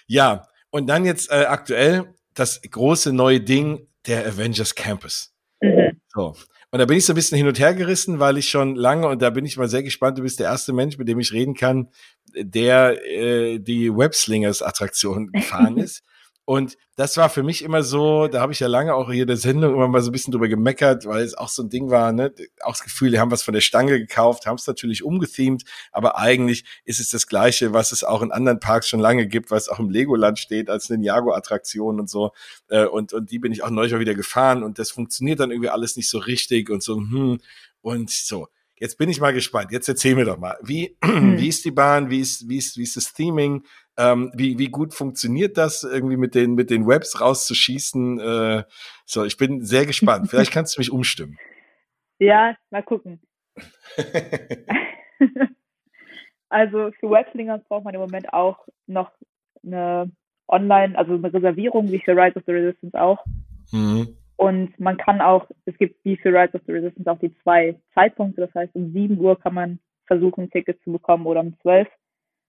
Ja, 0.05 0.47
und 0.69 0.87
dann 0.87 1.05
jetzt 1.05 1.31
äh, 1.31 1.45
aktuell 1.45 2.13
das 2.33 2.61
große 2.61 3.13
neue 3.13 3.39
Ding, 3.39 3.87
der 4.05 4.25
Avengers 4.25 4.75
Campus. 4.75 5.33
Mhm. 5.61 6.01
So. 6.09 6.35
Und 6.71 6.79
da 6.79 6.85
bin 6.85 6.97
ich 6.97 7.05
so 7.05 7.13
ein 7.13 7.15
bisschen 7.15 7.37
hin 7.37 7.47
und 7.47 7.59
her 7.59 7.73
gerissen, 7.73 8.19
weil 8.19 8.37
ich 8.37 8.49
schon 8.49 8.75
lange, 8.75 9.07
und 9.07 9.21
da 9.21 9.29
bin 9.29 9.45
ich 9.45 9.57
mal 9.57 9.69
sehr 9.69 9.83
gespannt, 9.83 10.17
du 10.17 10.23
bist 10.23 10.39
der 10.39 10.47
erste 10.47 10.73
Mensch, 10.73 10.97
mit 10.97 11.07
dem 11.07 11.19
ich 11.19 11.31
reden 11.31 11.53
kann, 11.53 11.89
der 12.35 13.05
äh, 13.07 13.59
die 13.59 13.89
Webslingers-Attraktion 13.89 15.31
gefahren 15.31 15.77
ist. 15.77 16.03
Und 16.49 16.77
das 16.95 17.17
war 17.17 17.29
für 17.29 17.43
mich 17.43 17.61
immer 17.61 17.83
so, 17.83 18.29
da 18.29 18.39
habe 18.39 18.53
ich 18.53 18.61
ja 18.61 18.67
lange 18.67 18.95
auch 18.95 19.11
hier 19.11 19.23
in 19.23 19.27
der 19.27 19.35
Sendung 19.35 19.73
immer 19.73 19.89
mal 19.89 20.01
so 20.01 20.11
ein 20.11 20.13
bisschen 20.13 20.31
drüber 20.31 20.47
gemeckert, 20.47 21.05
weil 21.05 21.21
es 21.25 21.37
auch 21.37 21.49
so 21.49 21.61
ein 21.61 21.69
Ding 21.69 21.89
war, 21.89 22.13
ne, 22.13 22.33
auch 22.61 22.71
das 22.71 22.83
Gefühl, 22.85 23.11
die 23.11 23.19
haben 23.19 23.31
was 23.31 23.43
von 23.43 23.53
der 23.53 23.59
Stange 23.59 23.99
gekauft, 23.99 24.45
haben 24.45 24.55
es 24.55 24.65
natürlich 24.65 25.03
umgethemt, 25.03 25.65
aber 25.91 26.17
eigentlich 26.17 26.63
ist 26.85 27.01
es 27.01 27.09
das 27.09 27.27
Gleiche, 27.27 27.73
was 27.73 27.91
es 27.91 28.05
auch 28.05 28.21
in 28.21 28.31
anderen 28.31 28.61
Parks 28.61 28.87
schon 28.87 29.01
lange 29.01 29.27
gibt, 29.27 29.51
was 29.51 29.67
auch 29.67 29.79
im 29.79 29.89
Legoland 29.89 30.39
steht 30.39 30.69
als 30.69 30.89
Ninjago-Attraktion 30.89 31.99
und 31.99 32.09
so. 32.09 32.31
Äh, 32.69 32.85
und, 32.85 33.11
und 33.11 33.29
die 33.29 33.39
bin 33.39 33.51
ich 33.51 33.63
auch 33.63 33.69
neulich 33.69 33.91
mal 33.91 33.99
wieder 33.99 34.15
gefahren 34.15 34.63
und 34.63 34.79
das 34.79 34.89
funktioniert 34.89 35.41
dann 35.41 35.51
irgendwie 35.51 35.69
alles 35.69 35.97
nicht 35.97 36.09
so 36.09 36.17
richtig 36.17 36.69
und 36.69 36.81
so, 36.81 36.95
hm, 36.95 37.39
und 37.81 38.09
so. 38.09 38.47
Jetzt 38.79 38.97
bin 38.97 39.09
ich 39.09 39.19
mal 39.19 39.33
gespannt. 39.33 39.71
Jetzt 39.71 39.89
erzähl 39.89 40.15
mir 40.15 40.23
doch 40.23 40.37
mal, 40.37 40.55
wie, 40.61 40.95
hm. 41.03 41.37
wie 41.37 41.49
ist 41.49 41.65
die 41.65 41.71
Bahn, 41.71 42.09
wie 42.09 42.21
ist, 42.21 42.47
wie 42.47 42.57
ist, 42.57 42.77
wie 42.77 42.83
ist 42.83 42.95
das 42.95 43.11
Theming, 43.11 43.65
ähm, 43.97 44.31
wie, 44.35 44.59
wie 44.59 44.69
gut 44.69 44.93
funktioniert 44.93 45.57
das, 45.57 45.83
irgendwie 45.83 46.17
mit 46.17 46.35
den, 46.35 46.55
mit 46.55 46.69
den 46.69 46.87
Webs 46.87 47.19
rauszuschießen? 47.19 48.19
Äh, 48.19 48.63
so, 49.05 49.25
ich 49.25 49.37
bin 49.37 49.63
sehr 49.63 49.85
gespannt. 49.85 50.29
Vielleicht 50.29 50.51
kannst 50.51 50.77
du 50.77 50.81
mich 50.81 50.91
umstimmen. 50.91 51.37
Ja, 52.19 52.55
mal 52.69 52.83
gucken. 52.83 53.19
also 56.49 56.91
für 56.99 57.09
Webslingers 57.09 57.63
braucht 57.67 57.85
man 57.85 57.95
im 57.95 58.01
Moment 58.01 58.31
auch 58.33 58.67
noch 58.85 59.11
eine 59.63 60.11
Online, 60.47 60.97
also 60.97 61.13
eine 61.13 61.33
Reservierung, 61.33 61.91
wie 61.91 61.99
für 61.99 62.15
Rise 62.15 62.37
of 62.37 62.43
the 62.45 62.51
Resistance 62.51 62.99
auch. 62.99 63.25
Mhm. 63.71 64.17
Und 64.37 64.79
man 64.79 64.97
kann 64.97 65.19
auch, 65.19 65.49
es 65.65 65.77
gibt 65.77 66.03
wie 66.05 66.15
für 66.17 66.29
Rise 66.29 66.53
of 66.53 66.61
the 66.67 66.71
Resistance 66.71 67.11
auch 67.11 67.19
die 67.19 67.35
zwei 67.41 67.79
Zeitpunkte, 67.95 68.41
das 68.41 68.53
heißt 68.53 68.75
um 68.75 68.93
7 68.93 69.19
Uhr 69.19 69.39
kann 69.39 69.55
man 69.55 69.79
versuchen, 70.05 70.45
ein 70.45 70.51
Ticket 70.51 70.81
zu 70.83 70.91
bekommen 70.91 71.25
oder 71.25 71.41
um 71.41 71.59
12. 71.61 71.87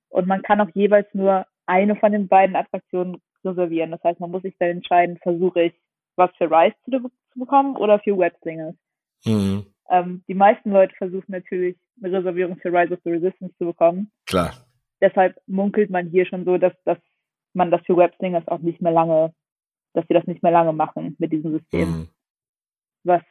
Und 0.08 0.26
man 0.26 0.42
kann 0.42 0.60
auch 0.60 0.70
jeweils 0.74 1.06
nur 1.14 1.46
eine 1.66 1.96
von 1.96 2.12
den 2.12 2.28
beiden 2.28 2.56
Attraktionen 2.56 3.20
reservieren. 3.44 3.90
Das 3.90 4.02
heißt, 4.02 4.20
man 4.20 4.30
muss 4.30 4.42
sich 4.42 4.54
dann 4.58 4.70
entscheiden, 4.70 5.18
versuche 5.22 5.62
ich 5.64 5.74
was 6.16 6.30
für 6.36 6.50
Rise 6.50 6.74
zu, 6.84 7.10
bekommen 7.34 7.76
oder 7.76 8.00
für 8.00 8.18
Web 8.18 8.36
Singles. 8.42 8.74
Mhm. 9.24 9.66
Ähm, 9.90 10.24
die 10.26 10.34
meisten 10.34 10.70
Leute 10.70 10.94
versuchen 10.96 11.30
natürlich 11.30 11.76
eine 12.02 12.18
Reservierung 12.18 12.56
für 12.58 12.72
Rise 12.72 12.94
of 12.94 13.00
the 13.04 13.10
Resistance 13.10 13.54
zu 13.58 13.66
bekommen. 13.66 14.10
Klar. 14.26 14.52
Deshalb 15.00 15.36
munkelt 15.46 15.90
man 15.90 16.08
hier 16.08 16.26
schon 16.26 16.44
so, 16.44 16.58
dass, 16.58 16.72
dass 16.84 16.98
man 17.52 17.70
das 17.70 17.80
für 17.86 17.96
Web 17.96 18.14
Singles 18.18 18.48
auch 18.48 18.58
nicht 18.58 18.82
mehr 18.82 18.92
lange 18.92 19.32
dass 19.98 20.08
wir 20.08 20.18
das 20.18 20.26
nicht 20.26 20.42
mehr 20.42 20.52
lange 20.52 20.72
machen 20.72 21.16
mit 21.18 21.32
diesem 21.32 21.52
System. 21.52 21.88
Mhm. 21.88 22.08
Was 23.04 23.22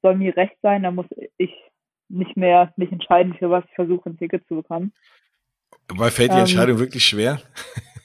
soll 0.00 0.16
mir 0.16 0.36
recht 0.36 0.56
sein, 0.62 0.82
da 0.82 0.90
muss 0.90 1.06
ich 1.36 1.52
nicht 2.08 2.36
mehr 2.36 2.72
mich 2.76 2.92
entscheiden, 2.92 3.34
für 3.34 3.50
was 3.50 3.64
ich 3.64 3.74
versuche, 3.74 4.10
ein 4.10 4.18
Ticket 4.18 4.46
zu 4.46 4.56
bekommen. 4.56 4.92
Weil 5.88 6.10
fällt 6.10 6.30
die 6.30 6.36
ähm, 6.36 6.40
Entscheidung 6.40 6.78
wirklich 6.78 7.04
schwer? 7.04 7.40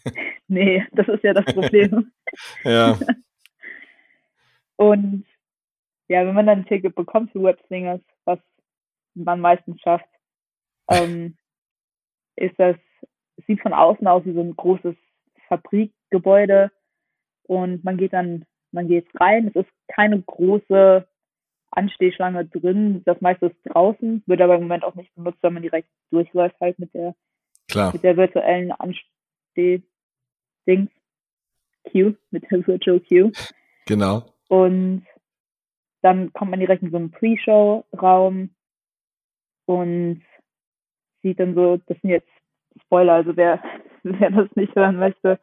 nee, 0.47 0.85
das 0.91 1.07
ist 1.07 1.23
ja 1.23 1.33
das 1.33 1.45
Problem. 1.45 2.11
ja. 2.63 2.97
Und 4.77 5.25
ja, 6.07 6.25
wenn 6.25 6.35
man 6.35 6.45
dann 6.45 6.59
ein 6.59 6.65
Ticket 6.65 6.95
bekommt 6.95 7.31
für 7.31 7.43
Webslingers, 7.43 8.01
was 8.25 8.39
man 9.15 9.41
meistens 9.41 9.81
schafft, 9.81 10.07
ähm, 10.89 11.35
ist 12.35 12.57
das, 12.57 12.75
sieht 13.47 13.61
von 13.61 13.73
außen 13.73 14.07
aus 14.07 14.23
wie 14.25 14.33
so 14.33 14.41
ein 14.41 14.55
großes 14.55 14.95
Fabrikgebäude 15.47 16.71
und 17.43 17.83
man 17.83 17.97
geht 17.97 18.13
dann, 18.13 18.45
man 18.71 18.87
geht 18.87 19.07
rein. 19.19 19.47
Es 19.47 19.55
ist 19.65 19.71
keine 19.87 20.21
große 20.21 21.07
Anstehschlange 21.71 22.45
drin. 22.45 23.03
Das 23.05 23.19
meiste 23.21 23.47
ist 23.47 23.57
draußen, 23.65 24.23
wird 24.25 24.41
aber 24.41 24.55
im 24.55 24.63
Moment 24.63 24.83
auch 24.83 24.95
nicht 24.95 25.13
benutzt, 25.15 25.39
wenn 25.41 25.53
man 25.53 25.63
direkt 25.63 25.89
durchläuft 26.11 26.59
halt 26.59 26.77
mit 26.79 26.93
der, 26.93 27.15
Klar. 27.69 27.93
mit 27.93 28.03
der 28.03 28.17
virtuellen 28.17 28.71
Ansteh-Dings. 28.71 29.83
Queue, 31.91 32.17
mit 32.31 32.49
der 32.51 32.65
Virtual 32.67 32.99
Queue. 32.99 33.31
Genau. 33.85 34.25
Und 34.49 35.05
dann 36.01 36.31
kommt 36.33 36.51
man 36.51 36.59
direkt 36.59 36.83
in 36.83 36.91
so 36.91 36.97
einen 36.97 37.11
Pre-Show-Raum 37.11 38.49
und 39.65 40.21
sieht 41.21 41.39
dann 41.39 41.55
so, 41.55 41.77
das 41.77 41.97
sind 42.01 42.11
jetzt 42.11 42.29
Spoiler, 42.83 43.13
also 43.13 43.35
wer, 43.35 43.61
wer 44.03 44.29
das 44.29 44.55
nicht 44.55 44.75
hören 44.75 44.97
möchte, 44.97 45.39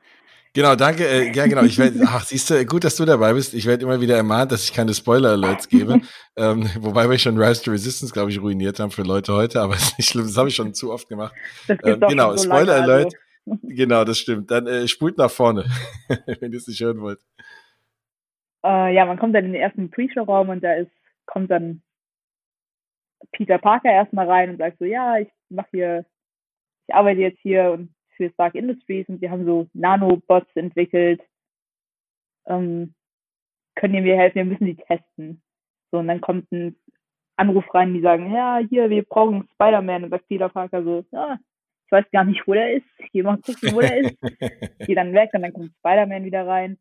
Genau, 0.55 0.77
danke. 0.77 1.05
Äh, 1.05 1.33
ja, 1.33 1.47
genau. 1.49 1.63
Ich 1.65 1.79
werde, 1.79 1.99
ach, 2.07 2.25
siehst 2.25 2.49
du, 2.49 2.65
gut, 2.65 2.85
dass 2.85 2.95
du 2.95 3.05
dabei 3.05 3.33
bist. 3.33 3.55
Ich 3.55 3.67
werde 3.67 3.85
immer 3.85 4.01
wieder 4.01 4.17
ermahnt, 4.17 4.53
dass 4.53 4.63
ich 4.63 4.73
keine 4.73 4.95
Spoiler-Alerts 4.95 5.69
gebe. 5.69 6.01
ähm, 6.37 6.71
wobei 6.79 7.11
wir 7.11 7.19
schon 7.19 7.37
Rise 7.37 7.65
to 7.65 7.73
Resistance, 7.73 8.13
glaube 8.13 8.31
ich, 8.31 8.41
ruiniert 8.41 8.79
haben 8.79 8.93
für 8.93 9.03
Leute 9.03 9.33
heute, 9.33 9.61
aber 9.61 9.75
ist 9.75 9.99
nicht 9.99 10.09
schlimm. 10.09 10.27
Das 10.27 10.37
habe 10.37 10.49
ich 10.49 10.55
schon 10.55 10.73
zu 10.73 10.93
oft 10.93 11.09
gemacht. 11.09 11.35
Ähm, 11.69 12.01
genau, 12.09 12.37
so 12.37 12.45
Spoiler-Alert. 12.45 13.15
Also. 13.47 13.59
Genau, 13.65 14.05
das 14.05 14.19
stimmt. 14.19 14.49
Dann 14.51 14.69
äh, 14.69 14.87
spult 14.87 15.19
nach 15.19 15.31
vorne, 15.31 15.65
wenn 16.41 16.53
ihr 16.53 16.59
es 16.59 16.69
nicht 16.69 16.81
hören 16.81 17.01
wollt. 17.01 17.19
Äh, 18.65 18.95
ja, 18.95 19.05
man 19.07 19.19
kommt 19.19 19.35
dann 19.35 19.45
in 19.45 19.53
den 19.53 19.61
ersten 19.61 19.91
Pre-Show-Raum 19.91 20.51
und 20.51 20.63
da 20.63 20.75
ist, 20.75 20.93
kommt 21.27 21.51
dann 21.51 21.83
Peter 23.33 23.59
Parker 23.59 23.91
erstmal 23.91 24.31
rein 24.31 24.51
und 24.51 24.59
sagt 24.59 24.79
so, 24.79 24.85
ja, 24.85 25.19
ich 25.19 25.29
mache 25.49 25.69
hier, 25.73 26.07
ich 26.87 26.95
arbeite 26.95 27.21
jetzt 27.21 27.41
hier 27.41 27.73
und 27.73 27.93
für 28.17 28.31
Stark 28.31 28.55
Industries 28.55 29.09
und 29.09 29.21
wir 29.21 29.31
haben 29.31 29.45
so 29.45 29.69
Nanobots 29.73 30.55
entwickelt. 30.55 31.21
Ähm, 32.47 32.95
können 33.75 33.95
die 33.95 34.01
mir 34.01 34.17
helfen? 34.17 34.37
Wir 34.37 34.45
müssen 34.45 34.67
die 34.67 34.77
testen. 34.77 35.43
So, 35.91 35.99
und 35.99 36.09
dann 36.09 36.21
kommt 36.21 36.51
ein 36.53 36.77
Anruf 37.37 37.73
rein, 37.75 37.95
die 37.95 38.01
sagen, 38.01 38.33
ja, 38.33 38.59
hier, 38.59 38.91
wir 38.91 39.03
brauchen 39.05 39.49
Spider-Man. 39.55 40.05
Und 40.05 40.11
sagt 40.11 40.29
Peter 40.29 40.49
Parker 40.49 40.83
so, 40.85 41.05
ja, 41.11 41.39
ich 41.87 41.93
weiß 41.93 42.05
gar 42.13 42.25
nicht, 42.25 42.47
wo 42.47 42.55
der 42.55 42.75
ist. 42.75 42.87
Geh 43.13 43.23
mal 43.23 43.37
gucken, 43.39 43.75
wo 43.75 43.81
der 43.81 43.99
ist. 43.99 44.17
Geh 44.87 44.95
dann 44.95 45.13
weg 45.13 45.31
und 45.33 45.43
dann 45.43 45.53
kommt 45.53 45.73
Spider-Man 45.79 46.25
wieder 46.25 46.47
rein. 46.47 46.79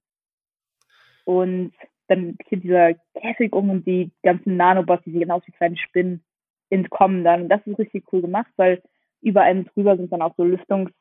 Und 1.25 1.73
dann 2.07 2.35
geht 2.49 2.63
dieser 2.63 2.93
Käfig 3.19 3.53
um 3.53 3.69
und 3.69 3.87
die 3.87 4.11
ganzen 4.23 4.57
Nanobots, 4.57 5.03
die 5.05 5.11
sehen 5.11 5.31
aus 5.31 5.43
wie 5.45 5.51
kleine 5.51 5.77
Spinnen, 5.77 6.23
entkommen 6.69 7.23
dann. 7.23 7.43
Und 7.43 7.49
das 7.49 7.65
ist 7.65 7.79
richtig 7.79 8.11
cool 8.11 8.21
gemacht, 8.21 8.51
weil 8.57 8.81
über 9.21 9.41
einem 9.41 9.65
drüber 9.65 9.95
sind 9.95 10.11
dann 10.11 10.21
auch 10.21 10.35
so 10.35 10.43
Lüftungs- 10.43 10.91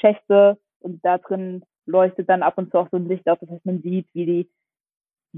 Schächte 0.00 0.58
und 0.80 1.04
da 1.04 1.18
drin 1.18 1.64
leuchtet 1.86 2.28
dann 2.28 2.42
ab 2.42 2.58
und 2.58 2.70
zu 2.70 2.78
auch 2.78 2.88
so 2.90 2.96
ein 2.96 3.08
Licht 3.08 3.28
auf. 3.28 3.38
Das 3.40 3.50
heißt, 3.50 3.66
man 3.66 3.82
sieht, 3.82 4.06
wie 4.14 4.26
die 4.26 4.50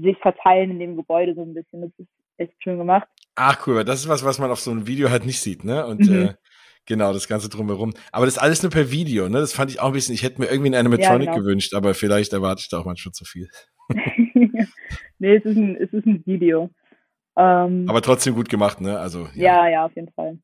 sich 0.01 0.17
verteilen 0.19 0.71
in 0.71 0.79
dem 0.79 0.95
Gebäude 0.95 1.33
so 1.35 1.41
ein 1.41 1.53
bisschen. 1.53 1.81
Das 1.81 1.91
ist 1.97 2.09
echt 2.37 2.53
schön 2.63 2.77
gemacht. 2.77 3.07
Ach 3.35 3.65
cool, 3.67 3.83
das 3.83 4.01
ist 4.01 4.09
was, 4.09 4.23
was 4.23 4.39
man 4.39 4.51
auf 4.51 4.59
so 4.59 4.71
einem 4.71 4.87
Video 4.87 5.09
halt 5.09 5.25
nicht 5.25 5.41
sieht, 5.41 5.63
ne? 5.63 5.85
Und 5.85 6.07
mhm. 6.07 6.15
äh, 6.15 6.33
genau, 6.85 7.13
das 7.13 7.27
Ganze 7.27 7.49
drumherum. 7.49 7.93
Aber 8.11 8.25
das 8.25 8.35
ist 8.35 8.41
alles 8.41 8.63
nur 8.63 8.71
per 8.71 8.91
Video, 8.91 9.29
ne? 9.29 9.39
Das 9.39 9.53
fand 9.53 9.71
ich 9.71 9.79
auch 9.79 9.87
ein 9.87 9.93
bisschen, 9.93 10.15
ich 10.15 10.23
hätte 10.23 10.39
mir 10.39 10.47
irgendwie 10.47 10.69
eine 10.69 10.79
Animatronic 10.79 11.27
ja, 11.27 11.33
genau. 11.33 11.43
gewünscht, 11.43 11.73
aber 11.73 11.93
vielleicht 11.93 12.33
erwarte 12.33 12.61
ich 12.61 12.69
da 12.69 12.79
auch 12.79 12.85
manchmal 12.85 13.13
zu 13.13 13.25
viel. 13.25 13.49
nee, 15.19 15.35
es 15.35 15.45
ist 15.45 15.57
ein, 15.57 15.75
es 15.75 15.91
ist 15.93 16.05
ein 16.05 16.25
Video. 16.25 16.69
Ähm, 17.35 17.85
aber 17.87 18.01
trotzdem 18.01 18.33
gut 18.33 18.49
gemacht, 18.49 18.81
ne? 18.81 18.99
Also, 18.99 19.27
ja. 19.33 19.65
ja, 19.65 19.69
ja, 19.69 19.85
auf 19.85 19.95
jeden 19.95 20.11
Fall. 20.13 20.39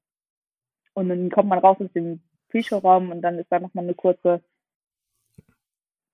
Und 0.93 1.09
dann 1.09 1.29
kommt 1.31 1.49
man 1.49 1.59
raus 1.59 1.77
aus 1.79 1.91
dem 1.93 2.21
Pre-Show-Raum 2.53 3.11
und 3.11 3.21
dann 3.21 3.39
ist 3.39 3.51
da 3.51 3.59
nochmal 3.59 3.83
eine 3.83 3.95
kurze, 3.95 4.43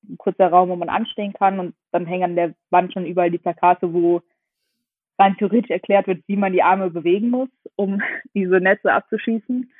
ein 0.10 0.18
kurzer 0.18 0.48
Raum, 0.48 0.70
wo 0.70 0.76
man 0.78 0.90
anstehen 0.90 1.34
kann 1.34 1.60
und 1.60 1.76
dann 1.92 2.06
hängen 2.06 2.24
an 2.24 2.36
der 2.36 2.56
Wand 2.70 2.94
schon 2.94 3.06
überall 3.06 3.30
die 3.30 3.38
Plakate, 3.38 3.94
wo 3.94 4.22
rein 5.20 5.36
theoretisch 5.38 5.70
erklärt 5.70 6.08
wird, 6.08 6.24
wie 6.28 6.38
man 6.38 6.54
die 6.54 6.64
Arme 6.64 6.90
bewegen 6.90 7.30
muss, 7.30 7.50
um 7.76 8.02
diese 8.34 8.62
Netze 8.62 8.94
abzuschießen. 8.94 9.72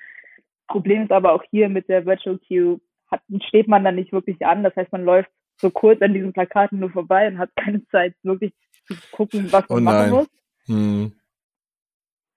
Problem 0.68 1.04
ist 1.04 1.12
aber 1.12 1.34
auch 1.34 1.44
hier 1.50 1.70
mit 1.70 1.88
der 1.88 2.06
Virtual 2.06 2.38
Queue, 2.38 2.82
hat, 3.10 3.22
steht 3.48 3.68
man 3.68 3.84
dann 3.84 3.96
nicht 3.96 4.12
wirklich 4.12 4.46
an. 4.46 4.64
Das 4.64 4.76
heißt, 4.76 4.92
man 4.92 5.06
läuft 5.06 5.32
so 5.58 5.72
kurz 5.72 6.02
an 6.02 6.14
diesen 6.14 6.34
Plakaten 6.34 6.80
nur 6.80 6.92
vorbei 6.92 7.28
und 7.28 7.40
hat 7.40 7.56
keine 7.56 7.86
Zeit, 7.88 8.16
wirklich 8.22 8.54
zu 8.86 8.96
gucken, 9.12 9.52
was 9.52 9.68
man 9.70 9.80
oh 9.80 9.82
machen 9.82 10.10
muss. 10.12 10.28
Hm. 10.66 11.14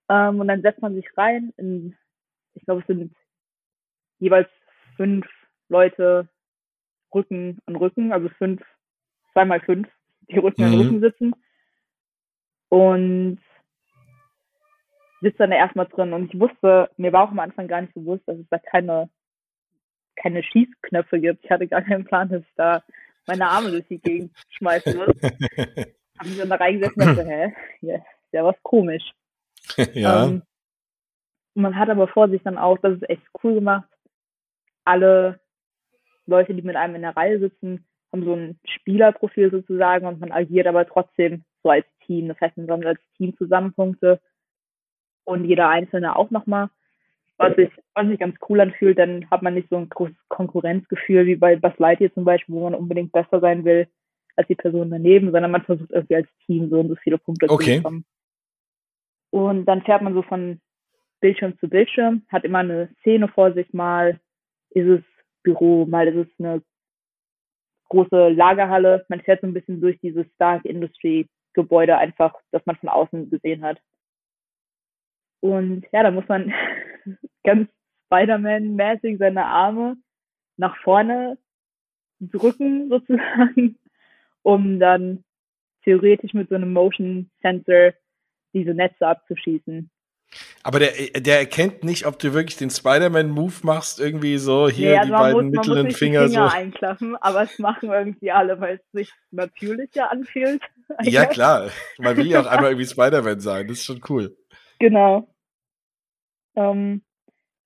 Ähm, 0.08 0.40
und 0.40 0.48
dann 0.48 0.62
setzt 0.62 0.80
man 0.80 0.94
sich 0.94 1.06
rein 1.16 1.52
in, 1.56 1.94
ich 2.54 2.64
glaube, 2.64 2.80
es 2.80 2.86
sind 2.86 3.14
jeweils 4.22 4.48
fünf 4.96 5.26
Leute 5.68 6.28
Rücken 7.12 7.58
an 7.66 7.76
Rücken, 7.76 8.12
also 8.12 8.28
fünf, 8.38 8.62
zweimal 9.32 9.60
fünf, 9.60 9.88
die 10.30 10.38
Rücken 10.38 10.62
mhm. 10.62 10.72
an 10.72 10.80
Rücken 10.80 11.00
sitzen. 11.00 11.34
Und 12.68 13.40
sitze 15.20 15.38
dann 15.38 15.52
erstmal 15.52 15.86
drin. 15.86 16.12
Und 16.12 16.32
ich 16.32 16.40
wusste, 16.40 16.88
mir 16.96 17.12
war 17.12 17.24
auch 17.24 17.30
am 17.30 17.40
Anfang 17.40 17.66
gar 17.68 17.80
nicht 17.80 17.94
bewusst, 17.94 18.22
dass 18.26 18.38
es 18.38 18.46
da 18.48 18.58
keine, 18.58 19.10
keine 20.16 20.42
Schießknöpfe 20.42 21.20
gibt. 21.20 21.44
Ich 21.44 21.50
hatte 21.50 21.66
gar 21.66 21.82
keinen 21.82 22.04
Plan, 22.04 22.28
dass 22.28 22.42
ich 22.42 22.54
da 22.56 22.82
meine 23.26 23.48
Arme 23.48 23.70
durch 23.72 23.86
die 23.88 23.98
Gegend 23.98 24.32
schmeißen 24.50 24.96
muss. 24.96 25.06
Haben 26.18 26.28
sie 26.28 26.38
dann 26.38 26.48
da 26.48 26.56
reingesetzt 26.56 26.96
und 26.96 27.06
dachte, 27.06 27.24
hä, 27.24 27.52
ja, 27.80 27.96
ist 27.96 28.32
ja 28.32 28.44
was 28.44 28.56
komisch. 28.62 29.02
ja. 29.94 30.26
Ähm, 30.26 30.42
man 31.54 31.76
hat 31.76 31.90
aber 31.90 32.08
vor 32.08 32.28
sich 32.28 32.42
dann 32.42 32.56
auch, 32.56 32.78
das 32.78 32.94
ist 32.94 33.10
echt 33.10 33.22
cool 33.42 33.54
gemacht, 33.54 33.88
alle 34.84 35.40
Leute, 36.26 36.54
die 36.54 36.62
mit 36.62 36.76
einem 36.76 36.94
in 36.94 37.02
der 37.02 37.16
Reihe 37.16 37.38
sitzen, 37.38 37.86
haben 38.12 38.24
so 38.24 38.34
ein 38.34 38.60
Spielerprofil 38.64 39.50
sozusagen 39.50 40.06
und 40.06 40.20
man 40.20 40.32
agiert 40.32 40.66
aber 40.66 40.86
trotzdem 40.86 41.44
so 41.62 41.70
als 41.70 41.86
Team. 42.06 42.28
Das 42.28 42.40
heißt, 42.40 42.56
man 42.56 42.66
sammelt 42.66 42.86
als 42.88 43.00
Team 43.16 43.36
Zusammenpunkte 43.36 44.20
und 45.24 45.44
jeder 45.44 45.68
Einzelne 45.68 46.16
auch 46.16 46.30
nochmal. 46.30 46.68
Was 47.38 47.56
sich, 47.56 47.70
was 47.94 48.06
sich 48.06 48.20
ganz 48.20 48.36
cool 48.48 48.60
anfühlt, 48.60 48.98
dann 48.98 49.28
hat 49.30 49.42
man 49.42 49.54
nicht 49.54 49.68
so 49.68 49.76
ein 49.76 49.88
großes 49.88 50.16
Konkurrenzgefühl 50.28 51.26
wie 51.26 51.34
bei 51.34 51.56
Buzz 51.56 51.76
Lightyear 51.78 52.12
zum 52.12 52.24
Beispiel, 52.24 52.54
wo 52.54 52.62
man 52.62 52.74
unbedingt 52.74 53.10
besser 53.10 53.40
sein 53.40 53.64
will 53.64 53.88
als 54.36 54.46
die 54.46 54.54
Person 54.54 54.90
daneben, 54.90 55.32
sondern 55.32 55.50
man 55.50 55.62
versucht 55.62 55.90
irgendwie 55.90 56.16
als 56.16 56.28
Team 56.46 56.70
so 56.70 56.80
und 56.80 56.88
so 56.88 56.94
viele 56.96 57.18
Punkte 57.18 57.50
okay. 57.50 57.76
zu 57.76 57.76
bekommen. 57.78 58.04
Und 59.30 59.64
dann 59.64 59.82
fährt 59.82 60.02
man 60.02 60.14
so 60.14 60.22
von 60.22 60.60
Bildschirm 61.20 61.59
zu 61.59 61.68
Bildschirm, 61.68 62.22
hat 62.28 62.44
immer 62.44 62.59
eine 62.59 62.90
Szene 63.00 63.28
vor 63.28 63.52
sich, 63.52 63.72
mal 63.72 64.20
ist 64.74 64.88
es 64.88 65.02
Büro, 65.42 65.86
mal 65.86 66.08
ist 66.08 66.28
es 66.28 66.28
eine 66.38 66.62
große 67.88 68.28
Lagerhalle. 68.30 69.04
Man 69.08 69.20
fährt 69.20 69.40
so 69.40 69.46
ein 69.46 69.54
bisschen 69.54 69.80
durch 69.80 69.98
dieses 70.00 70.26
Stark 70.34 70.64
Industry 70.64 71.28
Gebäude 71.54 71.98
einfach, 71.98 72.34
das 72.50 72.64
man 72.64 72.76
von 72.76 72.88
außen 72.88 73.30
gesehen 73.30 73.62
hat. 73.62 73.78
Und 75.40 75.84
ja, 75.92 76.02
da 76.02 76.10
muss 76.10 76.26
man 76.28 76.52
ganz 77.44 77.68
Spider-Man-mäßig 78.06 79.18
seine 79.18 79.44
Arme 79.44 79.96
nach 80.56 80.76
vorne 80.82 81.38
drücken 82.20 82.88
sozusagen, 82.90 83.78
um 84.42 84.78
dann 84.78 85.24
theoretisch 85.84 86.32
mit 86.32 86.48
so 86.48 86.54
einem 86.54 86.72
Motion 86.72 87.30
Sensor 87.42 87.92
diese 88.54 88.74
Netze 88.74 89.06
abzuschießen. 89.06 89.90
Aber 90.64 90.78
der, 90.78 90.93
der 91.20 91.40
erkennt 91.40 91.82
nicht, 91.82 92.06
ob 92.06 92.18
du 92.18 92.34
wirklich 92.34 92.56
den 92.56 92.70
Spider-Man-Move 92.70 93.55
machst, 93.62 93.98
irgendwie 93.98 94.39
so 94.39 94.68
hier 94.68 94.90
Nee, 94.90 94.98
also 94.98 95.06
die 95.06 95.18
beiden 95.18 95.47
muss, 95.47 95.56
mittleren 95.56 95.90
Finger, 95.90 96.28
Finger 96.28 96.48
so. 96.48 96.56
einklappen, 96.56 97.16
aber 97.16 97.43
es 97.43 97.59
machen 97.59 97.90
irgendwie 97.90 98.30
alle, 98.30 98.60
weil 98.60 98.76
es 98.76 98.93
sich 98.93 99.12
natürlicher 99.32 100.10
anfühlt. 100.10 100.62
Ja, 101.02 101.26
klar. 101.26 101.70
Man 101.98 102.16
will 102.16 102.26
ja 102.26 102.40
auch 102.40 102.47
einmal 102.47 102.70
irgendwie 102.70 102.86
Spider-Man 102.86 103.40
sein. 103.40 103.66
Das 103.66 103.78
ist 103.78 103.84
schon 103.84 104.01
cool. 104.09 104.36
Genau. 104.78 105.28
Ähm, 106.55 107.02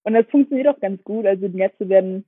und 0.05 0.15
das 0.15 0.27
funktioniert 0.31 0.69
auch 0.69 0.81
ganz 0.81 1.03
gut. 1.05 1.27
Also 1.27 1.49
die 1.49 1.57
Netze 1.57 1.89
werden 1.89 2.25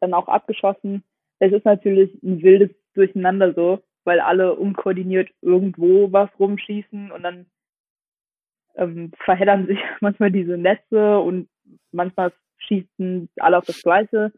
dann 0.00 0.14
auch 0.14 0.28
abgeschossen. 0.28 1.02
Es 1.38 1.52
ist 1.52 1.64
natürlich 1.64 2.12
ein 2.22 2.42
wildes 2.42 2.70
Durcheinander 2.94 3.54
so, 3.54 3.82
weil 4.04 4.20
alle 4.20 4.54
unkoordiniert 4.54 5.30
irgendwo 5.40 6.12
was 6.12 6.28
rumschießen 6.38 7.10
und 7.10 7.22
dann 7.22 7.46
ähm, 8.76 9.12
verheddern 9.24 9.66
sich 9.66 9.78
manchmal 10.00 10.30
diese 10.30 10.56
Netze 10.56 11.18
und 11.18 11.48
manchmal 11.90 12.32
schießen 12.58 13.28
alle 13.38 13.58
auf 13.58 13.64
das 13.64 13.82
Gleiche 13.82 14.32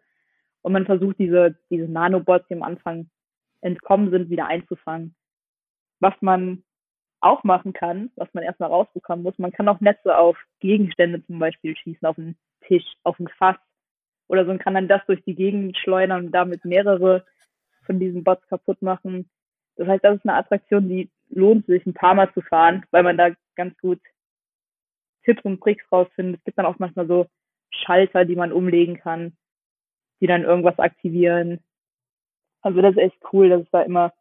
und 0.62 0.73
man 0.73 0.86
versucht 0.86 1.19
diese, 1.19 1.56
diese 1.70 1.90
Nanobots, 1.90 2.47
die 2.48 2.55
am 2.55 2.62
Anfang 2.62 3.11
entkommen 3.61 4.11
sind, 4.11 4.31
wieder 4.31 4.47
einzufangen. 4.47 5.15
Was 6.01 6.15
man 6.20 6.62
auch 7.20 7.44
machen 7.44 7.73
kann, 7.73 8.11
was 8.16 8.28
man 8.35 8.44
erstmal 8.44 8.70
rausbekommen 8.70 9.23
muss, 9.23 9.39
man 9.39 9.52
kann 9.52 9.69
auch 9.69 9.81
Netze 9.81 10.16
auf 10.16 10.36
Gegenstände 10.61 11.24
zum 11.27 11.39
Beispiel 11.39 11.77
schießen, 11.77 12.06
auf 12.06 12.19
einen 12.19 12.36
Tisch, 12.66 12.85
auf 13.02 13.19
ein 13.19 13.28
Fass 13.28 13.56
oder 14.28 14.44
so 14.44 14.51
und 14.51 14.59
kann 14.59 14.74
dann 14.74 14.89
das 14.89 15.05
durch 15.06 15.23
die 15.24 15.35
Gegend 15.35 15.77
schleudern 15.78 16.27
und 16.27 16.32
damit 16.32 16.65
mehrere 16.65 17.24
von 17.85 17.98
diesen 17.98 18.24
Bots 18.24 18.47
kaputt 18.48 18.81
machen. 18.82 19.28
Das 19.77 19.89
heißt, 19.89 20.05
das 20.05 20.16
ist 20.16 20.27
eine 20.27 20.36
Attraktion, 20.36 20.89
die 20.89 21.11
lohnt 21.28 21.66
sich 21.66 21.85
ein 21.86 21.94
paar 21.94 22.15
Mal 22.15 22.32
zu 22.32 22.40
fahren, 22.40 22.85
weil 22.90 23.02
man 23.02 23.16
da 23.16 23.31
ganz 23.56 23.77
gut 23.78 24.01
Tipps 25.24 25.44
und 25.44 25.60
Tricks 25.60 25.84
rausfindet. 25.90 26.38
Es 26.38 26.44
gibt 26.44 26.59
dann 26.59 26.66
auch 26.66 26.78
manchmal 26.78 27.06
so 27.06 27.26
Schalter, 27.70 28.24
die 28.24 28.36
man 28.36 28.52
umlegen 28.52 28.96
kann, 28.96 29.36
die 30.20 30.26
dann 30.26 30.42
irgendwas 30.42 30.78
aktivieren. 30.78 31.60
Also 32.62 32.80
das 32.80 32.92
ist 32.92 33.02
echt 33.02 33.18
cool, 33.32 33.48
dass 33.48 33.62
es 33.62 33.70
da 33.70 33.82
immer 33.82 34.12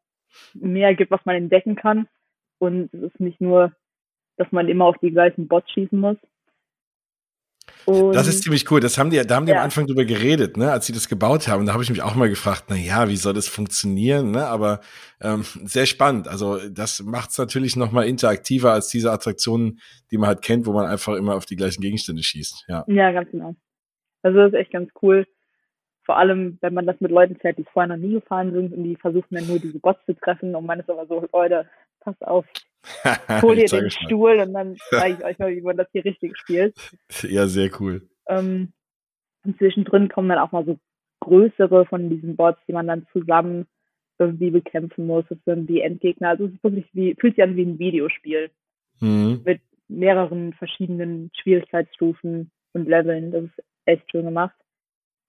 mehr 0.54 0.96
gibt, 0.96 1.12
was 1.12 1.26
man 1.26 1.36
entdecken 1.36 1.76
kann. 1.76 2.08
Und 2.60 2.94
es 2.94 3.02
ist 3.02 3.20
nicht 3.20 3.42
nur, 3.42 3.74
dass 4.38 4.52
man 4.52 4.68
immer 4.68 4.86
auf 4.86 4.98
die 4.98 5.12
gleichen 5.12 5.48
Bots 5.48 5.70
schießen 5.72 6.00
muss. 6.00 6.18
Und 7.86 8.14
Das 8.16 8.28
ist 8.28 8.44
ziemlich 8.44 8.70
cool. 8.72 8.80
Das 8.80 8.98
haben 8.98 9.10
die, 9.10 9.22
da 9.26 9.36
haben 9.36 9.46
die 9.46 9.52
Ja. 9.52 9.60
am 9.60 9.64
Anfang 9.66 9.88
drüber 9.88 10.06
geredet, 10.06 10.58
ne, 10.58 10.72
als 10.72 10.86
sie 10.86 10.94
das 10.94 11.08
gebaut 11.10 11.48
haben. 11.48 11.66
Da 11.66 11.74
habe 11.74 11.84
ich 11.84 11.90
mich 11.90 12.02
auch 12.02 12.16
mal 12.16 12.30
gefragt, 12.30 12.66
na 12.70 12.76
ja, 12.76 13.10
wie 13.10 13.16
soll 13.18 13.34
das 13.34 13.48
funktionieren, 13.48 14.32
ne? 14.32 14.46
Aber 14.48 14.80
ähm, 15.22 15.44
sehr 15.64 15.86
spannend. 15.86 16.28
Also 16.28 16.60
das 16.70 17.02
macht 17.02 17.32
es 17.32 17.38
natürlich 17.38 17.76
noch 17.76 17.92
mal 17.92 18.04
interaktiver 18.08 18.72
als 18.74 18.88
diese 18.90 19.12
Attraktionen, 19.12 19.80
die 20.12 20.18
man 20.18 20.28
halt 20.28 20.42
kennt, 20.42 20.66
wo 20.66 20.74
man 20.74 20.86
einfach 20.86 21.16
immer 21.16 21.36
auf 21.36 21.46
die 21.46 21.56
gleichen 21.56 21.82
Gegenstände 21.82 22.24
schießt. 22.24 22.66
Ja. 22.68 22.84
Ja, 22.88 23.12
ganz 23.12 23.30
genau. 23.32 23.56
Also 24.22 24.38
das 24.40 24.54
ist 24.54 24.60
echt 24.60 24.72
ganz 24.72 24.90
cool. 25.02 25.26
Vor 26.06 26.18
allem, 26.18 26.58
wenn 26.62 26.74
man 26.74 26.86
das 26.86 27.00
mit 27.00 27.12
Leuten 27.12 27.36
fährt, 27.38 27.58
die 27.58 27.66
vorher 27.72 27.96
noch 27.96 28.02
nie 28.02 28.14
gefahren 28.14 28.52
sind 28.52 28.74
und 28.74 28.84
die 28.84 28.96
versuchen 28.98 29.28
dann 29.36 29.48
nur 29.48 29.60
diese 29.60 29.80
Bots 29.80 30.00
zu 30.06 30.14
treffen 30.14 30.54
und 30.56 30.66
man 30.66 30.80
ist 30.80 30.90
aber 30.90 31.06
so, 31.08 31.26
Leute, 31.32 31.66
pass 32.02 32.16
auf, 32.22 32.46
hol 33.42 33.56
dir 33.56 33.66
den. 33.66 33.90
Stuhl 33.90 34.40
und 34.40 34.54
dann 34.54 34.76
zeige 34.90 35.18
ich 35.20 35.26
euch 35.26 35.40
mal, 35.40 35.56
wie 35.56 35.62
man 35.62 35.78
das 35.78 35.88
hier 35.92 36.06
richtig 36.06 36.38
spielt. 36.38 36.76
Ja, 37.24 37.48
sehr 37.48 37.70
cool. 37.80 38.08
Ähm, 38.28 38.74
und 39.46 39.58
zwischendrin 39.58 40.10
kommen 40.10 40.30
dann 40.30 40.40
auch 40.40 40.52
mal 40.52 40.66
so 40.66 40.78
größere 41.22 41.86
von 41.86 42.10
diesen 42.10 42.36
Bots, 42.36 42.60
die 42.68 42.74
man 42.74 42.88
dann 42.88 43.08
zusammen 43.14 43.66
irgendwie 44.20 44.52
bekämpfen 44.52 45.08
muss. 45.08 45.26
Das 45.30 45.38
sind 45.46 45.70
die 45.70 45.82
Endgegner. 45.82 46.30
Also 46.30 46.46
es 46.46 46.54
ist 46.54 46.64
wirklich 46.64 46.90
wie, 46.94 47.16
fühlt 47.20 47.36
sich 47.36 47.44
an 47.44 47.56
wie 47.56 47.64
ein 47.64 47.80
Videospiel 47.80 48.52
Mhm. 49.00 49.42
mit 49.44 49.62
mehreren 49.88 50.54
verschiedenen 50.54 51.30
Schwierigkeitsstufen 51.36 52.52
und 52.74 52.88
Leveln. 52.88 53.32
Das 53.32 53.44
ist 53.44 53.64
echt 53.86 54.10
schön 54.12 54.26
gemacht. 54.26 54.56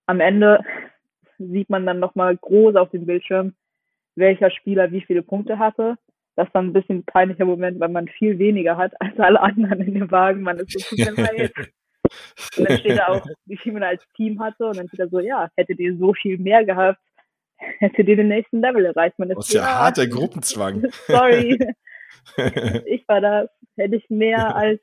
Am 0.06 0.20
Ende 0.20 0.60
sieht 1.38 1.70
man 1.70 1.86
dann 1.86 1.98
nochmal 1.98 2.36
groß 2.36 2.76
auf 2.76 2.90
dem 2.90 3.06
Bildschirm, 3.06 3.54
welcher 4.16 4.50
Spieler 4.50 4.92
wie 4.92 5.00
viele 5.00 5.22
Punkte 5.22 5.58
hatte. 5.58 5.96
Das 6.36 6.48
ist 6.48 6.54
dann 6.54 6.66
ein 6.66 6.72
bisschen 6.72 6.98
ein 6.98 7.04
peinlicher 7.04 7.44
Moment, 7.44 7.78
weil 7.78 7.88
man 7.88 8.08
viel 8.08 8.38
weniger 8.38 8.76
hat 8.76 8.92
als 9.00 9.18
alle 9.18 9.40
anderen 9.40 9.80
in 9.82 9.94
dem 9.94 10.10
Wagen. 10.10 10.42
Man 10.42 10.58
ist 10.58 10.78
so, 10.78 10.96
leid. 10.96 11.52
Und 12.56 12.68
dann 12.68 12.78
steht 12.78 12.98
da 12.98 13.08
auch, 13.08 13.26
wie 13.46 13.56
viel 13.56 13.72
man 13.72 13.82
als 13.82 14.02
Team 14.16 14.40
hatte. 14.40 14.66
Und 14.66 14.76
dann 14.76 14.88
steht 14.88 15.00
da 15.00 15.08
so, 15.08 15.20
ja, 15.20 15.48
hättet 15.56 15.78
ihr 15.78 15.96
so 15.96 16.12
viel 16.12 16.38
mehr 16.38 16.64
gehabt, 16.64 17.00
hättet 17.56 18.08
ihr 18.08 18.16
den 18.16 18.28
nächsten 18.28 18.60
Level 18.60 18.84
erreicht. 18.84 19.18
Man 19.18 19.30
ist 19.30 19.36
Das 19.38 19.48
ist 19.48 19.54
ja 19.54 19.64
hart, 19.64 19.96
der 19.96 20.08
Gruppenzwang. 20.08 20.84
Sorry, 21.06 21.58
ich 22.86 23.08
war 23.08 23.20
da. 23.20 23.46
Hätte 23.76 23.96
ich 23.96 24.08
mehr 24.08 24.54
als 24.54 24.80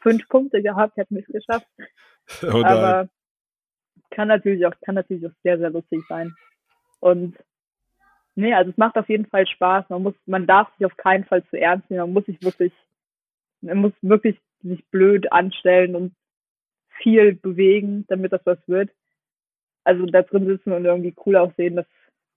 fünf 0.00 0.28
Punkte 0.28 0.62
gehabt, 0.62 0.96
hätten 0.96 1.14
wir 1.14 1.22
es 1.22 1.32
geschafft. 1.32 1.68
oh. 2.42 2.62
Aber 2.64 3.08
kann 4.10 4.28
natürlich 4.28 4.66
auch, 4.66 4.74
kann 4.84 4.96
natürlich 4.96 5.26
auch 5.26 5.34
sehr, 5.42 5.58
sehr 5.58 5.70
lustig 5.70 6.00
sein. 6.08 6.34
Und 7.00 7.36
nee, 8.34 8.54
also 8.54 8.70
es 8.70 8.76
macht 8.76 8.96
auf 8.96 9.08
jeden 9.08 9.26
Fall 9.26 9.46
Spaß. 9.46 9.88
Man 9.88 10.02
muss, 10.02 10.14
man 10.26 10.46
darf 10.46 10.68
sich 10.76 10.86
auf 10.86 10.96
keinen 10.96 11.24
Fall 11.24 11.44
zu 11.46 11.58
ernst 11.58 11.90
nehmen. 11.90 12.00
Man 12.02 12.12
muss 12.12 12.26
sich 12.26 12.42
wirklich, 12.42 12.72
man 13.60 13.78
muss 13.78 13.92
wirklich 14.02 14.38
sich 14.62 14.84
blöd 14.90 15.32
anstellen 15.32 15.96
und 15.96 16.14
viel 17.02 17.34
bewegen, 17.34 18.04
damit 18.08 18.32
das 18.32 18.42
was 18.44 18.58
wird. 18.66 18.90
Also 19.84 20.06
da 20.06 20.22
drin 20.22 20.46
sitzen 20.46 20.72
und 20.72 20.84
irgendwie 20.84 21.14
cool 21.26 21.36
aussehen, 21.36 21.76
das 21.76 21.86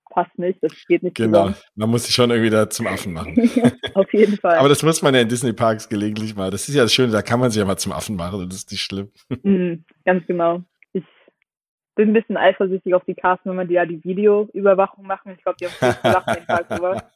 passt 0.09 0.37
nicht, 0.39 0.61
das 0.63 0.71
geht 0.87 1.03
nicht 1.03 1.15
Genau. 1.15 1.51
Man 1.75 1.89
muss 1.89 2.05
sich 2.05 2.15
schon 2.15 2.31
irgendwie 2.31 2.49
da 2.49 2.69
zum 2.69 2.87
Affen 2.87 3.13
machen. 3.13 3.35
zusammen. 3.47 3.73
auf 3.93 4.11
jeden 4.13 4.37
Fall. 4.37 4.57
Aber 4.57 4.69
das 4.69 4.81
muss 4.81 5.01
man 5.01 5.13
ja 5.13 5.21
in 5.21 5.29
Disney 5.29 5.53
Parks 5.53 5.89
gelegentlich 5.89 6.35
mal. 6.35 6.49
Das 6.49 6.67
ist 6.67 6.75
ja 6.75 6.83
das 6.83 6.93
Schöne, 6.93 7.11
da 7.11 7.21
kann 7.21 7.39
man 7.39 7.51
sich 7.51 7.59
ja 7.59 7.65
mal 7.65 7.77
zum 7.77 7.91
Affen 7.91 8.15
machen 8.15 8.39
und 8.39 8.49
das 8.51 8.59
ist 8.59 8.71
nicht 8.71 8.81
schlimm. 8.81 9.11
Mhm, 9.43 9.85
ganz 10.05 10.25
genau. 10.25 10.63
Bin 11.95 12.09
ein 12.09 12.13
bisschen 12.13 12.37
eifersüchtig 12.37 12.93
auf 12.93 13.03
die 13.05 13.15
Casten, 13.15 13.49
wenn 13.51 13.55
man 13.57 13.67
die 13.67 13.75
ja 13.75 13.85
die 13.85 14.03
Videoüberwachung 14.03 15.05
machen. 15.07 15.33
Ich 15.37 15.41
glaube, 15.43 15.57
die 15.59 15.65
haben 15.67 15.73
viel 15.93 16.01
gelacht 16.01 16.35
den 16.35 16.45
Tag 16.45 16.77
über. 16.77 17.03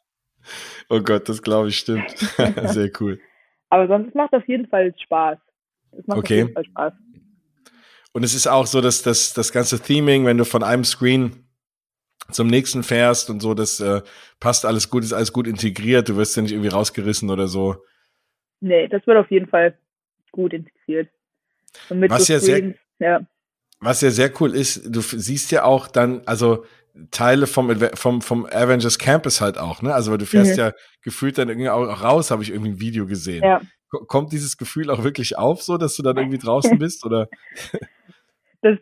Oh 0.87 1.01
Gott, 1.01 1.27
das 1.27 1.41
glaube 1.43 1.67
ich 1.67 1.77
stimmt. 1.77 2.09
Sehr 2.63 2.89
cool. 3.01 3.19
Aber 3.69 3.87
sonst 3.89 4.15
macht 4.15 4.33
auf 4.33 4.47
jeden 4.47 4.67
Fall 4.69 4.95
Spaß. 4.97 5.37
Es 5.91 6.07
macht 6.07 6.19
Okay. 6.19 6.43
auf 6.43 6.47
jeden 6.47 6.53
Fall 6.53 6.65
Spaß. 6.65 6.93
Und 8.13 8.23
es 8.23 8.33
ist 8.33 8.47
auch 8.47 8.65
so, 8.65 8.79
dass 8.79 9.01
das, 9.03 9.33
das 9.33 9.51
ganze 9.51 9.81
Theming, 9.81 10.25
wenn 10.25 10.37
du 10.37 10.45
von 10.45 10.63
einem 10.63 10.85
Screen 10.85 11.45
zum 12.31 12.47
nächsten 12.47 12.83
fährst 12.83 13.29
und 13.29 13.41
so, 13.41 13.53
das 13.53 13.81
äh, 13.81 14.01
passt 14.39 14.65
alles 14.65 14.89
gut, 14.89 15.03
ist 15.03 15.11
alles 15.11 15.33
gut 15.33 15.45
integriert, 15.45 16.07
du 16.07 16.15
wirst 16.15 16.37
ja 16.37 16.41
nicht 16.41 16.53
irgendwie 16.53 16.69
rausgerissen 16.69 17.29
oder 17.29 17.47
so. 17.47 17.83
Nee, 18.61 18.87
das 18.87 19.05
wird 19.05 19.17
auf 19.17 19.29
jeden 19.29 19.47
Fall 19.49 19.77
gut 20.31 20.53
integriert. 20.53 21.09
Und 21.89 21.99
mit 21.99 22.11
Was 22.11 22.27
so 22.27 22.33
ja 22.33 22.39
sehr- 22.39 22.57
Screens, 22.57 22.77
ja, 22.99 23.19
Was 23.81 24.01
ja 24.01 24.09
sehr 24.11 24.31
cool 24.41 24.53
ist, 24.55 24.93
du 24.93 24.99
siehst 25.01 25.51
ja 25.51 25.63
auch 25.63 25.87
dann, 25.87 26.21
also 26.25 26.65
Teile 27.11 27.47
vom, 27.47 27.69
vom, 27.93 28.21
vom 28.21 28.45
Avengers 28.45 28.99
Campus 28.99 29.39
halt 29.39 29.57
auch, 29.57 29.81
ne? 29.81 29.93
Also 29.93 30.11
weil 30.11 30.17
du 30.17 30.25
fährst 30.25 30.51
Mhm. 30.53 30.57
ja 30.59 30.71
gefühlt 31.01 31.37
dann 31.37 31.47
irgendwie 31.47 31.69
auch 31.69 32.03
raus, 32.03 32.29
habe 32.31 32.43
ich 32.43 32.49
irgendwie 32.51 32.71
ein 32.71 32.79
Video 32.81 33.05
gesehen. 33.05 33.43
ja. 33.43 33.61
Ko- 33.89 34.05
Kommt 34.05 34.33
dieses 34.33 34.57
Gefühl 34.57 34.89
auch 34.91 35.03
wirklich 35.03 35.37
auf, 35.37 35.63
so 35.63 35.77
dass 35.77 35.95
du 35.95 36.03
dann 36.03 36.17
irgendwie 36.17 36.37
draußen 36.37 36.77
bist? 36.79 37.05
Oder? 37.05 37.27
Das 38.61 38.77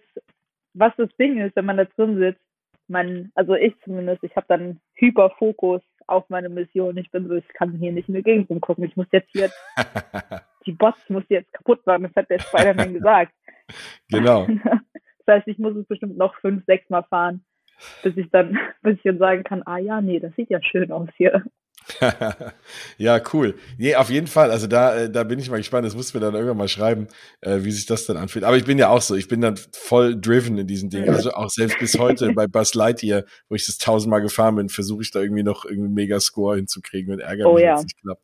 was 0.74 0.94
das 0.98 1.10
Ding 1.20 1.40
ist, 1.42 1.56
wenn 1.56 1.66
man 1.66 1.78
da 1.78 1.86
drin 1.86 2.18
sitzt, 2.20 2.42
man, 2.88 3.32
also 3.36 3.54
ich 3.56 3.74
zumindest, 3.84 4.24
ich 4.24 4.36
habe 4.36 4.46
dann 4.48 4.80
Hyperfokus 4.96 5.82
auf 6.08 6.30
meine 6.30 6.50
Mission. 6.50 6.96
Ich 6.98 7.10
bin 7.12 7.28
so, 7.28 7.36
ich 7.36 7.48
kann 7.50 7.72
hier 7.80 7.92
nicht 7.92 8.08
in 8.10 8.16
die 8.16 8.22
Gegend 8.24 8.50
rumgucken. 8.50 8.84
Ich 8.86 8.96
muss 8.96 9.08
jetzt 9.12 9.30
hier, 9.32 9.52
die 10.66 10.72
Bots 10.74 11.00
muss 11.10 11.24
jetzt 11.30 11.52
kaputt 11.54 11.86
machen. 11.86 12.04
Das 12.04 12.16
hat 12.16 12.30
der 12.30 12.40
Spider-Man 12.40 12.94
gesagt. 12.96 13.34
Genau. 14.10 14.48
Das 15.28 15.40
heißt, 15.40 15.48
ich 15.50 15.58
muss 15.58 15.76
es 15.76 15.86
bestimmt 15.86 16.18
noch 16.18 16.34
fünf, 16.40 16.64
sechs 16.66 16.90
Mal 16.90 17.04
fahren, 17.04 17.44
bis 18.02 18.16
ich 18.16 18.30
dann, 18.32 18.58
bis 18.82 18.96
ich 18.96 19.04
dann 19.04 19.18
sagen 19.18 19.44
kann, 19.44 19.62
ah 19.66 19.78
ja, 19.78 20.00
nee, 20.00 20.22
das 20.22 20.34
sieht 20.36 20.50
ja 20.50 20.64
schön 20.64 20.90
aus 20.92 21.10
hier. 21.18 21.44
ja, 22.98 23.22
cool. 23.34 23.56
Nee, 23.78 23.96
auf 23.96 24.10
jeden 24.10 24.28
Fall. 24.28 24.52
Also 24.52 24.68
da, 24.68 24.96
äh, 24.96 25.10
da 25.10 25.24
bin 25.24 25.40
ich 25.40 25.50
mal 25.50 25.58
gespannt. 25.58 25.86
Das 25.86 25.96
musst 25.96 26.14
du 26.14 26.18
mir 26.18 26.26
dann 26.26 26.34
irgendwann 26.34 26.58
mal 26.58 26.68
schreiben, 26.68 27.08
äh, 27.42 27.60
wie 27.62 27.72
sich 27.72 27.86
das 27.86 28.06
dann 28.06 28.18
anfühlt. 28.18 28.46
Aber 28.46 28.58
ich 28.58 28.66
bin 28.66 28.78
ja 28.78 28.90
auch 28.90 29.02
so. 29.02 29.16
Ich 29.16 29.28
bin 29.28 29.42
dann 29.42 29.58
voll 29.74 30.20
driven 30.20 30.58
in 30.58 30.68
diesen 30.68 30.90
Dingen. 30.90 31.10
Also 31.10 31.32
auch 31.32 31.50
selbst 31.50 31.80
bis 31.80 31.98
heute 31.98 32.34
bei 32.34 32.48
Buzz 32.48 32.74
Lightyear, 32.74 33.24
wo 33.48 33.56
ich 33.56 33.66
das 33.66 33.78
tausendmal 33.78 34.22
gefahren 34.22 34.56
bin, 34.56 34.70
versuche 34.70 35.02
ich 35.02 35.12
da 35.12 35.22
irgendwie 35.22 35.44
noch 35.44 35.66
irgendwie 35.66 35.90
Megascore 35.90 36.58
hinzukriegen 36.58 37.14
und 37.14 37.20
ärgere 37.20 37.50
Oh 37.50 37.54
mich, 37.56 37.64
ja. 37.64 37.82
nicht 37.82 37.98
klappt. 38.02 38.22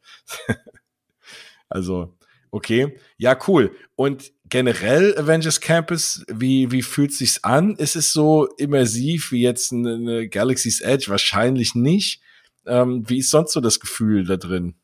also, 1.70 2.14
okay. 2.54 2.98
Ja, 3.18 3.38
cool. 3.48 3.76
Und 3.96 4.32
generell 4.46 5.18
Avengers 5.18 5.60
Campus, 5.60 6.24
wie, 6.30 6.72
wie 6.72 6.84
fühlt 6.84 7.12
sich's 7.12 7.44
an? 7.44 7.76
Ist 7.76 7.96
es 7.96 8.14
so 8.14 8.48
immersiv 8.58 9.32
wie 9.32 9.42
jetzt 9.42 9.74
eine, 9.74 9.96
eine 9.96 10.30
Galaxy's 10.30 10.80
Edge? 10.80 11.08
Wahrscheinlich 11.10 11.76
nicht. 11.76 12.22
Ähm, 12.66 13.04
wie 13.10 13.20
ist 13.20 13.32
sonst 13.32 13.54
so 13.54 13.60
das 13.60 13.80
Gefühl 13.80 14.26
da 14.26 14.38
drin? 14.38 14.76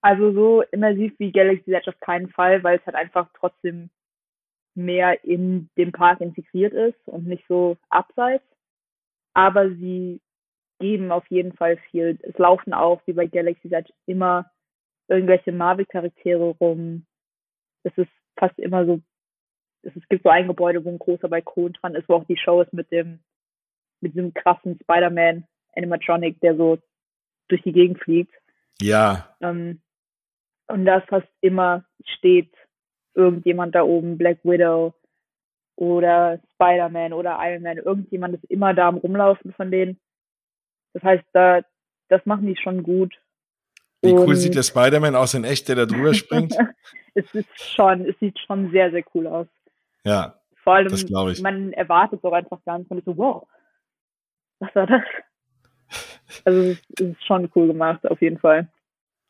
Also 0.00 0.32
so 0.32 0.62
immersiv 0.70 1.12
wie 1.18 1.32
Galaxy 1.32 1.72
Edge 1.72 1.90
auf 1.90 2.00
keinen 2.00 2.30
Fall, 2.30 2.62
weil 2.62 2.78
es 2.78 2.86
halt 2.86 2.96
einfach 2.96 3.28
trotzdem 3.38 3.90
mehr 4.74 5.24
in 5.24 5.68
dem 5.76 5.90
Park 5.90 6.20
integriert 6.20 6.72
ist 6.72 6.98
und 7.06 7.26
nicht 7.26 7.44
so 7.48 7.76
abseits. 7.90 8.44
Aber 9.34 9.68
sie 9.68 10.20
geben 10.78 11.10
auf 11.10 11.26
jeden 11.28 11.52
Fall 11.54 11.76
viel. 11.90 12.18
Es 12.22 12.38
laufen 12.38 12.72
auch, 12.72 13.02
wie 13.06 13.12
bei 13.12 13.26
Galaxy 13.26 13.68
Edge, 13.68 13.92
immer 14.06 14.48
irgendwelche 15.08 15.52
Marvel-Charaktere 15.52 16.56
rum. 16.60 17.06
Es 17.82 17.96
ist 17.96 18.10
fast 18.36 18.58
immer 18.58 18.84
so, 18.86 19.00
es, 19.82 19.94
es 19.96 20.08
gibt 20.08 20.22
so 20.22 20.28
ein 20.28 20.46
Gebäude, 20.46 20.84
wo 20.84 20.90
ein 20.90 20.98
großer 20.98 21.28
Balkon 21.28 21.72
dran 21.74 21.94
ist, 21.94 22.08
wo 22.08 22.14
auch 22.14 22.24
die 22.24 22.36
Show 22.36 22.60
ist 22.60 22.72
mit 22.72 22.90
dem, 22.92 23.20
mit 24.00 24.14
diesem 24.14 24.34
krassen 24.34 24.78
Spider-Man 24.82 25.46
Animatronic, 25.74 26.40
der 26.40 26.56
so 26.56 26.78
durch 27.48 27.62
die 27.62 27.72
Gegend 27.72 28.00
fliegt. 28.00 28.32
Ja, 28.80 29.34
Ähm, 29.40 29.80
und 30.68 30.84
da 30.84 30.98
ist 30.98 31.08
fast 31.08 31.28
immer 31.40 31.84
steht 32.04 32.52
irgendjemand 33.14 33.74
da 33.74 33.82
oben, 33.82 34.18
Black 34.18 34.38
Widow 34.44 34.94
oder 35.76 36.40
Spider-Man 36.54 37.12
oder 37.12 37.38
Iron 37.40 37.62
Man. 37.62 37.78
Irgendjemand 37.78 38.34
ist 38.34 38.44
immer 38.50 38.74
da 38.74 38.88
am 38.88 38.98
Rumlaufen 38.98 39.52
von 39.52 39.70
denen. 39.70 39.98
Das 40.92 41.02
heißt, 41.02 41.24
da, 41.32 41.62
das 42.08 42.24
machen 42.26 42.46
die 42.46 42.56
schon 42.56 42.82
gut. 42.82 43.14
Wie 44.02 44.12
cool 44.12 44.36
sieht 44.36 44.54
der 44.54 44.62
Spider-Man 44.62 45.14
aus 45.16 45.34
in 45.34 45.44
echt, 45.44 45.68
der 45.68 45.76
da 45.76 45.86
drüber 45.86 46.14
springt? 46.14 46.54
es 47.14 47.24
ist 47.34 47.48
schon, 47.74 48.06
es 48.06 48.18
sieht 48.20 48.38
schon 48.46 48.70
sehr, 48.70 48.90
sehr 48.90 49.02
cool 49.14 49.26
aus. 49.26 49.46
Ja, 50.04 50.38
Vor 50.62 50.74
allem, 50.74 50.88
Das 50.90 51.02
ich. 51.04 51.42
man 51.42 51.72
erwartet 51.72 52.20
so 52.22 52.30
einfach 52.32 52.62
gar 52.64 52.78
nicht. 52.78 52.88
Man 52.90 52.98
ist 53.00 53.04
so, 53.06 53.16
wow, 53.16 53.46
was 54.60 54.74
war 54.74 54.86
das? 54.86 55.02
Also 56.44 56.60
es 56.70 56.78
ist 57.00 57.24
schon 57.26 57.50
cool 57.54 57.66
gemacht, 57.68 58.06
auf 58.06 58.20
jeden 58.20 58.38
Fall. 58.38 58.68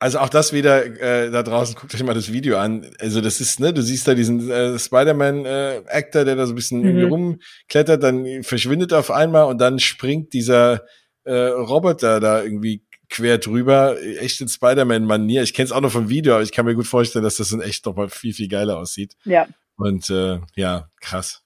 also 0.01 0.19
auch 0.19 0.29
das 0.29 0.53
wieder 0.53 0.85
äh, 1.01 1.31
da 1.31 1.43
draußen, 1.43 1.75
guckt 1.77 1.95
euch 1.95 2.03
mal 2.03 2.15
das 2.15 2.33
Video 2.33 2.59
an. 2.59 2.85
Also 3.01 3.21
das 3.21 3.41
ist, 3.41 3.61
ne, 3.61 3.73
du 3.73 3.83
siehst 3.83 4.07
da 4.09 4.15
diesen 4.15 4.51
äh, 4.51 4.79
Spider-Man-Actor, 4.79 6.25
der 6.25 6.37
da 6.37 6.47
so 6.47 6.53
ein 6.53 6.57
bisschen 6.57 6.83
Mhm. 6.83 7.05
rumklettert, 7.05 8.03
dann 8.03 8.43
verschwindet 8.43 8.93
er 8.93 8.99
auf 8.99 9.11
einmal 9.11 9.45
und 9.45 9.59
dann 9.61 9.79
springt 9.79 10.33
dieser 10.33 10.83
äh, 11.25 11.33
Roboter 11.49 12.21
da 12.21 12.43
irgendwie 12.43 12.85
quer 13.11 13.39
drüber, 13.39 13.97
echt 14.21 14.41
in 14.41 14.49
Spider-Man-Manier. 14.49 15.43
Ich 15.43 15.55
kenne 15.55 15.65
es 15.67 15.73
auch 15.73 15.81
noch 15.81 15.91
vom 15.93 16.09
Video, 16.09 16.35
aber 16.35 16.43
ich 16.43 16.53
kann 16.53 16.67
mir 16.67 16.75
gut 16.75 16.87
vorstellen, 16.87 17.23
dass 17.25 17.37
das 17.39 17.53
in 17.53 17.61
echt 17.61 17.87
noch 17.87 17.97
mal 17.97 18.09
viel, 18.09 18.35
viel 18.35 18.49
geiler 18.49 18.79
aussieht. 18.79 19.17
Ja, 19.25 19.47
Und 19.77 20.11
äh, 20.11 20.41
ja, 20.55 20.91
krass. 21.01 21.43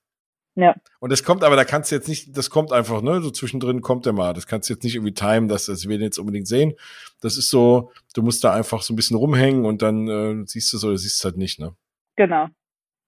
ja. 0.54 0.74
Und 1.00 1.10
das 1.12 1.22
kommt, 1.24 1.44
aber 1.44 1.56
da 1.56 1.64
kannst 1.64 1.90
du 1.90 1.96
jetzt 1.96 2.08
nicht, 2.08 2.36
das 2.36 2.50
kommt 2.50 2.72
einfach, 2.72 3.02
ne, 3.02 3.20
so 3.22 3.30
zwischendrin 3.30 3.80
kommt 3.80 4.06
der 4.06 4.12
mal. 4.12 4.32
Das 4.34 4.46
kannst 4.46 4.68
du 4.68 4.74
jetzt 4.74 4.82
nicht 4.84 4.94
irgendwie 4.96 5.14
timen, 5.14 5.48
dass 5.48 5.66
das 5.66 5.88
wir 5.88 5.98
den 5.98 6.04
jetzt 6.04 6.18
unbedingt 6.18 6.48
sehen. 6.48 6.74
Das 7.20 7.36
ist 7.36 7.50
so, 7.50 7.92
du 8.14 8.22
musst 8.22 8.42
da 8.44 8.52
einfach 8.52 8.82
so 8.82 8.92
ein 8.92 8.96
bisschen 8.96 9.16
rumhängen 9.16 9.64
und 9.64 9.82
dann 9.82 10.08
äh, 10.08 10.44
siehst 10.46 10.72
du 10.72 10.76
es 10.76 10.84
oder 10.84 10.96
siehst 10.96 11.18
es 11.18 11.24
halt 11.24 11.36
nicht, 11.36 11.58
ne? 11.60 11.74
Genau. 12.16 12.48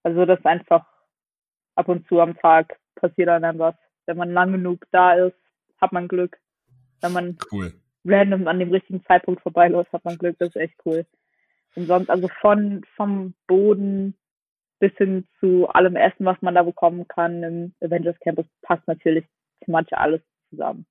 Also 0.03 0.25
das 0.27 0.39
ist 0.39 0.47
einfach 0.47 0.87
ab 1.77 1.89
und 1.89 2.07
zu 2.09 2.21
am 2.21 2.37
Tag 2.37 2.79
passiert 2.95 3.29
dann 3.29 3.59
was. 3.59 3.75
Wenn 4.07 4.17
man 4.17 4.33
lang 4.33 4.53
genug 4.53 4.85
da 4.93 5.15
ist, 5.15 5.35
hat 5.81 5.93
man 5.93 6.09
Glück. 6.09 6.37
Wenn 7.01 7.13
man 7.13 7.39
Cool. 7.51 7.75
Random 8.05 8.47
an 8.49 8.59
dem 8.59 8.71
richtigen 8.71 9.05
Zeitpunkt 9.05 9.43
vorbeiläuft, 9.43 9.93
hat 9.93 10.05
man 10.05 10.19
Glück. 10.19 10.37
Das 10.39 10.51
ist 10.51 10.57
echt 10.57 10.75
cool. 10.85 11.07
Und 11.75 11.87
sonst, 11.87 12.11
also 12.11 12.29
von 12.41 12.83
vom 12.97 13.35
Boden 13.47 14.15
bis 14.79 14.93
hin 14.97 15.27
zu 15.41 15.69
allem 15.69 15.97
Essen, 15.97 16.27
was 16.27 16.41
man 16.41 16.55
da 16.55 16.63
bekommen 16.63 17.09
kann 17.09 17.43
im 17.43 17.75
Avengers 17.81 18.19
Campus, 18.21 18.47
passt 18.63 18.87
natürlich 18.87 19.25
thematisch 19.65 19.97
alles 19.97 20.21
zusammen. 20.51 20.87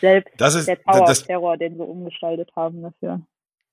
Selbst 0.00 0.32
Das 0.38 0.54
ist, 0.54 0.68
der 0.68 0.82
Tower 0.82 1.06
das, 1.06 1.22
of 1.22 1.26
Terror, 1.26 1.56
den 1.56 1.78
wir 1.78 1.88
umgestaltet 1.88 2.50
haben 2.56 2.82
dafür. 2.82 3.20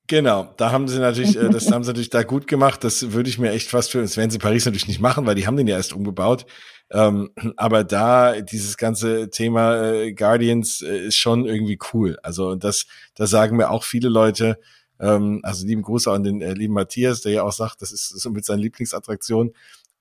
Genau, 0.08 0.54
da 0.58 0.72
haben 0.72 0.88
sie 0.88 1.00
natürlich, 1.00 1.36
äh, 1.36 1.50
das 1.50 1.72
haben 1.72 1.84
sie 1.84 1.90
natürlich 1.90 2.12
da 2.12 2.24
gut 2.24 2.48
gemacht. 2.48 2.84
Das 2.84 3.12
würde 3.14 3.30
ich 3.30 3.40
mir 3.40 3.52
echt 3.52 3.70
fast 3.70 3.92
für, 3.92 4.02
das 4.02 4.18
werden 4.18 4.30
sie 4.30 4.38
Paris 4.38 4.66
natürlich 4.66 4.88
nicht 4.88 5.00
machen, 5.00 5.26
weil 5.26 5.36
die 5.36 5.48
haben 5.48 5.58
den 5.58 5.68
ja 5.68 5.78
erst 5.78 5.94
umgebaut. 5.94 6.46
Ähm, 6.92 7.32
aber 7.58 7.84
da 7.84 8.40
dieses 8.42 8.78
ganze 8.78 9.32
Thema 9.32 9.94
äh, 9.94 10.14
Guardians 10.14 10.84
äh, 10.84 11.08
ist 11.08 11.16
schon 11.16 11.46
irgendwie 11.46 11.80
cool. 11.94 12.18
Also 12.22 12.50
und 12.50 12.64
das, 12.64 12.86
da 13.16 13.26
sagen 13.26 13.58
mir 13.58 13.72
auch 13.72 13.84
viele 13.84 14.10
Leute. 14.10 14.60
Ähm, 15.00 15.40
also 15.44 15.66
lieben 15.66 15.82
Gruß 15.82 16.08
auch 16.08 16.14
an 16.14 16.24
den 16.24 16.42
äh, 16.42 16.54
lieben 16.54 16.76
Matthias, 16.76 17.22
der 17.22 17.32
ja 17.32 17.44
auch 17.44 17.52
sagt, 17.52 17.82
das 17.82 17.92
ist 17.92 18.10
so 18.10 18.30
mit 18.30 18.46
seiner 18.46 18.62
Lieblingsattraktion. 18.62 19.54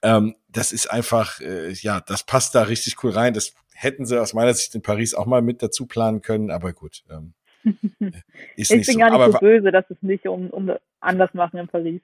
Ähm, 0.03 0.35
das 0.51 0.73
ist 0.73 0.91
einfach, 0.91 1.41
äh, 1.41 1.73
ja, 1.73 2.01
das 2.03 2.25
passt 2.25 2.55
da 2.55 2.65
richtig 2.65 3.03
cool 3.03 3.13
rein. 3.13 3.33
Das 3.33 3.55
hätten 3.73 4.05
sie 4.05 4.21
aus 4.21 4.35
meiner 4.35 4.53
Sicht 4.53 4.75
in 4.75 4.83
Paris 4.83 5.15
auch 5.15 5.27
mal 5.27 5.41
mit 5.41 5.63
dazu 5.63 5.87
planen 5.87 6.21
können, 6.21 6.51
aber 6.51 6.75
gut. 6.75 7.05
Ähm, 7.11 7.33
ich 8.57 8.71
nicht 8.71 8.71
bin 8.71 8.83
so. 8.85 8.99
gar 8.99 9.11
nicht 9.11 9.33
so 9.33 9.39
böse, 9.41 9.71
dass 9.73 9.89
es 9.91 10.01
nicht 10.03 10.27
um, 10.27 10.51
um 10.51 10.73
anders 11.01 11.33
machen 11.35 11.59
in 11.59 11.69
Paris. 11.69 12.01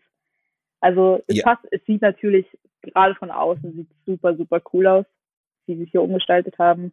Also 0.80 1.22
es 1.26 1.36
Ja. 1.36 1.44
passt, 1.44 1.66
es 1.70 1.84
sieht 1.86 2.02
natürlich 2.02 2.46
gerade 2.82 3.14
von 3.14 3.30
außen 3.30 3.72
sieht 3.74 3.88
super, 4.06 4.34
super 4.36 4.60
cool 4.72 4.86
aus, 4.86 5.04
wie 5.66 5.76
sie 5.76 5.84
es 5.84 5.90
hier 5.90 6.02
umgestaltet 6.02 6.58
haben. 6.58 6.92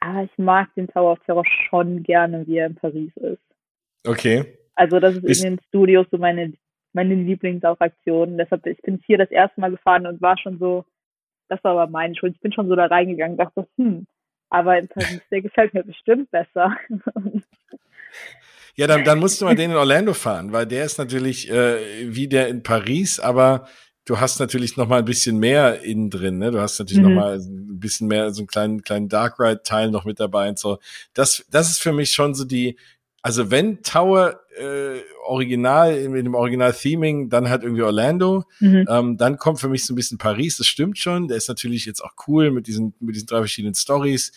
Aber 0.00 0.22
ich 0.24 0.38
mag 0.38 0.74
den 0.74 0.88
Tower 0.88 1.12
of 1.12 1.20
Terror 1.20 1.44
schon 1.68 2.02
gerne, 2.02 2.46
wie 2.46 2.56
er 2.56 2.66
in 2.66 2.74
Paris 2.74 3.12
ist. 3.16 3.42
okay. 4.06 4.58
Also 4.74 4.98
das 5.00 5.16
ist 5.16 5.22
Bist- 5.22 5.44
in 5.44 5.56
den 5.56 5.64
Studios 5.68 6.06
so 6.10 6.16
meine, 6.16 6.54
meine 6.94 7.14
Lieblingsattraktion. 7.14 8.38
Deshalb, 8.38 8.64
ich 8.66 8.80
bin 8.80 9.02
hier 9.06 9.18
das 9.18 9.30
erste 9.30 9.60
Mal 9.60 9.70
gefahren 9.70 10.06
und 10.06 10.22
war 10.22 10.38
schon 10.38 10.58
so, 10.58 10.86
das 11.48 11.62
war 11.62 11.72
aber 11.72 11.90
meine 11.90 12.14
Schuld. 12.16 12.34
Ich 12.34 12.40
bin 12.40 12.52
schon 12.52 12.68
so 12.68 12.74
da 12.74 12.86
reingegangen, 12.86 13.36
dachte, 13.36 13.68
hm, 13.76 14.06
aber 14.52 14.78
in 14.78 14.86
Paris, 14.86 15.22
der 15.30 15.40
gefällt 15.42 15.72
mir 15.74 15.82
bestimmt 15.82 16.30
besser. 16.30 16.76
Ja, 18.74 18.86
dann, 18.86 19.04
dann 19.04 19.18
musst 19.18 19.40
du 19.40 19.44
mal 19.44 19.54
den 19.54 19.70
in 19.70 19.76
Orlando 19.76 20.14
fahren, 20.14 20.52
weil 20.52 20.66
der 20.66 20.84
ist 20.84 20.98
natürlich 20.98 21.50
äh, 21.50 22.14
wie 22.14 22.28
der 22.28 22.48
in 22.48 22.62
Paris, 22.62 23.20
aber 23.20 23.66
du 24.04 24.18
hast 24.20 24.40
natürlich 24.40 24.76
noch 24.76 24.88
mal 24.88 24.98
ein 25.00 25.04
bisschen 25.04 25.38
mehr 25.38 25.82
innen 25.82 26.10
drin, 26.10 26.38
ne? 26.38 26.50
Du 26.50 26.60
hast 26.60 26.78
natürlich 26.78 27.00
Mhm. 27.00 27.04
noch 27.04 27.12
mal 27.14 27.34
ein 27.38 27.80
bisschen 27.80 28.08
mehr 28.08 28.30
so 28.32 28.40
einen 28.42 28.46
kleinen 28.46 28.82
kleinen 28.82 29.08
Dark 29.08 29.38
Ride 29.38 29.62
Teil 29.62 29.90
noch 29.90 30.04
mit 30.04 30.20
dabei 30.20 30.48
und 30.48 30.58
so. 30.58 30.78
Das 31.14 31.44
das 31.50 31.70
ist 31.70 31.82
für 31.82 31.92
mich 31.92 32.12
schon 32.12 32.34
so 32.34 32.44
die 32.44 32.76
also 33.22 33.50
wenn 33.50 33.82
Tower 33.82 34.40
äh, 34.58 35.00
original 35.24 36.08
mit 36.08 36.26
dem 36.26 36.34
Original 36.34 36.72
Theming, 36.72 37.28
dann 37.30 37.48
halt 37.48 37.62
irgendwie 37.62 37.82
Orlando. 37.82 38.44
mhm. 38.60 38.84
Ähm, 38.88 39.16
dann 39.16 39.38
kommt 39.38 39.60
für 39.60 39.68
mich 39.68 39.86
so 39.86 39.92
ein 39.92 39.96
bisschen 39.96 40.18
Paris, 40.18 40.56
das 40.56 40.66
stimmt 40.66 40.98
schon. 40.98 41.28
Der 41.28 41.36
ist 41.36 41.48
natürlich 41.48 41.86
jetzt 41.86 42.02
auch 42.02 42.12
cool 42.26 42.50
mit 42.50 42.66
diesen, 42.66 42.94
mit 43.00 43.14
diesen 43.14 43.26
drei 43.26 43.38
verschiedenen 43.38 43.74
Stories. 43.74 44.32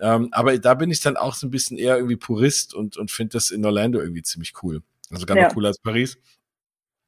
Ähm, 0.00 0.28
aber 0.32 0.58
da 0.58 0.74
bin 0.74 0.90
ich 0.90 1.00
dann 1.00 1.16
auch 1.18 1.34
so 1.34 1.46
ein 1.46 1.50
bisschen 1.50 1.76
eher 1.76 1.96
irgendwie 1.96 2.16
Purist 2.16 2.74
und, 2.74 2.96
und 2.96 3.10
finde 3.10 3.34
das 3.34 3.50
in 3.50 3.64
Orlando 3.64 4.00
irgendwie 4.00 4.22
ziemlich 4.22 4.54
cool. 4.62 4.82
Also 5.10 5.26
gar 5.26 5.36
Ja. 5.36 5.44
noch 5.44 5.54
cooler 5.54 5.68
als 5.68 5.78
Paris. 5.78 6.18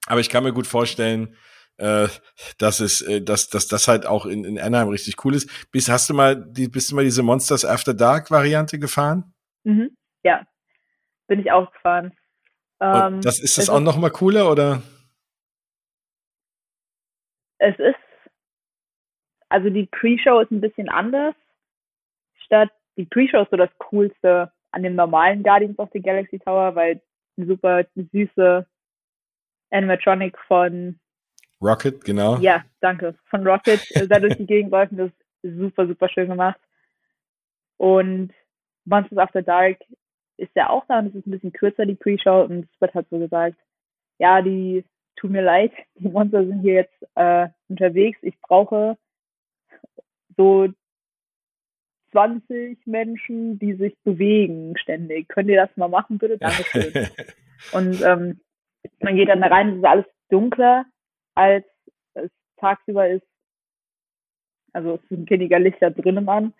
Aber 0.07 0.21
ich 0.21 0.29
kann 0.29 0.45
mir 0.45 0.53
gut 0.53 0.67
vorstellen, 0.67 1.35
äh, 1.79 2.09
dass 2.59 2.81
es, 2.81 3.01
äh, 3.01 3.23
dass, 3.23 3.49
dass 3.49 3.67
das 3.69 3.89
halt 3.89 4.05
auch 4.05 4.27
in, 4.27 4.45
in 4.45 4.59
Anaheim 4.59 4.89
richtig 4.89 5.25
cool 5.25 5.35
ist. 5.35 5.49
Bist, 5.71 5.89
hast 5.89 6.11
du 6.11 6.15
mal, 6.15 6.37
die, 6.37 6.69
bist 6.69 6.91
du 6.91 6.97
mal 6.97 7.05
diese 7.05 7.23
Monsters 7.23 7.65
After 7.65 7.95
Dark 7.95 8.31
Variante 8.31 8.79
gefahren? 8.79 9.33
Mhm. 9.65 9.97
Ja, 10.25 10.47
bin 11.33 11.41
ich 11.41 11.51
auch 11.51 11.73
gefahren. 11.73 12.13
Ähm, 12.81 13.21
das 13.23 13.39
ist 13.39 13.59
das 13.59 13.71
auch 13.71 13.81
noch 13.81 13.97
mal 13.97 14.11
cooler 14.11 14.51
oder? 14.51 14.83
es 17.63 17.79
ist, 17.79 17.95
also 19.49 19.71
die 19.71 19.87
Pre-Show 19.87 20.41
ist 20.41 20.51
ein 20.51 20.61
bisschen 20.61 20.89
anders. 20.89 21.35
Statt, 22.45 22.71
die 22.97 23.05
Pre-Show 23.05 23.43
ist 23.43 23.51
so 23.51 23.57
das 23.57 23.71
Coolste 23.79 24.53
an 24.73 24.83
dem 24.83 24.97
normalen 24.97 25.43
Guardians 25.43 25.79
of 25.79 25.91
the 25.93 26.03
Galaxy 26.03 26.39
Tower, 26.41 26.75
weil 26.75 27.01
eine 27.37 27.47
super 27.47 27.85
süße 27.95 28.67
Animatronic 29.71 30.37
von, 30.49 30.99
Rocket, 31.63 32.05
genau. 32.05 32.37
ja, 32.39 32.65
danke, 32.81 33.17
von 33.31 33.47
Rocket 33.47 33.81
äh, 33.93 34.09
da 34.09 34.19
durch 34.19 34.37
die 34.37 34.47
Gegend 34.47 34.73
läuft. 34.73 34.93
und 34.93 34.99
Das 34.99 35.11
ist 35.43 35.57
super, 35.57 35.87
super 35.87 36.09
schön 36.09 36.29
gemacht. 36.29 36.61
Und 37.77 38.33
Monsters 38.85 39.19
After 39.19 39.43
Dark 39.43 39.79
ist 40.37 40.55
ja 40.55 40.71
auch 40.71 40.85
da 40.87 40.99
und 40.99 41.07
es 41.07 41.15
ist 41.15 41.27
ein 41.27 41.31
bisschen 41.31 41.53
kürzer, 41.53 41.87
die 41.87 41.95
Pre-Show. 41.95 42.43
Und 42.43 42.69
es 42.73 42.81
wird 42.81 42.95
halt 42.95 43.09
so 43.11 43.19
gesagt, 43.19 43.57
ja, 44.19 44.43
die, 44.43 44.85
tut 45.17 45.31
mir 45.31 45.43
leid, 45.43 45.73
die 45.95 46.09
Monster 46.09 46.45
sind 46.45 46.61
hier 46.61 46.75
jetzt 46.75 47.07
äh, 47.15 47.49
unterwegs. 47.69 48.19
Ich 48.23 48.39
brauche 48.41 48.97
so 50.37 50.69
20 52.13 52.87
Menschen, 52.87 53.59
die 53.59 53.75
sich 53.75 53.97
bewegen 54.05 54.77
ständig. 54.77 55.29
Könnt 55.29 55.49
ihr 55.49 55.57
das 55.57 55.77
mal 55.77 55.89
machen, 55.89 56.19
bitte? 56.19 56.39
Dankeschön. 56.39 57.09
und 57.73 58.03
ähm, 58.03 58.41
man 59.01 59.17
geht 59.17 59.29
dann 59.29 59.41
da 59.41 59.47
rein, 59.49 59.71
es 59.71 59.77
ist 59.79 59.85
alles 59.85 60.07
dunkler, 60.29 60.85
als 61.35 61.65
es 62.15 62.31
tagsüber 62.59 63.09
ist. 63.09 63.27
Also 64.73 64.95
es 64.95 65.09
sind 65.09 65.29
weniger 65.31 65.59
Lichter 65.59 65.91
drinnen 65.91 66.29
an. 66.29 66.55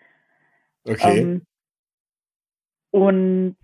Okay. 0.85 1.19
Ähm, 1.19 1.45
und 2.91 3.57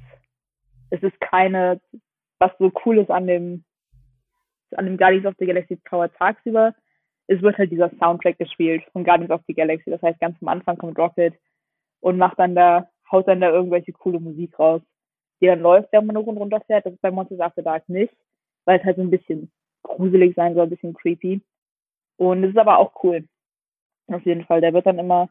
es 0.89 1.01
ist 1.03 1.19
keine, 1.21 1.79
was 2.39 2.51
so 2.59 2.71
cool 2.85 2.97
ist 2.99 3.11
an 3.11 3.27
dem, 3.27 3.63
an 4.75 4.85
dem 4.85 4.97
Guardians 4.97 5.25
of 5.25 5.35
the 5.39 5.45
Galaxy 5.45 5.75
Power 5.77 6.11
tagsüber, 6.13 6.73
es 7.29 7.41
wird 7.43 7.57
halt 7.59 7.71
dieser 7.71 7.91
Soundtrack 7.99 8.39
gespielt 8.39 8.83
von 8.91 9.03
Guardians 9.03 9.31
of 9.31 9.41
the 9.47 9.53
Galaxy. 9.53 9.91
Das 9.91 10.01
heißt, 10.01 10.19
ganz 10.19 10.35
am 10.41 10.47
Anfang 10.47 10.77
kommt 10.77 10.97
Rocket 10.97 11.35
und 11.99 12.17
macht 12.17 12.39
dann 12.39 12.55
da, 12.55 12.89
haut 13.11 13.27
dann 13.27 13.39
da 13.39 13.51
irgendwelche 13.51 13.93
coole 13.93 14.19
Musik 14.19 14.57
raus, 14.57 14.81
die 15.39 15.45
dann 15.45 15.59
läuft, 15.59 15.91
wenn 15.91 16.07
man 16.07 16.15
nur 16.15 16.23
runterfährt. 16.23 16.87
Das 16.87 16.93
ist 16.93 17.01
bei 17.01 17.11
Monsters 17.11 17.39
After 17.39 17.61
Dark 17.61 17.87
nicht, 17.87 18.13
weil 18.65 18.79
es 18.79 18.83
halt 18.83 18.95
so 18.95 19.03
ein 19.03 19.11
bisschen 19.11 19.51
gruselig 19.83 20.33
sein 20.35 20.55
soll, 20.55 20.63
ein 20.63 20.71
bisschen 20.71 20.95
creepy. 20.95 21.41
Und 22.17 22.43
es 22.43 22.49
ist 22.49 22.57
aber 22.57 22.79
auch 22.79 23.03
cool. 23.03 23.27
Auf 24.07 24.25
jeden 24.25 24.43
Fall. 24.45 24.61
Der 24.61 24.73
wird 24.73 24.87
dann 24.87 24.97
immer, 24.97 25.29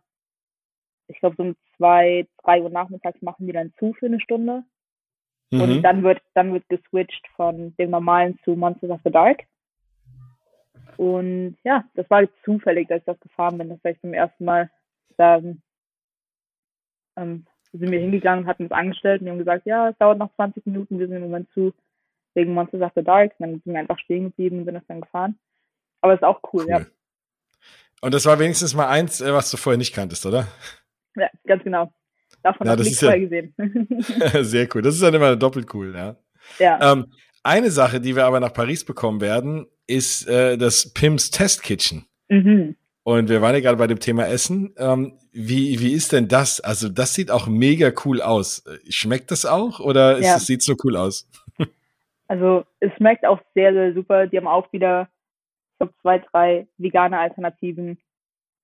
ich 1.09 1.19
glaube, 1.19 1.35
so 1.37 1.43
um 1.43 1.57
zwei, 1.77 2.29
drei 2.45 2.63
Uhr 2.63 2.71
nachmittags 2.71 3.21
machen 3.23 3.47
die 3.47 3.53
dann 3.53 3.75
zu 3.77 3.93
für 3.95 4.07
eine 4.07 4.21
Stunde. 4.21 4.63
Mhm. 5.51 5.61
Und 5.61 5.83
dann 5.83 6.03
wird, 6.03 6.21
dann 6.35 6.53
wird 6.53 6.69
geswitcht 6.69 7.27
von 7.37 7.75
dem 7.77 7.91
normalen 7.91 8.39
zu 8.45 8.57
Monsters 8.57 8.91
After 8.91 9.11
Dark. 9.11 9.45
Und 10.97 11.57
ja, 11.65 11.85
das 11.95 12.09
war 12.11 12.25
zufällig, 12.45 12.89
dass 12.89 12.99
ich 12.99 13.05
das 13.05 13.21
gefahren 13.21 13.59
bin. 13.59 13.69
Das 13.69 13.83
war 13.83 13.93
ich 13.93 14.01
zum 14.01 14.15
ersten 14.15 14.45
Mal 14.45 14.71
da 15.17 15.37
ähm, 17.17 17.47
sind 17.73 17.91
wir 17.91 18.01
hingegangen, 18.01 18.47
hatten 18.47 18.67
es 18.67 18.73
angestellt 18.73 19.21
und 19.21 19.27
die 19.27 19.31
haben 19.31 19.39
gesagt, 19.39 19.67
ja, 19.67 19.91
es 19.91 19.99
dauert 19.99 20.19
noch 20.19 20.35
20 20.37 20.65
Minuten, 20.67 20.99
wir 20.99 21.07
sind 21.07 21.17
im 21.17 21.23
Moment 21.23 21.53
zu 21.53 21.75
wegen 22.35 22.55
Monsters 22.55 22.81
After 22.81 23.03
Dark. 23.03 23.33
Und 23.39 23.47
dann 23.47 23.63
sind 23.63 23.73
wir 23.73 23.81
einfach 23.81 23.99
stehen 23.99 24.25
geblieben 24.25 24.61
und 24.61 24.65
sind 24.65 24.75
das 24.75 24.87
dann 24.87 25.03
gefahren. 25.03 25.39
Aber 26.01 26.15
es 26.15 26.21
ist 26.21 26.25
auch 26.25 26.41
cool, 26.53 26.65
cool, 26.65 26.71
ja. 26.71 26.87
Und 28.01 28.15
das 28.15 28.25
war 28.27 28.39
wenigstens 28.39 28.75
mal 28.75 28.89
eins, 28.89 29.21
äh, 29.21 29.33
was 29.33 29.51
du 29.51 29.57
vorher 29.57 29.77
nicht 29.77 29.93
kanntest, 29.95 30.25
oder? 30.25 30.47
Ja, 31.17 31.29
ganz 31.47 31.65
genau. 31.65 31.93
Davon 32.43 32.67
ja, 32.67 32.73
habe 32.73 32.83
ich 32.83 33.01
ja, 33.01 33.17
gesehen. 33.17 33.55
sehr 34.43 34.69
cool. 34.75 34.83
Das 34.83 34.95
ist 34.95 35.03
dann 35.03 35.15
immer 35.15 35.37
doppelt 35.37 35.73
cool, 35.75 35.95
ja. 35.95 36.17
Ja. 36.59 36.93
Ähm, 36.93 37.07
eine 37.43 37.71
Sache, 37.71 38.01
die 38.01 38.17
wir 38.17 38.25
aber 38.25 38.41
nach 38.41 38.53
Paris 38.53 38.85
bekommen 38.85 39.21
werden, 39.21 39.67
ist 39.87 40.29
äh, 40.29 40.57
das 40.57 40.93
Pims 40.93 41.31
Test 41.31 41.63
Kitchen. 41.63 42.07
Mhm. 42.29 42.77
Und 43.03 43.29
wir 43.29 43.41
waren 43.41 43.55
ja 43.55 43.61
gerade 43.61 43.79
bei 43.79 43.87
dem 43.87 44.01
Thema 44.01 44.27
Essen. 44.27 44.75
Ähm, 44.77 45.19
wie, 45.33 45.81
wie 45.81 45.93
ist 45.93 46.13
denn 46.13 46.29
das? 46.29 46.61
Also, 46.61 46.89
das 46.89 47.15
sieht 47.15 47.31
auch 47.31 47.47
mega 47.47 47.91
cool 48.05 48.21
aus. 48.21 48.65
Schmeckt 48.89 49.31
das 49.31 49.47
auch 49.47 49.81
oder 49.81 50.19
ja. 50.21 50.39
sieht 50.39 50.61
es 50.61 50.69
nur 50.69 50.77
cool 50.85 50.97
aus? 50.97 51.29
Also, 52.31 52.67
es 52.81 52.93
schmeckt 52.99 53.25
auch 53.25 53.41
sehr, 53.55 53.73
sehr 53.73 53.95
super. 53.95 54.27
Die 54.27 54.37
haben 54.37 54.47
auch 54.47 54.71
wieder 54.71 55.09
glaube, 55.79 55.95
zwei, 56.03 56.19
drei 56.19 56.69
vegane 56.77 57.19
Alternativen 57.19 57.99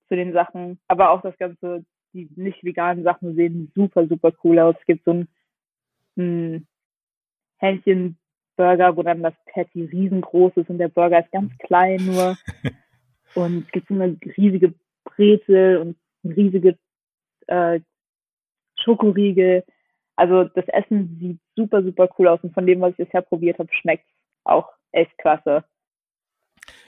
zu 0.09 0.16
den 0.16 0.32
Sachen. 0.32 0.78
Aber 0.88 1.10
auch 1.10 1.22
das 1.22 1.36
Ganze, 1.38 1.84
die 2.15 2.31
nicht 2.36 2.65
veganen 2.65 3.05
Sachen 3.05 3.35
sehen 3.35 3.70
super, 3.74 4.07
super 4.07 4.32
cool 4.43 4.59
aus. 4.59 4.77
Es 4.81 4.86
gibt 4.86 5.05
so 5.05 5.12
ein, 5.12 5.28
ein 6.16 6.66
Hähnchenburger, 7.59 8.97
wo 8.97 9.03
dann 9.03 9.23
das 9.23 9.35
Patty 9.53 9.85
riesengroß 9.85 10.53
ist 10.57 10.70
und 10.70 10.78
der 10.78 10.89
Burger 10.89 11.20
ist 11.20 11.32
ganz 11.32 11.53
klein 11.59 12.07
nur. 12.07 12.36
und 13.35 13.66
es 13.66 13.73
gibt 13.73 13.89
so 13.89 13.95
eine 13.95 14.16
riesige 14.36 14.74
Brezel 15.05 15.78
und 15.78 15.97
riesige 16.24 16.78
äh, 17.49 17.81
Schokoriegel. 18.82 19.65
Also 20.16 20.45
das 20.45 20.66
Essen 20.69 21.19
sieht 21.20 21.41
super, 21.57 21.82
super 21.82 22.09
cool 22.19 22.28
aus 22.28 22.41
und 22.43 22.55
von 22.55 22.66
dem, 22.66 22.81
was 22.81 22.93
ich 22.93 23.07
bisher 23.07 23.23
probiert 23.23 23.59
habe, 23.59 23.73
schmeckt 23.74 24.07
auch 24.45 24.70
echt 24.93 25.16
klasse. 25.19 25.65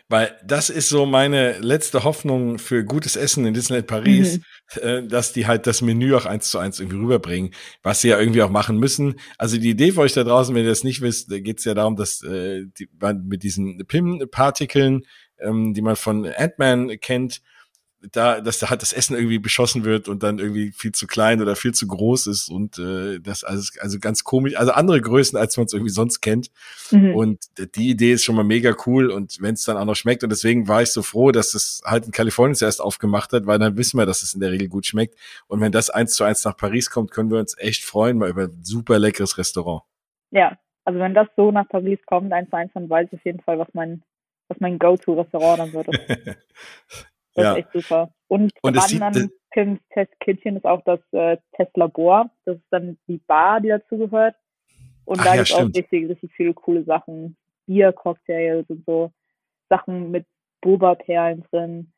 Weil 0.08 0.38
das 0.44 0.70
ist 0.70 0.88
so 0.88 1.04
meine 1.04 1.58
letzte 1.58 2.04
Hoffnung 2.04 2.58
für 2.58 2.84
gutes 2.84 3.16
Essen 3.16 3.44
in 3.44 3.54
Disneyland 3.54 3.88
Paris, 3.88 4.38
mhm. 4.38 4.80
äh, 4.80 5.06
dass 5.06 5.32
die 5.32 5.48
halt 5.48 5.66
das 5.66 5.82
Menü 5.82 6.14
auch 6.14 6.26
eins 6.26 6.50
zu 6.50 6.58
eins 6.58 6.78
irgendwie 6.78 6.98
rüberbringen, 6.98 7.52
was 7.82 8.02
sie 8.02 8.08
ja 8.08 8.18
irgendwie 8.18 8.42
auch 8.42 8.50
machen 8.50 8.78
müssen. 8.78 9.18
Also 9.36 9.58
die 9.58 9.70
Idee 9.70 9.92
für 9.92 10.02
euch 10.02 10.12
da 10.12 10.22
draußen, 10.22 10.54
wenn 10.54 10.62
ihr 10.62 10.70
das 10.70 10.84
nicht 10.84 11.00
wisst, 11.00 11.28
geht 11.30 11.58
es 11.58 11.64
ja 11.64 11.74
darum, 11.74 11.96
dass 11.96 12.22
äh, 12.22 12.66
die, 12.78 12.88
man 13.00 13.26
mit 13.26 13.42
diesen 13.42 13.84
PIM-Partikeln, 13.84 15.02
ähm, 15.40 15.74
die 15.74 15.82
man 15.82 15.96
von 15.96 16.24
Ant-Man 16.24 17.00
kennt, 17.00 17.42
da, 18.12 18.40
dass 18.40 18.59
da 18.59 18.70
halt 18.70 18.82
das 18.82 18.93
Essen 18.93 19.16
irgendwie 19.16 19.39
beschossen 19.39 19.85
wird 19.85 20.09
und 20.09 20.23
dann 20.23 20.39
irgendwie 20.39 20.70
viel 20.73 20.93
zu 20.93 21.06
klein 21.06 21.40
oder 21.40 21.56
viel 21.56 21.73
zu 21.73 21.86
groß 21.86 22.27
ist 22.27 22.48
und 22.48 22.78
äh, 22.78 23.18
das 23.20 23.43
also, 23.43 23.73
also 23.81 23.98
ganz 23.98 24.23
komisch, 24.23 24.56
also 24.56 24.73
andere 24.73 25.01
Größen, 25.01 25.39
als 25.39 25.56
man 25.56 25.66
es 25.66 25.73
irgendwie 25.73 25.90
sonst 25.93 26.20
kennt. 26.20 26.51
Mhm. 26.90 27.14
Und 27.14 27.44
die 27.74 27.90
Idee 27.90 28.12
ist 28.12 28.24
schon 28.24 28.36
mal 28.36 28.44
mega 28.44 28.74
cool 28.86 29.10
und 29.10 29.39
wenn 29.40 29.55
es 29.55 29.64
dann 29.64 29.77
auch 29.77 29.85
noch 29.85 29.97
schmeckt 29.97 30.23
und 30.23 30.31
deswegen 30.31 30.68
war 30.68 30.82
ich 30.82 30.90
so 30.90 31.02
froh, 31.02 31.32
dass 31.32 31.55
es 31.55 31.81
halt 31.85 32.06
in 32.06 32.12
Kalifornien 32.12 32.55
zuerst 32.55 32.81
aufgemacht 32.81 33.32
hat, 33.32 33.47
weil 33.47 33.59
dann 33.59 33.77
wissen 33.77 33.98
wir, 33.98 34.06
dass 34.06 34.23
es 34.23 34.35
in 34.35 34.40
der 34.40 34.52
Regel 34.52 34.68
gut 34.68 34.86
schmeckt. 34.86 35.18
Und 35.47 35.60
wenn 35.60 35.73
das 35.73 35.90
eins 35.90 36.14
zu 36.14 36.24
eins 36.24 36.44
nach 36.44 36.56
Paris 36.56 36.90
kommt, 36.90 37.10
können 37.10 37.31
wir 37.31 37.39
uns 37.39 37.56
echt 37.59 37.85
freuen, 37.85 38.18
mal 38.18 38.28
über 38.28 38.44
ein 38.44 38.62
super 38.62 38.98
leckeres 38.98 39.39
Restaurant. 39.39 39.82
Ja, 40.31 40.56
also 40.85 41.01
wenn 41.01 41.14
das 41.14 41.28
so 41.36 41.51
nach 41.51 41.68
Paris 41.68 41.98
kommt, 42.06 42.32
eins 42.32 42.51
zu 42.51 42.56
eins, 42.56 42.73
dann 42.74 42.89
weiß 42.89 43.09
ich 43.10 43.18
auf 43.18 43.24
jeden 43.24 43.40
Fall, 43.40 43.59
was 43.59 43.68
mein 43.73 44.02
was 44.48 44.60
mein 44.60 44.78
Go-To-Restaurant 44.78 45.59
dann 45.59 45.73
wird. 45.73 45.89
Das 47.36 47.44
ja. 47.44 47.52
ist 47.52 47.58
echt 47.58 47.72
super. 47.72 48.10
Und, 48.28 48.52
und 48.62 48.76
dann 48.76 49.02
an 49.02 49.30
Pims 49.50 49.80
Testkitchen 49.90 50.56
ist 50.56 50.64
auch 50.64 50.82
das 50.84 51.00
äh, 51.12 51.36
Testlabor. 51.52 52.30
Das 52.44 52.56
ist 52.56 52.66
dann 52.70 52.98
die 53.06 53.18
Bar, 53.18 53.60
die 53.60 53.68
dazugehört. 53.68 54.34
Und 55.04 55.20
Ach, 55.20 55.24
da 55.24 55.30
ja, 55.30 55.36
gibt 55.36 55.50
es 55.50 55.54
auch 55.54 55.66
richtig, 55.66 56.08
richtig 56.08 56.32
viele 56.34 56.54
coole 56.54 56.82
Sachen. 56.84 57.36
Bier-Cocktails 57.66 58.66
und 58.68 58.84
so. 58.86 59.12
Sachen 59.68 60.10
mit 60.10 60.26
Boba-Perlen 60.62 61.44
drin. 61.50 61.92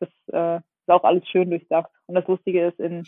Das 0.00 0.08
äh, 0.32 0.56
ist 0.56 0.88
auch 0.88 1.04
alles 1.04 1.26
schön 1.28 1.50
durchdacht. 1.50 1.90
Und 2.06 2.16
das 2.16 2.26
Lustige 2.26 2.66
ist, 2.66 2.80
in, 2.80 3.06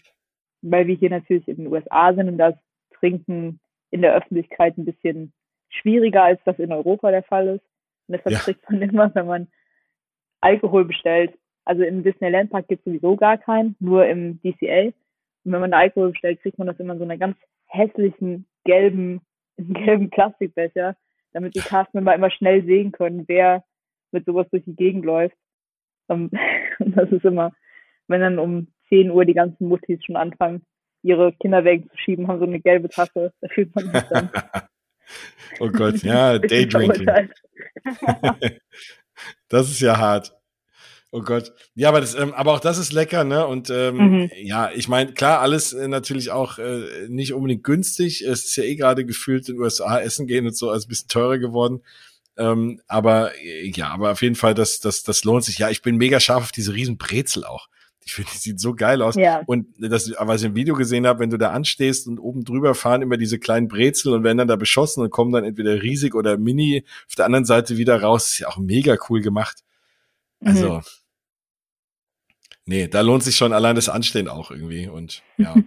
weil 0.62 0.86
wir 0.86 0.94
hier 0.94 1.10
natürlich 1.10 1.48
in 1.48 1.56
den 1.56 1.72
USA 1.72 2.14
sind 2.14 2.28
und 2.28 2.38
das 2.38 2.54
Trinken 2.98 3.60
in 3.90 4.02
der 4.02 4.14
Öffentlichkeit 4.14 4.78
ein 4.78 4.84
bisschen 4.84 5.32
schwieriger, 5.68 6.24
als 6.24 6.40
das 6.44 6.58
in 6.58 6.72
Europa 6.72 7.10
der 7.10 7.22
Fall 7.24 7.48
ist. 7.48 7.64
Und 8.08 8.16
deshalb 8.16 8.34
ja. 8.34 8.38
kriegt 8.38 8.70
man 8.70 8.82
immer, 8.82 9.14
wenn 9.14 9.26
man 9.26 9.48
Alkohol 10.40 10.84
bestellt, 10.84 11.38
also 11.66 11.82
im 11.82 12.04
Disneyland 12.04 12.50
Park 12.50 12.68
gibt 12.68 12.80
es 12.80 12.84
sowieso 12.84 13.16
gar 13.16 13.36
keinen, 13.36 13.76
nur 13.80 14.06
im 14.06 14.40
DCA. 14.40 14.92
Und 15.44 15.52
wenn 15.52 15.60
man 15.60 15.72
da 15.72 15.78
Alkohol 15.78 16.10
bestellt, 16.10 16.40
kriegt 16.40 16.58
man 16.58 16.68
das 16.68 16.78
immer 16.78 16.94
in 16.94 17.00
so 17.00 17.04
einer 17.04 17.18
ganz 17.18 17.36
hässlichen 17.66 18.46
gelben, 18.64 19.20
gelben 19.56 20.08
Plastikbecher, 20.10 20.96
damit 21.32 21.54
die 21.56 21.60
Castmember 21.60 22.14
immer 22.14 22.30
schnell 22.30 22.64
sehen 22.64 22.92
können, 22.92 23.24
wer 23.26 23.64
mit 24.12 24.24
sowas 24.24 24.46
durch 24.50 24.64
die 24.64 24.76
Gegend 24.76 25.04
läuft. 25.04 25.36
Und 26.06 26.32
das 26.78 27.10
ist 27.10 27.24
immer, 27.24 27.52
wenn 28.06 28.20
dann 28.20 28.38
um 28.38 28.68
10 28.88 29.10
Uhr 29.10 29.24
die 29.24 29.34
ganzen 29.34 29.66
Muttis 29.68 30.04
schon 30.04 30.16
anfangen, 30.16 30.64
ihre 31.02 31.32
Kinder 31.32 31.64
wegzuschieben, 31.64 32.28
haben 32.28 32.38
so 32.38 32.46
eine 32.46 32.60
gelbe 32.60 32.88
Tasse. 32.88 33.32
Da 33.40 33.48
fühlt 33.48 33.74
man 33.74 33.92
sich 33.92 34.02
dann. 34.02 34.30
oh 35.60 35.68
Gott, 35.70 36.02
ja, 36.02 36.38
Daydrinking. 36.38 37.06
das 39.48 39.68
ist 39.68 39.80
ja 39.80 39.98
hart. 39.98 40.32
Oh 41.12 41.22
Gott. 41.22 41.52
Ja, 41.74 41.88
aber, 41.88 42.00
das, 42.00 42.14
ähm, 42.14 42.34
aber 42.34 42.52
auch 42.52 42.60
das 42.60 42.78
ist 42.78 42.92
lecker, 42.92 43.24
ne? 43.24 43.46
Und 43.46 43.70
ähm, 43.70 43.96
mhm. 43.96 44.30
ja, 44.42 44.70
ich 44.74 44.88
meine, 44.88 45.12
klar, 45.12 45.40
alles 45.40 45.72
äh, 45.72 45.88
natürlich 45.88 46.30
auch 46.30 46.58
äh, 46.58 47.06
nicht 47.08 47.32
unbedingt 47.32 47.64
günstig. 47.64 48.22
Es 48.22 48.44
ist 48.44 48.56
ja 48.56 48.64
eh 48.64 48.76
gerade 48.76 49.06
gefühlt 49.06 49.48
in 49.48 49.54
den 49.54 49.62
USA 49.62 49.98
essen 50.00 50.26
gehen 50.26 50.46
und 50.46 50.56
so, 50.56 50.70
als 50.70 50.86
ein 50.86 50.88
bisschen 50.88 51.08
teurer 51.08 51.38
geworden. 51.38 51.82
Ähm, 52.36 52.80
aber 52.86 53.32
äh, 53.40 53.70
ja, 53.70 53.88
aber 53.88 54.12
auf 54.12 54.22
jeden 54.22 54.34
Fall, 54.34 54.54
das, 54.54 54.80
das, 54.80 55.04
das 55.04 55.24
lohnt 55.24 55.44
sich. 55.44 55.58
Ja, 55.58 55.70
ich 55.70 55.80
bin 55.80 55.96
mega 55.96 56.20
scharf 56.20 56.44
auf 56.44 56.52
diese 56.52 56.74
riesen 56.74 56.98
Brezel 56.98 57.44
auch. 57.44 57.68
Ich 58.04 58.14
finde, 58.14 58.30
die 58.34 58.38
sieht 58.38 58.60
so 58.60 58.74
geil 58.74 59.02
aus. 59.02 59.16
Ja. 59.16 59.42
Und 59.46 59.66
das, 59.78 60.12
was 60.18 60.40
ich 60.40 60.46
im 60.46 60.54
Video 60.54 60.74
gesehen 60.74 61.06
habe, 61.06 61.20
wenn 61.20 61.30
du 61.30 61.38
da 61.38 61.50
anstehst 61.50 62.06
und 62.06 62.20
oben 62.20 62.44
drüber 62.44 62.74
fahren 62.74 63.02
immer 63.02 63.16
diese 63.16 63.38
kleinen 63.38 63.66
Brezel 63.66 64.12
und 64.12 64.22
werden 64.22 64.38
dann 64.38 64.48
da 64.48 64.54
beschossen 64.54 65.02
und 65.02 65.10
kommen 65.10 65.32
dann 65.32 65.44
entweder 65.44 65.82
riesig 65.82 66.14
oder 66.14 66.38
mini 66.38 66.84
auf 67.08 67.16
der 67.16 67.24
anderen 67.24 67.44
Seite 67.44 67.78
wieder 67.78 68.00
raus, 68.00 68.32
ist 68.32 68.38
ja 68.38 68.48
auch 68.48 68.58
mega 68.58 68.96
cool 69.08 69.22
gemacht. 69.22 69.62
Also, 70.44 70.76
mhm. 70.76 70.82
Nee, 72.68 72.88
da 72.88 73.00
lohnt 73.00 73.22
sich 73.22 73.36
schon 73.36 73.52
allein 73.52 73.76
das 73.76 73.88
Anstehen 73.88 74.28
auch 74.28 74.50
irgendwie 74.50 74.88
und 74.88 75.22
ja. 75.38 75.54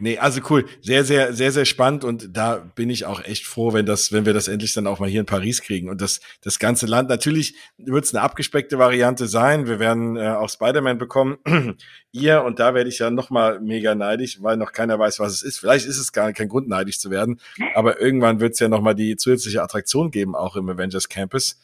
Nee, 0.00 0.18
also 0.18 0.40
cool. 0.50 0.66
Sehr, 0.82 1.04
sehr, 1.04 1.32
sehr, 1.32 1.52
sehr 1.52 1.64
spannend 1.64 2.02
und 2.02 2.36
da 2.36 2.56
bin 2.56 2.90
ich 2.90 3.06
auch 3.06 3.24
echt 3.24 3.46
froh, 3.46 3.72
wenn 3.72 3.86
das, 3.86 4.12
wenn 4.12 4.26
wir 4.26 4.32
das 4.32 4.48
endlich 4.48 4.72
dann 4.74 4.88
auch 4.88 4.98
mal 4.98 5.08
hier 5.08 5.20
in 5.20 5.26
Paris 5.26 5.62
kriegen 5.62 5.88
und 5.88 6.00
das, 6.00 6.20
das 6.42 6.58
ganze 6.58 6.86
Land. 6.86 7.08
Natürlich 7.08 7.54
wird 7.78 8.04
es 8.04 8.12
eine 8.12 8.22
abgespeckte 8.22 8.78
Variante 8.78 9.28
sein. 9.28 9.68
Wir 9.68 9.78
werden 9.78 10.16
äh, 10.16 10.30
auch 10.30 10.50
Spider-Man 10.50 10.98
bekommen. 10.98 11.38
Ihr 12.12 12.42
und 12.42 12.58
da 12.58 12.74
werde 12.74 12.90
ich 12.90 12.98
ja 12.98 13.10
noch 13.10 13.30
mal 13.30 13.60
mega 13.60 13.94
neidisch, 13.94 14.42
weil 14.42 14.56
noch 14.56 14.72
keiner 14.72 14.98
weiß, 14.98 15.20
was 15.20 15.32
es 15.32 15.42
ist. 15.42 15.58
Vielleicht 15.58 15.86
ist 15.86 15.98
es 15.98 16.12
gar 16.12 16.32
kein 16.32 16.48
Grund, 16.48 16.68
neidisch 16.68 16.98
zu 16.98 17.10
werden, 17.10 17.40
aber 17.74 18.00
irgendwann 18.00 18.40
wird 18.40 18.54
es 18.54 18.58
ja 18.58 18.68
noch 18.68 18.80
mal 18.80 18.94
die 18.94 19.16
zusätzliche 19.16 19.62
Attraktion 19.62 20.10
geben, 20.10 20.34
auch 20.34 20.56
im 20.56 20.68
Avengers 20.68 21.08
Campus. 21.08 21.60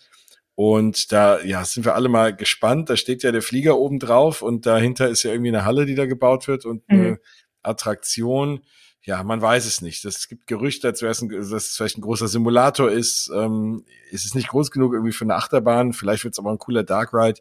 Und 0.63 1.11
da, 1.11 1.41
ja, 1.41 1.65
sind 1.65 1.87
wir 1.87 1.95
alle 1.95 2.11
mal 2.11 2.37
gespannt. 2.37 2.91
Da 2.91 2.97
steht 2.99 3.23
ja 3.23 3.33
der 3.33 3.41
Flieger 3.41 3.79
oben 3.79 3.99
drauf 3.99 4.43
und 4.43 4.67
dahinter 4.67 5.09
ist 5.09 5.23
ja 5.23 5.31
irgendwie 5.33 5.49
eine 5.49 5.65
Halle, 5.65 5.87
die 5.87 5.95
da 5.95 6.05
gebaut 6.05 6.49
wird 6.49 6.67
und 6.67 6.87
mhm. 6.91 7.01
eine 7.01 7.21
Attraktion. 7.63 8.61
Ja, 9.01 9.23
man 9.23 9.41
weiß 9.41 9.65
es 9.65 9.81
nicht. 9.81 10.05
Es 10.05 10.29
gibt 10.29 10.47
Gerüchte, 10.47 10.87
als 10.87 11.01
wäre 11.01 11.13
es, 11.13 11.23
ein, 11.23 11.31
dass 11.31 11.51
es 11.51 11.77
vielleicht 11.79 11.97
ein 11.97 12.03
großer 12.03 12.29
Simulator 12.29 12.91
ist. 12.91 13.33
Ähm, 13.35 13.87
ist 14.11 14.27
es 14.27 14.35
nicht 14.35 14.49
groß 14.49 14.71
genug 14.71 14.93
irgendwie 14.93 15.13
für 15.13 15.25
eine 15.25 15.37
Achterbahn? 15.37 15.95
Vielleicht 15.95 16.25
wird 16.25 16.35
es 16.35 16.39
aber 16.39 16.51
ein 16.51 16.59
cooler 16.59 16.83
Dark 16.83 17.15
Ride. 17.15 17.41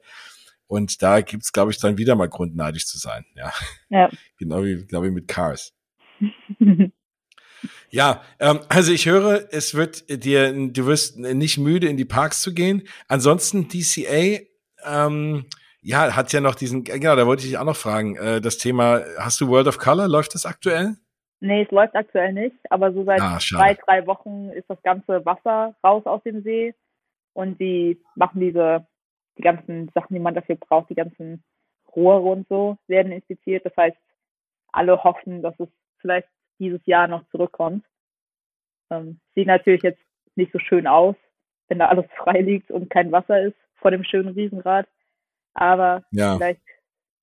Und 0.67 1.01
da 1.01 1.19
gibt's, 1.19 1.51
glaube 1.51 1.71
ich, 1.71 1.77
dann 1.77 1.97
wieder 1.97 2.15
mal 2.15 2.29
Grund, 2.29 2.55
neidisch 2.55 2.87
zu 2.87 2.97
sein. 2.97 3.25
Ja. 3.35 3.51
ja. 3.89 4.09
genau 4.37 4.63
wie, 4.63 4.85
glaube 4.85 5.07
ich, 5.07 5.13
mit 5.13 5.27
Cars. 5.27 5.73
ja, 7.91 8.21
ähm, 8.39 8.59
also 8.69 8.91
ich 8.91 9.05
höre, 9.05 9.51
es 9.51 9.75
wird 9.75 10.23
dir, 10.23 10.51
du 10.53 10.85
wirst 10.85 11.17
nicht 11.17 11.57
müde, 11.57 11.87
in 11.87 11.97
die 11.97 12.05
Parks 12.05 12.41
zu 12.41 12.53
gehen. 12.53 12.83
Ansonsten 13.07 13.67
DCA, 13.67 14.41
ähm, 14.85 15.45
ja, 15.81 16.15
hat 16.15 16.31
ja 16.33 16.41
noch 16.41 16.55
diesen, 16.55 16.83
genau, 16.83 17.15
da 17.15 17.25
wollte 17.25 17.43
ich 17.43 17.49
dich 17.49 17.57
auch 17.57 17.65
noch 17.65 17.75
fragen, 17.75 18.15
äh, 18.17 18.41
das 18.41 18.57
Thema, 18.57 19.01
hast 19.17 19.39
du 19.41 19.47
World 19.47 19.67
of 19.67 19.77
Color, 19.77 20.07
läuft 20.07 20.35
das 20.35 20.45
aktuell? 20.45 20.95
Nee, 21.41 21.63
es 21.63 21.71
läuft 21.71 21.95
aktuell 21.95 22.33
nicht, 22.33 22.57
aber 22.69 22.91
so 22.91 23.05
seit 23.05 23.21
ah, 23.21 23.39
zwei, 23.39 23.73
drei 23.85 24.05
Wochen 24.05 24.49
ist 24.49 24.69
das 24.69 24.81
ganze 24.83 25.25
Wasser 25.25 25.73
raus 25.83 26.05
aus 26.05 26.21
dem 26.23 26.43
See 26.43 26.75
und 27.33 27.59
die 27.61 28.01
machen 28.15 28.41
diese, 28.41 28.85
die 29.37 29.43
ganzen 29.43 29.89
Sachen, 29.95 30.13
die 30.13 30.19
man 30.19 30.35
dafür 30.35 30.57
braucht, 30.57 30.89
die 30.89 30.95
ganzen 30.95 31.43
Rohre 31.95 32.29
und 32.29 32.47
so 32.49 32.77
werden 32.87 33.13
inspiziert. 33.13 33.65
Das 33.65 33.75
heißt, 33.77 33.97
alle 34.73 35.01
hoffen, 35.03 35.41
dass 35.41 35.57
es 35.59 35.69
vielleicht 35.99 36.27
dieses 36.59 36.85
Jahr 36.85 37.07
noch 37.07 37.27
zurückkommt. 37.31 37.85
Ähm, 38.89 39.19
sieht 39.35 39.47
natürlich 39.47 39.83
jetzt 39.83 40.01
nicht 40.35 40.51
so 40.51 40.59
schön 40.59 40.87
aus, 40.87 41.15
wenn 41.67 41.79
da 41.79 41.87
alles 41.87 42.05
frei 42.17 42.41
liegt 42.41 42.71
und 42.71 42.89
kein 42.89 43.11
Wasser 43.11 43.41
ist 43.41 43.57
vor 43.75 43.91
dem 43.91 44.03
schönen 44.03 44.33
Riesenrad. 44.33 44.87
Aber 45.53 46.03
ja. 46.11 46.37
vielleicht 46.37 46.61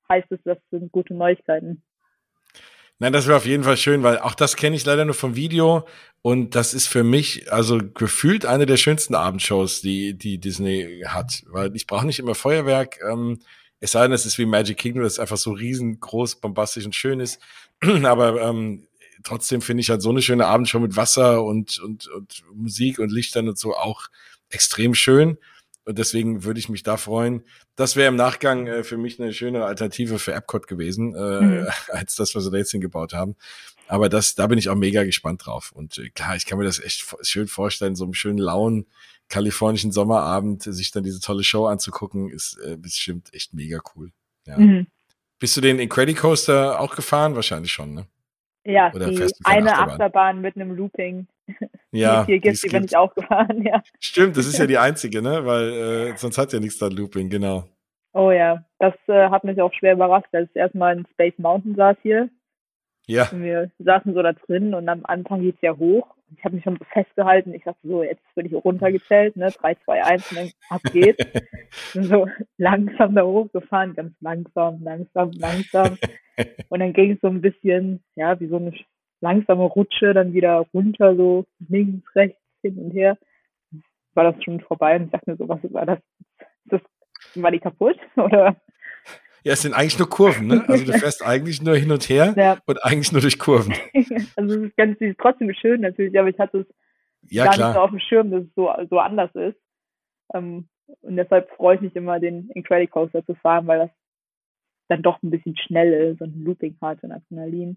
heißt 0.09 0.31
es, 0.31 0.41
das 0.45 0.59
sind 0.71 0.93
gute 0.93 1.15
Neuigkeiten. 1.15 1.83
Nein, 2.99 3.13
das 3.13 3.27
wäre 3.27 3.37
auf 3.37 3.45
jeden 3.45 3.65
Fall 3.65 3.77
schön, 3.77 4.03
weil 4.03 4.19
auch 4.19 4.35
das 4.35 4.57
kenne 4.57 4.75
ich 4.75 4.87
leider 4.87 5.05
nur 5.05 5.15
vom 5.15 5.37
Video 5.37 5.87
und 6.23 6.55
das 6.55 6.73
ist 6.73 6.87
für 6.87 7.05
mich 7.05 7.53
also 7.53 7.79
gefühlt 7.79 8.47
eine 8.47 8.65
der 8.65 8.79
schönsten 8.79 9.15
Abendshows, 9.15 9.83
die 9.83 10.15
die 10.15 10.39
Disney 10.39 11.03
hat, 11.07 11.45
weil 11.49 11.77
ich 11.77 11.87
brauche 11.87 12.07
nicht 12.07 12.19
immer 12.19 12.35
Feuerwerk. 12.35 12.99
Ähm, 13.07 13.39
es 13.81 13.93
sei 13.93 14.03
denn, 14.03 14.13
es 14.13 14.25
ist 14.25 14.39
wie 14.39 14.47
Magic 14.47 14.79
Kingdom, 14.79 15.03
das 15.03 15.19
einfach 15.19 15.37
so 15.37 15.53
riesengroß, 15.53 16.37
bombastisch 16.37 16.87
und 16.87 16.95
schön 16.95 17.21
ist. 17.21 17.41
Aber 18.05 18.41
ähm, 18.41 18.87
trotzdem 19.23 19.61
finde 19.61 19.81
ich 19.81 19.91
halt 19.91 20.03
so 20.03 20.11
eine 20.11 20.23
schöne 20.23 20.47
Abendshow 20.47 20.79
mit 20.79 20.97
Wasser 20.97 21.45
und, 21.45 21.79
und, 21.79 22.09
und 22.09 22.45
Musik 22.55 22.99
und 22.99 23.13
Lichtern 23.13 23.49
und 23.49 23.59
so 23.59 23.75
auch 23.75 24.07
extrem 24.51 24.95
schön. 24.95 25.39
Und 25.85 25.99
deswegen 25.99 26.43
würde 26.43 26.59
ich 26.59 26.69
mich 26.69 26.83
da 26.83 26.97
freuen. 26.97 27.45
Das 27.77 27.95
wäre 27.95 28.09
im 28.09 28.17
Nachgang 28.17 28.67
äh, 28.67 28.83
für 28.83 28.97
mich 28.97 29.21
eine 29.21 29.33
schöne 29.33 29.65
Alternative 29.65 30.19
für 30.19 30.33
Epcot 30.33 30.67
gewesen, 30.67 31.15
äh, 31.15 31.41
mhm. 31.41 31.67
als 31.89 32.17
das, 32.17 32.35
was 32.35 32.45
wir 32.45 32.51
da 32.51 32.59
jetzt 32.59 32.73
hingebaut 32.73 33.13
haben. 33.13 33.37
Aber 33.87 34.09
das, 34.09 34.35
da 34.35 34.49
bin 34.49 34.59
ich 34.59 34.69
auch 34.69 34.75
mega 34.75 35.05
gespannt 35.05 35.47
drauf. 35.47 35.71
Und 35.73 35.99
äh, 35.99 36.11
klar, 36.11 36.35
ich 36.35 36.45
kann 36.45 36.59
mir 36.59 36.65
das 36.65 36.81
echt 36.81 37.07
schön 37.23 37.47
vorstellen, 37.47 37.95
so 37.95 38.05
einem 38.05 38.15
schönen 38.15 38.39
lauen 38.39 38.87
kalifornischen 39.29 39.93
Sommerabend, 39.93 40.63
sich 40.63 40.91
dann 40.93 41.05
diese 41.05 41.21
tolle 41.21 41.45
Show 41.45 41.67
anzugucken, 41.67 42.31
ist 42.31 42.59
äh, 42.65 42.77
bestimmt 42.77 43.33
echt 43.35 43.55
mega 43.55 43.81
cool. 43.95 44.13
Ja. 44.47 44.59
Mhm. 44.59 44.87
Bist 45.39 45.57
du 45.57 45.61
den 45.61 45.79
Incredicoaster 45.79 46.81
auch 46.81 46.95
gefahren? 46.95 47.35
Wahrscheinlich 47.35 47.73
schon, 47.73 47.95
ne? 47.95 48.07
Ja, 48.67 48.93
Oder 48.93 49.07
die 49.07 49.23
eine 49.45 49.73
Achterbahn? 49.73 49.91
Achterbahn 49.91 50.41
mit 50.41 50.57
einem 50.57 50.77
Looping. 50.77 51.27
Ja, 51.93 52.25
die 52.25 52.33
hier 52.33 52.41
gibt, 52.41 52.63
die 52.63 52.69
bin 52.69 52.85
ich 52.85 52.95
auch 52.95 53.15
gefahren, 53.15 53.63
ja. 53.63 53.81
Stimmt, 54.01 54.37
das 54.37 54.47
ist 54.47 54.59
ja 54.59 54.67
die 54.67 54.77
einzige, 54.77 55.23
ne? 55.23 55.47
Weil 55.47 55.71
äh, 55.71 56.17
sonst 56.17 56.37
hat 56.37 56.53
ja 56.53 56.61
nichts 56.61 56.79
da 56.79 56.89
Looping, 56.89 57.31
genau. 57.31 57.65
Oh 58.13 58.31
ja, 58.31 58.65
das 58.79 58.93
äh, 59.07 59.31
hat 59.31 59.45
mich 59.45 59.63
auch 59.63 59.73
schwer 59.73 59.95
überrascht, 59.95 60.29
als 60.33 60.51
ich 60.51 60.57
erstmal 60.57 60.99
in 60.99 61.07
Space 61.13 61.39
Mountain 61.39 61.75
saß 61.75 61.97
hier. 62.03 62.29
Ja. 63.07 63.31
Und 63.31 63.45
wir 63.45 63.71
saßen 63.79 64.13
so 64.13 64.21
da 64.23 64.33
drin 64.33 64.75
und 64.75 64.89
am 64.89 65.03
Anfang 65.05 65.41
geht's 65.41 65.63
ja 65.63 65.75
hoch. 65.75 66.16
Ich 66.35 66.45
habe 66.45 66.57
mich 66.57 66.65
schon 66.65 66.79
festgehalten. 66.93 67.55
Ich 67.55 67.65
dachte 67.65 67.87
so, 67.87 68.03
jetzt 68.03 68.23
bin 68.35 68.47
ich 68.47 68.53
runtergezählt, 68.53 69.37
ne? 69.37 69.51
3, 69.51 69.75
2, 69.85 70.05
1 70.05 70.31
und 70.31 70.39
dann 70.39 70.51
ab 70.71 70.83
geht's. 70.93 71.25
und 71.95 72.05
so 72.05 72.29
langsam 72.59 73.15
da 73.15 73.23
hochgefahren, 73.23 73.95
ganz 73.95 74.13
langsam, 74.21 74.83
langsam, 74.83 75.31
langsam. 75.33 75.99
und 76.69 76.81
dann 76.81 76.93
ging 76.93 77.13
es 77.13 77.21
so 77.21 77.29
ein 77.29 77.41
bisschen, 77.41 78.03
ja, 78.17 78.39
wie 78.41 78.49
so 78.49 78.57
eine 78.57 78.73
langsame 79.21 79.65
Rutsche, 79.65 80.15
dann 80.15 80.33
wieder 80.33 80.67
runter, 80.75 81.17
so 81.17 81.47
links, 81.69 82.05
rechts, 82.15 82.41
hin 82.63 82.79
und 82.79 82.91
her. 82.91 83.17
War 84.15 84.33
das 84.33 84.43
schon 84.43 84.61
vorbei 84.61 84.97
und 84.97 85.05
ich 85.05 85.11
dachte 85.11 85.31
mir 85.31 85.37
so, 85.37 85.49
was 85.49 85.61
war 85.73 85.87
das? 85.87 85.99
das 86.67 86.81
war 87.35 87.51
die 87.51 87.61
kaputt? 87.61 87.99
Oder? 88.17 88.57
Ja, 89.47 89.53
es 89.53 89.63
sind 89.63 89.75
eigentlich 89.75 89.97
nur 89.97 90.11
Kurven, 90.11 90.49
ne? 90.49 90.65
Also 90.67 90.85
du 90.85 90.93
fährst 90.99 91.25
eigentlich 91.25 91.63
nur 91.63 91.77
hin 91.77 91.93
und 91.93 92.09
her 92.09 92.35
ja. 92.37 92.59
und 92.67 92.85
eigentlich 92.85 93.13
nur 93.13 93.21
durch 93.21 93.39
Kurven. 93.39 93.75
also 94.35 94.57
es 94.57 94.63
ist 94.63 94.77
ganz 94.77 95.01
ist 95.01 95.19
trotzdem 95.21 95.55
schön 95.55 95.83
natürlich, 95.83 96.19
aber 96.19 96.29
ich 96.29 96.39
hatte 96.41 96.59
es 96.59 96.67
ja, 97.31 97.45
gar 97.45 97.55
klar. 97.55 97.69
nicht 97.69 97.77
so 97.77 97.81
auf 97.81 97.91
dem 97.91 98.01
Schirm, 98.01 98.33
dass 98.33 98.43
es 98.43 98.55
so, 98.57 98.69
so 98.91 98.99
anders 98.99 99.33
ist. 99.37 99.57
Ähm, 100.35 100.69
und 101.03 101.17
deshalb 101.17 101.49
freue 101.51 101.77
ich 101.77 101.81
mich 101.81 101.95
immer, 101.95 102.19
den 102.19 102.51
Incredicoaster 102.57 103.25
zu 103.25 103.37
fahren, 103.37 103.69
weil 103.69 103.79
das 103.79 103.91
dann 104.89 105.03
doch 105.03 105.23
ein 105.23 105.31
bisschen 105.31 105.57
schnell 105.57 105.93
ist 105.93 106.21
und 106.21 106.35
ein 106.35 106.45
Looping 106.45 106.77
hat 106.83 107.05
und 107.05 107.13
Adrenalin. 107.13 107.77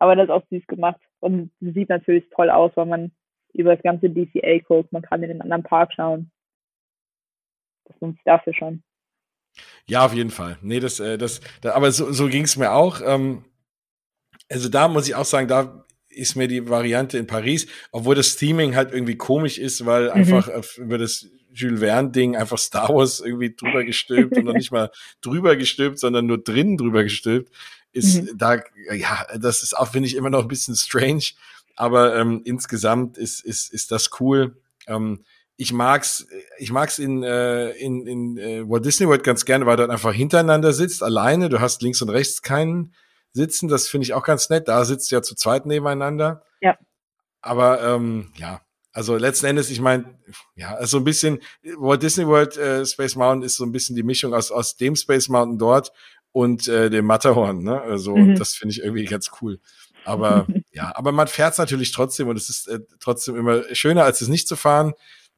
Aber 0.00 0.16
das 0.16 0.24
ist 0.24 0.30
auch 0.30 0.42
süß 0.50 0.66
gemacht 0.66 1.00
und 1.20 1.52
sieht 1.60 1.90
natürlich 1.90 2.28
toll 2.30 2.50
aus, 2.50 2.72
weil 2.74 2.86
man 2.86 3.12
über 3.52 3.76
das 3.76 3.84
ganze 3.84 4.10
DCA 4.10 4.58
guckt. 4.66 4.92
Man 4.92 5.02
kann 5.02 5.22
in 5.22 5.28
den 5.28 5.42
anderen 5.42 5.62
Park 5.62 5.92
schauen. 5.94 6.32
Das 7.84 8.00
lohnt 8.00 8.16
sich 8.16 8.24
dafür 8.24 8.52
schon. 8.52 8.82
Ja, 9.86 10.04
auf 10.04 10.14
jeden 10.14 10.30
Fall. 10.30 10.58
Nee, 10.62 10.80
das, 10.80 11.00
äh, 11.00 11.18
das, 11.18 11.40
das 11.60 11.74
aber 11.74 11.92
so, 11.92 12.12
so 12.12 12.28
ging 12.28 12.44
es 12.44 12.56
mir 12.56 12.72
auch. 12.72 13.00
Ähm, 13.04 13.44
also 14.48 14.68
da 14.68 14.88
muss 14.88 15.08
ich 15.08 15.14
auch 15.14 15.24
sagen, 15.24 15.48
da 15.48 15.84
ist 16.08 16.36
mir 16.36 16.48
die 16.48 16.68
Variante 16.68 17.18
in 17.18 17.26
Paris, 17.26 17.66
obwohl 17.90 18.14
das 18.14 18.36
Theming 18.36 18.76
halt 18.76 18.92
irgendwie 18.92 19.16
komisch 19.16 19.58
ist, 19.58 19.84
weil 19.84 20.04
mhm. 20.04 20.10
einfach 20.10 20.48
über 20.76 20.98
das 20.98 21.26
Jules 21.52 21.80
Verne 21.80 22.10
Ding 22.10 22.36
einfach 22.36 22.58
Star 22.58 22.88
Wars 22.88 23.20
irgendwie 23.20 23.54
drüber 23.54 23.84
gestülpt 23.84 24.36
und 24.36 24.44
noch 24.44 24.54
nicht 24.54 24.72
mal 24.72 24.90
drüber 25.20 25.56
gestülpt, 25.56 25.98
sondern 25.98 26.26
nur 26.26 26.38
drinnen 26.38 26.76
drüber 26.76 27.04
gestülpt, 27.04 27.52
ist 27.92 28.22
mhm. 28.22 28.38
da, 28.38 28.60
ja, 28.92 29.26
das 29.38 29.62
ist 29.62 29.76
auch, 29.76 29.88
finde 29.88 30.08
ich, 30.08 30.16
immer 30.16 30.30
noch 30.30 30.42
ein 30.42 30.48
bisschen 30.48 30.74
strange, 30.74 31.24
aber 31.76 32.16
ähm, 32.16 32.42
insgesamt 32.44 33.16
ist, 33.18 33.44
ist, 33.44 33.72
ist 33.72 33.92
das 33.92 34.10
cool. 34.20 34.56
Ähm, 34.86 35.24
ich 35.56 35.72
mag's, 35.72 36.26
ich 36.58 36.72
mag's 36.72 36.98
in, 36.98 37.22
äh, 37.22 37.70
in, 37.70 38.06
in 38.06 38.38
äh, 38.38 38.68
Walt 38.68 38.84
Disney 38.84 39.06
World 39.06 39.22
ganz 39.22 39.44
gerne, 39.44 39.66
weil 39.66 39.76
du 39.76 39.88
einfach 39.88 40.12
hintereinander 40.12 40.72
sitzt, 40.72 41.02
alleine. 41.02 41.48
Du 41.48 41.60
hast 41.60 41.82
links 41.82 42.02
und 42.02 42.10
rechts 42.10 42.42
keinen 42.42 42.94
sitzen. 43.32 43.68
Das 43.68 43.88
finde 43.88 44.04
ich 44.04 44.14
auch 44.14 44.24
ganz 44.24 44.50
nett. 44.50 44.68
Da 44.68 44.84
sitzt 44.84 45.10
ja 45.10 45.22
zu 45.22 45.34
zweit 45.34 45.66
nebeneinander. 45.66 46.42
Ja. 46.60 46.76
Aber 47.40 47.82
ähm, 47.82 48.32
ja, 48.36 48.62
also 48.92 49.16
letzten 49.16 49.46
Endes, 49.46 49.70
ich 49.70 49.80
meine, 49.80 50.18
ja, 50.56 50.74
also 50.74 50.98
ein 50.98 51.04
bisschen 51.04 51.38
Walt 51.76 52.02
Disney 52.02 52.26
World 52.26 52.56
äh, 52.56 52.84
Space 52.86 53.16
Mountain 53.16 53.42
ist 53.42 53.56
so 53.56 53.64
ein 53.64 53.72
bisschen 53.72 53.96
die 53.96 54.02
Mischung 54.02 54.34
aus 54.34 54.50
aus 54.50 54.76
dem 54.76 54.96
Space 54.96 55.28
Mountain 55.28 55.58
dort 55.58 55.92
und 56.32 56.66
äh, 56.66 56.90
dem 56.90 57.04
Matterhorn, 57.04 57.62
ne? 57.62 57.80
Also 57.80 58.16
mhm. 58.16 58.36
das 58.36 58.54
finde 58.54 58.72
ich 58.72 58.82
irgendwie 58.82 59.04
ganz 59.04 59.30
cool. 59.40 59.60
Aber 60.04 60.46
ja, 60.72 60.92
aber 60.96 61.12
man 61.12 61.28
fährt 61.28 61.58
natürlich 61.58 61.92
trotzdem 61.92 62.28
und 62.28 62.36
es 62.36 62.48
ist 62.48 62.68
äh, 62.68 62.80
trotzdem 62.98 63.36
immer 63.36 63.62
schöner, 63.72 64.04
als 64.04 64.20
es 64.20 64.28
nicht 64.28 64.48
zu 64.48 64.56
fahren 64.56 64.94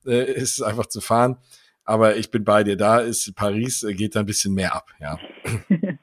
äh, 0.07 0.33
ist 0.33 0.59
es 0.59 0.63
einfach 0.63 0.87
zu 0.87 1.01
fahren. 1.01 1.37
Aber 1.85 2.17
ich 2.17 2.31
bin 2.31 2.45
bei 2.45 2.65
dir. 2.65 2.77
Da 2.77 2.99
ist 2.99 3.35
Paris, 3.37 3.83
äh, 3.83 3.95
geht 3.95 4.17
da 4.17 4.21
ein 4.21 4.27
bisschen 4.27 4.55
mehr 4.55 4.75
ab, 4.75 4.91
ja. 5.01 5.19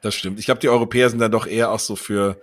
das 0.00 0.14
stimmt. 0.14 0.38
Ich 0.38 0.46
glaube, 0.46 0.60
die 0.60 0.68
Europäer 0.68 1.10
sind 1.10 1.18
dann 1.18 1.30
doch 1.30 1.46
eher 1.46 1.70
auch 1.70 1.78
so 1.78 1.94
für, 1.94 2.40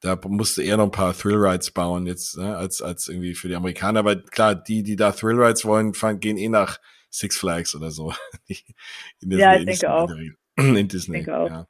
da 0.00 0.18
musste 0.24 0.62
eher 0.62 0.76
noch 0.76 0.84
ein 0.84 0.92
paar 0.92 1.16
Thrill 1.16 1.36
Rides 1.36 1.72
bauen 1.72 2.06
jetzt, 2.06 2.36
ne, 2.36 2.56
als, 2.56 2.80
als 2.80 3.08
irgendwie 3.08 3.34
für 3.34 3.48
die 3.48 3.56
Amerikaner. 3.56 4.00
Aber 4.00 4.16
klar, 4.16 4.54
die, 4.54 4.82
die 4.82 4.96
da 4.96 5.10
Thrill 5.12 5.40
Rides 5.40 5.64
wollen, 5.64 5.94
fahren, 5.94 6.20
gehen 6.20 6.36
eh 6.36 6.48
nach 6.48 6.78
Six 7.10 7.38
Flags 7.38 7.74
oder 7.74 7.90
so. 7.90 8.14
ja, 9.20 9.56
ich 9.58 9.64
denke 9.64 9.92
auch. 9.92 10.10
In 10.56 10.88
Disney. 10.88 11.18
Ich 11.18 11.24
denke 11.24 11.38
auch. 11.38 11.48
Ja. 11.48 11.66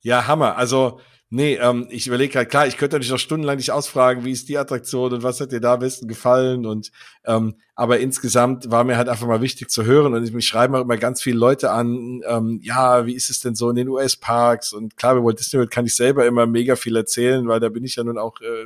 ja, 0.00 0.26
Hammer. 0.26 0.56
Also, 0.56 1.00
Nee, 1.36 1.58
ähm, 1.60 1.86
ich 1.90 2.06
überlege 2.06 2.32
gerade, 2.32 2.46
klar, 2.46 2.66
ich 2.66 2.78
könnte 2.78 2.96
natürlich 2.96 3.10
noch 3.10 3.18
stundenlang 3.18 3.58
dich 3.58 3.70
ausfragen, 3.70 4.24
wie 4.24 4.32
ist 4.32 4.48
die 4.48 4.56
Attraktion 4.56 5.12
und 5.12 5.22
was 5.22 5.38
hat 5.38 5.52
dir 5.52 5.60
da 5.60 5.74
am 5.74 5.80
besten 5.80 6.08
gefallen 6.08 6.64
und 6.64 6.90
ähm, 7.26 7.56
aber 7.74 7.98
insgesamt 8.00 8.70
war 8.70 8.84
mir 8.84 8.96
halt 8.96 9.10
einfach 9.10 9.26
mal 9.26 9.42
wichtig 9.42 9.68
zu 9.68 9.84
hören 9.84 10.14
und 10.14 10.24
ich, 10.24 10.32
mich 10.32 10.46
schreiben 10.46 10.74
auch 10.74 10.80
immer 10.80 10.96
ganz 10.96 11.20
viele 11.20 11.38
Leute 11.38 11.72
an, 11.72 12.22
ähm, 12.26 12.60
ja, 12.62 13.04
wie 13.04 13.14
ist 13.14 13.28
es 13.28 13.40
denn 13.40 13.54
so 13.54 13.68
in 13.68 13.76
den 13.76 13.90
US-Parks 13.90 14.72
und 14.72 14.96
klar, 14.96 15.14
bei 15.14 15.22
Walt 15.22 15.38
Disney 15.38 15.58
World 15.58 15.70
kann 15.70 15.84
ich 15.84 15.94
selber 15.94 16.24
immer 16.24 16.46
mega 16.46 16.74
viel 16.74 16.96
erzählen, 16.96 17.46
weil 17.46 17.60
da 17.60 17.68
bin 17.68 17.84
ich 17.84 17.96
ja 17.96 18.04
nun 18.04 18.16
auch 18.16 18.40
äh, 18.40 18.64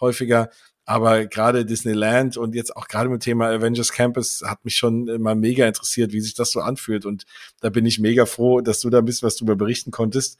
häufiger, 0.00 0.48
aber 0.86 1.26
gerade 1.26 1.66
Disneyland 1.66 2.38
und 2.38 2.54
jetzt 2.54 2.74
auch 2.74 2.88
gerade 2.88 3.10
mit 3.10 3.20
dem 3.20 3.24
Thema 3.24 3.48
Avengers 3.50 3.92
Campus 3.92 4.42
hat 4.46 4.64
mich 4.64 4.76
schon 4.76 5.08
immer 5.08 5.34
mega 5.34 5.66
interessiert, 5.66 6.14
wie 6.14 6.22
sich 6.22 6.32
das 6.32 6.52
so 6.52 6.60
anfühlt 6.60 7.04
und 7.04 7.26
da 7.60 7.68
bin 7.68 7.84
ich 7.84 7.98
mega 7.98 8.24
froh, 8.24 8.62
dass 8.62 8.80
du 8.80 8.88
da 8.88 9.02
bisschen 9.02 9.26
was 9.26 9.36
drüber 9.36 9.56
berichten 9.56 9.90
konntest. 9.90 10.38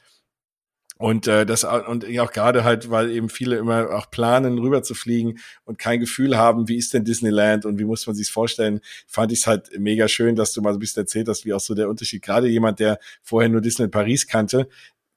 Und 1.01 1.27
äh, 1.27 1.45
das 1.45 1.63
und 1.63 2.05
auch 2.19 2.31
gerade 2.33 2.65
halt, 2.65 2.89
weil 2.91 3.09
eben 3.09 3.29
viele 3.29 3.55
immer 3.55 3.91
auch 3.91 4.11
planen, 4.11 4.59
rüber 4.59 4.83
zu 4.83 4.93
fliegen 4.93 5.39
und 5.63 5.79
kein 5.79 6.01
Gefühl 6.01 6.37
haben, 6.37 6.67
wie 6.67 6.75
ist 6.75 6.93
denn 6.93 7.05
Disneyland 7.05 7.65
und 7.65 7.79
wie 7.79 7.85
muss 7.85 8.05
man 8.05 8.17
sich 8.17 8.29
vorstellen, 8.29 8.81
fand 9.07 9.31
ich 9.31 9.39
es 9.39 9.47
halt 9.47 9.69
mega 9.79 10.09
schön, 10.09 10.35
dass 10.35 10.51
du 10.51 10.61
mal 10.61 10.73
so 10.73 10.77
ein 10.77 10.81
bisschen 10.81 11.03
erzählt 11.03 11.29
hast, 11.29 11.45
wie 11.45 11.53
auch 11.53 11.61
so 11.61 11.73
der 11.73 11.87
Unterschied. 11.87 12.21
Gerade 12.21 12.49
jemand, 12.49 12.81
der 12.81 12.99
vorher 13.21 13.47
nur 13.47 13.61
Disneyland 13.61 13.93
Paris 13.93 14.27
kannte, 14.27 14.67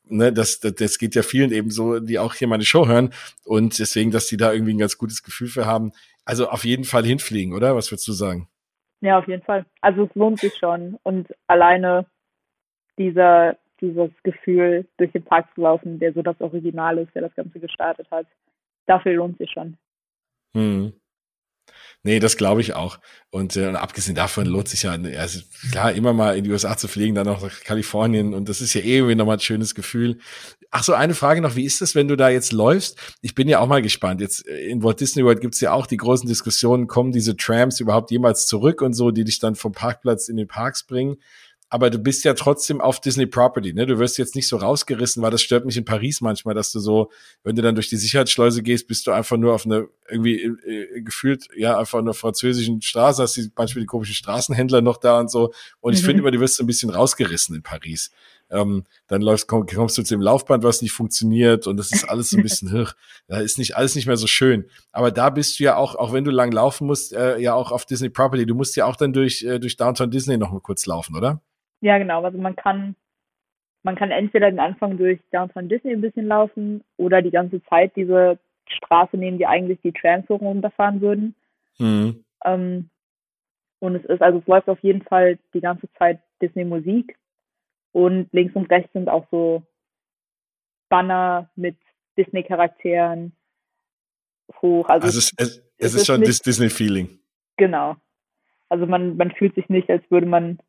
ne, 0.05 0.33
das, 0.33 0.61
das, 0.61 0.77
das 0.77 0.99
geht 0.99 1.17
ja 1.17 1.23
vielen 1.25 1.51
eben 1.51 1.73
so, 1.73 1.99
die 1.99 2.21
auch 2.21 2.35
hier 2.35 2.47
meine 2.47 2.65
Show 2.65 2.87
hören 2.87 3.13
und 3.45 3.77
deswegen, 3.81 4.13
dass 4.13 4.29
die 4.29 4.37
da 4.37 4.53
irgendwie 4.53 4.75
ein 4.75 4.79
ganz 4.79 4.97
gutes 4.97 5.25
Gefühl 5.25 5.49
für 5.49 5.67
haben. 5.67 5.91
Also 6.25 6.49
auf 6.49 6.65
jeden 6.65 6.85
Fall 6.85 7.05
hinfliegen, 7.05 7.55
oder? 7.55 7.75
Was 7.75 7.91
würdest 7.91 8.07
du 8.07 8.13
sagen? 8.13 8.47
Ja, 9.01 9.19
auf 9.19 9.27
jeden 9.27 9.43
Fall. 9.43 9.67
Also 9.81 10.05
es 10.05 10.15
lohnt 10.15 10.39
sich 10.39 10.55
schon 10.55 10.97
und 11.03 11.35
alleine 11.49 12.07
dieser 12.99 13.57
dieses 13.83 14.11
Gefühl, 14.23 14.87
durch 14.97 15.13
den 15.13 15.25
Park 15.25 15.49
zu 15.55 15.61
laufen, 15.61 15.99
der 15.99 16.13
so 16.13 16.23
das 16.23 16.41
Original 16.41 16.99
ist, 16.99 17.15
der 17.15 17.23
das 17.23 17.35
Ganze 17.35 17.61
gestartet 17.61 18.07
hat. 18.11 18.27
Dafür 18.87 19.13
lohnt 19.13 19.39
sich 19.39 19.51
schon. 19.51 19.77
Hm. 20.55 20.93
Nee, 22.05 22.19
das 22.19 22.37
glaube 22.37 22.61
ich 22.61 22.75
auch. 22.75 22.99
Und, 23.31 23.57
äh, 23.57 23.69
und 23.69 23.77
abgesehen 23.77 24.17
davon 24.17 24.47
lohnt 24.47 24.69
sich 24.69 24.83
ja, 24.83 24.91
also 24.91 25.41
klar, 25.71 25.93
immer 25.93 26.13
mal 26.13 26.37
in 26.37 26.43
die 26.43 26.51
USA 26.51 26.77
zu 26.77 26.89
fliegen, 26.89 27.15
dann 27.15 27.29
auch 27.29 27.43
nach 27.43 27.61
Kalifornien. 27.61 28.35
Und 28.35 28.49
das 28.49 28.61
ist 28.61 28.75
ja 28.75 28.81
eh 28.81 28.97
irgendwie 28.97 29.15
nochmal 29.15 29.37
ein 29.37 29.41
schönes 29.41 29.77
Gefühl. 29.77 30.19
Ach 30.73 30.83
so, 30.83 30.95
eine 30.95 31.15
Frage 31.15 31.41
noch, 31.41 31.55
wie 31.55 31.65
ist 31.65 31.81
es, 31.81 31.95
wenn 31.95 32.09
du 32.09 32.17
da 32.17 32.29
jetzt 32.29 32.51
läufst? 32.51 32.99
Ich 33.21 33.37
bin 33.37 33.49
ja 33.49 33.61
auch 33.61 33.69
mal 33.69 33.83
gespannt. 33.83 34.21
Jetzt 34.21 34.49
äh, 34.49 34.67
in 34.67 34.83
Walt 34.83 35.01
Disney 35.01 35.25
World 35.25 35.41
gibt's 35.41 35.61
ja 35.61 35.73
auch 35.73 35.87
die 35.87 35.97
großen 35.97 36.29
Diskussionen, 36.29 36.89
kommen 36.89 37.13
diese 37.13 37.37
Trams 37.37 37.79
überhaupt 37.79 38.11
jemals 38.11 38.47
zurück 38.47 38.83
und 38.83 38.95
so, 38.95 39.13
die 39.13 39.25
dich 39.25 39.39
dann 39.39 39.55
vom 39.55 39.73
Parkplatz 39.73 40.29
in 40.29 40.37
den 40.37 40.49
Parks 40.49 40.85
bringen? 40.85 41.19
Aber 41.73 41.89
du 41.89 41.99
bist 41.99 42.23
ja 42.25 42.35
trotzdem 42.35 42.83
auf 42.83 43.01
Disney 43.01 43.25
Property, 43.25 43.73
ne? 43.73 43.87
Du 43.87 43.99
wirst 43.99 44.19
jetzt 44.19 44.35
nicht 44.35 44.47
so 44.47 44.59
rausgerissen, 44.59 45.23
weil 45.23 45.31
das 45.31 45.41
stört 45.41 45.65
mich 45.65 45.79
in 45.79 45.87
Paris 45.87 46.21
manchmal, 46.21 46.55
dass 46.55 46.71
du 46.71 46.81
so, 46.81 47.11
wenn 47.45 47.57
du 47.57 47.63
dann 47.63 47.75
durch 47.75 47.89
die 47.89 47.97
Sicherheitsschleuse 47.97 48.63
gehst, 48.63 48.89
bist 48.89 49.07
du 49.07 49.11
einfach 49.11 49.39
nur 49.39 49.55
auf 49.55 49.65
eine 49.65 49.89
irgendwie 50.07 50.43
äh, 50.43 51.01
gefühlt 51.01 51.49
ja 51.57 51.79
einfach 51.79 52.01
eine 52.01 52.13
französischen 52.13 52.83
Straße, 52.83 53.23
hast 53.23 53.39
die 53.39 53.51
manchmal 53.57 53.81
die 53.81 53.87
komischen 53.87 54.15
Straßenhändler 54.15 54.83
noch 54.83 54.99
da 54.99 55.19
und 55.19 55.31
so. 55.31 55.55
Und 55.81 55.95
ich 55.95 56.03
mhm. 56.03 56.07
finde 56.07 56.21
immer, 56.21 56.31
du 56.31 56.41
wirst 56.41 56.57
so 56.57 56.63
ein 56.63 56.67
bisschen 56.67 56.91
rausgerissen 56.91 57.57
in 57.57 57.63
Paris. 57.63 58.11
Ähm, 58.51 58.85
dann 59.07 59.23
läufst, 59.23 59.49
komm, 59.49 59.65
kommst 59.65 59.97
du 59.97 60.03
zu 60.03 60.13
dem 60.13 60.21
Laufband, 60.21 60.65
was 60.65 60.83
nicht 60.83 60.93
funktioniert 60.93 61.67
und 61.67 61.79
das 61.79 61.91
ist 61.91 62.07
alles 62.07 62.29
so 62.29 62.37
ein 62.37 62.43
bisschen 62.43 62.69
hirr. 62.71 62.93
Da 63.29 63.39
ist 63.39 63.57
nicht 63.57 63.79
alles 63.79 63.95
nicht 63.95 64.07
mehr 64.07 64.19
so 64.19 64.27
schön. 64.27 64.67
Aber 64.91 65.11
da 65.11 65.31
bist 65.31 65.59
du 65.59 65.65
ja 65.65 65.77
auch, 65.77 65.95
auch 65.95 66.13
wenn 66.13 66.25
du 66.25 66.31
lang 66.31 66.53
laufen 66.53 66.87
musst, 66.87 67.15
äh, 67.15 67.39
ja 67.39 67.55
auch 67.55 67.73
auf 67.73 67.87
Disney 67.87 68.11
Property. 68.11 68.45
Du 68.45 68.55
musst 68.55 68.77
ja 68.77 68.85
auch 68.85 68.97
dann 68.97 69.15
durch 69.15 69.43
äh, 69.43 69.59
durch 69.59 69.79
Downtown 69.79 70.11
Disney 70.11 70.37
noch 70.37 70.53
mal 70.53 70.61
kurz 70.61 70.85
laufen, 70.85 71.17
oder? 71.17 71.41
Ja, 71.83 71.99
genau. 71.99 72.23
Also 72.23 72.39
man 72.39 72.57
kann, 72.57 72.95
man 73.83 73.97
kann 73.97 74.11
entweder 74.11 74.49
den 74.49 74.61
Anfang 74.61 74.97
durch 74.97 75.21
Downtown 75.33 75.69
Disney 75.69 75.93
ein 75.93 76.01
bisschen 76.01 76.27
laufen 76.27 76.83
oder 76.97 77.21
die 77.21 77.33
ganze 77.33 77.63
Zeit 77.65 77.95
diese 77.97 78.39
Straße 78.69 79.17
nehmen, 79.17 79.37
die 79.37 79.47
eigentlich 79.47 79.81
die 79.83 79.93
Trams 79.93 80.29
hoch 80.29 80.41
runterfahren 80.41 81.01
würden. 81.01 81.35
Mhm. 81.79 82.25
Ähm, 82.45 82.89
und 83.81 83.97
es 83.97 84.05
ist, 84.05 84.23
also 84.23 84.39
es 84.39 84.47
läuft 84.47 84.69
auf 84.69 84.79
jeden 84.83 85.03
Fall 85.03 85.39
die 85.53 85.61
ganze 85.61 85.93
Zeit 85.95 86.21
Disney 86.41 86.65
Musik 86.65 87.19
und 87.91 88.33
links 88.33 88.55
und 88.55 88.71
rechts 88.71 88.93
sind 88.93 89.09
auch 89.09 89.27
so 89.33 89.65
Banner 90.89 91.51
mit 91.57 91.77
Disney 92.17 92.45
Charakteren 92.45 93.33
hoch. 94.61 94.89
Also, 94.89 95.07
also 95.07 95.19
es, 95.19 95.33
es, 95.37 95.59
es, 95.59 95.63
es 95.79 95.95
ist 95.95 96.07
schon 96.07 96.21
nicht, 96.21 96.47
Disney 96.47 96.71
Feeling. 96.71 97.19
Genau. 97.57 97.97
Also 98.69 98.87
man, 98.87 99.17
man 99.17 99.33
fühlt 99.33 99.57
sich 99.57 99.69
nicht, 99.69 99.91
als 99.91 100.09
würde 100.11 100.27
man 100.29 100.61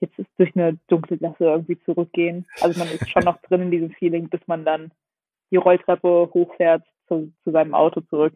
jetzt 0.00 0.18
ist 0.18 0.28
durch 0.38 0.54
eine 0.54 0.78
dunkle 0.88 1.18
Gasse 1.18 1.44
irgendwie 1.44 1.78
zurückgehen. 1.84 2.46
Also 2.60 2.78
man 2.78 2.88
ist 2.88 3.08
schon 3.10 3.24
noch 3.24 3.40
drin 3.42 3.62
in 3.62 3.70
diesem 3.70 3.90
Feeling, 3.92 4.28
bis 4.28 4.40
man 4.46 4.64
dann 4.64 4.92
die 5.50 5.56
Rolltreppe 5.56 6.30
hochfährt 6.32 6.82
zu, 7.08 7.32
zu 7.44 7.50
seinem 7.50 7.74
Auto 7.74 8.00
zurück. 8.02 8.34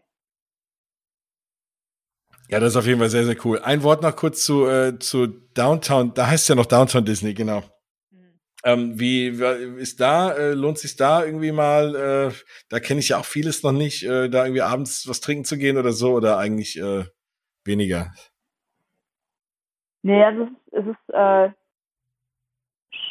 Ja, 2.48 2.60
das 2.60 2.70
ist 2.70 2.76
auf 2.76 2.86
jeden 2.86 2.98
Fall 2.98 3.10
sehr, 3.10 3.24
sehr 3.24 3.36
cool. 3.44 3.58
Ein 3.58 3.82
Wort 3.82 4.02
noch 4.02 4.16
kurz 4.16 4.44
zu, 4.44 4.66
äh, 4.66 4.98
zu 4.98 5.26
Downtown. 5.26 6.14
Da 6.14 6.28
heißt 6.28 6.44
es 6.44 6.48
ja 6.48 6.54
noch 6.54 6.66
Downtown 6.66 7.04
Disney, 7.04 7.34
genau. 7.34 7.62
Mhm. 8.10 8.38
Ähm, 8.64 8.98
wie 8.98 9.26
ist 9.26 10.00
da, 10.00 10.32
äh, 10.32 10.54
lohnt 10.54 10.78
sich 10.78 10.96
da 10.96 11.24
irgendwie 11.24 11.52
mal, 11.52 11.94
äh, 11.94 12.32
da 12.70 12.80
kenne 12.80 13.00
ich 13.00 13.10
ja 13.10 13.18
auch 13.18 13.26
vieles 13.26 13.62
noch 13.62 13.72
nicht, 13.72 14.02
äh, 14.02 14.30
da 14.30 14.46
irgendwie 14.46 14.62
abends 14.62 15.06
was 15.06 15.20
trinken 15.20 15.44
zu 15.44 15.58
gehen 15.58 15.76
oder 15.76 15.92
so 15.92 16.12
oder 16.12 16.38
eigentlich 16.38 16.78
äh, 16.78 17.04
weniger? 17.64 18.12
Nee, 20.02 20.22
also 20.22 20.44
es 20.44 20.50
ist, 20.50 20.72
es 20.72 20.86
ist 20.86 21.14
äh, 21.14 21.50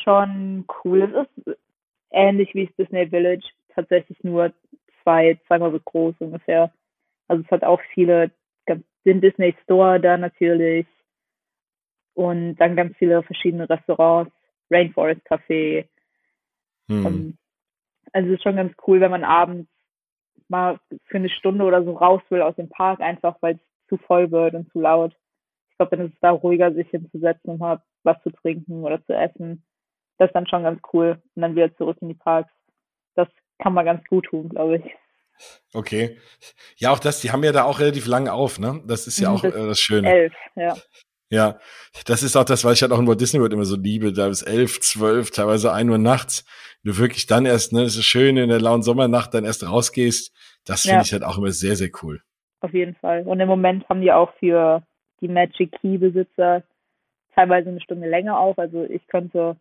schon 0.03 0.65
cool. 0.83 1.27
Es 1.37 1.45
ist 1.45 1.57
ähnlich 2.11 2.53
wie 2.53 2.67
das 2.67 2.75
Disney 2.75 3.07
Village, 3.07 3.45
tatsächlich 3.69 4.23
nur 4.23 4.53
zwei, 5.03 5.39
zweimal 5.47 5.71
so 5.71 5.79
groß 5.79 6.15
ungefähr. 6.19 6.71
Also 7.27 7.43
es 7.43 7.51
hat 7.51 7.63
auch 7.63 7.81
viele, 7.93 8.31
den 9.05 9.21
Disney 9.21 9.55
Store 9.63 9.99
da 9.99 10.17
natürlich 10.17 10.87
und 12.13 12.55
dann 12.55 12.75
ganz 12.75 12.97
viele 12.97 13.21
verschiedene 13.23 13.69
Restaurants, 13.69 14.33
Rainforest 14.71 15.21
Café. 15.27 15.85
Hm. 16.89 17.05
Um, 17.05 17.37
also 18.11 18.29
es 18.29 18.35
ist 18.35 18.43
schon 18.43 18.55
ganz 18.55 18.73
cool, 18.87 19.01
wenn 19.01 19.11
man 19.11 19.23
abends 19.23 19.69
mal 20.49 20.79
für 21.05 21.17
eine 21.17 21.29
Stunde 21.29 21.63
oder 21.63 21.83
so 21.83 21.93
raus 21.93 22.21
will 22.29 22.41
aus 22.41 22.55
dem 22.55 22.69
Park, 22.69 23.01
einfach 23.01 23.35
weil 23.41 23.55
es 23.55 23.87
zu 23.89 23.97
voll 23.97 24.31
wird 24.31 24.55
und 24.55 24.71
zu 24.71 24.81
laut. 24.81 25.15
Ich 25.77 25.77
glaube, 25.77 25.95
dann 25.95 26.07
ist 26.07 26.13
es 26.13 26.19
da 26.21 26.31
ruhiger, 26.31 26.73
sich 26.73 26.89
hinzusetzen 26.89 27.51
und 27.51 27.59
mal 27.59 27.81
was 28.03 28.21
zu 28.23 28.31
trinken 28.31 28.83
oder 28.83 29.03
zu 29.05 29.13
essen 29.13 29.63
das 30.17 30.29
ist 30.29 30.33
dann 30.33 30.47
schon 30.47 30.63
ganz 30.63 30.81
cool. 30.93 31.21
Und 31.35 31.41
dann 31.41 31.55
wieder 31.55 31.75
zurück 31.77 31.97
in 32.01 32.09
die 32.09 32.15
Parks. 32.15 32.51
Das 33.15 33.27
kann 33.61 33.73
man 33.73 33.85
ganz 33.85 34.03
gut 34.07 34.25
tun, 34.25 34.49
glaube 34.49 34.77
ich. 34.77 34.83
Okay. 35.73 36.17
Ja, 36.77 36.91
auch 36.91 36.99
das, 36.99 37.21
die 37.21 37.31
haben 37.31 37.43
ja 37.43 37.51
da 37.51 37.63
auch 37.63 37.79
relativ 37.79 38.07
lang 38.07 38.27
auf, 38.27 38.59
ne? 38.59 38.81
Das 38.87 39.05
ist 39.05 39.19
ja 39.19 39.29
mhm, 39.29 39.35
auch 39.35 39.43
äh, 39.43 39.51
das 39.51 39.79
Schöne. 39.79 40.09
Elf, 40.09 40.33
ja. 40.55 40.75
Ja, 41.29 41.59
das 42.05 42.23
ist 42.23 42.37
auch 42.37 42.45
das, 42.45 42.63
was 42.63 42.75
ich 42.75 42.81
halt 42.81 42.93
auch 42.93 42.99
in 42.99 43.07
Walt 43.07 43.19
Disney 43.19 43.41
World 43.41 43.51
immer 43.51 43.65
so 43.65 43.75
liebe. 43.75 44.13
Da 44.13 44.27
ist 44.27 44.43
elf, 44.43 44.79
zwölf, 44.79 45.29
teilweise 45.29 45.73
ein 45.73 45.89
Uhr 45.89 45.97
nachts. 45.97 46.45
Du 46.83 46.97
wirklich 46.97 47.27
dann 47.27 47.45
erst, 47.45 47.73
ne, 47.73 47.81
es 47.81 47.97
ist 47.97 48.05
schön 48.05 48.37
in 48.37 48.47
der 48.49 48.61
lauen 48.61 48.81
Sommernacht 48.81 49.33
dann 49.33 49.43
erst 49.43 49.67
rausgehst. 49.67 50.33
Das 50.65 50.83
finde 50.83 50.97
ja. 50.97 51.01
ich 51.01 51.11
halt 51.11 51.23
auch 51.23 51.37
immer 51.37 51.51
sehr, 51.51 51.75
sehr 51.75 51.89
cool. 52.01 52.21
Auf 52.61 52.73
jeden 52.73 52.95
Fall. 52.95 53.27
Und 53.27 53.39
im 53.41 53.47
Moment 53.47 53.87
haben 53.89 54.01
die 54.01 54.11
auch 54.11 54.33
für 54.39 54.86
die 55.21 55.27
Magic 55.27 55.71
Key 55.73 55.97
Besitzer 55.97 56.63
teilweise 57.33 57.69
eine 57.69 57.81
Stunde 57.81 58.09
länger 58.09 58.39
auf. 58.39 58.57
Also 58.57 58.83
ich 58.83 59.05
könnte 59.07 59.57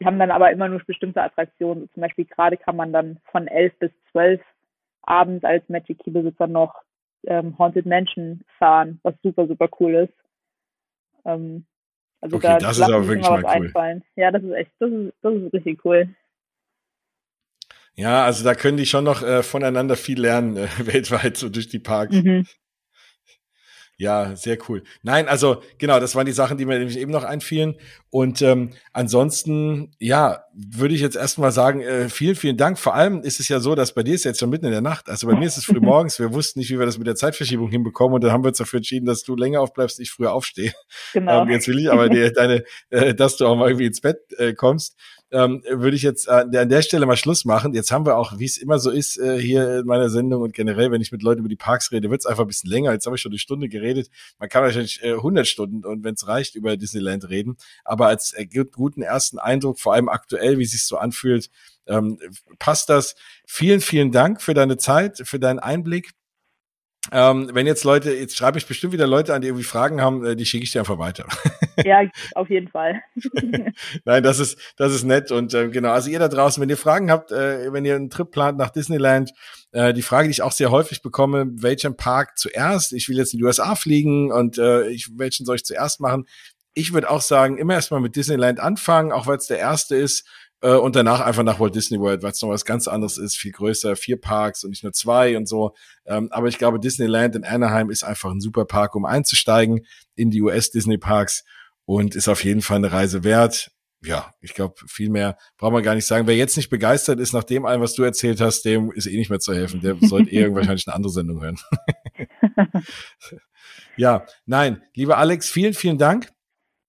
die 0.00 0.04
haben 0.04 0.18
dann 0.18 0.30
aber 0.30 0.50
immer 0.50 0.68
nur 0.68 0.82
bestimmte 0.86 1.22
Attraktionen. 1.22 1.88
Zum 1.94 2.02
Beispiel 2.02 2.26
gerade 2.26 2.56
kann 2.56 2.76
man 2.76 2.92
dann 2.92 3.18
von 3.30 3.46
11 3.46 3.78
bis 3.78 3.90
12 4.12 4.40
abends 5.02 5.44
als 5.44 5.66
Magic 5.68 5.98
Key 6.00 6.10
Besitzer 6.10 6.46
noch 6.46 6.74
ähm, 7.26 7.58
Haunted 7.58 7.86
Mansion 7.86 8.44
fahren, 8.58 9.00
was 9.02 9.14
super, 9.22 9.46
super 9.46 9.68
cool 9.80 9.94
ist. 9.94 10.14
Ähm, 11.24 11.64
also 12.20 12.36
okay, 12.36 12.46
da 12.48 12.58
das 12.58 12.78
ist 12.78 12.84
aber 12.84 13.06
wirklich 13.08 13.28
mal 13.28 13.42
cool. 13.42 13.46
Einfallen. 13.46 14.04
Ja, 14.16 14.30
das 14.30 14.42
ist 14.42 14.52
echt, 14.52 14.70
das 14.78 14.90
ist, 14.90 15.14
das 15.22 15.34
ist 15.34 15.52
richtig 15.52 15.84
cool. 15.84 16.08
Ja, 17.94 18.24
also 18.24 18.44
da 18.44 18.54
können 18.54 18.76
die 18.76 18.84
schon 18.84 19.04
noch 19.04 19.22
äh, 19.22 19.42
voneinander 19.42 19.96
viel 19.96 20.20
lernen, 20.20 20.56
äh, 20.56 20.68
weltweit, 20.86 21.38
so 21.38 21.48
durch 21.48 21.68
die 21.68 21.78
Parks. 21.78 22.14
Mhm. 22.14 22.46
Ja, 23.98 24.36
sehr 24.36 24.58
cool. 24.68 24.82
Nein, 25.02 25.26
also 25.26 25.62
genau, 25.78 25.98
das 26.00 26.14
waren 26.14 26.26
die 26.26 26.32
Sachen, 26.32 26.58
die 26.58 26.66
mir 26.66 26.78
nämlich 26.78 26.98
eben 26.98 27.10
noch 27.10 27.24
einfielen. 27.24 27.76
Und 28.10 28.42
ähm, 28.42 28.72
ansonsten, 28.92 29.92
ja, 29.98 30.44
würde 30.52 30.94
ich 30.94 31.00
jetzt 31.00 31.16
erstmal 31.16 31.50
sagen, 31.50 31.80
äh, 31.80 32.10
vielen, 32.10 32.34
vielen 32.34 32.58
Dank. 32.58 32.78
Vor 32.78 32.94
allem 32.94 33.22
ist 33.22 33.40
es 33.40 33.48
ja 33.48 33.58
so, 33.58 33.74
dass 33.74 33.94
bei 33.94 34.02
dir 34.02 34.14
ist 34.14 34.24
jetzt 34.24 34.40
schon 34.40 34.50
mitten 34.50 34.66
in 34.66 34.72
der 34.72 34.82
Nacht. 34.82 35.08
Also 35.08 35.26
bei 35.26 35.34
mir 35.34 35.46
ist 35.46 35.56
es 35.56 35.64
früh 35.64 35.80
morgens. 35.80 36.18
Wir 36.18 36.32
wussten 36.34 36.58
nicht, 36.58 36.70
wie 36.70 36.78
wir 36.78 36.84
das 36.84 36.98
mit 36.98 37.06
der 37.06 37.14
Zeitverschiebung 37.14 37.70
hinbekommen. 37.70 38.14
Und 38.14 38.24
dann 38.24 38.32
haben 38.32 38.44
wir 38.44 38.48
uns 38.48 38.58
dafür 38.58 38.78
entschieden, 38.78 39.06
dass 39.06 39.22
du 39.22 39.34
länger 39.34 39.62
aufbleibst, 39.62 39.98
ich 39.98 40.10
früher 40.10 40.32
aufstehe. 40.32 40.72
Genau. 41.14 41.42
Ähm, 41.42 41.50
jetzt 41.50 41.66
will 41.66 41.78
ich 41.78 41.90
aber 41.90 42.10
dir 42.10 42.32
deine, 42.32 42.64
äh, 42.90 43.14
dass 43.14 43.36
du 43.38 43.46
auch 43.46 43.56
mal 43.56 43.68
irgendwie 43.68 43.86
ins 43.86 44.02
Bett 44.02 44.18
äh, 44.36 44.52
kommst. 44.52 44.96
Ähm, 45.32 45.62
würde 45.68 45.96
ich 45.96 46.02
jetzt 46.02 46.28
äh, 46.28 46.30
an 46.30 46.68
der 46.68 46.82
Stelle 46.82 47.06
mal 47.06 47.16
Schluss 47.16 47.44
machen. 47.44 47.74
Jetzt 47.74 47.90
haben 47.90 48.06
wir 48.06 48.16
auch, 48.16 48.38
wie 48.38 48.44
es 48.44 48.58
immer 48.58 48.78
so 48.78 48.90
ist, 48.90 49.18
äh, 49.18 49.40
hier 49.40 49.80
in 49.80 49.86
meiner 49.86 50.08
Sendung 50.08 50.42
und 50.42 50.52
generell, 50.52 50.90
wenn 50.90 51.00
ich 51.00 51.10
mit 51.10 51.22
Leuten 51.22 51.40
über 51.40 51.48
die 51.48 51.56
Parks 51.56 51.90
rede, 51.90 52.10
wird 52.10 52.20
es 52.20 52.26
einfach 52.26 52.44
ein 52.44 52.48
bisschen 52.48 52.70
länger. 52.70 52.92
Jetzt 52.92 53.06
habe 53.06 53.16
ich 53.16 53.22
schon 53.22 53.32
eine 53.32 53.38
Stunde 53.38 53.68
geredet. 53.68 54.08
Man 54.38 54.48
kann 54.48 54.62
wahrscheinlich 54.62 55.02
äh, 55.02 55.14
100 55.14 55.46
Stunden 55.46 55.84
und 55.84 56.04
wenn 56.04 56.14
es 56.14 56.28
reicht, 56.28 56.54
über 56.54 56.76
Disneyland 56.76 57.28
reden. 57.28 57.56
Aber 57.84 58.06
als 58.06 58.32
äh, 58.34 58.46
guten 58.46 59.02
ersten 59.02 59.38
Eindruck, 59.38 59.80
vor 59.80 59.94
allem 59.94 60.08
aktuell, 60.08 60.58
wie 60.58 60.64
es 60.64 60.70
sich 60.70 60.86
so 60.86 60.96
anfühlt, 60.96 61.50
ähm, 61.86 62.18
passt 62.58 62.88
das. 62.88 63.16
Vielen, 63.46 63.80
vielen 63.80 64.12
Dank 64.12 64.42
für 64.42 64.54
deine 64.54 64.76
Zeit, 64.76 65.22
für 65.24 65.38
deinen 65.38 65.58
Einblick. 65.58 66.12
Ähm, 67.12 67.50
wenn 67.52 67.66
jetzt 67.66 67.84
Leute, 67.84 68.12
jetzt 68.12 68.36
schreibe 68.36 68.58
ich 68.58 68.66
bestimmt 68.66 68.92
wieder 68.92 69.06
Leute 69.06 69.34
an, 69.34 69.40
die 69.40 69.48
irgendwie 69.48 69.64
Fragen 69.64 70.00
haben, 70.00 70.24
äh, 70.24 70.36
die 70.36 70.46
schicke 70.46 70.64
ich 70.64 70.72
dir 70.72 70.80
einfach 70.80 70.98
weiter. 70.98 71.26
Ja, 71.84 72.00
auf 72.34 72.48
jeden 72.48 72.68
Fall. 72.68 73.02
Nein, 74.06 74.22
das 74.22 74.38
ist, 74.38 74.58
das 74.78 74.94
ist 74.94 75.04
nett 75.04 75.30
und 75.30 75.52
äh, 75.52 75.68
genau. 75.68 75.90
Also 75.90 76.08
ihr 76.08 76.18
da 76.18 76.28
draußen, 76.28 76.58
wenn 76.58 76.70
ihr 76.70 76.78
Fragen 76.78 77.10
habt, 77.10 77.32
äh, 77.32 77.70
wenn 77.70 77.84
ihr 77.84 77.96
einen 77.96 78.08
Trip 78.08 78.30
plant 78.30 78.56
nach 78.56 78.70
Disneyland, 78.70 79.32
äh, 79.72 79.92
die 79.92 80.00
Frage, 80.00 80.28
die 80.28 80.32
ich 80.32 80.40
auch 80.40 80.52
sehr 80.52 80.70
häufig 80.70 81.02
bekomme, 81.02 81.44
welchen 81.50 81.94
Park 81.94 82.38
zuerst? 82.38 82.94
Ich 82.94 83.10
will 83.10 83.18
jetzt 83.18 83.34
in 83.34 83.40
die 83.40 83.44
USA 83.44 83.74
fliegen 83.74 84.32
und 84.32 84.56
äh, 84.56 84.88
ich, 84.88 85.10
welchen 85.18 85.44
soll 85.44 85.56
ich 85.56 85.66
zuerst 85.66 86.00
machen? 86.00 86.24
Ich 86.72 86.94
würde 86.94 87.10
auch 87.10 87.20
sagen, 87.20 87.58
immer 87.58 87.74
erstmal 87.74 88.00
mit 88.00 88.16
Disneyland 88.16 88.58
anfangen, 88.58 89.12
auch 89.12 89.26
weil 89.26 89.36
es 89.36 89.46
der 89.46 89.58
erste 89.58 89.96
ist 89.96 90.26
äh, 90.62 90.74
und 90.74 90.96
danach 90.96 91.20
einfach 91.20 91.42
nach 91.42 91.60
Walt 91.60 91.74
Disney 91.74 91.98
World, 92.00 92.22
weil 92.22 92.32
es 92.32 92.42
noch 92.42 92.48
was 92.48 92.64
ganz 92.64 92.88
anderes 92.88 93.18
ist, 93.18 93.36
viel 93.36 93.52
größer, 93.52 93.96
vier 93.96 94.20
Parks 94.20 94.64
und 94.64 94.70
nicht 94.70 94.82
nur 94.82 94.92
zwei 94.92 95.36
und 95.36 95.48
so. 95.48 95.74
Ähm, 96.06 96.28
aber 96.30 96.48
ich 96.48 96.58
glaube, 96.58 96.80
Disneyland 96.80 97.36
in 97.36 97.44
Anaheim 97.44 97.90
ist 97.90 98.04
einfach 98.04 98.30
ein 98.30 98.40
super 98.40 98.64
Park, 98.64 98.94
um 98.94 99.04
einzusteigen 99.04 99.86
in 100.14 100.30
die 100.30 100.42
US 100.42 100.70
Disney 100.70 100.98
Parks 100.98 101.44
und 101.84 102.14
ist 102.14 102.28
auf 102.28 102.44
jeden 102.44 102.62
Fall 102.62 102.78
eine 102.78 102.92
Reise 102.92 103.24
wert. 103.24 103.70
Ja, 104.02 104.30
ich 104.40 104.54
glaube, 104.54 104.74
viel 104.86 105.08
mehr 105.08 105.36
braucht 105.56 105.72
man 105.72 105.82
gar 105.82 105.94
nicht 105.94 106.06
sagen. 106.06 106.26
Wer 106.26 106.36
jetzt 106.36 106.56
nicht 106.56 106.70
begeistert 106.70 107.18
ist 107.18 107.32
nach 107.32 107.44
dem 107.44 107.64
allem, 107.64 107.80
was 107.80 107.94
du 107.94 108.02
erzählt 108.02 108.40
hast, 108.40 108.62
dem 108.62 108.92
ist 108.92 109.06
eh 109.06 109.16
nicht 109.16 109.30
mehr 109.30 109.40
zu 109.40 109.54
helfen. 109.54 109.80
Der 109.80 109.96
sollte 110.00 110.30
eher 110.30 110.52
wahrscheinlich 110.54 110.86
eine 110.86 110.94
andere 110.94 111.12
Sendung 111.12 111.42
hören. 111.42 111.58
ja, 113.96 114.26
nein, 114.44 114.82
lieber 114.94 115.18
Alex, 115.18 115.50
vielen, 115.50 115.74
vielen 115.74 115.98
Dank. 115.98 116.28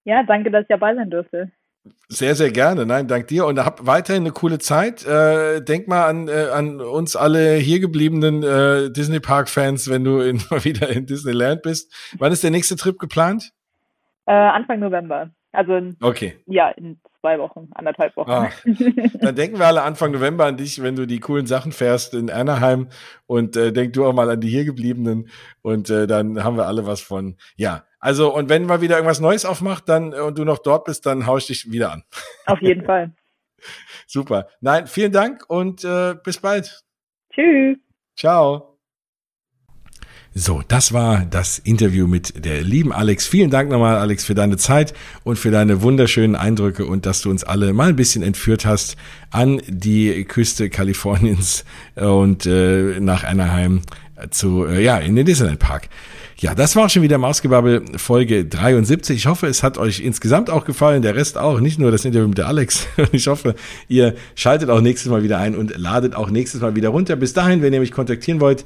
Ja, 0.03 0.23
danke, 0.23 0.52
dass 0.52 0.64
ich 0.64 0.68
dabei 0.68 0.95
sein 0.95 1.10
durfte. 1.10 1.52
Sehr, 2.09 2.35
sehr 2.35 2.51
gerne. 2.51 2.85
Nein, 2.85 3.07
dank 3.07 3.27
dir 3.27 3.45
und 3.45 3.59
hab 3.59 3.85
weiterhin 3.85 4.23
eine 4.23 4.31
coole 4.31 4.59
Zeit. 4.59 5.05
Äh, 5.05 5.61
denk 5.61 5.88
mal 5.88 6.07
an, 6.07 6.27
äh, 6.27 6.49
an 6.53 6.80
uns 6.80 7.15
alle 7.15 7.55
hier 7.55 7.80
gebliebenen 7.80 8.43
äh, 8.43 8.89
Disney 8.91 9.19
Park 9.19 9.49
Fans, 9.49 9.89
wenn 9.89 10.03
du 10.03 10.19
in, 10.19 10.41
mal 10.49 10.64
wieder 10.64 10.89
in 10.89 11.05
Disneyland 11.05 11.61
bist. 11.64 11.93
Wann 12.18 12.31
ist 12.31 12.43
der 12.43 12.51
nächste 12.51 12.76
Trip 12.76 12.97
geplant? 12.97 13.51
Äh, 14.26 14.34
Anfang 14.34 14.80
November. 14.80 15.31
Also 15.51 15.76
in, 15.76 15.97
okay. 16.01 16.35
ja, 16.45 16.69
in 16.69 16.99
zwei 17.19 17.39
Wochen, 17.39 17.69
anderthalb 17.73 18.15
Wochen. 18.15 18.30
Ah, 18.30 18.49
dann 19.22 19.35
denken 19.35 19.57
wir 19.57 19.65
alle 19.65 19.81
Anfang 19.81 20.11
November 20.11 20.45
an 20.45 20.55
dich, 20.55 20.84
wenn 20.84 20.95
du 20.95 21.07
die 21.07 21.19
coolen 21.19 21.47
Sachen 21.47 21.72
fährst 21.72 22.14
in 22.14 22.30
Anaheim 22.30 22.89
und 23.26 23.55
äh, 23.57 23.73
denk 23.73 23.93
du 23.93 24.05
auch 24.05 24.14
mal 24.14 24.30
an 24.30 24.39
die 24.39 24.49
hier 24.49 24.65
gebliebenen 24.65 25.30
und 25.61 25.89
äh, 25.89 26.05
dann 26.05 26.43
haben 26.43 26.57
wir 26.57 26.68
alle 26.68 26.85
was 26.85 27.01
von. 27.01 27.38
Ja, 27.55 27.86
also, 27.99 28.34
und 28.34 28.49
wenn 28.49 28.65
mal 28.65 28.82
wieder 28.82 28.95
irgendwas 28.95 29.19
Neues 29.19 29.45
aufmacht, 29.45 29.90
dann 29.90 30.14
äh, 30.14 30.19
und 30.19 30.38
du 30.38 30.45
noch 30.45 30.60
dort 30.60 30.86
bist, 30.86 31.06
dann 31.06 31.26
hau 31.26 31.38
ich 31.38 31.48
dich 31.48 31.72
wieder 31.72 31.91
an. 31.91 32.03
Auf 32.45 32.61
jeden 32.61 32.86
Fall. 32.86 33.14
Super. 34.07 34.48
Nein, 34.61 34.88
vielen 34.88 35.11
Dank 35.11 35.44
und 35.48 35.84
äh, 35.84 36.15
bis 36.24 36.40
bald. 36.40 36.84
Tschüss. 37.34 37.78
Ciao. 38.15 38.78
So, 40.40 40.61
das 40.68 40.94
war 40.94 41.26
das 41.26 41.57
Interview 41.57 42.06
mit 42.06 42.45
der 42.45 42.61
lieben 42.61 42.94
Alex. 42.94 43.26
Vielen 43.26 43.49
Dank 43.49 43.72
nochmal, 43.72 43.98
Alex, 43.98 44.24
für 44.24 44.36
deine 44.36 44.57
Zeit 44.57 44.94
und 45.24 45.40
für 45.40 45.49
deine 45.49 45.82
wunderschönen 45.82 46.36
Eindrücke 46.36 46.86
und 46.86 47.07
dass 47.07 47.22
du 47.22 47.32
uns 47.32 47.44
alle 47.44 47.74
mal 47.74 47.90
ein 47.90 47.95
bisschen 47.95 48.22
entführt 48.22 48.64
hast 48.64 48.98
an 49.32 49.61
die 49.68 50.26
Küste 50.26 50.69
Kaliforniens 50.69 51.65
und 51.95 52.45
äh, 52.45 52.99
nach 52.99 53.24
Anaheim 53.24 53.82
zu, 54.30 54.65
äh, 54.65 54.84
ja, 54.84 54.99
in 54.99 55.15
den 55.15 55.26
Disneyland 55.26 55.57
Park. 55.57 55.90
Ja, 56.39 56.53
das 56.53 56.76
war 56.76 56.85
auch 56.85 56.89
schon 56.91 57.01
wieder 57.01 57.18
Mausgebabbel 57.18 57.84
Folge 57.95 58.45
73. 58.45 59.18
Ich 59.18 59.26
hoffe, 59.26 59.47
es 59.47 59.64
hat 59.64 59.80
euch 59.80 60.01
insgesamt 60.01 60.51
auch 60.51 60.65
gefallen, 60.65 61.01
der 61.01 61.15
Rest 61.15 61.35
auch, 61.35 61.59
nicht 61.59 61.80
nur 61.80 61.89
das 61.89 62.05
Interview 62.05 62.27
mit 62.27 62.38
der 62.38 62.47
Alex. 62.47 62.88
Ich 63.11 63.27
hoffe, 63.27 63.55
ihr 63.88 64.14
schaltet 64.35 64.69
auch 64.69 64.81
nächstes 64.81 65.09
Mal 65.09 65.23
wieder 65.23 65.39
ein 65.39 65.55
und 65.55 65.76
ladet 65.76 66.14
auch 66.14 66.30
nächstes 66.30 66.61
Mal 66.61 66.76
wieder 66.76 66.89
runter. 66.89 67.15
Bis 67.15 67.34
dahin, 67.34 67.64
wenn 67.64 67.73
ihr 67.73 67.80
mich 67.80 67.91
kontaktieren 67.91 68.39
wollt, 68.39 68.65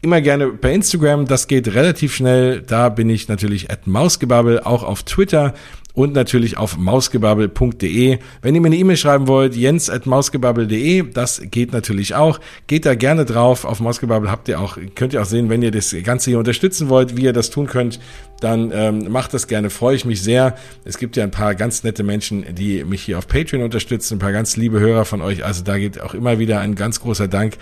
immer 0.00 0.22
gerne 0.22 0.48
per 0.48 0.72
Instagram, 0.72 1.26
das 1.26 1.46
geht 1.46 1.68
relativ 1.74 2.14
schnell. 2.14 2.62
Da 2.62 2.88
bin 2.88 3.10
ich 3.10 3.28
natürlich 3.28 3.70
at 3.70 3.86
Mausgebabbel, 3.86 4.60
auch 4.60 4.82
auf 4.82 5.02
Twitter 5.02 5.52
und 5.98 6.14
natürlich 6.14 6.56
auf 6.56 6.78
mausgebabbel.de. 6.78 8.18
Wenn 8.40 8.54
ihr 8.54 8.60
mir 8.60 8.68
eine 8.68 8.76
E-Mail 8.76 8.96
schreiben 8.96 9.26
wollt, 9.26 9.56
jens 9.56 9.90
at 9.90 10.06
mausgebabbel.de, 10.06 11.10
das 11.12 11.42
geht 11.50 11.72
natürlich 11.72 12.14
auch. 12.14 12.38
Geht 12.68 12.86
da 12.86 12.94
gerne 12.94 13.24
drauf. 13.24 13.64
Auf 13.64 13.80
Mausgebabbel 13.80 14.30
habt 14.30 14.46
ihr 14.46 14.60
auch, 14.60 14.78
könnt 14.94 15.12
ihr 15.12 15.20
auch 15.20 15.26
sehen, 15.26 15.50
wenn 15.50 15.60
ihr 15.60 15.72
das 15.72 15.92
Ganze 16.04 16.30
hier 16.30 16.38
unterstützen 16.38 16.88
wollt, 16.88 17.16
wie 17.16 17.22
ihr 17.22 17.32
das 17.32 17.50
tun 17.50 17.66
könnt, 17.66 17.98
dann 18.38 18.70
ähm, 18.72 19.10
macht 19.10 19.34
das 19.34 19.48
gerne, 19.48 19.70
freue 19.70 19.96
ich 19.96 20.04
mich 20.04 20.22
sehr. 20.22 20.54
Es 20.84 20.98
gibt 20.98 21.16
ja 21.16 21.24
ein 21.24 21.32
paar 21.32 21.56
ganz 21.56 21.82
nette 21.82 22.04
Menschen, 22.04 22.44
die 22.54 22.84
mich 22.84 23.02
hier 23.02 23.18
auf 23.18 23.26
Patreon 23.26 23.64
unterstützen, 23.64 24.14
ein 24.14 24.20
paar 24.20 24.30
ganz 24.30 24.56
liebe 24.56 24.78
Hörer 24.78 25.04
von 25.04 25.20
euch. 25.20 25.44
Also 25.44 25.64
da 25.64 25.78
geht 25.78 26.00
auch 26.00 26.14
immer 26.14 26.38
wieder 26.38 26.60
ein 26.60 26.76
ganz 26.76 27.00
großer 27.00 27.26
Dank 27.26 27.54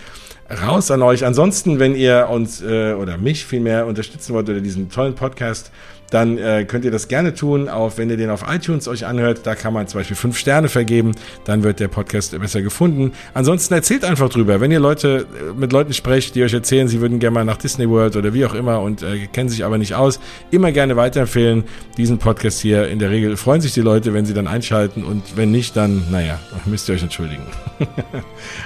raus 0.51 0.91
an 0.91 1.01
euch. 1.01 1.25
Ansonsten, 1.25 1.79
wenn 1.79 1.95
ihr 1.95 2.29
uns 2.31 2.63
äh, 2.63 2.93
oder 2.93 3.17
mich 3.17 3.47
vielmehr 3.47 3.87
unterstützen 3.87 4.35
wollt 4.35 4.51
oder 4.51 4.61
diesen 4.61 4.91
tollen 4.91 5.15
Podcast, 5.15 5.73
dann 6.11 6.39
äh, 6.39 6.65
könnt 6.65 6.85
ihr 6.85 6.91
das 6.91 7.09
gerne 7.09 7.35
tun, 7.35 7.69
auch 7.69 7.99
wenn 7.99 8.11
ihr 8.11 8.17
den 8.17 8.31
auf 8.31 8.45
iTunes 8.49 8.89
euch 8.89 9.07
anhört. 9.07 9.41
Da 9.45 9.55
kann 9.55 9.73
man 9.73 9.89
zum 9.89 10.01
Beispiel 10.01 10.17
fünf 10.17 10.39
Sterne 10.39 10.69
vergeben, 10.69 11.13
dann 11.45 11.63
wird 11.63 11.81
der 11.81 11.89
Podcast 11.89 12.39
besser 12.39 12.63
gefunden. 12.63 13.13
Ansonsten 13.35 13.75
erzählt 13.75 14.05
einfach 14.05 14.29
drüber. 14.29 14.61
Wenn 14.61 14.71
ihr 14.71 14.81
Leute 14.81 15.27
äh, 15.41 15.53
mit 15.59 15.73
Leuten 15.73 15.93
sprecht, 15.93 16.35
die 16.35 16.43
euch 16.43 16.55
erzählen, 16.55 16.89
sie 16.89 17.01
würden 17.01 17.19
gerne 17.19 17.35
mal 17.35 17.45
nach 17.45 17.57
Disney 17.57 17.89
World 17.89 18.17
oder 18.17 18.35
wie 18.35 18.45
auch 18.45 18.55
immer 18.55 18.81
und 18.81 19.03
äh, 19.03 19.27
kennen 19.33 19.49
sich 19.49 19.65
aber 19.65 19.79
nicht 19.79 19.95
aus, 19.95 20.21
immer 20.51 20.73
gerne 20.73 20.97
weiterempfehlen. 20.97 21.65
Diesen 21.97 22.19
Podcast 22.19 22.61
hier. 22.61 22.89
In 22.89 22.99
der 22.99 23.11
Regel 23.11 23.37
freuen 23.37 23.61
sich 23.61 23.73
die 23.73 23.81
Leute, 23.81 24.15
wenn 24.15 24.27
sie 24.27 24.35
dann 24.35 24.47
einschalten 24.47 25.05
und 25.05 25.37
wenn 25.37 25.51
nicht, 25.51 25.77
dann, 25.77 26.05
naja, 26.11 26.39
müsst 26.67 26.89
ihr 26.89 26.95
euch 26.95 27.03
entschuldigen. 27.03 27.43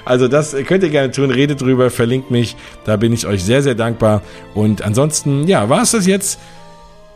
also 0.04 0.28
das 0.28 0.56
könnt 0.66 0.82
ihr 0.82 0.90
gerne 0.90 1.10
tun. 1.10 1.30
Redet 1.30 1.60
drüber, 1.60 1.90
verlinkt 1.90 2.30
mich. 2.30 2.56
Da 2.84 2.96
bin 2.96 3.12
ich 3.12 3.26
euch 3.26 3.44
sehr, 3.44 3.62
sehr 3.62 3.74
dankbar. 3.74 4.22
Und 4.54 4.82
ansonsten, 4.82 5.46
ja, 5.46 5.68
war 5.68 5.82
es 5.82 5.92
das 5.92 6.06
jetzt. 6.06 6.38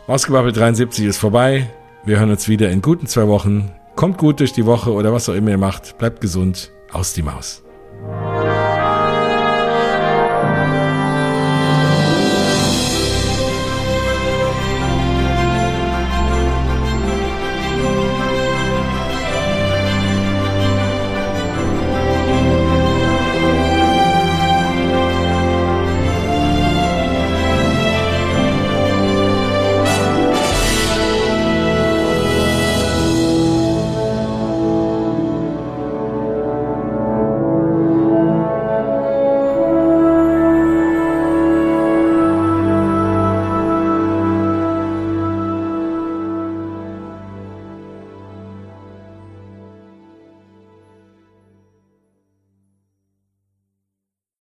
Mausgebabbel 0.07 0.51
73 0.51 1.05
ist 1.05 1.17
vorbei. 1.17 1.67
Wir 2.03 2.19
hören 2.19 2.29
uns 2.29 2.47
wieder 2.47 2.69
in 2.69 2.83
guten 2.83 3.07
zwei 3.07 3.27
Wochen. 3.27 3.71
Kommt 3.95 4.19
gut 4.19 4.39
durch 4.39 4.53
die 4.53 4.67
Woche 4.67 4.91
oder 4.91 5.11
was 5.11 5.27
auch 5.29 5.33
immer 5.33 5.49
ihr 5.49 5.57
macht. 5.57 5.97
Bleibt 5.97 6.21
gesund. 6.21 6.71
Aus 6.91 7.13
die 7.13 7.23
Maus. 7.23 7.63